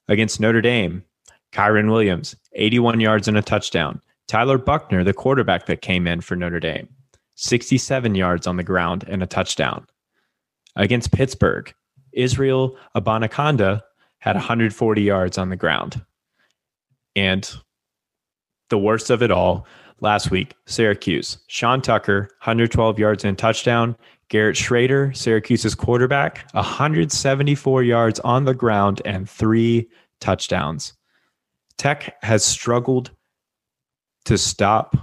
Against 0.08 0.40
Notre 0.40 0.60
Dame, 0.60 1.04
Kyren 1.52 1.90
Williams, 1.90 2.36
81 2.52 3.00
yards 3.00 3.28
and 3.28 3.36
a 3.36 3.42
touchdown. 3.42 4.00
Tyler 4.26 4.58
Buchner, 4.58 5.04
the 5.04 5.12
quarterback 5.12 5.66
that 5.66 5.82
came 5.82 6.06
in 6.06 6.20
for 6.20 6.36
Notre 6.36 6.60
Dame, 6.60 6.88
67 7.36 8.14
yards 8.14 8.46
on 8.46 8.56
the 8.56 8.62
ground 8.62 9.04
and 9.08 9.22
a 9.22 9.26
touchdown. 9.26 9.86
Against 10.76 11.12
Pittsburgh, 11.12 11.72
Israel 12.12 12.76
Abanikanda 12.96 13.82
had 14.18 14.36
140 14.36 15.02
yards 15.02 15.36
on 15.36 15.50
the 15.50 15.56
ground. 15.56 16.02
And 17.14 17.48
the 18.70 18.78
worst 18.78 19.10
of 19.10 19.22
it 19.22 19.30
all, 19.30 19.66
last 20.00 20.30
week, 20.30 20.54
Syracuse, 20.66 21.38
Sean 21.46 21.80
Tucker, 21.80 22.28
112 22.40 22.98
yards 22.98 23.24
and 23.24 23.38
touchdown. 23.38 23.96
Garrett 24.28 24.56
Shrader, 24.56 25.14
Syracuse's 25.16 25.74
quarterback, 25.74 26.48
174 26.52 27.82
yards 27.82 28.20
on 28.20 28.44
the 28.44 28.54
ground 28.54 29.02
and 29.04 29.28
three 29.28 29.88
touchdowns. 30.20 30.94
Tech 31.76 32.16
has 32.22 32.44
struggled 32.44 33.10
to 34.24 34.38
stop 34.38 34.96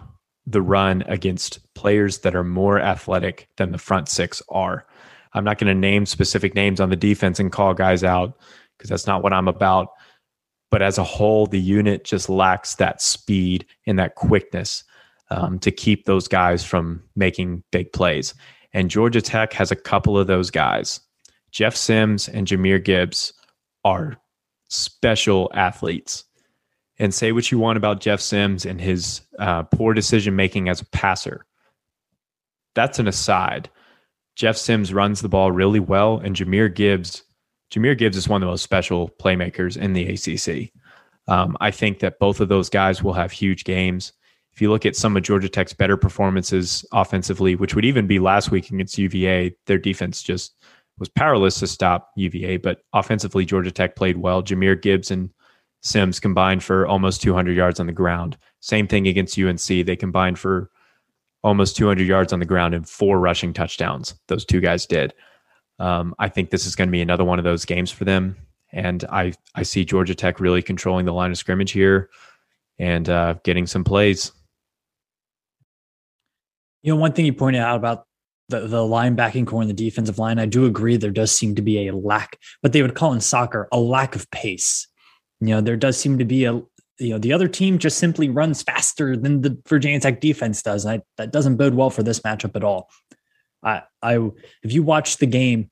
the 0.48 0.62
run 0.62 1.04
against 1.04 1.60
players 1.76 2.20
that 2.20 2.36
are 2.36 2.44
more 2.44 2.80
athletic 2.80 3.48
than 3.58 3.72
the 3.72 3.78
front 3.78 4.10
six 4.10 4.42
are. 4.50 4.86
I'm 5.34 5.44
not 5.44 5.60
going 5.60 5.74
to 5.74 5.80
name 5.80 6.06
specific 6.06 6.56
names 6.56 6.80
on 6.80 6.90
the 6.90 6.96
defense 6.96 7.40
and 7.40 7.52
call 7.52 7.74
guys 7.74 8.04
out 8.04 8.38
because 8.78 8.90
that's 8.90 9.08
not 9.08 9.24
what 9.24 9.34
I'm 9.34 9.48
about. 9.48 9.90
But 10.72 10.82
as 10.82 10.98
a 10.98 11.04
whole, 11.04 11.46
the 11.46 11.60
unit 11.60 12.04
just 12.04 12.30
lacks 12.30 12.76
that 12.76 13.02
speed 13.02 13.66
and 13.86 14.00
that 14.00 14.16
quickness 14.16 14.84
um, 15.30 15.60
to 15.60 15.70
keep 15.70 16.06
those 16.06 16.28
guys 16.28 16.64
from 16.64 17.04
making 17.16 17.64
big 17.72 17.94
plays. 17.94 18.34
And 18.74 18.90
Georgia 18.90 19.22
Tech 19.22 19.54
has 19.54 19.72
a 19.72 19.76
couple 19.76 20.18
of 20.18 20.28
those 20.28 20.50
guys. 20.50 21.02
Jeff 21.52 21.76
Sims 21.76 22.30
and 22.30 22.48
Jahmyr 22.48 22.84
Gibbs 22.84 23.34
are 23.84 24.18
special 24.70 25.52
athletes. 25.54 26.24
And 27.00 27.14
say 27.14 27.32
what 27.32 27.52
you 27.52 27.58
want 27.58 27.78
about 27.78 28.00
Jeff 28.00 28.22
Sims 28.22 28.66
and 28.66 28.80
his 28.80 29.22
uh, 29.40 29.64
poor 29.64 29.94
decision 29.94 30.36
making 30.36 30.70
as 30.70 30.82
a 30.82 30.86
passer. 30.86 31.46
That's 32.76 33.00
an 33.00 33.08
aside. 33.08 33.70
Jeff 34.36 34.56
Sims 34.56 34.94
runs 34.94 35.22
the 35.22 35.30
ball 35.30 35.52
really 35.52 35.80
well, 35.80 36.20
and 36.20 36.36
Jahmyr 36.36 36.74
Gibbs. 36.74 37.24
Jahmyr 37.72 37.98
Gibbs 37.98 38.18
is 38.18 38.28
one 38.28 38.42
of 38.42 38.48
the 38.48 38.52
most 38.52 38.64
special 38.64 39.10
playmakers 39.10 39.78
in 39.78 39.94
the 39.94 40.08
ACC. 40.08 40.72
Um, 41.28 41.56
I 41.62 41.72
think 41.72 42.00
that 42.00 42.20
both 42.20 42.40
of 42.42 42.50
those 42.50 42.70
guys 42.70 43.02
will 43.02 43.14
have 43.14 43.32
huge 43.32 43.64
games. 43.64 44.14
If 44.54 44.62
you 44.62 44.70
look 44.70 44.86
at 44.86 44.98
some 44.98 45.16
of 45.16 45.24
Georgia 45.24 45.48
Tech's 45.48 45.74
better 45.74 45.96
performances 45.96 46.86
offensively, 46.92 47.56
which 47.56 47.74
would 47.74 47.86
even 47.86 48.08
be 48.08 48.20
last 48.20 48.52
week 48.52 48.70
against 48.70 48.98
UVA, 48.98 49.56
their 49.66 49.78
defense 49.78 50.22
just 50.22 50.56
was 51.00 51.08
powerless 51.08 51.60
to 51.60 51.68
stop 51.68 52.12
UVA. 52.18 52.58
But 52.58 52.82
offensively, 52.92 53.46
Georgia 53.46 53.72
Tech 53.72 53.96
played 53.96 54.18
well. 54.18 54.44
Jahmyr 54.44 54.80
Gibbs 54.82 55.10
and 55.10 55.30
Sims 55.82 56.20
combined 56.20 56.64
for 56.64 56.86
almost 56.86 57.22
200 57.22 57.56
yards 57.56 57.80
on 57.80 57.88
the 57.88 57.94
ground. 57.94 58.38
Same 58.60 58.88
thing 58.88 59.08
against 59.08 59.40
UNC. 59.40 59.66
They 59.66 59.96
combined 59.96 60.38
for 60.38 60.70
almost 61.44 61.76
200 61.78 62.06
yards 62.06 62.34
on 62.34 62.40
the 62.40 62.46
ground 62.46 62.76
and 62.76 62.88
four 62.88 63.20
rushing 63.20 63.54
touchdowns. 63.54 64.14
Those 64.28 64.46
two 64.46 64.62
guys 64.62 64.86
did. 64.86 65.14
Um, 65.82 66.14
I 66.20 66.30
think 66.30 66.52
this 66.52 66.68
is 66.68 66.76
going 66.76 66.90
to 66.90 66.92
be 66.92 67.02
another 67.02 67.24
one 67.24 67.40
of 67.40 67.44
those 67.44 67.66
games 67.66 67.90
for 67.90 68.06
them. 68.06 68.36
And 68.72 69.04
I, 69.06 69.34
I 69.56 69.64
see 69.64 69.84
Georgia 69.84 70.14
Tech 70.14 70.40
really 70.40 70.62
controlling 70.62 71.06
the 71.08 71.12
line 71.12 71.32
of 71.32 71.38
scrimmage 71.38 71.72
here 71.72 72.10
and 72.78 73.10
uh, 73.10 73.36
getting 73.44 73.66
some 73.66 73.84
plays. 73.84 74.32
You 76.84 76.94
know, 76.94 77.00
one 77.00 77.14
thing 77.14 77.26
you 77.26 77.34
pointed 77.34 77.62
out 77.62 77.78
about 77.78 78.06
the, 78.50 78.68
the 78.68 78.78
linebacking 78.78 79.48
core 79.48 79.62
and 79.62 79.70
the 79.70 79.74
defensive 79.74 80.20
line, 80.20 80.38
I 80.38 80.46
do 80.46 80.66
agree 80.66 80.98
there 80.98 81.10
does 81.10 81.36
seem 81.36 81.56
to 81.56 81.64
be 81.64 81.88
a 81.88 81.96
lack, 81.96 82.38
but 82.62 82.74
they 82.74 82.84
would 82.84 82.94
call 82.94 83.14
in 83.14 83.22
soccer 83.22 83.68
a 83.72 83.80
lack 83.80 84.16
of 84.16 84.30
pace. 84.30 84.88
You 85.40 85.48
know, 85.48 85.62
there 85.62 85.78
does 85.78 85.98
seem 85.98 86.20
to 86.20 86.26
be 86.26 86.46
a, 86.46 86.54
you 87.00 87.10
know, 87.10 87.18
the 87.18 87.34
other 87.34 87.48
team 87.48 87.80
just 87.80 87.98
simply 87.98 88.30
runs 88.30 88.62
faster 88.62 89.18
than 89.18 89.42
the 89.42 89.60
Virginia 89.68 90.00
Tech 90.00 90.22
defense 90.22 90.62
does. 90.62 90.86
And 90.86 91.02
I, 91.02 91.04
that 91.18 91.32
doesn't 91.32 91.58
bode 91.58 91.74
well 91.74 91.90
for 91.90 92.04
this 92.04 92.20
matchup 92.20 92.56
at 92.56 92.64
all. 92.64 92.92
I, 93.64 93.84
I, 94.02 94.16
if 94.64 94.72
you 94.74 94.84
watch 94.84 95.18
the 95.18 95.26
game 95.26 95.70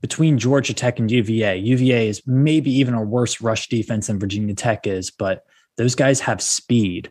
between 0.00 0.38
Georgia 0.38 0.74
Tech 0.74 0.98
and 0.98 1.10
UVA, 1.10 1.56
UVA 1.56 2.08
is 2.08 2.22
maybe 2.26 2.70
even 2.70 2.94
a 2.94 3.02
worse 3.02 3.40
rush 3.40 3.68
defense 3.68 4.06
than 4.06 4.18
Virginia 4.18 4.54
Tech 4.54 4.86
is, 4.86 5.10
but 5.10 5.44
those 5.76 5.94
guys 5.94 6.20
have 6.20 6.42
speed. 6.42 7.10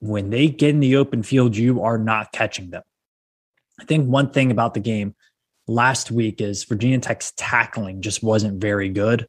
When 0.00 0.30
they 0.30 0.48
get 0.48 0.70
in 0.70 0.80
the 0.80 0.96
open 0.96 1.22
field, 1.22 1.56
you 1.56 1.82
are 1.82 1.98
not 1.98 2.32
catching 2.32 2.70
them. 2.70 2.82
I 3.78 3.84
think 3.84 4.08
one 4.08 4.30
thing 4.30 4.50
about 4.50 4.74
the 4.74 4.80
game 4.80 5.14
last 5.66 6.10
week 6.10 6.40
is 6.40 6.64
Virginia 6.64 6.98
Tech's 6.98 7.32
tackling 7.36 8.02
just 8.02 8.22
wasn't 8.22 8.60
very 8.60 8.88
good. 8.88 9.26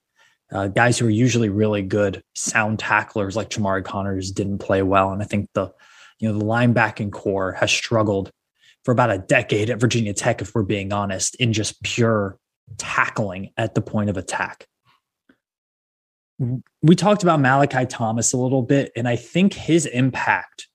Uh, 0.52 0.68
guys 0.68 1.00
who 1.00 1.08
are 1.08 1.12
usually 1.12 1.48
really 1.48 1.82
good 1.82 2.22
sound 2.36 2.80
tacklers 2.80 3.38
like 3.38 3.50
Chamarri 3.50 3.86
Connors 3.86 4.32
didn't 4.32 4.58
play 4.58 4.82
well, 4.82 5.12
and 5.12 5.22
I 5.22 5.26
think 5.26 5.50
the 5.54 5.72
you 6.20 6.32
know 6.32 6.38
the 6.38 6.46
linebacking 6.46 7.12
core 7.12 7.54
has 7.54 7.72
struggled 7.72 8.32
for 8.84 8.92
about 8.92 9.12
a 9.12 9.18
decade 9.20 9.70
at 9.70 9.80
Virginia 9.80 10.14
Tech, 10.14 10.42
if 10.42 10.56
we're 10.56 10.64
being 10.64 10.92
honest, 10.92 11.36
in 11.36 11.54
just 11.54 11.82
pure 11.84 12.38
tackling 12.78 13.52
at 13.58 13.76
the 13.76 13.82
point 13.82 14.10
of 14.10 14.18
attack. 14.18 14.68
We 16.82 16.96
talked 16.96 17.22
about 17.22 17.40
Malachi 17.40 17.86
Thomas 17.86 18.34
a 18.34 18.38
little 18.38 18.64
bit, 18.64 18.92
and 18.96 19.08
I 19.08 19.16
think 19.16 19.54
his 19.54 19.86
impact. 19.86 20.68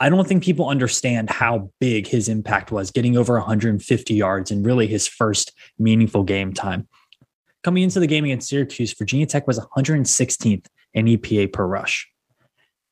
I 0.00 0.08
don't 0.08 0.26
think 0.26 0.42
people 0.42 0.68
understand 0.68 1.30
how 1.30 1.70
big 1.78 2.06
his 2.06 2.28
impact 2.28 2.72
was 2.72 2.90
getting 2.90 3.16
over 3.16 3.34
150 3.34 4.14
yards 4.14 4.50
and 4.50 4.64
really 4.64 4.86
his 4.86 5.06
first 5.06 5.52
meaningful 5.78 6.24
game 6.24 6.52
time. 6.52 6.88
Coming 7.62 7.82
into 7.82 8.00
the 8.00 8.06
game 8.06 8.24
against 8.24 8.48
Syracuse, 8.48 8.92
Virginia 8.94 9.26
Tech 9.26 9.46
was 9.46 9.58
116th 9.58 10.66
in 10.94 11.06
EPA 11.06 11.52
per 11.52 11.66
rush. 11.66 12.10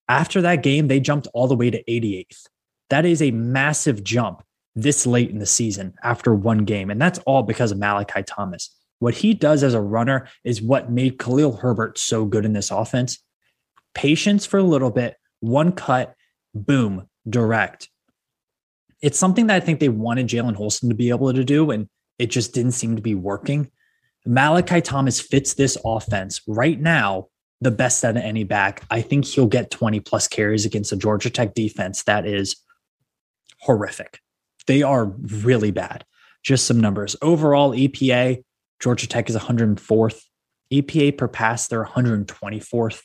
After 0.08 0.42
that 0.42 0.62
game, 0.62 0.88
they 0.88 1.00
jumped 1.00 1.28
all 1.32 1.46
the 1.46 1.56
way 1.56 1.70
to 1.70 1.82
88th. 1.84 2.46
That 2.92 3.06
is 3.06 3.22
a 3.22 3.30
massive 3.30 4.04
jump 4.04 4.42
this 4.76 5.06
late 5.06 5.30
in 5.30 5.38
the 5.38 5.46
season 5.46 5.94
after 6.02 6.34
one 6.34 6.66
game. 6.66 6.90
And 6.90 7.00
that's 7.00 7.18
all 7.20 7.42
because 7.42 7.72
of 7.72 7.78
Malachi 7.78 8.22
Thomas. 8.22 8.68
What 8.98 9.14
he 9.14 9.32
does 9.32 9.62
as 9.62 9.72
a 9.72 9.80
runner 9.80 10.28
is 10.44 10.60
what 10.60 10.90
made 10.90 11.18
Khalil 11.18 11.56
Herbert 11.56 11.96
so 11.96 12.26
good 12.26 12.44
in 12.44 12.52
this 12.52 12.70
offense. 12.70 13.18
Patience 13.94 14.44
for 14.44 14.58
a 14.58 14.62
little 14.62 14.90
bit, 14.90 15.16
one 15.40 15.72
cut, 15.72 16.14
boom, 16.54 17.08
direct. 17.26 17.88
It's 19.00 19.18
something 19.18 19.46
that 19.46 19.56
I 19.56 19.60
think 19.60 19.80
they 19.80 19.88
wanted 19.88 20.28
Jalen 20.28 20.56
Holston 20.56 20.90
to 20.90 20.94
be 20.94 21.08
able 21.08 21.32
to 21.32 21.44
do, 21.44 21.70
and 21.70 21.88
it 22.18 22.26
just 22.26 22.52
didn't 22.52 22.72
seem 22.72 22.96
to 22.96 23.02
be 23.02 23.14
working. 23.14 23.70
Malachi 24.26 24.82
Thomas 24.82 25.18
fits 25.18 25.54
this 25.54 25.78
offense 25.82 26.42
right 26.46 26.78
now 26.78 27.28
the 27.62 27.70
best 27.70 28.04
out 28.04 28.18
of 28.18 28.22
any 28.22 28.44
back. 28.44 28.84
I 28.90 29.00
think 29.00 29.24
he'll 29.24 29.46
get 29.46 29.70
20 29.70 30.00
plus 30.00 30.28
carries 30.28 30.66
against 30.66 30.92
a 30.92 30.96
Georgia 30.96 31.30
Tech 31.30 31.54
defense 31.54 32.02
that 32.02 32.26
is 32.26 32.56
horrific. 33.62 34.20
They 34.66 34.82
are 34.82 35.06
really 35.06 35.70
bad. 35.70 36.04
Just 36.42 36.66
some 36.66 36.80
numbers. 36.80 37.16
Overall, 37.22 37.72
EPA, 37.72 38.42
Georgia 38.80 39.06
Tech 39.06 39.30
is 39.30 39.36
104th. 39.36 40.20
EPA 40.72 41.16
per 41.16 41.28
pass, 41.28 41.68
they're 41.68 41.84
124th. 41.84 43.02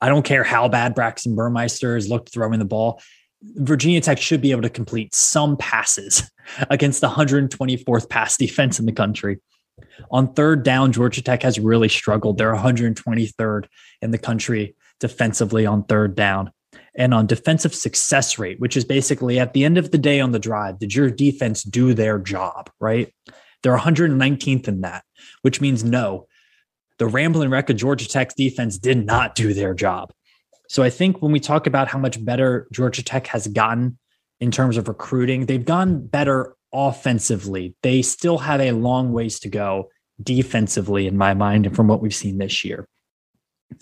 I 0.00 0.08
don't 0.08 0.24
care 0.24 0.42
how 0.42 0.68
bad 0.68 0.94
Braxton 0.94 1.36
Burmeister 1.36 1.94
has 1.94 2.08
looked 2.08 2.32
throwing 2.32 2.58
the 2.58 2.64
ball. 2.64 3.00
Virginia 3.42 4.00
Tech 4.00 4.18
should 4.18 4.40
be 4.40 4.50
able 4.50 4.62
to 4.62 4.70
complete 4.70 5.14
some 5.14 5.56
passes 5.56 6.30
against 6.70 7.00
the 7.00 7.08
124th 7.08 8.08
pass 8.08 8.36
defense 8.36 8.78
in 8.80 8.86
the 8.86 8.92
country. 8.92 9.38
On 10.10 10.32
third 10.32 10.64
down, 10.64 10.92
Georgia 10.92 11.22
Tech 11.22 11.42
has 11.42 11.58
really 11.58 11.88
struggled. 11.88 12.38
They're 12.38 12.54
123rd 12.54 13.66
in 14.00 14.10
the 14.10 14.18
country 14.18 14.74
defensively 14.98 15.66
on 15.66 15.84
third 15.84 16.14
down 16.14 16.50
and 16.94 17.14
on 17.14 17.26
defensive 17.26 17.74
success 17.74 18.38
rate, 18.38 18.60
which 18.60 18.76
is 18.76 18.84
basically 18.84 19.38
at 19.38 19.52
the 19.54 19.64
end 19.64 19.78
of 19.78 19.90
the 19.90 19.98
day 19.98 20.20
on 20.20 20.32
the 20.32 20.38
drive, 20.38 20.78
did 20.78 20.94
your 20.94 21.10
defense 21.10 21.62
do 21.62 21.94
their 21.94 22.18
job, 22.18 22.70
right? 22.80 23.12
They're 23.62 23.76
119th 23.76 24.68
in 24.68 24.80
that, 24.82 25.04
which 25.42 25.60
means 25.60 25.84
no, 25.84 26.26
the 26.98 27.06
rambling 27.06 27.50
wreck 27.50 27.70
of 27.70 27.76
Georgia 27.76 28.08
Tech's 28.08 28.34
defense 28.34 28.78
did 28.78 29.06
not 29.06 29.34
do 29.34 29.54
their 29.54 29.74
job. 29.74 30.12
So 30.68 30.82
I 30.82 30.90
think 30.90 31.20
when 31.20 31.32
we 31.32 31.40
talk 31.40 31.66
about 31.66 31.88
how 31.88 31.98
much 31.98 32.22
better 32.24 32.66
Georgia 32.72 33.02
Tech 33.02 33.26
has 33.28 33.46
gotten 33.46 33.98
in 34.40 34.50
terms 34.50 34.76
of 34.76 34.88
recruiting, 34.88 35.46
they've 35.46 35.64
gone 35.64 36.06
better 36.06 36.56
offensively. 36.72 37.74
They 37.82 38.02
still 38.02 38.38
have 38.38 38.60
a 38.60 38.72
long 38.72 39.12
ways 39.12 39.38
to 39.40 39.48
go 39.48 39.90
defensively, 40.22 41.06
in 41.06 41.16
my 41.16 41.34
mind, 41.34 41.66
and 41.66 41.76
from 41.76 41.88
what 41.88 42.00
we've 42.00 42.14
seen 42.14 42.38
this 42.38 42.64
year. 42.64 42.88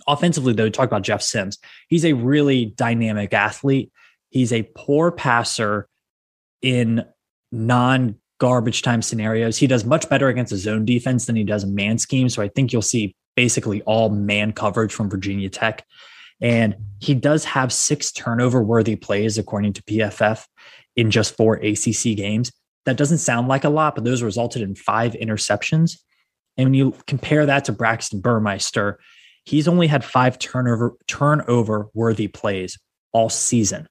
Offensively, 0.06 0.52
though, 0.52 0.68
talk 0.68 0.86
about 0.86 1.02
Jeff 1.02 1.22
Sims. 1.22 1.58
He's 1.88 2.04
a 2.04 2.12
really 2.12 2.66
dynamic 2.66 3.32
athlete. 3.32 3.92
He's 4.30 4.52
a 4.52 4.62
poor 4.74 5.10
passer 5.10 5.88
in 6.62 7.04
non 7.52 8.16
garbage 8.38 8.82
time 8.82 9.02
scenarios. 9.02 9.56
He 9.56 9.66
does 9.66 9.84
much 9.84 10.08
better 10.08 10.28
against 10.28 10.52
a 10.52 10.56
zone 10.56 10.84
defense 10.84 11.26
than 11.26 11.36
he 11.36 11.44
does 11.44 11.64
a 11.64 11.68
man 11.68 11.98
scheme. 11.98 12.28
So 12.28 12.42
I 12.42 12.48
think 12.48 12.72
you'll 12.72 12.82
see 12.82 13.14
basically 13.36 13.82
all 13.82 14.08
man 14.10 14.52
coverage 14.52 14.92
from 14.92 15.10
Virginia 15.10 15.48
Tech. 15.48 15.84
And 16.40 16.74
he 17.00 17.14
does 17.14 17.44
have 17.44 17.72
six 17.72 18.10
turnover 18.12 18.62
worthy 18.62 18.96
plays, 18.96 19.36
according 19.36 19.74
to 19.74 19.82
PFF, 19.82 20.46
in 20.96 21.10
just 21.10 21.36
four 21.36 21.56
ACC 21.56 22.16
games. 22.16 22.50
That 22.86 22.96
doesn't 22.96 23.18
sound 23.18 23.48
like 23.48 23.64
a 23.64 23.68
lot, 23.68 23.94
but 23.94 24.04
those 24.04 24.22
resulted 24.22 24.62
in 24.62 24.74
five 24.74 25.12
interceptions. 25.12 25.98
And 26.56 26.66
when 26.66 26.74
you 26.74 26.94
compare 27.06 27.44
that 27.46 27.66
to 27.66 27.72
Braxton 27.72 28.20
Burmeister, 28.20 28.98
He's 29.44 29.68
only 29.68 29.86
had 29.86 30.04
five 30.04 30.38
turnover 30.38 30.94
turnover 31.06 31.88
worthy 31.94 32.28
plays 32.28 32.78
all 33.12 33.28
season. 33.28 33.88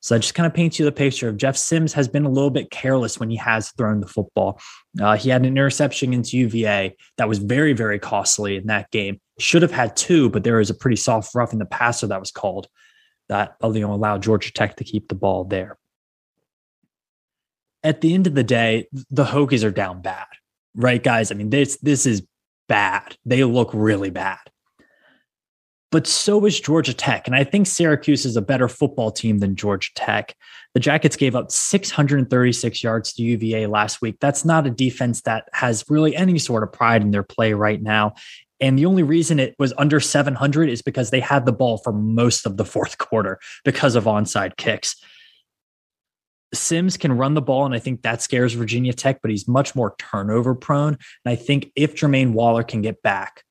So 0.00 0.16
that 0.16 0.20
just 0.20 0.34
kind 0.34 0.48
of 0.48 0.52
paints 0.52 0.80
you 0.80 0.84
the 0.84 0.90
picture 0.90 1.28
of 1.28 1.36
Jeff 1.36 1.56
Sims 1.56 1.92
has 1.92 2.08
been 2.08 2.24
a 2.24 2.28
little 2.28 2.50
bit 2.50 2.72
careless 2.72 3.20
when 3.20 3.30
he 3.30 3.36
has 3.36 3.70
thrown 3.72 4.00
the 4.00 4.08
football. 4.08 4.60
Uh, 5.00 5.16
he 5.16 5.30
had 5.30 5.42
an 5.42 5.46
interception 5.46 6.10
against 6.10 6.32
UVA 6.32 6.96
that 7.18 7.28
was 7.28 7.38
very, 7.38 7.72
very 7.72 8.00
costly 8.00 8.56
in 8.56 8.66
that 8.66 8.90
game. 8.90 9.20
Should 9.38 9.62
have 9.62 9.70
had 9.70 9.96
two, 9.96 10.28
but 10.28 10.42
there 10.42 10.56
was 10.56 10.70
a 10.70 10.74
pretty 10.74 10.96
soft 10.96 11.32
rough 11.36 11.52
in 11.52 11.60
the 11.60 11.66
passer 11.66 12.08
that 12.08 12.18
was 12.18 12.32
called 12.32 12.66
that 13.28 13.54
you 13.62 13.80
know, 13.80 13.92
allowed 13.92 14.24
Georgia 14.24 14.52
Tech 14.52 14.76
to 14.76 14.84
keep 14.84 15.06
the 15.08 15.14
ball 15.14 15.44
there. 15.44 15.78
At 17.84 18.00
the 18.00 18.12
end 18.12 18.26
of 18.26 18.34
the 18.34 18.44
day, 18.44 18.88
the 19.10 19.24
Hokies 19.24 19.64
are 19.64 19.70
down 19.70 20.02
bad, 20.02 20.26
right, 20.74 21.02
guys? 21.02 21.30
I 21.30 21.36
mean, 21.36 21.50
this 21.50 21.76
this 21.78 22.06
is 22.06 22.26
bad. 22.68 23.16
They 23.24 23.42
look 23.44 23.70
really 23.72 24.10
bad 24.10 24.38
but 25.92 26.06
so 26.06 26.44
is 26.46 26.58
Georgia 26.58 26.94
Tech. 26.94 27.26
And 27.26 27.36
I 27.36 27.44
think 27.44 27.66
Syracuse 27.66 28.24
is 28.24 28.34
a 28.34 28.42
better 28.42 28.66
football 28.66 29.12
team 29.12 29.38
than 29.38 29.54
Georgia 29.54 29.90
Tech. 29.94 30.34
The 30.72 30.80
Jackets 30.80 31.16
gave 31.16 31.36
up 31.36 31.52
636 31.52 32.82
yards 32.82 33.12
to 33.12 33.22
UVA 33.22 33.66
last 33.66 34.00
week. 34.00 34.16
That's 34.18 34.44
not 34.44 34.66
a 34.66 34.70
defense 34.70 35.20
that 35.22 35.48
has 35.52 35.84
really 35.90 36.16
any 36.16 36.38
sort 36.38 36.62
of 36.62 36.72
pride 36.72 37.02
in 37.02 37.10
their 37.10 37.22
play 37.22 37.52
right 37.52 37.80
now. 37.80 38.14
And 38.58 38.78
the 38.78 38.86
only 38.86 39.02
reason 39.02 39.38
it 39.38 39.54
was 39.58 39.74
under 39.76 40.00
700 40.00 40.70
is 40.70 40.80
because 40.80 41.10
they 41.10 41.20
had 41.20 41.44
the 41.44 41.52
ball 41.52 41.76
for 41.78 41.92
most 41.92 42.46
of 42.46 42.56
the 42.56 42.64
fourth 42.64 42.96
quarter 42.96 43.38
because 43.62 43.94
of 43.94 44.04
onside 44.04 44.56
kicks. 44.56 44.96
Sims 46.54 46.96
can 46.96 47.12
run 47.12 47.34
the 47.34 47.42
ball, 47.42 47.64
and 47.64 47.74
I 47.74 47.78
think 47.78 48.02
that 48.02 48.22
scares 48.22 48.52
Virginia 48.52 48.92
Tech, 48.92 49.20
but 49.20 49.30
he's 49.30 49.48
much 49.48 49.74
more 49.74 49.94
turnover 49.98 50.54
prone. 50.54 50.98
And 51.24 51.32
I 51.32 51.34
think 51.34 51.70
if 51.74 51.94
Jermaine 51.94 52.32
Waller 52.32 52.62
can 52.62 52.82
get 52.82 53.02
back, 53.02 53.42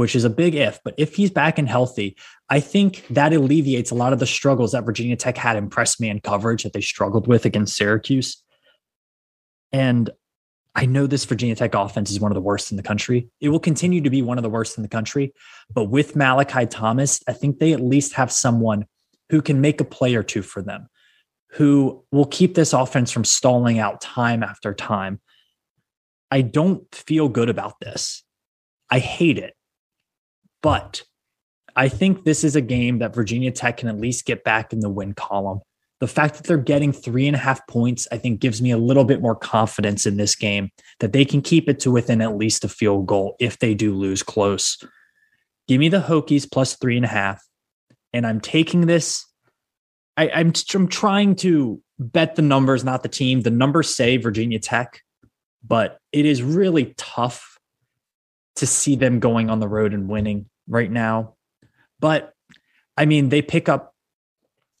which 0.00 0.16
is 0.16 0.24
a 0.24 0.30
big 0.30 0.54
if. 0.54 0.80
But 0.82 0.94
if 0.96 1.14
he's 1.14 1.30
back 1.30 1.58
and 1.58 1.68
healthy, 1.68 2.16
I 2.48 2.58
think 2.58 3.04
that 3.10 3.34
alleviates 3.34 3.90
a 3.90 3.94
lot 3.94 4.14
of 4.14 4.18
the 4.18 4.26
struggles 4.26 4.72
that 4.72 4.86
Virginia 4.86 5.14
Tech 5.14 5.36
had 5.36 5.58
in 5.58 5.68
press 5.68 6.00
man 6.00 6.20
coverage 6.20 6.62
that 6.62 6.72
they 6.72 6.80
struggled 6.80 7.26
with 7.26 7.44
against 7.44 7.76
Syracuse. 7.76 8.42
And 9.72 10.08
I 10.74 10.86
know 10.86 11.06
this 11.06 11.26
Virginia 11.26 11.54
Tech 11.54 11.74
offense 11.74 12.10
is 12.10 12.18
one 12.18 12.30
of 12.30 12.34
the 12.34 12.40
worst 12.40 12.70
in 12.70 12.78
the 12.78 12.82
country. 12.82 13.28
It 13.42 13.50
will 13.50 13.60
continue 13.60 14.00
to 14.00 14.08
be 14.08 14.22
one 14.22 14.38
of 14.38 14.42
the 14.42 14.48
worst 14.48 14.78
in 14.78 14.82
the 14.82 14.88
country. 14.88 15.34
But 15.70 15.90
with 15.90 16.16
Malachi 16.16 16.64
Thomas, 16.64 17.20
I 17.28 17.34
think 17.34 17.58
they 17.58 17.74
at 17.74 17.82
least 17.82 18.14
have 18.14 18.32
someone 18.32 18.86
who 19.28 19.42
can 19.42 19.60
make 19.60 19.82
a 19.82 19.84
play 19.84 20.14
or 20.14 20.22
two 20.22 20.40
for 20.40 20.62
them, 20.62 20.88
who 21.50 22.06
will 22.10 22.24
keep 22.24 22.54
this 22.54 22.72
offense 22.72 23.10
from 23.10 23.26
stalling 23.26 23.78
out 23.78 24.00
time 24.00 24.42
after 24.42 24.72
time. 24.72 25.20
I 26.30 26.40
don't 26.40 26.90
feel 26.94 27.28
good 27.28 27.50
about 27.50 27.80
this. 27.80 28.24
I 28.88 28.98
hate 28.98 29.36
it. 29.36 29.54
But 30.62 31.02
I 31.76 31.88
think 31.88 32.24
this 32.24 32.44
is 32.44 32.56
a 32.56 32.60
game 32.60 32.98
that 32.98 33.14
Virginia 33.14 33.50
Tech 33.50 33.78
can 33.78 33.88
at 33.88 34.00
least 34.00 34.26
get 34.26 34.44
back 34.44 34.72
in 34.72 34.80
the 34.80 34.90
win 34.90 35.14
column. 35.14 35.60
The 36.00 36.08
fact 36.08 36.36
that 36.36 36.46
they're 36.46 36.56
getting 36.56 36.92
three 36.92 37.26
and 37.26 37.36
a 37.36 37.38
half 37.38 37.66
points, 37.66 38.08
I 38.10 38.16
think, 38.16 38.40
gives 38.40 38.62
me 38.62 38.70
a 38.70 38.78
little 38.78 39.04
bit 39.04 39.20
more 39.20 39.36
confidence 39.36 40.06
in 40.06 40.16
this 40.16 40.34
game 40.34 40.70
that 40.98 41.12
they 41.12 41.24
can 41.24 41.42
keep 41.42 41.68
it 41.68 41.78
to 41.80 41.90
within 41.90 42.22
at 42.22 42.36
least 42.36 42.64
a 42.64 42.68
field 42.68 43.06
goal 43.06 43.36
if 43.38 43.58
they 43.58 43.74
do 43.74 43.94
lose 43.94 44.22
close. 44.22 44.78
Give 45.68 45.78
me 45.78 45.88
the 45.88 46.00
Hokies 46.00 46.50
plus 46.50 46.76
three 46.76 46.96
and 46.96 47.04
a 47.04 47.08
half. 47.08 47.42
And 48.12 48.26
I'm 48.26 48.40
taking 48.40 48.86
this. 48.86 49.26
I, 50.16 50.30
I'm, 50.30 50.52
I'm 50.74 50.88
trying 50.88 51.36
to 51.36 51.80
bet 51.98 52.34
the 52.34 52.42
numbers, 52.42 52.82
not 52.82 53.02
the 53.02 53.08
team. 53.08 53.42
The 53.42 53.50
numbers 53.50 53.94
say 53.94 54.16
Virginia 54.16 54.58
Tech, 54.58 55.02
but 55.62 55.98
it 56.12 56.26
is 56.26 56.42
really 56.42 56.94
tough 56.96 57.58
to 58.56 58.66
see 58.66 58.96
them 58.96 59.20
going 59.20 59.48
on 59.48 59.60
the 59.60 59.68
road 59.68 59.94
and 59.94 60.08
winning 60.08 60.49
right 60.70 60.90
now. 60.90 61.34
But 61.98 62.32
I 62.96 63.04
mean, 63.04 63.28
they 63.28 63.42
pick 63.42 63.68
up, 63.68 63.94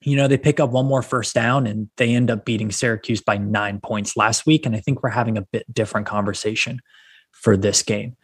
you 0.00 0.16
know, 0.16 0.28
they 0.28 0.38
pick 0.38 0.60
up 0.60 0.70
one 0.70 0.86
more 0.86 1.02
first 1.02 1.34
down 1.34 1.66
and 1.66 1.90
they 1.98 2.14
end 2.14 2.30
up 2.30 2.46
beating 2.46 2.70
Syracuse 2.70 3.20
by 3.20 3.36
nine 3.36 3.80
points 3.80 4.16
last 4.16 4.46
week. 4.46 4.64
And 4.64 4.74
I 4.74 4.80
think 4.80 5.02
we're 5.02 5.10
having 5.10 5.36
a 5.36 5.42
bit 5.42 5.66
different 5.72 6.06
conversation 6.06 6.80
for 7.32 7.56
this 7.56 7.82
game. 7.82 8.16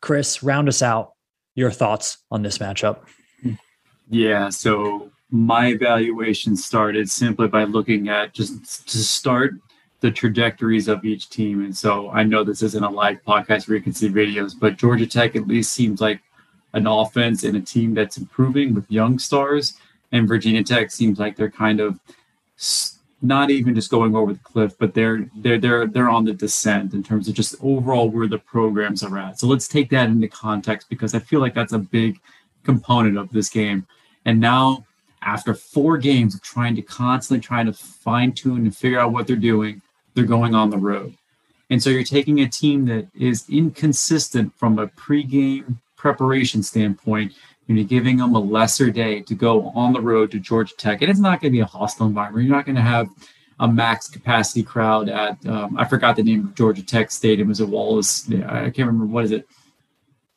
Chris, 0.00 0.42
round 0.42 0.68
us 0.68 0.80
out. 0.80 1.12
Your 1.54 1.70
thoughts 1.70 2.18
on 2.30 2.42
this 2.42 2.58
matchup? 2.58 3.00
Yeah. 4.08 4.48
So 4.48 5.10
my 5.30 5.68
evaluation 5.68 6.56
started 6.56 7.10
simply 7.10 7.48
by 7.48 7.64
looking 7.64 8.08
at 8.08 8.32
just 8.32 8.88
to 8.88 8.98
start 8.98 9.54
the 10.00 10.10
trajectories 10.10 10.86
of 10.86 11.04
each 11.04 11.28
team. 11.28 11.64
And 11.64 11.76
so 11.76 12.10
I 12.10 12.22
know 12.22 12.44
this 12.44 12.62
isn't 12.62 12.84
a 12.84 12.88
live 12.88 13.18
podcast 13.26 13.68
where 13.68 13.76
you 13.76 13.82
can 13.82 13.92
see 13.92 14.08
videos, 14.08 14.54
but 14.58 14.76
Georgia 14.76 15.06
Tech 15.06 15.34
at 15.34 15.48
least 15.48 15.72
seems 15.72 16.00
like 16.00 16.20
an 16.72 16.86
offense 16.86 17.44
and 17.44 17.56
a 17.56 17.60
team 17.60 17.94
that's 17.94 18.18
improving 18.18 18.74
with 18.74 18.90
young 18.90 19.18
stars. 19.18 19.74
And 20.12 20.28
Virginia 20.28 20.62
Tech 20.62 20.90
seems 20.90 21.18
like 21.18 21.36
they're 21.36 21.50
kind 21.50 21.80
of 21.80 21.98
not 23.20 23.50
even 23.50 23.74
just 23.74 23.90
going 23.90 24.14
over 24.14 24.32
the 24.32 24.38
cliff, 24.40 24.76
but 24.78 24.94
they're 24.94 25.28
they're 25.36 25.58
they're 25.58 25.86
they're 25.86 26.08
on 26.08 26.24
the 26.24 26.32
descent 26.32 26.94
in 26.94 27.02
terms 27.02 27.28
of 27.28 27.34
just 27.34 27.56
overall 27.62 28.08
where 28.08 28.28
the 28.28 28.38
programs 28.38 29.02
are 29.02 29.18
at. 29.18 29.38
So 29.38 29.46
let's 29.46 29.68
take 29.68 29.90
that 29.90 30.08
into 30.08 30.28
context 30.28 30.88
because 30.88 31.14
I 31.14 31.18
feel 31.18 31.40
like 31.40 31.54
that's 31.54 31.72
a 31.72 31.78
big 31.78 32.20
component 32.64 33.18
of 33.18 33.30
this 33.32 33.48
game. 33.48 33.86
And 34.24 34.38
now 34.40 34.84
after 35.22 35.52
four 35.52 35.98
games 35.98 36.34
of 36.34 36.42
trying 36.42 36.76
to 36.76 36.82
constantly 36.82 37.44
trying 37.44 37.66
to 37.66 37.72
fine 37.72 38.32
tune 38.32 38.62
and 38.62 38.76
figure 38.76 39.00
out 39.00 39.12
what 39.12 39.26
they're 39.26 39.36
doing, 39.36 39.82
they're 40.14 40.24
going 40.24 40.54
on 40.54 40.70
the 40.70 40.78
road. 40.78 41.14
And 41.70 41.82
so 41.82 41.90
you're 41.90 42.04
taking 42.04 42.40
a 42.40 42.48
team 42.48 42.86
that 42.86 43.08
is 43.14 43.44
inconsistent 43.50 44.54
from 44.56 44.78
a 44.78 44.86
pregame 44.86 45.76
preparation 45.98 46.62
standpoint, 46.62 47.34
and 47.68 47.76
you're 47.76 47.86
giving 47.86 48.16
them 48.16 48.34
a 48.34 48.38
lesser 48.38 48.90
day 48.90 49.20
to 49.20 49.34
go 49.34 49.68
on 49.70 49.92
the 49.92 50.00
road 50.00 50.30
to 50.30 50.38
Georgia 50.38 50.74
Tech. 50.76 51.02
And 51.02 51.10
it's 51.10 51.20
not 51.20 51.42
going 51.42 51.52
to 51.52 51.56
be 51.56 51.60
a 51.60 51.66
hostile 51.66 52.06
environment. 52.06 52.46
You're 52.46 52.56
not 52.56 52.64
going 52.64 52.76
to 52.76 52.82
have 52.82 53.08
a 53.60 53.68
max 53.68 54.08
capacity 54.08 54.62
crowd 54.62 55.08
at, 55.08 55.44
um, 55.46 55.76
I 55.76 55.84
forgot 55.84 56.16
the 56.16 56.22
name 56.22 56.46
of 56.46 56.54
Georgia 56.54 56.84
Tech 56.84 57.10
Stadium. 57.10 57.50
Is 57.50 57.60
it 57.60 57.68
Wallace? 57.68 58.30
I 58.30 58.70
can't 58.70 58.86
remember. 58.86 59.06
What 59.06 59.24
is 59.24 59.32
it? 59.32 59.46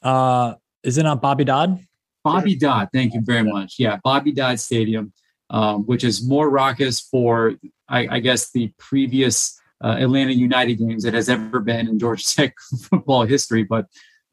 Uh, 0.01 0.55
is 0.83 0.97
it 0.97 1.03
not 1.03 1.21
Bobby 1.21 1.45
Dodd? 1.45 1.79
Bobby 2.23 2.55
Dodd. 2.55 2.89
Thank 2.91 3.13
you 3.13 3.21
very 3.21 3.43
much. 3.43 3.75
Yeah, 3.77 3.97
Bobby 4.03 4.31
Dodd 4.31 4.59
Stadium, 4.59 5.13
um, 5.49 5.85
which 5.85 6.03
is 6.03 6.27
more 6.27 6.49
raucous 6.49 6.99
for, 6.99 7.53
I, 7.87 8.07
I 8.15 8.19
guess, 8.19 8.51
the 8.51 8.73
previous 8.77 9.59
uh, 9.83 9.97
Atlanta 9.99 10.31
United 10.31 10.75
games 10.75 11.03
that 11.03 11.13
has 11.13 11.29
ever 11.29 11.59
been 11.59 11.87
in 11.87 11.99
Georgia 11.99 12.23
Tech 12.23 12.55
football 12.89 13.23
history. 13.23 13.63
But 13.63 13.85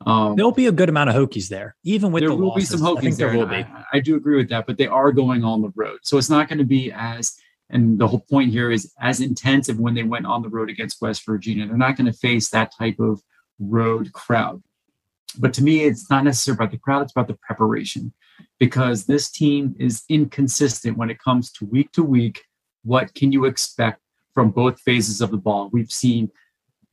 um, 0.09 0.37
There'll 0.37 0.53
be 0.53 0.67
a 0.67 0.73
good 0.73 0.89
amount 0.89 1.11
of 1.11 1.17
Hokies 1.17 1.49
there, 1.49 1.77
even 1.85 2.13
with 2.13 2.23
there 2.23 2.31
the 2.31 2.37
will 2.37 2.49
losses. 2.49 2.71
be 2.71 2.79
some 2.79 2.87
Hokies 2.87 3.19
there. 3.19 3.29
there 3.29 3.39
will 3.39 3.47
be. 3.47 3.57
I, 3.57 3.85
I, 3.93 4.01
do 4.01 4.17
agree 4.17 4.39
with 4.39 4.49
that, 4.49 4.67
but 4.67 4.79
they 4.79 4.87
are 4.87 5.13
going 5.13 5.45
on 5.45 5.61
the 5.61 5.71
road, 5.77 5.99
so 6.03 6.17
it's 6.17 6.31
not 6.31 6.49
going 6.49 6.59
to 6.59 6.65
be 6.65 6.91
as. 6.91 7.37
And 7.69 7.99
the 7.99 8.09
whole 8.09 8.25
point 8.31 8.51
here 8.51 8.71
is 8.71 8.95
as 8.99 9.21
intensive 9.21 9.79
when 9.79 9.93
they 9.93 10.03
went 10.03 10.25
on 10.25 10.41
the 10.41 10.49
road 10.49 10.71
against 10.71 11.03
West 11.03 11.27
Virginia. 11.27 11.67
They're 11.67 11.77
not 11.77 11.99
going 11.99 12.11
to 12.11 12.19
face 12.19 12.49
that 12.49 12.73
type 12.75 12.99
of 12.99 13.21
road 13.59 14.11
crowd. 14.15 14.63
But 15.39 15.53
to 15.55 15.63
me, 15.63 15.83
it's 15.83 16.09
not 16.09 16.25
necessarily 16.25 16.57
about 16.57 16.71
the 16.71 16.79
crowd; 16.79 17.03
it's 17.03 17.13
about 17.13 17.29
the 17.29 17.39
preparation, 17.43 18.15
because 18.59 19.05
this 19.05 19.31
team 19.31 19.77
is 19.79 20.05
inconsistent 20.09 20.97
when 20.97 21.11
it 21.11 21.19
comes 21.19 21.53
to 21.53 21.67
week 21.67 21.93
to 21.93 22.03
week. 22.03 22.45
What 22.83 23.15
can 23.15 23.31
you 23.31 23.45
expect 23.45 24.01
from 24.33 24.53
both 24.53 24.81
phases 24.81 25.21
of 25.21 25.31
the 25.31 25.37
ball? 25.37 25.69
We've 25.71 25.93
seen 25.93 26.31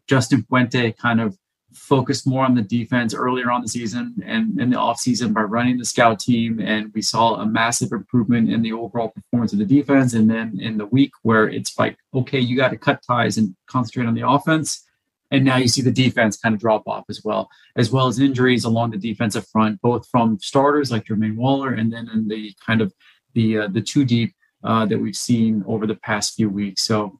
Justin 0.06 0.44
Fuente 0.50 0.92
kind 0.92 1.22
of 1.22 1.38
focused 1.76 2.26
more 2.26 2.45
on 2.45 2.56
the 2.56 2.61
defense 2.61 3.14
earlier 3.14 3.52
on 3.52 3.61
the 3.61 3.68
season 3.68 4.15
and 4.26 4.60
in 4.60 4.69
the 4.69 4.77
offseason 4.77 5.34
by 5.34 5.41
running 5.41 5.77
the 5.77 5.85
scout 5.85 6.19
team. 6.19 6.60
And 6.60 6.91
we 6.93 7.02
saw 7.02 7.35
a 7.35 7.45
massive 7.45 7.91
improvement 7.91 8.52
in 8.52 8.61
the 8.61 8.73
overall 8.73 9.10
performance 9.10 9.53
of 9.53 9.60
the 9.60 9.65
defense. 9.65 10.14
And 10.14 10.30
then 10.30 10.60
in 10.60 10.77
the 10.77 10.85
week 10.85 11.11
where 11.23 11.47
it's 11.47 11.77
like, 11.77 11.97
okay, 12.14 12.39
you 12.39 12.56
got 12.56 12.69
to 12.69 12.77
cut 12.77 13.03
ties 13.06 13.38
and 13.38 13.56
concentrate 13.68 14.07
on 14.07 14.14
the 14.14 14.27
offense. 14.27 14.84
And 15.31 15.43
now 15.43 15.57
you 15.57 15.68
see 15.68 15.81
the 15.81 15.91
defense 15.91 16.38
kind 16.38 16.56
of 16.56 16.61
drop 16.61 16.88
off 16.88 17.06
as 17.10 17.22
well, 17.23 17.49
as 17.76 17.91
well 17.91 18.07
as 18.07 18.19
injuries 18.19 18.64
along 18.64 18.91
the 18.91 18.97
defensive 18.97 19.47
front, 19.47 19.81
both 19.81 20.07
from 20.07 20.39
starters 20.39 20.91
like 20.91 21.06
Jermaine 21.06 21.35
Waller 21.35 21.73
and 21.73 21.91
then 21.91 22.10
in 22.14 22.27
the 22.27 22.53
kind 22.65 22.81
of 22.81 22.93
the 23.34 23.60
uh, 23.60 23.68
the 23.68 23.81
two 23.81 24.06
deep 24.06 24.34
uh, 24.64 24.85
that 24.85 24.99
we've 24.99 25.15
seen 25.15 25.64
over 25.68 25.85
the 25.85 25.95
past 25.95 26.35
few 26.35 26.49
weeks. 26.49 26.84
So 26.84 27.19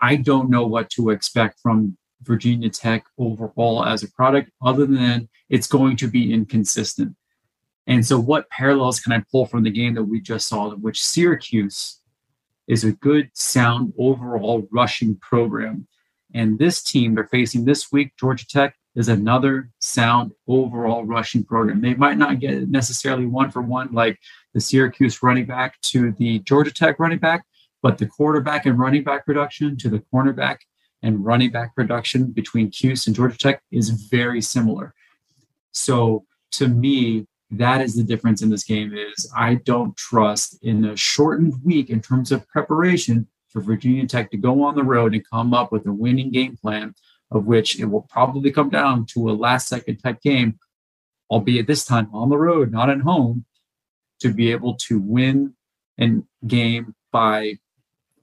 I 0.00 0.16
don't 0.16 0.50
know 0.50 0.66
what 0.66 0.90
to 0.90 1.10
expect 1.10 1.60
from 1.60 1.96
Virginia 2.22 2.70
Tech 2.70 3.04
overall 3.18 3.84
as 3.84 4.02
a 4.02 4.10
product, 4.10 4.50
other 4.62 4.86
than 4.86 5.28
it's 5.48 5.66
going 5.66 5.96
to 5.96 6.08
be 6.08 6.32
inconsistent. 6.32 7.14
And 7.86 8.04
so, 8.04 8.18
what 8.18 8.50
parallels 8.50 9.00
can 9.00 9.12
I 9.12 9.22
pull 9.30 9.46
from 9.46 9.62
the 9.62 9.70
game 9.70 9.94
that 9.94 10.04
we 10.04 10.20
just 10.20 10.48
saw, 10.48 10.70
which 10.74 11.02
Syracuse 11.02 12.00
is 12.66 12.82
a 12.84 12.92
good, 12.92 13.30
sound 13.34 13.92
overall 13.98 14.66
rushing 14.72 15.16
program? 15.16 15.86
And 16.34 16.58
this 16.58 16.82
team 16.82 17.14
they're 17.14 17.28
facing 17.28 17.64
this 17.64 17.92
week, 17.92 18.12
Georgia 18.18 18.46
Tech, 18.46 18.74
is 18.96 19.08
another 19.08 19.70
sound 19.78 20.32
overall 20.48 21.04
rushing 21.04 21.44
program. 21.44 21.80
They 21.80 21.94
might 21.94 22.18
not 22.18 22.40
get 22.40 22.68
necessarily 22.68 23.26
one 23.26 23.50
for 23.50 23.62
one 23.62 23.92
like 23.92 24.18
the 24.54 24.60
Syracuse 24.60 25.22
running 25.22 25.44
back 25.44 25.80
to 25.82 26.12
the 26.12 26.40
Georgia 26.40 26.72
Tech 26.72 26.98
running 26.98 27.18
back, 27.18 27.44
but 27.82 27.98
the 27.98 28.06
quarterback 28.06 28.66
and 28.66 28.78
running 28.78 29.04
back 29.04 29.26
production 29.26 29.76
to 29.76 29.88
the 29.88 30.02
cornerback 30.12 30.56
and 31.06 31.24
running 31.24 31.50
back 31.50 31.74
production 31.74 32.32
between 32.32 32.70
Cuse 32.70 33.06
and 33.06 33.14
Georgia 33.14 33.38
Tech 33.38 33.62
is 33.70 33.90
very 33.90 34.42
similar. 34.42 34.92
So 35.70 36.24
to 36.52 36.66
me, 36.68 37.26
that 37.50 37.80
is 37.80 37.94
the 37.94 38.02
difference 38.02 38.42
in 38.42 38.50
this 38.50 38.64
game 38.64 38.92
is 38.92 39.30
I 39.36 39.54
don't 39.54 39.96
trust 39.96 40.58
in 40.62 40.84
a 40.84 40.96
shortened 40.96 41.54
week 41.64 41.90
in 41.90 42.00
terms 42.00 42.32
of 42.32 42.48
preparation 42.48 43.28
for 43.48 43.60
Virginia 43.60 44.06
Tech 44.06 44.32
to 44.32 44.36
go 44.36 44.64
on 44.64 44.74
the 44.74 44.82
road 44.82 45.14
and 45.14 45.30
come 45.30 45.54
up 45.54 45.70
with 45.70 45.86
a 45.86 45.92
winning 45.92 46.32
game 46.32 46.56
plan 46.56 46.92
of 47.30 47.46
which 47.46 47.78
it 47.80 47.86
will 47.86 48.02
probably 48.02 48.50
come 48.50 48.70
down 48.70 49.06
to 49.06 49.30
a 49.30 49.32
last 49.32 49.68
second 49.68 49.98
type 49.98 50.20
game, 50.20 50.58
albeit 51.30 51.66
this 51.66 51.84
time 51.84 52.08
on 52.12 52.28
the 52.30 52.38
road, 52.38 52.72
not 52.72 52.90
at 52.90 53.00
home, 53.00 53.44
to 54.20 54.32
be 54.32 54.50
able 54.52 54.74
to 54.74 54.98
win 55.00 55.54
and 55.98 56.24
game 56.46 56.94
by 57.12 57.58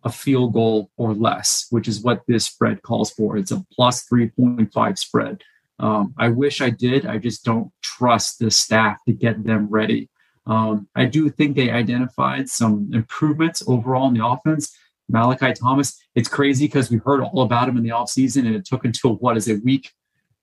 a 0.04 0.12
field 0.12 0.54
goal 0.54 0.90
or 0.98 1.14
less, 1.14 1.68
which 1.70 1.88
is 1.88 2.02
what 2.02 2.24
this 2.28 2.46
spread 2.46 2.82
calls 2.82 3.12
for. 3.12 3.38
It's 3.38 3.52
a 3.52 3.66
plus 3.72 4.06
3.5 4.08 4.98
spread. 4.98 5.42
Um, 5.80 6.14
I 6.18 6.30
wish 6.30 6.62
I 6.62 6.70
did. 6.70 7.06
I 7.06 7.18
just 7.18 7.44
don't 7.44 7.72
trust 7.82 8.40
the 8.40 8.52
staff 8.52 8.98
to 9.06 9.14
get 9.14 9.44
them 9.44 9.68
ready. 9.70 10.10
Um, 10.46 10.88
I 10.96 11.06
do 11.06 11.30
think 11.30 11.56
they 11.56 11.72
identified 11.72 12.50
some 12.50 12.90
improvements 12.94 13.64
overall 13.68 14.08
in 14.10 14.14
the 14.14 14.26
offense. 14.26 14.76
Malachi 15.10 15.54
Thomas, 15.54 16.00
it's 16.16 16.30
crazy 16.30 16.66
because 16.66 16.90
we 16.90 16.98
heard 16.98 17.22
all 17.22 17.42
about 17.42 17.70
him 17.70 17.78
in 17.78 17.84
the 17.84 17.90
offseason 17.90 18.46
and 18.46 18.56
it 18.56 18.66
took 18.66 18.86
until 18.86 19.16
what 19.16 19.38
is 19.38 19.48
it, 19.48 19.64
week, 19.64 19.92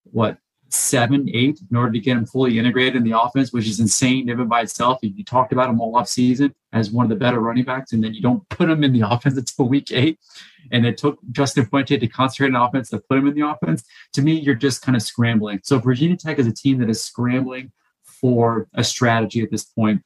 what, 0.05 0.39
seven, 0.71 1.29
eight 1.33 1.61
in 1.71 1.77
order 1.77 1.93
to 1.93 1.99
get 1.99 2.17
him 2.17 2.27
fully 2.27 2.59
integrated 2.59 2.97
in 2.97 3.05
the 3.05 3.19
offense, 3.19 3.53
which 3.53 3.67
is 3.67 3.81
insane 3.81 4.29
even 4.29 4.47
by 4.47 4.63
itself. 4.63 4.99
You, 5.03 5.25
talked 5.25 5.53
about 5.53 5.69
him 5.69 5.81
all 5.81 5.97
off 5.97 6.09
season 6.09 6.55
as 6.73 6.91
one 6.91 7.05
of 7.05 7.11
the 7.11 7.17
better 7.17 7.41
running 7.41 7.65
backs, 7.65 7.93
and 7.93 8.03
then 8.03 8.15
you 8.15 8.23
don't 8.23 8.49
put 8.49 8.71
him 8.71 8.83
in 8.85 8.93
the 8.93 9.03
offense 9.11 9.37
until 9.37 9.69
week 9.69 9.91
eight. 9.93 10.19
And 10.73 10.87
it 10.87 10.99
took 10.99 11.19
Justin 11.33 11.67
Fuente 11.67 11.99
to 11.99 12.07
concentrate 12.07 12.55
on 12.55 12.69
offense 12.69 12.91
to 12.91 12.99
put 12.99 13.19
him 13.19 13.27
in 13.27 13.35
the 13.35 13.47
offense. 13.47 13.85
To 14.15 14.23
me, 14.23 14.33
you're 14.33 14.55
just 14.55 14.83
kind 14.83 14.97
of 14.97 15.03
scrambling. 15.03 15.61
So 15.65 15.79
Virginia 15.79 16.17
Tech 16.17 16.39
is 16.39 16.47
a 16.47 16.53
team 16.53 16.79
that 16.79 16.91
is 16.91 17.03
scrambling 17.03 17.73
for 18.05 18.69
a 18.75 18.85
strategy 18.85 19.43
at 19.43 19.51
this 19.51 19.65
point. 19.65 20.03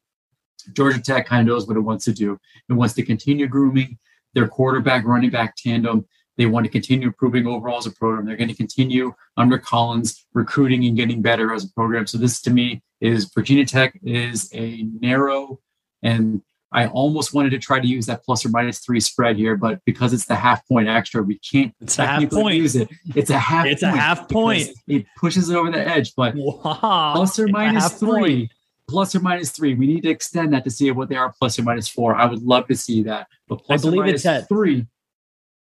Georgia 0.73 1.01
Tech 1.01 1.27
kind 1.27 1.41
of 1.41 1.53
knows 1.53 1.67
what 1.67 1.77
it 1.77 1.81
wants 1.81 2.05
to 2.05 2.13
do. 2.13 2.39
It 2.69 2.73
wants 2.73 2.95
to 2.95 3.03
continue 3.03 3.47
grooming 3.47 3.97
their 4.33 4.47
quarterback 4.47 5.05
running 5.05 5.29
back 5.29 5.55
tandem 5.55 6.05
they 6.37 6.45
want 6.45 6.65
to 6.65 6.71
continue 6.71 7.07
improving 7.07 7.47
overall 7.47 7.77
as 7.77 7.85
a 7.85 7.91
program. 7.91 8.25
They're 8.25 8.37
going 8.37 8.49
to 8.49 8.55
continue 8.55 9.13
under 9.37 9.57
Collins 9.57 10.25
recruiting 10.33 10.85
and 10.85 10.97
getting 10.97 11.21
better 11.21 11.53
as 11.53 11.63
a 11.63 11.69
program. 11.73 12.07
So 12.07 12.17
this 12.17 12.41
to 12.41 12.51
me 12.51 12.81
is 13.01 13.31
Virginia 13.33 13.65
Tech 13.65 13.99
is 14.03 14.49
a 14.53 14.83
narrow 14.99 15.59
and 16.03 16.41
I 16.75 16.87
almost 16.87 17.33
wanted 17.33 17.51
to 17.51 17.59
try 17.59 17.79
to 17.79 17.87
use 17.87 18.05
that 18.07 18.25
plus 18.25 18.45
or 18.45 18.49
minus 18.49 18.79
three 18.79 18.99
spread 18.99 19.37
here, 19.37 19.55
but 19.55 19.79
because 19.85 20.11
it's 20.11 20.25
the 20.25 20.35
half 20.35 20.67
point 20.67 20.89
extra, 20.89 21.23
we 21.23 21.39
can't 21.39 21.73
it's 21.79 21.97
a 21.99 22.05
half 22.05 22.29
point. 22.29 22.57
use 22.57 22.75
it. 22.75 22.89
It's 23.15 23.29
a 23.29 23.39
half 23.39 23.65
it's 23.65 23.81
a 23.81 23.91
half 23.91 24.27
point. 24.27 24.69
It 24.85 25.05
pushes 25.17 25.49
it 25.49 25.55
over 25.55 25.71
the 25.71 25.79
edge, 25.79 26.13
but 26.15 26.35
wow. 26.35 27.13
plus 27.15 27.39
or 27.39 27.47
minus 27.47 27.93
three. 27.93 28.47
Point. 28.47 28.51
plus 28.89 29.15
or 29.15 29.21
minus 29.21 29.51
three. 29.51 29.73
We 29.73 29.87
need 29.87 30.01
to 30.01 30.09
extend 30.09 30.53
that 30.53 30.65
to 30.65 30.69
see 30.69 30.91
what 30.91 31.07
they 31.07 31.15
are 31.15 31.33
plus 31.39 31.57
or 31.57 31.63
minus 31.63 31.87
four. 31.87 32.13
I 32.13 32.25
would 32.25 32.43
love 32.43 32.67
to 32.67 32.75
see 32.75 33.03
that. 33.03 33.27
But 33.47 33.63
plus 33.63 33.81
I 33.85 33.89
believe 33.89 34.13
it's 34.13 34.25
at 34.25 34.49
three. 34.49 34.85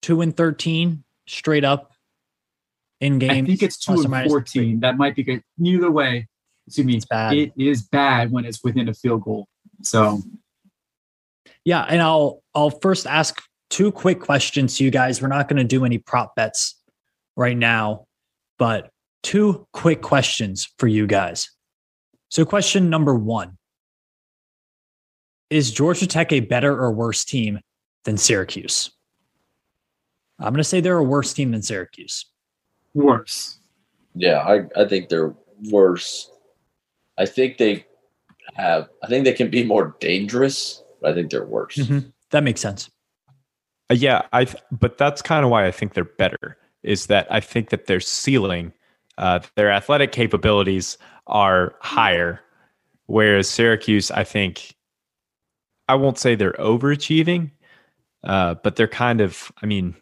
Two 0.01 0.21
and 0.21 0.35
thirteen 0.35 1.03
straight 1.27 1.63
up 1.63 1.91
in 3.01 3.19
game. 3.19 3.45
I 3.45 3.47
think 3.47 3.63
it's 3.63 3.77
two 3.77 4.01
and 4.01 4.29
fourteen. 4.29 4.79
That 4.79 4.97
might 4.97 5.15
be 5.15 5.23
good. 5.23 5.43
Either 5.61 5.91
way, 5.91 6.27
excuse 6.67 6.85
me, 6.87 6.95
It's 6.95 7.05
bad. 7.05 7.33
it 7.33 7.53
is 7.57 7.81
bad 7.83 8.31
when 8.31 8.45
it's 8.45 8.63
within 8.63 8.89
a 8.89 8.93
field 8.93 9.23
goal. 9.23 9.47
So 9.83 10.21
Yeah, 11.65 11.83
and 11.83 12.01
I'll 12.01 12.41
I'll 12.55 12.69
first 12.69 13.07
ask 13.07 13.41
two 13.69 13.91
quick 13.91 14.19
questions 14.19 14.77
to 14.77 14.83
you 14.83 14.91
guys. 14.91 15.21
We're 15.21 15.27
not 15.27 15.47
going 15.47 15.57
to 15.57 15.63
do 15.63 15.85
any 15.85 15.97
prop 15.97 16.35
bets 16.35 16.75
right 17.35 17.57
now, 17.57 18.05
but 18.57 18.89
two 19.21 19.67
quick 19.73 20.01
questions 20.01 20.67
for 20.79 20.87
you 20.87 21.05
guys. 21.07 21.51
So 22.29 22.45
question 22.45 22.89
number 22.89 23.15
1. 23.15 23.57
Is 25.49 25.71
Georgia 25.71 26.05
Tech 26.07 26.31
a 26.31 26.41
better 26.41 26.71
or 26.79 26.91
worse 26.91 27.25
team 27.25 27.59
than 28.05 28.17
Syracuse? 28.17 28.91
I'm 30.39 30.53
going 30.53 30.57
to 30.57 30.63
say 30.63 30.79
they're 30.81 30.97
a 30.97 31.03
worse 31.03 31.33
team 31.33 31.51
than 31.51 31.61
Syracuse. 31.61 32.25
worse. 32.93 33.57
Yeah, 34.15 34.39
I, 34.39 34.81
I 34.81 34.85
think 34.87 35.09
they're 35.09 35.33
worse. 35.69 36.31
I 37.17 37.25
think 37.25 37.57
they 37.57 37.85
have. 38.55 38.89
I 39.03 39.07
think 39.07 39.25
they 39.25 39.33
can 39.33 39.49
be 39.49 39.63
more 39.63 39.95
dangerous, 39.99 40.81
but 41.01 41.11
I 41.11 41.13
think 41.13 41.29
they're 41.31 41.45
worse. 41.45 41.75
Mhm. 41.77 42.11
That 42.31 42.43
makes 42.43 42.59
sense. 42.61 42.89
Uh, 43.89 43.95
yeah, 43.95 44.23
I. 44.33 44.47
But 44.71 44.97
that's 44.97 45.21
kind 45.21 45.45
of 45.45 45.51
why 45.51 45.65
I 45.67 45.71
think 45.71 45.93
they're 45.93 46.03
better. 46.05 46.57
Is 46.83 47.05
that 47.07 47.27
I 47.29 47.39
think 47.39 47.69
that 47.69 47.85
their 47.85 47.99
ceiling, 47.99 48.73
uh, 49.17 49.39
their 49.55 49.71
athletic 49.71 50.11
capabilities 50.11 50.97
are 51.27 51.75
higher, 51.81 52.39
whereas 53.05 53.49
Syracuse, 53.49 54.09
I 54.11 54.23
think, 54.23 54.75
I 55.87 55.95
won't 55.95 56.17
say 56.17 56.35
they're 56.35 56.53
overachieving, 56.53 57.51
uh, 58.23 58.55
but 58.63 58.75
they're 58.75 58.87
kind 58.87 59.21
of. 59.21 59.51
I 59.61 59.65
mean, 59.65 59.95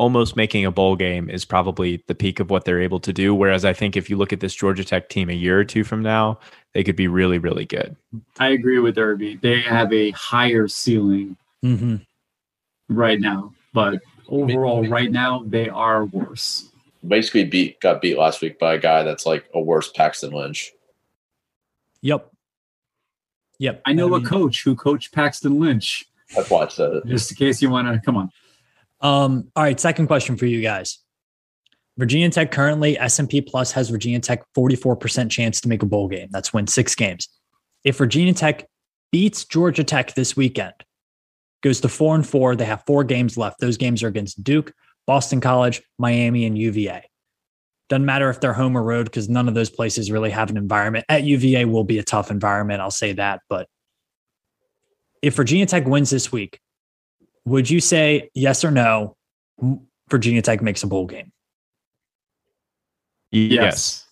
almost 0.00 0.34
making 0.34 0.64
a 0.64 0.70
bowl 0.70 0.96
game 0.96 1.28
is 1.28 1.44
probably 1.44 2.02
the 2.06 2.14
peak 2.14 2.40
of 2.40 2.48
what 2.48 2.64
they're 2.64 2.80
able 2.80 2.98
to 2.98 3.12
do. 3.12 3.34
Whereas 3.34 3.66
I 3.66 3.74
think 3.74 3.98
if 3.98 4.08
you 4.08 4.16
look 4.16 4.32
at 4.32 4.40
this 4.40 4.54
Georgia 4.54 4.82
Tech 4.82 5.10
team 5.10 5.28
a 5.28 5.34
year 5.34 5.60
or 5.60 5.64
two 5.64 5.84
from 5.84 6.02
now, 6.02 6.40
they 6.72 6.82
could 6.82 6.96
be 6.96 7.06
really, 7.06 7.36
really 7.36 7.66
good. 7.66 7.94
I 8.38 8.48
agree 8.48 8.78
with 8.78 8.96
Irby. 8.96 9.36
They 9.42 9.60
have 9.60 9.92
a 9.92 10.10
higher 10.12 10.66
ceiling 10.66 11.36
hmm 11.62 11.96
right 12.88 13.20
now, 13.20 13.52
but 13.74 14.00
overall, 14.28 14.88
right 14.88 15.12
now, 15.12 15.44
they 15.46 15.68
are 15.68 16.06
worse. 16.06 16.70
Basically, 17.06 17.44
beat 17.44 17.78
got 17.80 18.00
beat 18.00 18.16
last 18.16 18.40
week 18.40 18.58
by 18.58 18.74
a 18.74 18.78
guy 18.78 19.02
that's 19.02 19.26
like 19.26 19.44
a 19.54 19.60
worse 19.60 19.90
Paxton 19.92 20.32
Lynch. 20.32 20.72
Yep. 22.00 22.32
Yep. 23.58 23.82
I 23.84 23.92
know 23.92 24.08
mean- 24.08 24.24
a 24.24 24.28
coach 24.28 24.64
who 24.64 24.74
coached 24.74 25.12
Paxton 25.12 25.60
Lynch. 25.60 26.06
That's 26.34 26.48
why 26.48 26.64
I 26.64 26.68
said 26.68 26.94
it. 26.94 27.06
Just 27.06 27.32
in 27.32 27.36
case 27.36 27.60
you 27.60 27.68
want 27.68 27.86
to 27.92 28.00
come 28.00 28.16
on. 28.16 28.30
Um, 29.00 29.50
all 29.56 29.62
right, 29.62 29.78
second 29.78 30.06
question 30.06 30.36
for 30.36 30.46
you 30.46 30.60
guys. 30.60 30.98
Virginia 31.98 32.30
Tech 32.30 32.50
currently 32.50 32.98
S&P 32.98 33.40
Plus 33.42 33.72
has 33.72 33.90
Virginia 33.90 34.20
Tech 34.20 34.42
44% 34.56 35.30
chance 35.30 35.60
to 35.60 35.68
make 35.68 35.82
a 35.82 35.86
bowl 35.86 36.08
game. 36.08 36.28
That's 36.30 36.52
win 36.52 36.66
6 36.66 36.94
games. 36.94 37.28
If 37.84 37.98
Virginia 37.98 38.32
Tech 38.32 38.66
beats 39.12 39.44
Georgia 39.44 39.84
Tech 39.84 40.14
this 40.14 40.36
weekend, 40.36 40.74
goes 41.62 41.80
to 41.80 41.88
4 41.88 42.14
and 42.16 42.26
4, 42.26 42.56
they 42.56 42.64
have 42.64 42.84
4 42.86 43.04
games 43.04 43.36
left. 43.36 43.60
Those 43.60 43.76
games 43.76 44.02
are 44.02 44.08
against 44.08 44.42
Duke, 44.42 44.72
Boston 45.06 45.40
College, 45.40 45.82
Miami 45.98 46.46
and 46.46 46.56
UVA. 46.56 47.04
Doesn't 47.88 48.06
matter 48.06 48.30
if 48.30 48.40
they're 48.40 48.52
home 48.52 48.76
or 48.76 48.82
road 48.82 49.04
because 49.04 49.28
none 49.28 49.48
of 49.48 49.54
those 49.54 49.68
places 49.68 50.10
really 50.10 50.30
have 50.30 50.48
an 50.48 50.56
environment. 50.56 51.04
At 51.08 51.24
UVA 51.24 51.64
will 51.64 51.84
be 51.84 51.98
a 51.98 52.04
tough 52.04 52.30
environment, 52.30 52.80
I'll 52.80 52.90
say 52.90 53.12
that, 53.14 53.40
but 53.48 53.66
if 55.22 55.34
Virginia 55.34 55.66
Tech 55.66 55.86
wins 55.86 56.10
this 56.10 56.32
week, 56.32 56.60
would 57.44 57.68
you 57.68 57.80
say 57.80 58.30
yes 58.34 58.64
or 58.64 58.70
no? 58.70 59.16
Virginia 60.08 60.42
Tech 60.42 60.62
makes 60.62 60.82
a 60.82 60.86
bowl 60.86 61.06
game. 61.06 61.32
Yes. 63.30 64.06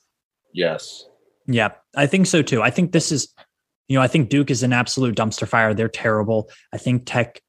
Yes. 0.52 1.04
Yeah, 1.46 1.70
I 1.96 2.06
think 2.06 2.26
so 2.26 2.42
too. 2.42 2.62
I 2.62 2.70
think 2.70 2.92
this 2.92 3.10
is, 3.10 3.34
you 3.88 3.96
know, 3.96 4.02
I 4.02 4.06
think 4.06 4.28
Duke 4.28 4.50
is 4.50 4.62
an 4.62 4.72
absolute 4.72 5.16
dumpster 5.16 5.48
fire. 5.48 5.72
They're 5.72 5.88
terrible. 5.88 6.50
I 6.72 6.78
think 6.78 7.04
Tech 7.06 7.40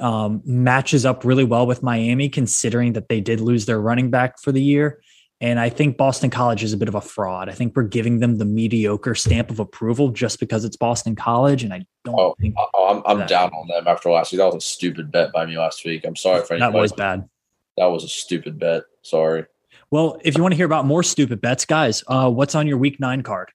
um, 0.00 0.42
matches 0.44 1.04
up 1.04 1.24
really 1.24 1.44
well 1.44 1.66
with 1.66 1.82
Miami, 1.82 2.28
considering 2.28 2.92
that 2.92 3.08
they 3.08 3.20
did 3.20 3.40
lose 3.40 3.66
their 3.66 3.80
running 3.80 4.10
back 4.10 4.40
for 4.40 4.52
the 4.52 4.62
year. 4.62 5.02
And 5.42 5.58
I 5.58 5.70
think 5.70 5.96
Boston 5.96 6.30
College 6.30 6.62
is 6.62 6.72
a 6.72 6.76
bit 6.76 6.86
of 6.86 6.94
a 6.94 7.00
fraud. 7.00 7.48
I 7.48 7.52
think 7.52 7.74
we're 7.74 7.82
giving 7.82 8.20
them 8.20 8.38
the 8.38 8.44
mediocre 8.44 9.16
stamp 9.16 9.50
of 9.50 9.58
approval 9.58 10.10
just 10.10 10.38
because 10.38 10.64
it's 10.64 10.76
Boston 10.76 11.16
College. 11.16 11.64
And 11.64 11.74
I 11.74 11.84
don't 12.04 12.14
Oh, 12.16 12.36
think 12.40 12.54
I'm, 12.78 13.02
I'm 13.04 13.26
down 13.26 13.50
on 13.50 13.66
them 13.66 13.88
after 13.88 14.08
last 14.08 14.30
week. 14.30 14.38
That 14.38 14.46
was 14.46 14.54
a 14.54 14.60
stupid 14.60 15.10
bet 15.10 15.32
by 15.32 15.44
me 15.44 15.58
last 15.58 15.84
week. 15.84 16.04
I'm 16.04 16.14
sorry 16.14 16.44
for 16.44 16.56
that 16.56 16.72
was 16.72 16.92
bad. 16.92 17.28
That 17.76 17.86
was 17.86 18.04
a 18.04 18.08
stupid 18.08 18.60
bet. 18.60 18.84
Sorry. 19.02 19.44
Well, 19.90 20.16
if 20.22 20.36
you 20.36 20.42
want 20.42 20.52
to 20.52 20.56
hear 20.56 20.66
about 20.66 20.86
more 20.86 21.02
stupid 21.02 21.40
bets, 21.40 21.64
guys, 21.64 22.04
uh, 22.06 22.30
what's 22.30 22.54
on 22.54 22.68
your 22.68 22.78
week 22.78 23.00
nine 23.00 23.22
card? 23.22 23.50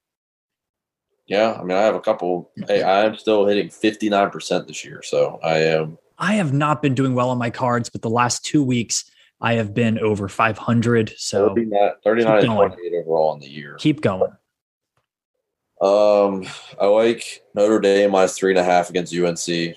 Yeah, 1.26 1.56
I 1.58 1.62
mean, 1.62 1.76
I 1.76 1.82
have 1.82 1.94
a 1.94 2.00
couple. 2.00 2.50
Hey, 2.66 2.82
I 2.82 3.06
am 3.06 3.16
still 3.16 3.46
hitting 3.46 3.68
59% 3.68 4.66
this 4.66 4.84
year, 4.84 5.02
so 5.02 5.40
I 5.42 5.58
am. 5.60 5.96
I 6.18 6.34
have 6.34 6.52
not 6.52 6.82
been 6.82 6.94
doing 6.94 7.14
well 7.14 7.30
on 7.30 7.38
my 7.38 7.48
cards, 7.48 7.88
but 7.88 8.02
the 8.02 8.10
last 8.10 8.44
two 8.44 8.62
weeks 8.62 9.10
I 9.40 9.54
have 9.54 9.74
been 9.74 9.98
over 9.98 10.28
500. 10.28 11.14
So 11.16 11.48
39, 11.48 11.90
39 12.04 12.32
and 12.32 12.40
keep 12.40 12.48
going. 12.48 12.70
28 12.70 12.94
overall 13.00 13.34
in 13.34 13.40
the 13.40 13.48
year. 13.48 13.76
keep 13.78 14.00
going. 14.00 14.32
Um, 15.80 16.44
I 16.80 16.86
like 16.86 17.44
Notre 17.54 17.78
Dame 17.78 18.10
minus 18.10 18.36
three 18.36 18.50
and 18.50 18.58
a 18.58 18.64
half 18.64 18.90
against 18.90 19.14
UNC 19.14 19.76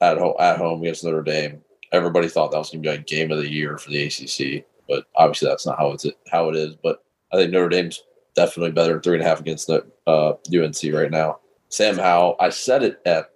at 0.00 0.18
home. 0.18 0.34
At 0.40 0.58
home 0.58 0.80
against 0.82 1.04
Notre 1.04 1.22
Dame. 1.22 1.62
Everybody 1.92 2.28
thought 2.28 2.50
that 2.50 2.58
was 2.58 2.70
going 2.70 2.82
to 2.82 2.88
be 2.88 2.96
like 2.96 3.06
game 3.06 3.30
of 3.30 3.38
the 3.38 3.50
year 3.50 3.78
for 3.78 3.90
the 3.90 4.02
ACC, 4.02 4.64
but 4.88 5.04
obviously 5.14 5.48
that's 5.48 5.66
not 5.66 5.78
how 5.78 5.92
it's 5.92 6.06
how 6.30 6.48
it 6.48 6.56
is. 6.56 6.74
But 6.82 7.04
I 7.32 7.36
think 7.36 7.52
Notre 7.52 7.68
Dame's 7.68 8.02
definitely 8.34 8.72
better 8.72 8.94
than 8.94 9.02
three 9.02 9.14
and 9.14 9.22
a 9.22 9.28
half 9.28 9.40
against 9.40 9.68
the 9.68 9.86
uh, 10.06 10.32
UNC 10.52 10.92
right 10.92 11.10
now. 11.10 11.38
Sam 11.68 11.96
Howell, 11.96 12.36
I 12.40 12.48
said 12.48 12.82
it 12.82 13.00
at 13.06 13.30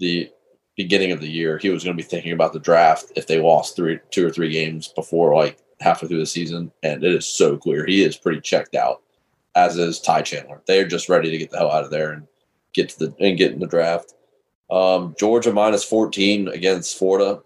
the 0.00 0.30
beginning 0.76 1.12
of 1.12 1.20
the 1.20 1.28
year. 1.30 1.58
He 1.58 1.70
was 1.70 1.84
going 1.84 1.96
to 1.96 2.02
be 2.02 2.08
thinking 2.08 2.32
about 2.32 2.52
the 2.52 2.58
draft 2.58 3.12
if 3.16 3.26
they 3.26 3.40
lost 3.40 3.76
three, 3.76 3.98
two 4.10 4.26
or 4.26 4.30
three 4.30 4.50
games 4.50 4.88
before 4.88 5.34
like 5.34 5.58
halfway 5.80 6.08
through 6.08 6.18
the 6.18 6.26
season, 6.26 6.70
and 6.82 7.02
it 7.02 7.12
is 7.12 7.26
so 7.26 7.56
clear 7.56 7.84
he 7.86 8.02
is 8.02 8.16
pretty 8.16 8.40
checked 8.40 8.74
out 8.74 9.02
as 9.56 9.78
is 9.78 9.98
Ty 9.98 10.22
Chandler. 10.22 10.62
They're 10.66 10.86
just 10.86 11.08
ready 11.08 11.30
to 11.30 11.38
get 11.38 11.50
the 11.50 11.58
hell 11.58 11.72
out 11.72 11.82
of 11.82 11.90
there 11.90 12.12
and 12.12 12.28
get 12.74 12.90
to 12.90 12.98
the 12.98 13.14
and 13.18 13.38
get 13.38 13.52
in 13.52 13.58
the 13.58 13.66
draft. 13.66 14.14
Um, 14.70 15.16
Georgia 15.18 15.52
minus 15.52 15.82
fourteen 15.82 16.48
against 16.48 16.96
Florida. 16.98 17.40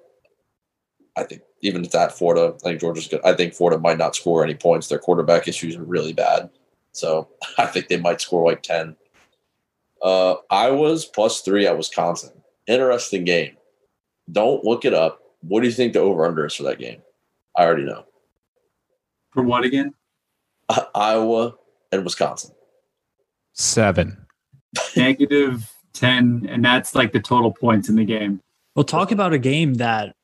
I 1.17 1.23
think 1.23 1.43
even 1.63 1.85
if 1.85 1.93
that 1.93 2.13
Florida, 2.13 2.55
I 2.57 2.59
think 2.59 2.81
Georgia's 2.81 3.09
good. 3.09 3.21
I 3.25 3.33
think 3.33 3.55
Florida 3.55 3.81
might 3.81 3.99
not 3.99 4.17
score 4.17 4.43
any 4.43 4.55
points. 4.55 4.89
Their 4.89 4.99
quarterback 4.99 5.47
issues 5.47 5.77
are 5.77 5.85
really 5.85 6.13
bad, 6.13 6.51
so 6.93 7.29
I 7.59 7.67
think 7.67 7.89
they 7.89 7.99
might 7.99 8.21
score 8.21 8.45
like 8.45 8.63
ten. 8.63 8.97
Uh, 10.03 10.37
Iowa's 10.51 11.05
plus 11.05 11.43
three 11.43 11.67
at 11.67 11.77
Wisconsin. 11.77 12.33
Interesting 12.67 13.25
game. 13.25 13.57
Don't 14.31 14.65
look 14.65 14.85
it 14.85 14.95
up. 14.95 15.21
What 15.41 15.61
do 15.61 15.67
you 15.67 15.73
think 15.73 15.93
the 15.93 16.01
over 16.01 16.27
under 16.27 16.47
is 16.47 16.55
for 16.55 16.65
that 16.65 16.79
game? 16.79 17.03
I 17.57 17.65
already 17.65 17.85
know. 17.85 18.05
For 19.33 19.43
what 19.43 19.65
again? 19.65 19.95
Uh, 20.69 20.85
Iowa 20.95 21.55
and 21.91 22.05
Wisconsin. 22.05 22.53
Seven. 23.53 24.27
Negative 24.97 25.69
10, 25.95 26.47
and 26.49 26.65
that's 26.65 26.95
like 26.95 27.13
the 27.13 27.21
total 27.21 27.53
points 27.53 27.89
in 27.89 27.97
the 27.97 28.05
game. 28.05 28.41
We'll 28.77 28.85
talk 28.85 29.11
about 29.11 29.33
a 29.33 29.39
game 29.39 29.75
that 29.75 30.15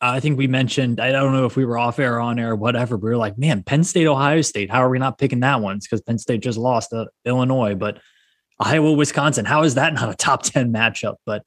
I 0.00 0.20
think 0.20 0.36
we 0.36 0.46
mentioned. 0.46 1.00
I 1.00 1.10
don't 1.10 1.32
know 1.32 1.46
if 1.46 1.56
we 1.56 1.64
were 1.64 1.78
off 1.78 1.98
air, 1.98 2.20
on 2.20 2.38
air, 2.38 2.54
whatever. 2.54 2.96
But 2.96 3.04
we 3.04 3.10
were 3.10 3.16
like, 3.16 3.38
man, 3.38 3.62
Penn 3.62 3.84
State, 3.84 4.06
Ohio 4.06 4.42
State. 4.42 4.70
How 4.70 4.82
are 4.82 4.90
we 4.90 4.98
not 4.98 5.18
picking 5.18 5.40
that 5.40 5.60
one? 5.60 5.76
It's 5.76 5.86
because 5.86 6.02
Penn 6.02 6.18
State 6.18 6.42
just 6.42 6.58
lost 6.58 6.90
to 6.90 7.06
Illinois, 7.24 7.74
but 7.74 7.98
Iowa, 8.60 8.92
Wisconsin. 8.92 9.44
How 9.44 9.62
is 9.62 9.74
that 9.74 9.92
not 9.94 10.08
a 10.10 10.14
top 10.14 10.42
10 10.42 10.72
matchup? 10.72 11.16
But 11.26 11.44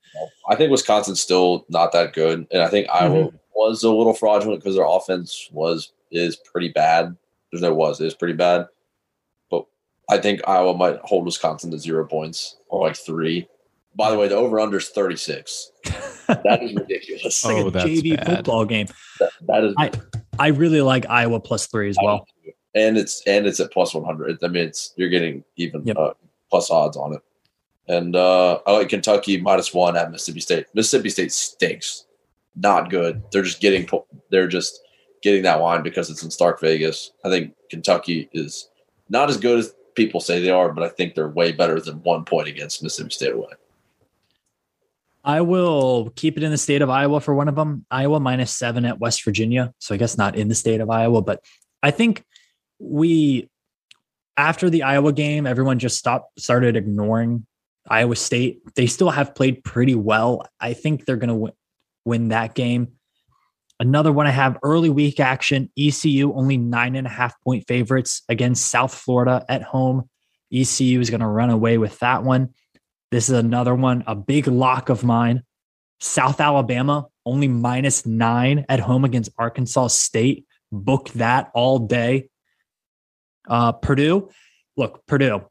I 0.49 0.55
think 0.55 0.71
Wisconsin's 0.71 1.19
still 1.21 1.65
not 1.69 1.91
that 1.93 2.13
good, 2.13 2.45
and 2.51 2.61
I 2.61 2.67
think 2.67 2.87
Iowa 2.89 3.29
was 3.55 3.83
a 3.83 3.89
little 3.91 4.13
fraudulent 4.13 4.61
because 4.61 4.75
their 4.75 4.85
offense 4.87 5.49
was 5.51 5.91
is 6.11 6.35
pretty 6.35 6.69
bad. 6.69 7.15
There's 7.51 7.61
no 7.61 7.73
was 7.73 7.99
is 7.99 8.13
pretty 8.13 8.35
bad, 8.35 8.67
but 9.49 9.65
I 10.09 10.17
think 10.19 10.41
Iowa 10.47 10.75
might 10.77 10.97
hold 10.99 11.25
Wisconsin 11.25 11.71
to 11.71 11.79
zero 11.79 12.05
points 12.05 12.57
or 12.67 12.85
like 12.87 12.95
three. 12.95 13.47
By 13.95 14.11
the 14.11 14.17
way, 14.17 14.27
the 14.27 14.35
over 14.35 14.59
under 14.59 14.77
is 14.77 14.89
36. 14.89 15.71
That 16.29 16.61
is 16.61 16.75
ridiculous. 16.75 17.43
like 17.43 17.55
Oh, 17.55 17.67
a 17.69 17.71
that's 17.71 17.85
JV 17.89 18.15
bad. 18.15 18.27
football 18.37 18.63
game. 18.63 18.85
That, 19.19 19.31
that 19.47 19.63
is, 19.63 19.73
I- 19.79 19.91
I 20.37 20.49
really 20.49 20.79
like 20.81 21.09
Iowa 21.09 21.39
plus 21.39 21.65
three 21.65 21.89
as 21.89 21.97
well. 22.03 22.27
and 22.75 22.99
it's 22.99 23.23
and 23.25 23.47
it's 23.47 23.59
at 23.59 23.71
plus 23.71 23.95
100. 23.95 24.37
I 24.43 24.47
mean, 24.47 24.65
it's 24.67 24.93
you're 24.95 25.09
getting 25.09 25.43
even 25.57 25.83
Yep. 25.87 25.97
uh, 25.97 26.11
plus 26.49 26.71
odds 26.71 26.97
on 26.97 27.13
it. 27.13 27.21
And 27.87 28.15
uh, 28.15 28.59
I 28.67 28.71
like 28.73 28.89
Kentucky 28.89 29.39
minus 29.41 29.73
one 29.73 29.97
at 29.97 30.11
Mississippi 30.11 30.41
State. 30.41 30.67
Mississippi 30.73 31.09
State 31.09 31.31
stinks, 31.31 32.05
not 32.55 32.89
good. 32.89 33.23
They're 33.31 33.41
just 33.41 33.61
getting 33.61 33.89
they're 34.29 34.47
just 34.47 34.81
getting 35.21 35.43
that 35.43 35.59
line 35.59 35.83
because 35.83 36.09
it's 36.09 36.23
in 36.23 36.31
Stark 36.31 36.61
Vegas. 36.61 37.11
I 37.25 37.29
think 37.29 37.53
Kentucky 37.69 38.29
is 38.31 38.69
not 39.09 39.29
as 39.29 39.37
good 39.37 39.59
as 39.59 39.73
people 39.95 40.19
say 40.19 40.39
they 40.41 40.51
are, 40.51 40.71
but 40.71 40.83
I 40.83 40.89
think 40.89 41.15
they're 41.15 41.29
way 41.29 41.51
better 41.51 41.79
than 41.79 42.03
one 42.03 42.25
point 42.25 42.47
against 42.47 42.83
Mississippi 42.83 43.09
State 43.11 43.33
away. 43.33 43.49
I 45.23 45.41
will 45.41 46.11
keep 46.15 46.37
it 46.37 46.43
in 46.43 46.51
the 46.51 46.57
state 46.57 46.81
of 46.81 46.89
Iowa 46.89 47.19
for 47.19 47.35
one 47.35 47.49
of 47.49 47.55
them. 47.55 47.85
Iowa 47.91 48.19
minus 48.19 48.51
seven 48.51 48.85
at 48.85 48.99
West 48.99 49.23
Virginia. 49.25 49.73
So 49.79 49.93
I 49.93 49.97
guess 49.97 50.17
not 50.17 50.35
in 50.35 50.47
the 50.47 50.55
state 50.55 50.79
of 50.79 50.89
Iowa, 50.89 51.21
but 51.21 51.43
I 51.83 51.91
think 51.91 52.23
we, 52.79 53.49
after 54.39 54.69
the 54.69 54.83
Iowa 54.83 55.11
game, 55.11 55.45
everyone 55.45 55.79
just 55.79 55.97
stopped, 55.97 56.39
started 56.39 56.77
ignoring 56.77 57.45
Iowa 57.89 58.15
State. 58.15 58.61
They 58.73 58.87
still 58.87 59.09
have 59.09 59.35
played 59.35 59.65
pretty 59.65 59.95
well. 59.95 60.47
I 60.61 60.73
think 60.73 61.05
they're 61.05 61.17
going 61.17 61.47
to 61.49 61.53
win, 62.05 62.29
that 62.29 62.55
game. 62.55 62.93
Another 63.81 64.11
one 64.11 64.27
I 64.27 64.31
have 64.31 64.57
early 64.63 64.89
week 64.89 65.19
action. 65.19 65.69
ECU 65.77 66.33
only 66.33 66.57
nine 66.57 66.95
and 66.95 67.05
a 67.05 67.09
half 67.09 67.39
point 67.41 67.67
favorites 67.67 68.23
against 68.29 68.67
South 68.67 68.93
Florida 68.93 69.45
at 69.49 69.61
home. 69.61 70.09
ECU 70.51 71.01
is 71.01 71.09
going 71.09 71.19
to 71.19 71.27
run 71.27 71.49
away 71.49 71.77
with 71.77 71.99
that 71.99 72.23
one. 72.23 72.53
This 73.11 73.27
is 73.29 73.35
another 73.35 73.75
one, 73.75 74.05
a 74.07 74.15
big 74.15 74.47
lock 74.47 74.89
of 74.89 75.03
mine. 75.03 75.43
South 75.99 76.39
Alabama 76.39 77.07
only 77.25 77.49
minus 77.49 78.05
nine 78.05 78.65
at 78.69 78.79
home 78.79 79.03
against 79.03 79.31
Arkansas 79.37 79.87
State. 79.87 80.45
Book 80.71 81.09
that 81.09 81.51
all 81.53 81.79
day. 81.79 82.29
Uh, 83.49 83.71
Purdue, 83.71 84.29
look, 84.77 85.05
Purdue. 85.07 85.41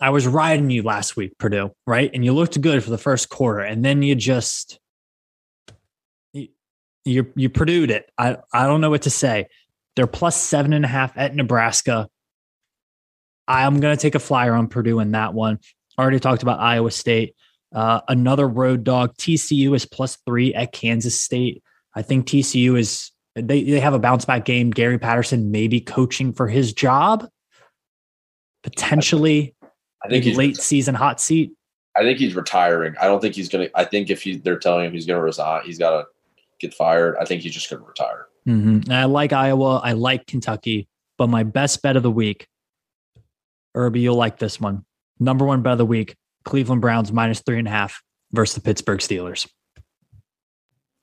I 0.00 0.10
was 0.10 0.26
riding 0.28 0.70
you 0.70 0.82
last 0.84 1.16
week, 1.16 1.36
Purdue, 1.38 1.72
right? 1.86 2.10
And 2.14 2.24
you 2.24 2.32
looked 2.32 2.60
good 2.60 2.84
for 2.84 2.90
the 2.90 2.98
first 2.98 3.28
quarter, 3.28 3.60
and 3.60 3.84
then 3.84 4.02
you 4.02 4.14
just 4.14 4.78
you 7.04 7.32
you 7.34 7.48
Purdue'd 7.48 7.90
it. 7.90 8.10
I 8.16 8.36
I 8.52 8.66
don't 8.66 8.80
know 8.80 8.90
what 8.90 9.02
to 9.02 9.10
say. 9.10 9.48
They're 9.96 10.06
plus 10.06 10.40
seven 10.40 10.72
and 10.72 10.84
a 10.84 10.88
half 10.88 11.16
at 11.16 11.34
Nebraska. 11.34 12.08
I'm 13.48 13.80
going 13.80 13.96
to 13.96 14.00
take 14.00 14.14
a 14.14 14.20
flyer 14.20 14.54
on 14.54 14.68
Purdue 14.68 15.00
in 15.00 15.12
that 15.12 15.34
one. 15.34 15.58
Already 15.98 16.20
talked 16.20 16.42
about 16.42 16.60
Iowa 16.60 16.90
State. 16.90 17.34
Uh, 17.74 18.00
another 18.06 18.46
road 18.46 18.84
dog. 18.84 19.16
TCU 19.16 19.74
is 19.74 19.84
plus 19.86 20.16
three 20.26 20.54
at 20.54 20.70
Kansas 20.72 21.18
State. 21.18 21.62
I 21.94 22.02
think 22.02 22.26
TCU 22.26 22.78
is 22.78 23.10
they 23.42 23.62
they 23.62 23.80
have 23.80 23.94
a 23.94 23.98
bounce 23.98 24.24
back 24.24 24.44
game. 24.44 24.70
Gary 24.70 24.98
Patterson 24.98 25.50
maybe 25.50 25.80
coaching 25.80 26.32
for 26.32 26.48
his 26.48 26.72
job. 26.72 27.28
Potentially, 28.62 29.54
I 30.04 30.08
think 30.08 30.36
late 30.36 30.56
season 30.56 30.94
hot 30.94 31.20
seat. 31.20 31.52
I 31.96 32.02
think 32.02 32.18
he's 32.18 32.34
retiring. 32.34 32.94
I 33.00 33.06
don't 33.06 33.20
think 33.20 33.34
he's 33.34 33.48
gonna. 33.48 33.68
I 33.74 33.84
think 33.84 34.10
if 34.10 34.22
he, 34.22 34.36
they're 34.36 34.58
telling 34.58 34.86
him 34.86 34.92
he's 34.92 35.06
gonna 35.06 35.22
resign, 35.22 35.62
he's 35.64 35.78
got 35.78 35.90
to 35.90 36.06
get 36.60 36.74
fired. 36.74 37.16
I 37.20 37.24
think 37.24 37.42
he's 37.42 37.54
just 37.54 37.68
gonna 37.68 37.84
retire. 37.84 38.26
Mm-hmm. 38.46 38.90
I 38.90 39.04
like 39.04 39.32
Iowa. 39.32 39.80
I 39.82 39.92
like 39.92 40.26
Kentucky, 40.26 40.88
but 41.16 41.28
my 41.28 41.42
best 41.42 41.82
bet 41.82 41.96
of 41.96 42.02
the 42.02 42.10
week, 42.10 42.46
Irby, 43.74 44.00
you'll 44.00 44.16
like 44.16 44.38
this 44.38 44.60
one. 44.60 44.84
Number 45.18 45.44
one 45.44 45.62
bet 45.62 45.72
of 45.72 45.78
the 45.78 45.86
week: 45.86 46.14
Cleveland 46.44 46.80
Browns 46.80 47.12
minus 47.12 47.40
three 47.40 47.58
and 47.58 47.68
a 47.68 47.70
half 47.70 48.02
versus 48.32 48.54
the 48.54 48.60
Pittsburgh 48.60 49.00
Steelers. 49.00 49.48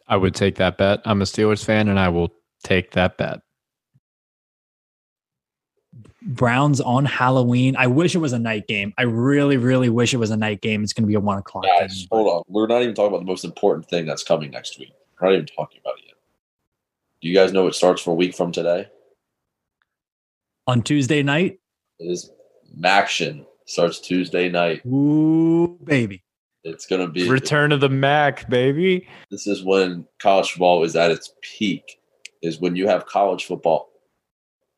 I 0.07 0.17
would 0.17 0.35
take 0.35 0.55
that 0.55 0.77
bet. 0.77 1.01
I'm 1.05 1.21
a 1.21 1.25
Steelers 1.25 1.63
fan, 1.63 1.87
and 1.87 1.99
I 1.99 2.09
will 2.09 2.33
take 2.63 2.91
that 2.91 3.17
bet. 3.17 3.41
Browns 6.21 6.81
on 6.81 7.05
Halloween. 7.05 7.75
I 7.77 7.87
wish 7.87 8.15
it 8.15 8.19
was 8.19 8.33
a 8.33 8.39
night 8.39 8.67
game. 8.67 8.93
I 8.97 9.03
really, 9.03 9.57
really 9.57 9.89
wish 9.89 10.13
it 10.13 10.17
was 10.17 10.31
a 10.31 10.37
night 10.37 10.61
game. 10.61 10.83
It's 10.83 10.93
going 10.93 11.03
to 11.03 11.07
be 11.07 11.13
a 11.13 11.19
one 11.19 11.37
o'clock. 11.37 11.65
Guys, 11.79 11.99
game. 11.99 12.07
hold 12.11 12.27
on. 12.27 12.43
We're 12.47 12.67
not 12.67 12.81
even 12.81 12.95
talking 12.95 13.09
about 13.09 13.19
the 13.19 13.25
most 13.25 13.45
important 13.45 13.87
thing 13.87 14.05
that's 14.05 14.23
coming 14.23 14.51
next 14.51 14.79
week. 14.79 14.91
We're 15.19 15.29
not 15.29 15.33
even 15.35 15.45
talking 15.45 15.79
about 15.83 15.99
it 15.99 16.05
yet. 16.07 16.15
Do 17.21 17.27
you 17.27 17.35
guys 17.35 17.53
know 17.53 17.67
it 17.67 17.75
starts 17.75 18.01
for 18.01 18.11
a 18.11 18.15
week 18.15 18.35
from 18.35 18.51
today? 18.51 18.87
On 20.67 20.81
Tuesday 20.81 21.21
night. 21.21 21.59
It 21.99 22.05
is 22.05 22.31
MACtion. 22.77 23.45
Starts 23.67 23.99
Tuesday 23.99 24.49
night. 24.49 24.85
Ooh, 24.85 25.79
baby. 25.83 26.24
It's 26.65 26.87
gonna 26.87 27.07
be 27.07 27.29
Return 27.29 27.71
of 27.71 27.79
the 27.79 27.89
Mac, 27.89 28.49
baby. 28.49 29.07
This 29.29 29.45
is 29.45 29.63
when 29.63 30.07
college 30.17 30.49
football 30.49 30.83
is 30.83 30.95
at 30.95 31.11
its 31.11 31.31
peak. 31.41 31.99
Is 32.41 32.59
when 32.59 32.75
you 32.75 32.87
have 32.87 33.05
college 33.05 33.45
football 33.45 33.89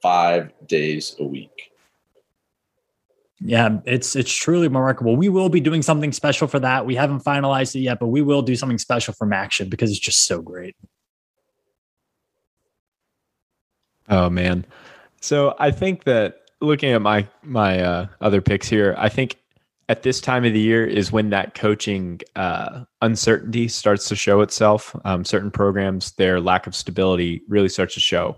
five 0.01 0.51
days 0.67 1.15
a 1.17 1.23
week. 1.23 1.71
Yeah, 3.39 3.79
it's 3.85 4.17
it's 4.17 4.33
truly 4.33 4.67
remarkable. 4.67 5.15
We 5.15 5.29
will 5.29 5.47
be 5.47 5.61
doing 5.61 5.81
something 5.81 6.11
special 6.11 6.47
for 6.47 6.59
that. 6.59 6.85
We 6.85 6.95
haven't 6.95 7.23
finalized 7.23 7.73
it 7.75 7.79
yet, 7.79 7.99
but 7.99 8.07
we 8.07 8.21
will 8.21 8.41
do 8.41 8.57
something 8.57 8.79
special 8.79 9.13
for 9.13 9.25
MACtion 9.25 9.69
because 9.69 9.89
it's 9.89 9.99
just 9.99 10.25
so 10.25 10.41
great. 10.41 10.75
Oh 14.09 14.29
man. 14.29 14.65
So 15.21 15.55
I 15.57 15.71
think 15.71 16.03
that 16.03 16.41
looking 16.59 16.91
at 16.91 17.01
my 17.01 17.27
my 17.43 17.79
uh, 17.79 18.07
other 18.19 18.41
picks 18.41 18.67
here, 18.67 18.93
I 18.97 19.07
think 19.07 19.37
at 19.89 20.03
this 20.03 20.19
time 20.19 20.43
of 20.43 20.53
the 20.53 20.59
year 20.59 20.85
is 20.85 21.11
when 21.11 21.29
that 21.29 21.53
coaching 21.53 22.19
uh, 22.35 22.83
uncertainty 23.01 23.67
starts 23.67 24.07
to 24.09 24.15
show 24.15 24.41
itself. 24.41 24.95
Um, 25.05 25.23
certain 25.23 25.51
programs, 25.51 26.11
their 26.13 26.41
lack 26.41 26.67
of 26.67 26.75
stability 26.75 27.41
really 27.47 27.69
starts 27.69 27.93
to 27.93 27.99
show. 27.99 28.37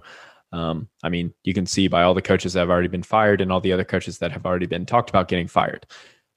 Um, 0.52 0.88
I 1.04 1.10
mean, 1.10 1.34
you 1.44 1.54
can 1.54 1.66
see 1.66 1.88
by 1.88 2.04
all 2.04 2.14
the 2.14 2.22
coaches 2.22 2.54
that 2.54 2.60
have 2.60 2.70
already 2.70 2.88
been 2.88 3.04
fired 3.04 3.42
and 3.42 3.52
all 3.52 3.62
the 3.62 3.74
other 3.74 3.84
coaches 3.84 4.20
that 4.20 4.32
have 4.32 4.46
already 4.46 4.66
been 4.66 4.86
talked 4.86 5.10
about 5.10 5.28
getting 5.28 5.48
fired. 5.48 5.86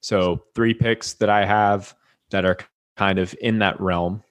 So, 0.01 0.43
three 0.55 0.75
picks 0.75 1.15
that 1.15 1.31
I 1.31 1.45
have 1.45 1.95
that 2.31 2.45
are 2.45 2.59
kind 2.97 3.19
of 3.19 3.35
in 3.41 3.59
that 3.61 3.81
realm, 3.81 4.23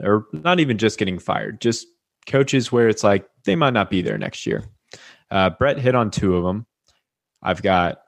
or 0.00 0.26
not 0.32 0.60
even 0.60 0.78
just 0.78 0.98
getting 0.98 1.18
fired, 1.18 1.60
just 1.60 1.86
coaches 2.26 2.70
where 2.70 2.88
it's 2.88 3.02
like 3.02 3.28
they 3.44 3.56
might 3.56 3.72
not 3.72 3.90
be 3.90 4.02
there 4.02 4.18
next 4.18 4.46
year. 4.46 4.64
Uh, 5.30 5.50
Brett 5.50 5.78
hit 5.78 5.94
on 5.94 6.10
two 6.10 6.36
of 6.36 6.44
them. 6.44 6.66
I've 7.42 7.62
got, 7.62 8.03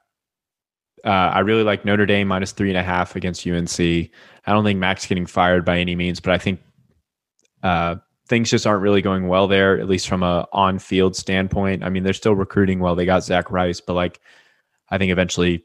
uh, 1.05 1.09
I 1.09 1.39
really 1.39 1.63
like 1.63 1.85
Notre 1.85 2.05
Dame 2.05 2.27
minus 2.27 2.51
three 2.51 2.69
and 2.69 2.77
a 2.77 2.83
half 2.83 3.15
against 3.15 3.45
UNC. 3.45 3.79
I 3.79 4.09
don't 4.53 4.63
think 4.63 4.79
Mack's 4.79 5.05
getting 5.05 5.25
fired 5.25 5.65
by 5.65 5.79
any 5.79 5.95
means, 5.95 6.19
but 6.19 6.33
I 6.33 6.37
think 6.37 6.61
uh, 7.63 7.95
things 8.27 8.49
just 8.49 8.67
aren't 8.67 8.81
really 8.81 9.01
going 9.01 9.27
well 9.27 9.47
there, 9.47 9.79
at 9.79 9.87
least 9.87 10.07
from 10.07 10.23
a 10.23 10.47
on 10.53 10.79
field 10.79 11.15
standpoint. 11.15 11.83
I 11.83 11.89
mean, 11.89 12.03
they're 12.03 12.13
still 12.13 12.35
recruiting 12.35 12.79
well. 12.79 12.95
They 12.95 13.05
got 13.05 13.23
Zach 13.23 13.51
Rice, 13.51 13.81
but 13.81 13.93
like, 13.93 14.19
I 14.89 14.97
think 14.97 15.11
eventually, 15.11 15.63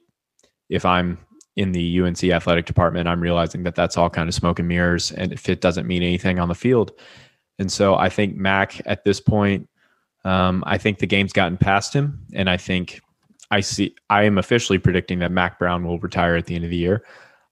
if 0.69 0.85
I'm 0.85 1.19
in 1.57 1.73
the 1.73 2.01
UNC 2.01 2.25
athletic 2.25 2.67
department, 2.67 3.09
I'm 3.09 3.21
realizing 3.21 3.63
that 3.65 3.75
that's 3.75 3.97
all 3.97 4.11
kind 4.11 4.29
of 4.29 4.35
smoke 4.35 4.59
and 4.59 4.69
mirrors, 4.69 5.13
and 5.13 5.33
if 5.33 5.49
it 5.49 5.61
doesn't 5.61 5.87
mean 5.87 6.03
anything 6.03 6.39
on 6.39 6.49
the 6.49 6.55
field. 6.55 6.93
And 7.59 7.71
so 7.71 7.95
I 7.95 8.09
think 8.09 8.37
Mac 8.37 8.81
at 8.87 9.05
this 9.05 9.21
point, 9.21 9.69
um, 10.25 10.63
I 10.67 10.79
think 10.79 10.99
the 10.99 11.07
game's 11.07 11.33
gotten 11.33 11.57
past 11.57 11.95
him, 11.95 12.27
and 12.33 12.49
I 12.49 12.57
think 12.57 13.01
I 13.53 13.61
see. 13.61 13.95
I 14.09 14.23
am 14.23 14.39
officially 14.39 14.79
predicting 14.79 15.19
that 15.19 15.31
Mack 15.31 15.59
Brown 15.59 15.85
will 15.85 15.99
retire 15.99 16.37
at 16.37 16.47
the 16.47 16.55
end 16.55 16.65
of 16.65 16.70
the 16.70 16.77
year. 16.77 17.05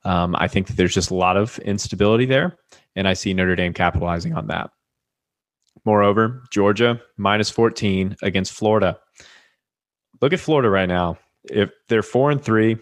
Um, 0.04 0.34
I 0.38 0.48
think 0.48 0.66
that 0.66 0.78
there's 0.78 0.94
just 0.94 1.10
a 1.10 1.14
lot 1.14 1.36
of 1.36 1.58
instability 1.58 2.24
there, 2.24 2.56
and 2.96 3.06
I 3.06 3.12
see 3.12 3.34
Notre 3.34 3.54
Dame 3.54 3.74
capitalizing 3.74 4.32
on 4.32 4.46
that. 4.46 4.70
Moreover, 5.84 6.42
Georgia 6.50 7.02
minus 7.18 7.50
14 7.50 8.16
against 8.22 8.52
Florida. 8.52 8.98
Look 10.22 10.32
at 10.32 10.40
Florida 10.40 10.70
right 10.70 10.88
now. 10.88 11.18
If 11.44 11.70
they're 11.90 12.02
four 12.02 12.30
and 12.30 12.42
three, 12.42 12.78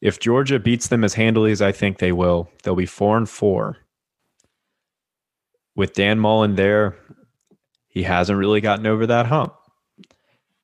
if 0.00 0.18
Georgia 0.18 0.58
beats 0.58 0.88
them 0.88 1.04
as 1.04 1.14
handily 1.14 1.52
as 1.52 1.62
I 1.62 1.70
think 1.70 1.98
they 1.98 2.12
will, 2.12 2.50
they'll 2.64 2.74
be 2.74 2.86
four 2.86 3.16
and 3.16 3.28
four. 3.28 3.76
With 5.76 5.92
Dan 5.92 6.18
Mullen 6.18 6.56
there, 6.56 6.96
he 7.86 8.02
hasn't 8.02 8.38
really 8.38 8.60
gotten 8.60 8.86
over 8.86 9.06
that 9.06 9.26
hump. 9.26 9.54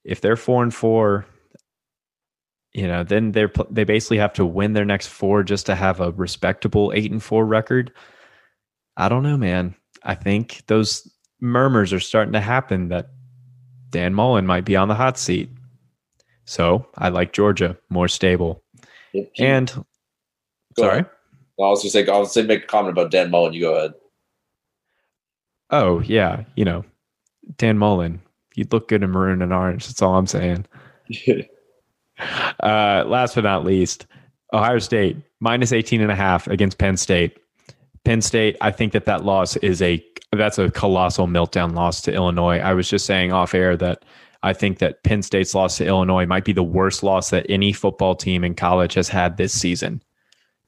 If 0.03 0.21
they're 0.21 0.37
four 0.37 0.65
and 0.65 0.75
four, 0.75 1.25
you 2.75 2.89
know, 2.89 3.05
then 3.05 3.33
they're 3.33 3.53
they 3.71 3.85
basically 3.85 4.19
have 4.19 4.33
to 4.35 4.45
win 4.45 4.73
their 4.73 4.85
next 4.85 5.07
four 5.07 5.45
just 5.45 5.65
to 5.67 5.77
have 5.77 6.01
a 6.01 6.11
respectable 6.11 6.93
eight 6.95 7.11
and 7.11 7.23
four 7.23 7.47
record. 7.47 7.93
I 8.97 9.09
don't 9.09 9.23
know, 9.23 9.37
man. 9.37 9.77
I 10.03 10.17
think 10.17 10.63
those 10.67 11.09
murmurs 11.41 11.93
are 11.93 12.01
starting 12.01 12.33
to 12.33 12.41
happen 12.41 12.89
that 12.89 13.11
Dan 13.91 14.13
Mullen 14.13 14.45
might 14.45 14.65
be 14.65 14.75
on 14.75 14.89
the 14.89 14.95
hot 14.95 15.17
seat. 15.17 15.51
So 16.47 16.87
I 16.99 17.09
like 17.09 17.33
Georgia 17.33 17.79
more 17.91 18.09
stable. 18.09 18.63
And 19.39 19.69
Go 20.77 20.83
sorry. 20.83 20.93
ahead. 20.93 21.11
I 21.61 21.69
was 21.69 21.83
just 21.83 21.93
say 21.93 22.05
I 22.07 22.19
was 22.19 22.35
going 22.35 22.49
make 22.49 22.65
a 22.65 22.67
comment 22.67 22.91
about 22.91 23.13
Dan 23.13 23.31
Mullen. 23.31 23.53
You 23.53 23.61
go 23.61 23.75
ahead. 23.77 23.95
Oh 25.71 26.01
yeah, 26.01 26.43
you 26.57 26.65
know, 26.65 26.85
Dan 27.57 27.79
Mullen. 27.79 28.21
You'd 28.57 28.73
look 28.73 28.89
good 28.89 29.05
in 29.05 29.11
maroon 29.11 29.43
and 29.43 29.53
orange. 29.53 29.87
That's 29.87 30.03
all 30.03 30.17
I'm 30.17 30.27
saying. 30.27 30.67
Uh, 32.19 33.05
last 33.07 33.35
but 33.35 33.45
not 33.45 33.65
least, 33.65 34.07
Ohio 34.53 34.79
State 34.79 35.17
minus 35.41 35.73
18 35.73 36.01
and 36.01 36.11
a 36.11 36.15
half 36.15 36.47
against 36.47 36.79
Penn 36.79 36.97
State. 36.97 37.39
Penn 38.05 38.21
State, 38.21 38.57
I 38.61 38.71
think 38.71 38.93
that 38.93 39.07
that 39.07 39.25
loss 39.25 39.57
is 39.57 39.83
a 39.83 40.05
that's 40.33 40.59
a 40.59 40.71
colossal 40.71 41.27
meltdown 41.27 41.75
loss 41.75 42.01
to 42.03 42.13
Illinois. 42.13 42.59
I 42.59 42.75
was 42.75 42.89
just 42.89 43.07
saying 43.07 43.33
off 43.33 43.55
air 43.55 43.77
that 43.77 44.05
I 44.43 44.53
think 44.53 44.79
that 44.79 45.03
Penn 45.05 45.23
State's 45.23 45.55
loss 45.55 45.79
to 45.79 45.87
Illinois 45.87 46.27
might 46.27 46.45
be 46.45 46.53
the 46.53 46.63
worst 46.63 47.03
loss 47.03 47.31
that 47.31 47.47
any 47.49 47.73
football 47.73 48.15
team 48.15 48.45
in 48.45 48.55
college 48.55 48.95
has 48.95 49.09
had 49.09 49.37
this 49.37 49.59
season. 49.59 50.03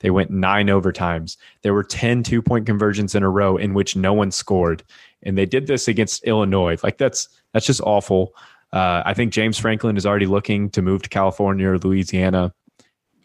They 0.01 0.11
went 0.11 0.31
nine 0.31 0.69
overtimes. 0.69 1.37
There 1.63 1.75
were 1.75 1.85
10 1.85 2.23
two 2.23 2.43
point 2.43 2.67
conversions 2.67 3.15
in 3.15 3.23
a 3.23 3.31
row 3.31 3.57
in 3.57 3.75
which 3.75 3.97
no 3.97 4.13
one 4.13 4.31
scored. 4.31 4.83
And 5.23 5.37
they 5.37 5.47
did 5.47 5.67
this 5.67 5.89
against 5.89 6.25
Illinois. 6.25 6.79
Like 6.83 6.99
that's 6.99 7.29
that's 7.53 7.67
just 7.67 7.81
awful. 7.83 8.35
Uh, 8.77 9.03
I 9.07 9.15
think 9.15 9.33
James 9.33 9.57
Franklin 9.57 9.97
is 9.97 10.05
already 10.05 10.27
looking 10.27 10.69
to 10.73 10.83
move 10.83 11.01
to 11.01 11.09
California 11.09 11.67
or 11.67 11.79
Louisiana. 11.79 12.53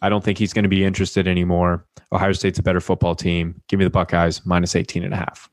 I 0.01 0.07
don't 0.07 0.23
think 0.23 0.37
he's 0.37 0.53
going 0.53 0.63
to 0.63 0.69
be 0.69 0.85
interested 0.85 1.27
anymore. 1.27 1.85
Ohio 2.13 2.31
State's 2.31 2.57
a 2.57 2.63
better 2.63 2.79
football 2.79 3.15
team. 3.15 3.61
Give 3.67 3.77
me 3.77 3.83
the 3.83 3.91
Buckeyes 3.91 4.45
minus 4.45 4.77
18 4.77 5.03
and 5.03 5.13
a 5.13 5.17
half. 5.17 5.49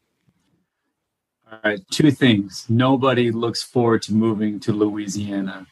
All 1.50 1.58
right, 1.64 1.80
two 1.90 2.12
things. 2.12 2.64
Nobody 2.68 3.32
looks 3.32 3.60
forward 3.60 4.02
to 4.02 4.14
moving 4.14 4.60
to 4.60 4.72
Louisiana. 4.72 5.66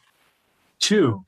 Two, 0.81 1.25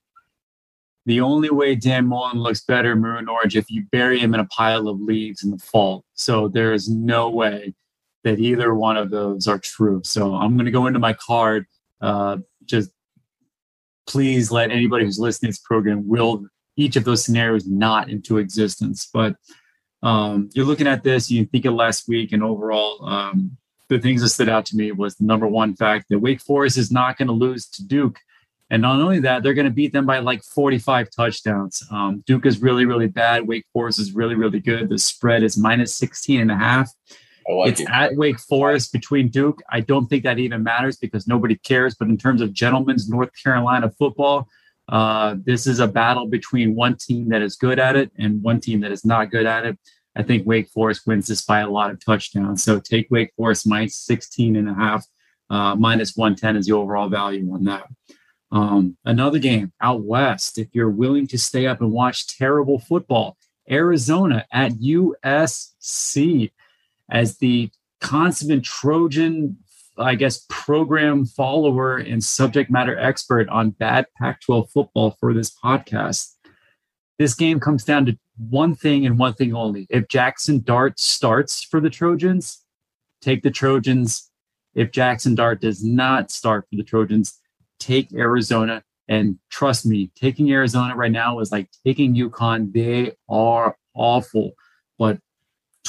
the 1.06 1.22
only 1.22 1.52
way 1.52 1.76
Dan 1.76 2.06
Mullen 2.06 2.40
looks 2.40 2.66
better 2.66 2.98
maroon 2.98 3.30
orange 3.30 3.56
if 3.56 3.72
you 3.72 3.86
bury 3.94 4.20
him 4.20 4.34
in 4.34 4.42
a 4.42 4.46
pile 4.48 4.90
of 4.90 5.00
leaves 5.00 5.42
in 5.42 5.52
the 5.52 5.58
fall. 5.58 6.04
So 6.16 6.50
there 6.50 6.74
is 6.74 6.90
no 6.90 7.30
way 7.30 7.76
that 8.26 8.40
either 8.40 8.76
one 8.76 8.98
of 8.98 9.10
those 9.10 9.48
are 9.48 9.58
true. 9.58 10.02
So 10.04 10.36
I'm 10.36 10.58
going 10.58 10.66
to 10.66 10.72
go 10.72 10.88
into 10.88 11.00
my 11.00 11.14
card. 11.14 11.66
Uh, 12.02 12.40
just 12.70 12.92
please 14.08 14.52
let 14.52 14.72
anybody 14.72 15.06
who's 15.06 15.20
listening 15.20 15.50
to 15.50 15.54
this 15.54 15.60
program 15.60 16.08
will 16.08 16.46
each 16.76 16.96
of 16.96 17.04
those 17.04 17.24
scenarios 17.24 17.68
not 17.68 18.10
into 18.10 18.38
existence. 18.38 19.10
But 19.14 19.36
um, 20.02 20.50
you're 20.54 20.66
looking 20.66 20.88
at 20.88 21.04
this, 21.04 21.30
you 21.30 21.46
think 21.46 21.66
of 21.66 21.74
last 21.74 22.08
week, 22.08 22.32
and 22.32 22.42
overall, 22.42 23.06
um, 23.06 23.58
the 23.90 24.00
things 24.00 24.22
that 24.22 24.30
stood 24.30 24.50
out 24.50 24.66
to 24.68 24.78
me 24.78 24.92
was 24.92 25.16
the 25.16 25.26
number 25.26 25.48
one 25.48 25.76
fact 25.76 26.06
that 26.10 26.20
Wake 26.20 26.42
Forest 26.42 26.78
is 26.78 26.92
not 26.92 27.18
going 27.18 27.28
to 27.28 27.34
lose 27.34 27.68
to 27.72 27.86
Duke. 27.86 28.18
And 28.70 28.84
not 28.84 29.02
only 29.02 29.20
that, 29.22 29.42
they're 29.42 29.56
going 29.56 29.66
to 29.66 29.72
beat 29.72 29.94
them 29.94 30.06
by 30.06 30.20
like 30.20 30.44
45 30.44 31.08
touchdowns. 31.10 31.84
Um, 31.92 32.24
Duke 32.28 32.46
is 32.46 32.62
really, 32.62 32.86
really 32.86 33.08
bad. 33.08 33.48
Wake 33.48 33.66
Forest 33.74 34.00
is 34.00 34.14
really, 34.14 34.36
really 34.36 34.60
good. 34.60 34.90
The 34.90 35.00
spread 35.00 35.42
is 35.42 35.58
minus 35.58 35.96
16 35.96 36.40
and 36.40 36.52
a 36.52 36.56
half. 36.56 36.92
Like 37.48 37.72
it's 37.72 37.82
it. 37.82 37.90
at 37.90 38.16
Wake 38.16 38.40
Forest 38.40 38.92
between 38.92 39.30
Duke. 39.30 39.62
I 39.70 39.82
don't 39.82 40.08
think 40.08 40.24
that 40.24 40.40
even 40.40 40.64
matters 40.64 40.98
because 40.98 41.28
nobody 41.28 41.56
cares. 41.56 41.96
But 41.96 42.08
in 42.08 42.18
terms 42.18 42.42
of 42.42 42.54
gentlemen's 42.54 43.10
North 43.10 43.32
Carolina 43.42 43.92
football, 43.98 44.48
uh, 44.88 45.36
this 45.44 45.68
is 45.68 45.80
a 45.80 45.88
battle 45.88 46.28
between 46.28 46.76
one 46.76 46.96
team 46.98 47.30
that 47.30 47.42
is 47.42 47.56
good 47.56 47.80
at 47.80 47.96
it 47.96 48.12
and 48.18 48.42
one 48.42 48.60
team 48.60 48.82
that 48.82 48.92
is 48.92 49.06
not 49.06 49.30
good 49.30 49.46
at 49.46 49.66
it. 49.66 49.78
I 50.16 50.24
think 50.24 50.48
Wake 50.48 50.70
Forest 50.70 51.04
wins 51.06 51.28
this 51.28 51.44
by 51.46 51.60
a 51.60 51.70
lot 51.70 51.92
of 51.92 52.04
touchdowns. 52.04 52.64
So 52.64 52.80
take 52.80 53.08
Wake 53.12 53.32
Forest 53.38 53.68
minus 53.68 53.96
16 53.98 54.56
and 54.56 54.68
a 54.68 54.74
half, 54.74 55.06
uh, 55.50 55.76
minus 55.76 56.16
110 56.16 56.58
is 56.58 56.66
the 56.66 56.74
overall 56.74 57.08
value 57.08 57.54
on 57.54 57.66
that. 57.66 57.88
Um, 58.52 58.98
another 59.06 59.38
game 59.38 59.72
out 59.80 60.02
west, 60.02 60.58
if 60.58 60.70
you're 60.74 60.90
willing 60.90 61.28
to 61.28 61.38
stay 61.38 61.68
up 61.68 61.82
and 61.82 61.92
watch 61.92 62.38
terrible 62.38 62.80
football, 62.80 63.38
Arizona 63.70 64.46
at 64.52 64.74
USC 64.74 66.52
as 67.10 67.38
the 67.38 67.70
consummate 68.02 68.64
Trojan, 68.64 69.58
I 69.98 70.16
guess, 70.16 70.46
program 70.50 71.26
follower 71.26 71.98
and 71.98 72.24
subject 72.24 72.72
matter 72.72 72.98
expert 72.98 73.50
on 73.50 73.72
bad 73.72 74.06
Pac 74.18 74.42
12 74.42 74.70
football 74.72 75.18
for 75.20 75.34
this 75.34 75.52
podcast. 75.64 76.36
This 77.18 77.36
game 77.36 77.60
comes 77.60 77.84
down 77.84 78.06
to 78.06 78.18
one 78.50 78.76
thing 78.76 79.06
and 79.06 79.20
one 79.20 79.34
thing 79.34 79.54
only. 79.54 79.88
If 79.90 80.08
Jackson 80.08 80.62
Dart 80.62 81.00
starts 81.00 81.62
for 81.64 81.82
the 81.82 81.90
Trojans, 81.90 82.64
take 83.22 83.44
the 83.44 83.52
Trojans. 83.52 84.32
If 84.74 84.92
Jackson 84.92 85.36
Dart 85.36 85.60
does 85.60 85.84
not 85.84 86.32
start 86.32 86.66
for 86.70 86.78
the 86.78 86.84
Trojans, 86.84 87.38
take 87.80 88.14
Arizona. 88.14 88.84
And 89.10 89.40
trust 89.50 89.86
me, 89.86 90.12
taking 90.16 90.52
Arizona 90.52 90.96
right 90.96 91.12
now 91.12 91.40
is 91.40 91.52
like 91.52 91.70
taking 91.86 92.16
UConn. 92.16 92.72
They 92.72 93.14
are 93.28 93.76
awful, 93.96 94.52
but 94.98 95.20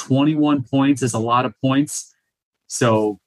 21 0.01 0.63
points 0.63 1.03
is 1.03 1.13
a 1.13 1.19
lot 1.19 1.45
of 1.45 1.53
points. 1.61 2.13
So 2.67 3.19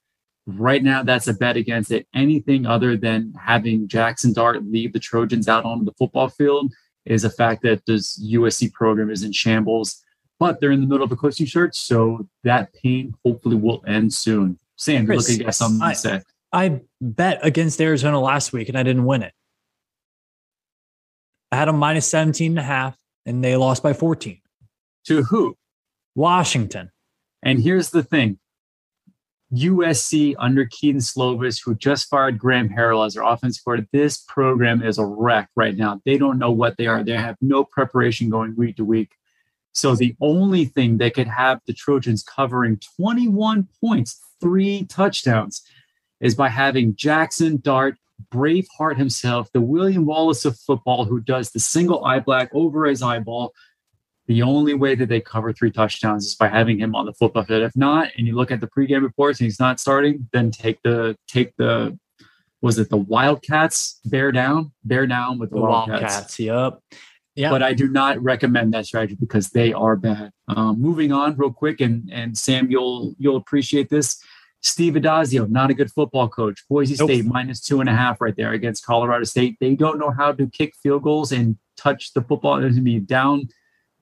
right 0.46 0.82
now, 0.82 1.02
that's 1.02 1.28
a 1.28 1.34
bet 1.34 1.56
against 1.56 1.92
it. 1.92 2.06
Anything 2.14 2.66
other 2.66 2.96
than 2.96 3.32
having 3.40 3.86
Jackson 3.86 4.32
Dart 4.32 4.64
leave 4.64 4.92
the 4.92 4.98
Trojans 4.98 5.48
out 5.48 5.64
onto 5.64 5.84
the 5.84 5.92
football 5.92 6.28
field 6.28 6.72
is 7.06 7.22
a 7.24 7.30
fact 7.30 7.62
that 7.62 7.86
this 7.86 8.20
USC 8.22 8.72
program 8.72 9.10
is 9.10 9.22
in 9.22 9.32
shambles. 9.32 10.02
But 10.40 10.60
they're 10.60 10.72
in 10.72 10.80
the 10.80 10.86
middle 10.86 11.05
of 11.05 11.12
a 11.12 11.16
coaching 11.16 11.46
search, 11.46 11.76
so 11.76 12.28
that 12.42 12.74
pain 12.74 13.14
hopefully 13.24 13.56
will 13.56 13.84
end 13.86 14.12
soon. 14.12 14.59
Sam, 14.76 15.06
Chris, 15.06 15.30
look, 15.30 15.40
I 15.40 15.44
guess 15.44 15.59
something 15.59 15.88
to 15.88 15.94
say. 15.94 16.20
I 16.52 16.80
bet 17.01 17.38
against 17.42 17.80
Arizona 17.80 18.20
last 18.20 18.52
week 18.52 18.68
and 18.68 18.76
I 18.76 18.82
didn't 18.82 19.05
win 19.05 19.22
it. 19.22 19.32
I 21.52 21.56
had 21.56 21.68
them 21.68 21.78
minus 21.78 22.09
17 22.09 22.52
and 22.52 22.59
a 22.59 22.62
half 22.62 22.96
and 23.26 23.42
they 23.42 23.56
lost 23.56 23.82
by 23.82 23.92
14. 23.92 24.40
To 25.06 25.22
who? 25.22 25.56
Washington. 26.15 26.91
And 27.43 27.62
here's 27.62 27.91
the 27.91 28.03
thing 28.03 28.39
USC 29.53 30.35
under 30.39 30.66
Kedon 30.66 31.01
Slovis, 31.01 31.61
who 31.65 31.74
just 31.74 32.09
fired 32.09 32.39
Graham 32.39 32.69
Harrell 32.69 33.07
as 33.07 33.15
their 33.15 33.23
offense 33.23 33.61
coordinator, 33.61 33.89
this 33.93 34.24
program 34.27 34.82
is 34.82 34.99
a 34.99 35.05
wreck 35.05 35.49
right 35.55 35.77
now. 35.77 36.01
They 36.05 36.19
don't 36.19 36.39
know 36.39 36.51
what 36.51 36.77
they 36.77 36.86
are. 36.86 37.05
They 37.05 37.12
have 37.12 37.36
no 37.41 37.65
preparation 37.65 38.31
going 38.31 38.57
week 38.57 38.77
to 38.77 38.85
week. 38.85 39.12
So 39.73 39.95
the 39.95 40.16
only 40.20 40.66
thing 40.66 40.99
that 40.99 41.15
could 41.15 41.27
have 41.27 41.61
the 41.66 41.73
Trojans 41.73 42.23
covering 42.23 42.81
21 42.97 43.69
points, 43.81 44.20
three 44.41 44.85
touchdowns, 44.85 45.62
is 46.20 46.35
by 46.35 46.49
having 46.49 46.97
Jackson 46.97 47.61
Dart, 47.61 47.97
Braveheart 48.32 48.97
himself, 48.97 49.51
the 49.53 49.61
William 49.61 50.07
Wallace 50.07 50.45
of 50.45 50.59
football, 50.59 51.05
who 51.05 51.20
does 51.20 51.51
the 51.51 51.61
single 51.61 52.05
eye 52.05 52.20
black 52.20 52.51
over 52.55 52.86
his 52.86 53.03
eyeball. 53.03 53.53
The 54.26 54.42
only 54.42 54.74
way 54.74 54.94
that 54.94 55.09
they 55.09 55.20
cover 55.20 55.52
three 55.52 55.70
touchdowns 55.70 56.26
is 56.26 56.34
by 56.34 56.48
having 56.48 56.78
him 56.78 56.94
on 56.94 57.05
the 57.05 57.12
football 57.12 57.44
field. 57.44 57.62
If 57.62 57.76
not, 57.76 58.09
and 58.16 58.26
you 58.26 58.34
look 58.34 58.51
at 58.51 58.60
the 58.60 58.66
pregame 58.66 59.02
reports 59.02 59.38
and 59.40 59.44
he's 59.44 59.60
not 59.60 59.80
starting, 59.80 60.28
then 60.32 60.51
take 60.51 60.80
the 60.82 61.16
take 61.28 61.55
the 61.56 61.98
was 62.62 62.78
it 62.78 62.88
the 62.88 62.96
Wildcats 62.96 64.01
bear 64.06 64.32
down, 64.32 64.72
bear 64.84 65.06
down 65.06 65.38
with 65.38 65.51
the, 65.51 65.56
the 65.56 65.62
Wildcats. 65.62 66.01
Wildcats. 66.01 66.40
Yep. 66.40 66.78
Yeah. 67.36 67.51
But 67.51 67.62
I 67.62 67.74
do 67.74 67.88
not 67.88 68.22
recommend 68.22 68.72
that 68.72 68.86
strategy 68.86 69.16
because 69.18 69.51
they 69.51 69.72
are 69.72 69.96
bad. 69.96 70.30
Um, 70.48 70.80
moving 70.80 71.12
on 71.12 71.36
real 71.36 71.52
quick, 71.52 71.80
and 71.80 72.09
and 72.10 72.38
Sam, 72.38 72.70
you'll 72.70 73.14
you'll 73.18 73.36
appreciate 73.36 73.90
this. 73.90 74.18
Steve 74.62 74.94
Addazio, 74.94 75.46
not 75.51 75.70
a 75.70 75.74
good 75.74 75.90
football 75.90 76.26
coach. 76.26 76.64
Boise 76.70 76.96
nope. 76.98 77.10
State 77.10 77.26
minus 77.26 77.60
two 77.60 77.80
and 77.80 77.88
a 77.88 77.94
half 77.94 78.18
right 78.22 78.34
there 78.34 78.52
against 78.52 78.86
Colorado 78.86 79.24
State. 79.24 79.59
They 79.60 79.74
don't 79.74 79.98
know 79.98 80.10
how 80.10 80.32
to 80.32 80.48
kick 80.48 80.72
field 80.82 81.02
goals 81.02 81.32
and 81.32 81.59
touch 81.76 82.14
the 82.14 82.22
football. 82.22 82.56
It's 82.56 82.62
going 82.62 82.76
to 82.76 82.80
be 82.80 82.98
down 82.98 83.48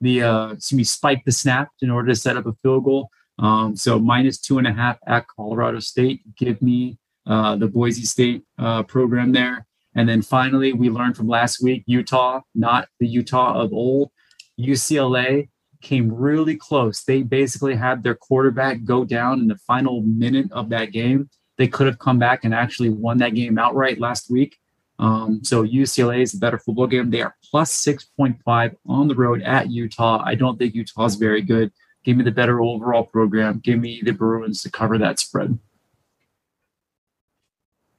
the, 0.03 0.21
uh, 0.21 0.55
to 0.59 0.75
be 0.75 0.83
spike 0.83 1.23
the 1.25 1.31
snap 1.31 1.69
in 1.81 1.89
order 1.89 2.09
to 2.09 2.15
set 2.15 2.37
up 2.37 2.45
a 2.45 2.53
field 2.61 2.83
goal. 2.83 3.09
Um, 3.39 3.75
so 3.75 3.99
minus 3.99 4.37
two 4.37 4.57
and 4.57 4.67
a 4.67 4.73
half 4.73 4.97
at 5.07 5.25
Colorado 5.27 5.79
State. 5.79 6.21
Give 6.37 6.61
me 6.61 6.97
uh, 7.25 7.55
the 7.55 7.67
Boise 7.67 8.05
State 8.05 8.43
uh, 8.59 8.83
program 8.83 9.31
there. 9.31 9.65
And 9.95 10.07
then 10.09 10.21
finally, 10.21 10.73
we 10.73 10.89
learned 10.89 11.15
from 11.15 11.27
last 11.27 11.61
week 11.61 11.83
Utah, 11.85 12.41
not 12.55 12.87
the 12.99 13.07
Utah 13.07 13.61
of 13.61 13.73
old. 13.73 14.11
UCLA 14.59 15.49
came 15.81 16.11
really 16.11 16.55
close. 16.55 17.03
They 17.03 17.21
basically 17.21 17.75
had 17.75 18.03
their 18.03 18.15
quarterback 18.15 18.83
go 18.83 19.05
down 19.05 19.39
in 19.39 19.47
the 19.47 19.57
final 19.57 20.01
minute 20.01 20.51
of 20.51 20.69
that 20.69 20.91
game. 20.91 21.29
They 21.57 21.67
could 21.67 21.87
have 21.87 21.99
come 21.99 22.17
back 22.17 22.43
and 22.43 22.53
actually 22.53 22.89
won 22.89 23.17
that 23.19 23.35
game 23.35 23.59
outright 23.59 23.99
last 23.99 24.31
week. 24.31 24.57
Um, 24.99 25.43
so 25.43 25.63
UCLA 25.63 26.21
is 26.21 26.33
a 26.33 26.37
better 26.37 26.57
football 26.57 26.87
game. 26.87 27.09
They 27.09 27.21
are 27.21 27.35
plus 27.49 27.83
6.5 27.85 28.75
on 28.85 29.07
the 29.07 29.15
road 29.15 29.41
at 29.41 29.69
Utah. 29.69 30.21
I 30.23 30.35
don't 30.35 30.57
think 30.57 30.75
Utah 30.75 31.05
is 31.05 31.15
very 31.15 31.41
good. 31.41 31.71
Give 32.03 32.17
me 32.17 32.23
the 32.23 32.31
better 32.31 32.61
overall 32.61 33.03
program. 33.03 33.59
Give 33.63 33.79
me 33.79 34.01
the 34.03 34.11
Bruins 34.11 34.61
to 34.63 34.71
cover 34.71 34.97
that 34.97 35.19
spread. 35.19 35.57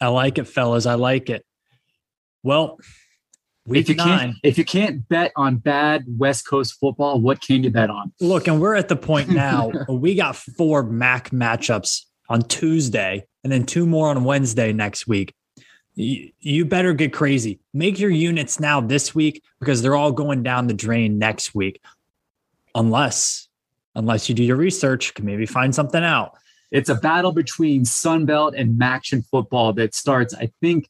I 0.00 0.08
like 0.08 0.38
it, 0.38 0.44
fellas. 0.44 0.86
I 0.86 0.94
like 0.94 1.30
it. 1.30 1.44
Well, 2.42 2.78
Week 3.66 3.80
if 3.80 3.88
you 3.88 3.94
nine. 3.94 4.18
Can't, 4.18 4.36
if 4.42 4.58
you 4.58 4.64
can't 4.64 5.08
bet 5.08 5.32
on 5.36 5.56
bad 5.56 6.04
West 6.06 6.46
Coast 6.46 6.74
football, 6.78 7.18
what 7.20 7.40
can 7.40 7.64
you 7.64 7.70
bet 7.70 7.88
on? 7.88 8.12
Look, 8.20 8.46
and 8.46 8.60
we're 8.60 8.74
at 8.74 8.88
the 8.88 8.96
point 8.96 9.28
now. 9.30 9.72
we 9.88 10.14
got 10.14 10.36
four 10.36 10.82
MAC 10.82 11.30
matchups 11.30 12.02
on 12.28 12.42
Tuesday, 12.42 13.26
and 13.42 13.50
then 13.50 13.64
two 13.64 13.86
more 13.86 14.08
on 14.10 14.24
Wednesday 14.24 14.72
next 14.72 15.06
week. 15.06 15.34
You, 15.96 16.64
better 16.64 16.92
get 16.92 17.12
crazy. 17.12 17.60
Make 17.72 18.00
your 18.00 18.10
units 18.10 18.58
now 18.58 18.80
this 18.80 19.14
week 19.14 19.42
because 19.60 19.80
they're 19.80 19.94
all 19.94 20.12
going 20.12 20.42
down 20.42 20.66
the 20.66 20.74
drain 20.74 21.18
next 21.18 21.54
week, 21.54 21.80
unless 22.74 23.48
unless 23.94 24.28
you 24.28 24.34
do 24.34 24.42
your 24.42 24.56
research, 24.56 25.14
can 25.14 25.24
maybe 25.24 25.46
find 25.46 25.72
something 25.72 26.02
out. 26.02 26.36
It's 26.72 26.88
a 26.88 26.96
battle 26.96 27.30
between 27.30 27.84
Sunbelt 27.84 28.58
and 28.58 28.76
MACtion 28.76 29.24
football 29.24 29.72
that 29.74 29.94
starts, 29.94 30.34
I 30.34 30.50
think, 30.60 30.88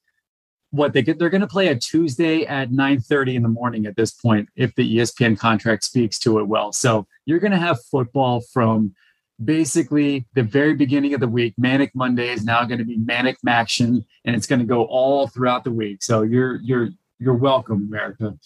what 0.74 0.92
they 0.92 1.02
get 1.02 1.20
they're 1.20 1.30
going 1.30 1.40
to 1.40 1.46
play 1.46 1.68
a 1.68 1.76
tuesday 1.76 2.44
at 2.46 2.70
9.30 2.70 3.34
in 3.34 3.42
the 3.42 3.48
morning 3.48 3.86
at 3.86 3.94
this 3.94 4.10
point 4.10 4.48
if 4.56 4.74
the 4.74 4.96
espn 4.96 5.38
contract 5.38 5.84
speaks 5.84 6.18
to 6.18 6.40
it 6.40 6.48
well 6.48 6.72
so 6.72 7.06
you're 7.26 7.38
going 7.38 7.52
to 7.52 7.58
have 7.58 7.78
football 7.84 8.40
from 8.40 8.92
basically 9.42 10.26
the 10.34 10.42
very 10.42 10.74
beginning 10.74 11.14
of 11.14 11.20
the 11.20 11.28
week 11.28 11.54
manic 11.56 11.90
monday 11.94 12.28
is 12.28 12.44
now 12.44 12.64
going 12.64 12.78
to 12.78 12.84
be 12.84 12.96
manic 12.98 13.36
action 13.48 14.04
and 14.24 14.36
it's 14.36 14.46
going 14.46 14.60
to 14.60 14.64
go 14.64 14.84
all 14.84 15.26
throughout 15.26 15.64
the 15.64 15.72
week 15.72 16.02
so 16.02 16.22
you're 16.22 16.56
you're 16.62 16.90
you're 17.18 17.34
welcome 17.34 17.88
america 17.88 18.36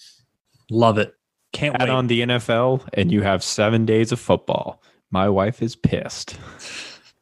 love 0.70 0.96
it 0.96 1.14
can't 1.52 1.74
add 1.76 1.88
wait. 1.88 1.90
on 1.90 2.06
the 2.06 2.22
nfl 2.22 2.86
and 2.94 3.12
you 3.12 3.22
have 3.22 3.42
seven 3.42 3.84
days 3.84 4.12
of 4.12 4.18
football 4.18 4.82
my 5.10 5.28
wife 5.28 5.60
is 5.62 5.76
pissed 5.76 6.38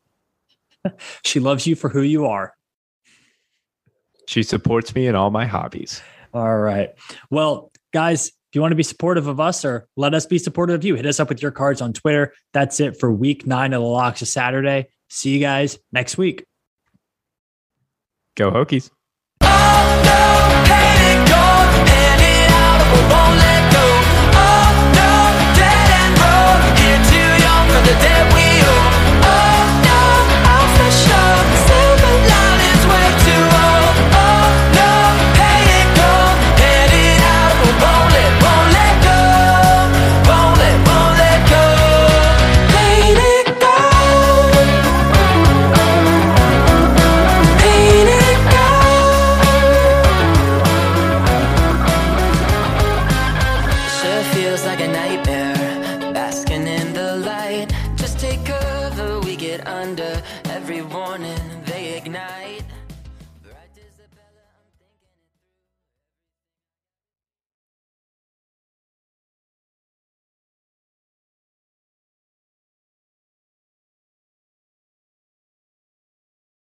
she 1.25 1.41
loves 1.41 1.67
you 1.67 1.75
for 1.75 1.89
who 1.89 2.03
you 2.03 2.25
are 2.27 2.55
She 4.27 4.43
supports 4.43 4.95
me 4.95 5.07
in 5.07 5.15
all 5.15 5.31
my 5.31 5.47
hobbies. 5.47 6.03
All 6.35 6.59
right. 6.59 6.91
Well, 7.31 7.71
guys, 7.93 8.33
if 8.51 8.55
you 8.55 8.61
want 8.61 8.73
to 8.73 8.77
be 8.77 8.83
supportive 8.83 9.27
of 9.27 9.41
us 9.41 9.65
or 9.65 9.89
let 9.97 10.15
us 10.15 10.27
be 10.27 10.39
supportive 10.39 10.75
of 10.77 10.85
you, 10.85 10.95
hit 10.95 11.07
us 11.07 11.21
up 11.21 11.29
with 11.29 11.43
your 11.43 11.51
cards 11.51 11.81
on 11.81 11.93
Twitter. 11.93 12.33
That's 12.53 12.81
it 12.81 12.99
for 12.99 13.13
week 13.13 13.47
nine 13.47 13.73
of 13.73 13.83
the 13.83 13.89
locks 13.89 14.23
of 14.23 14.29
Saturday. 14.29 14.89
See 15.11 15.31
you 15.31 15.41
guys 15.41 15.79
next 15.93 16.17
week. 16.17 16.45
Go 18.37 18.51
Hokies. 18.51 18.91
Oh, 19.41 20.03
no! 20.05 20.16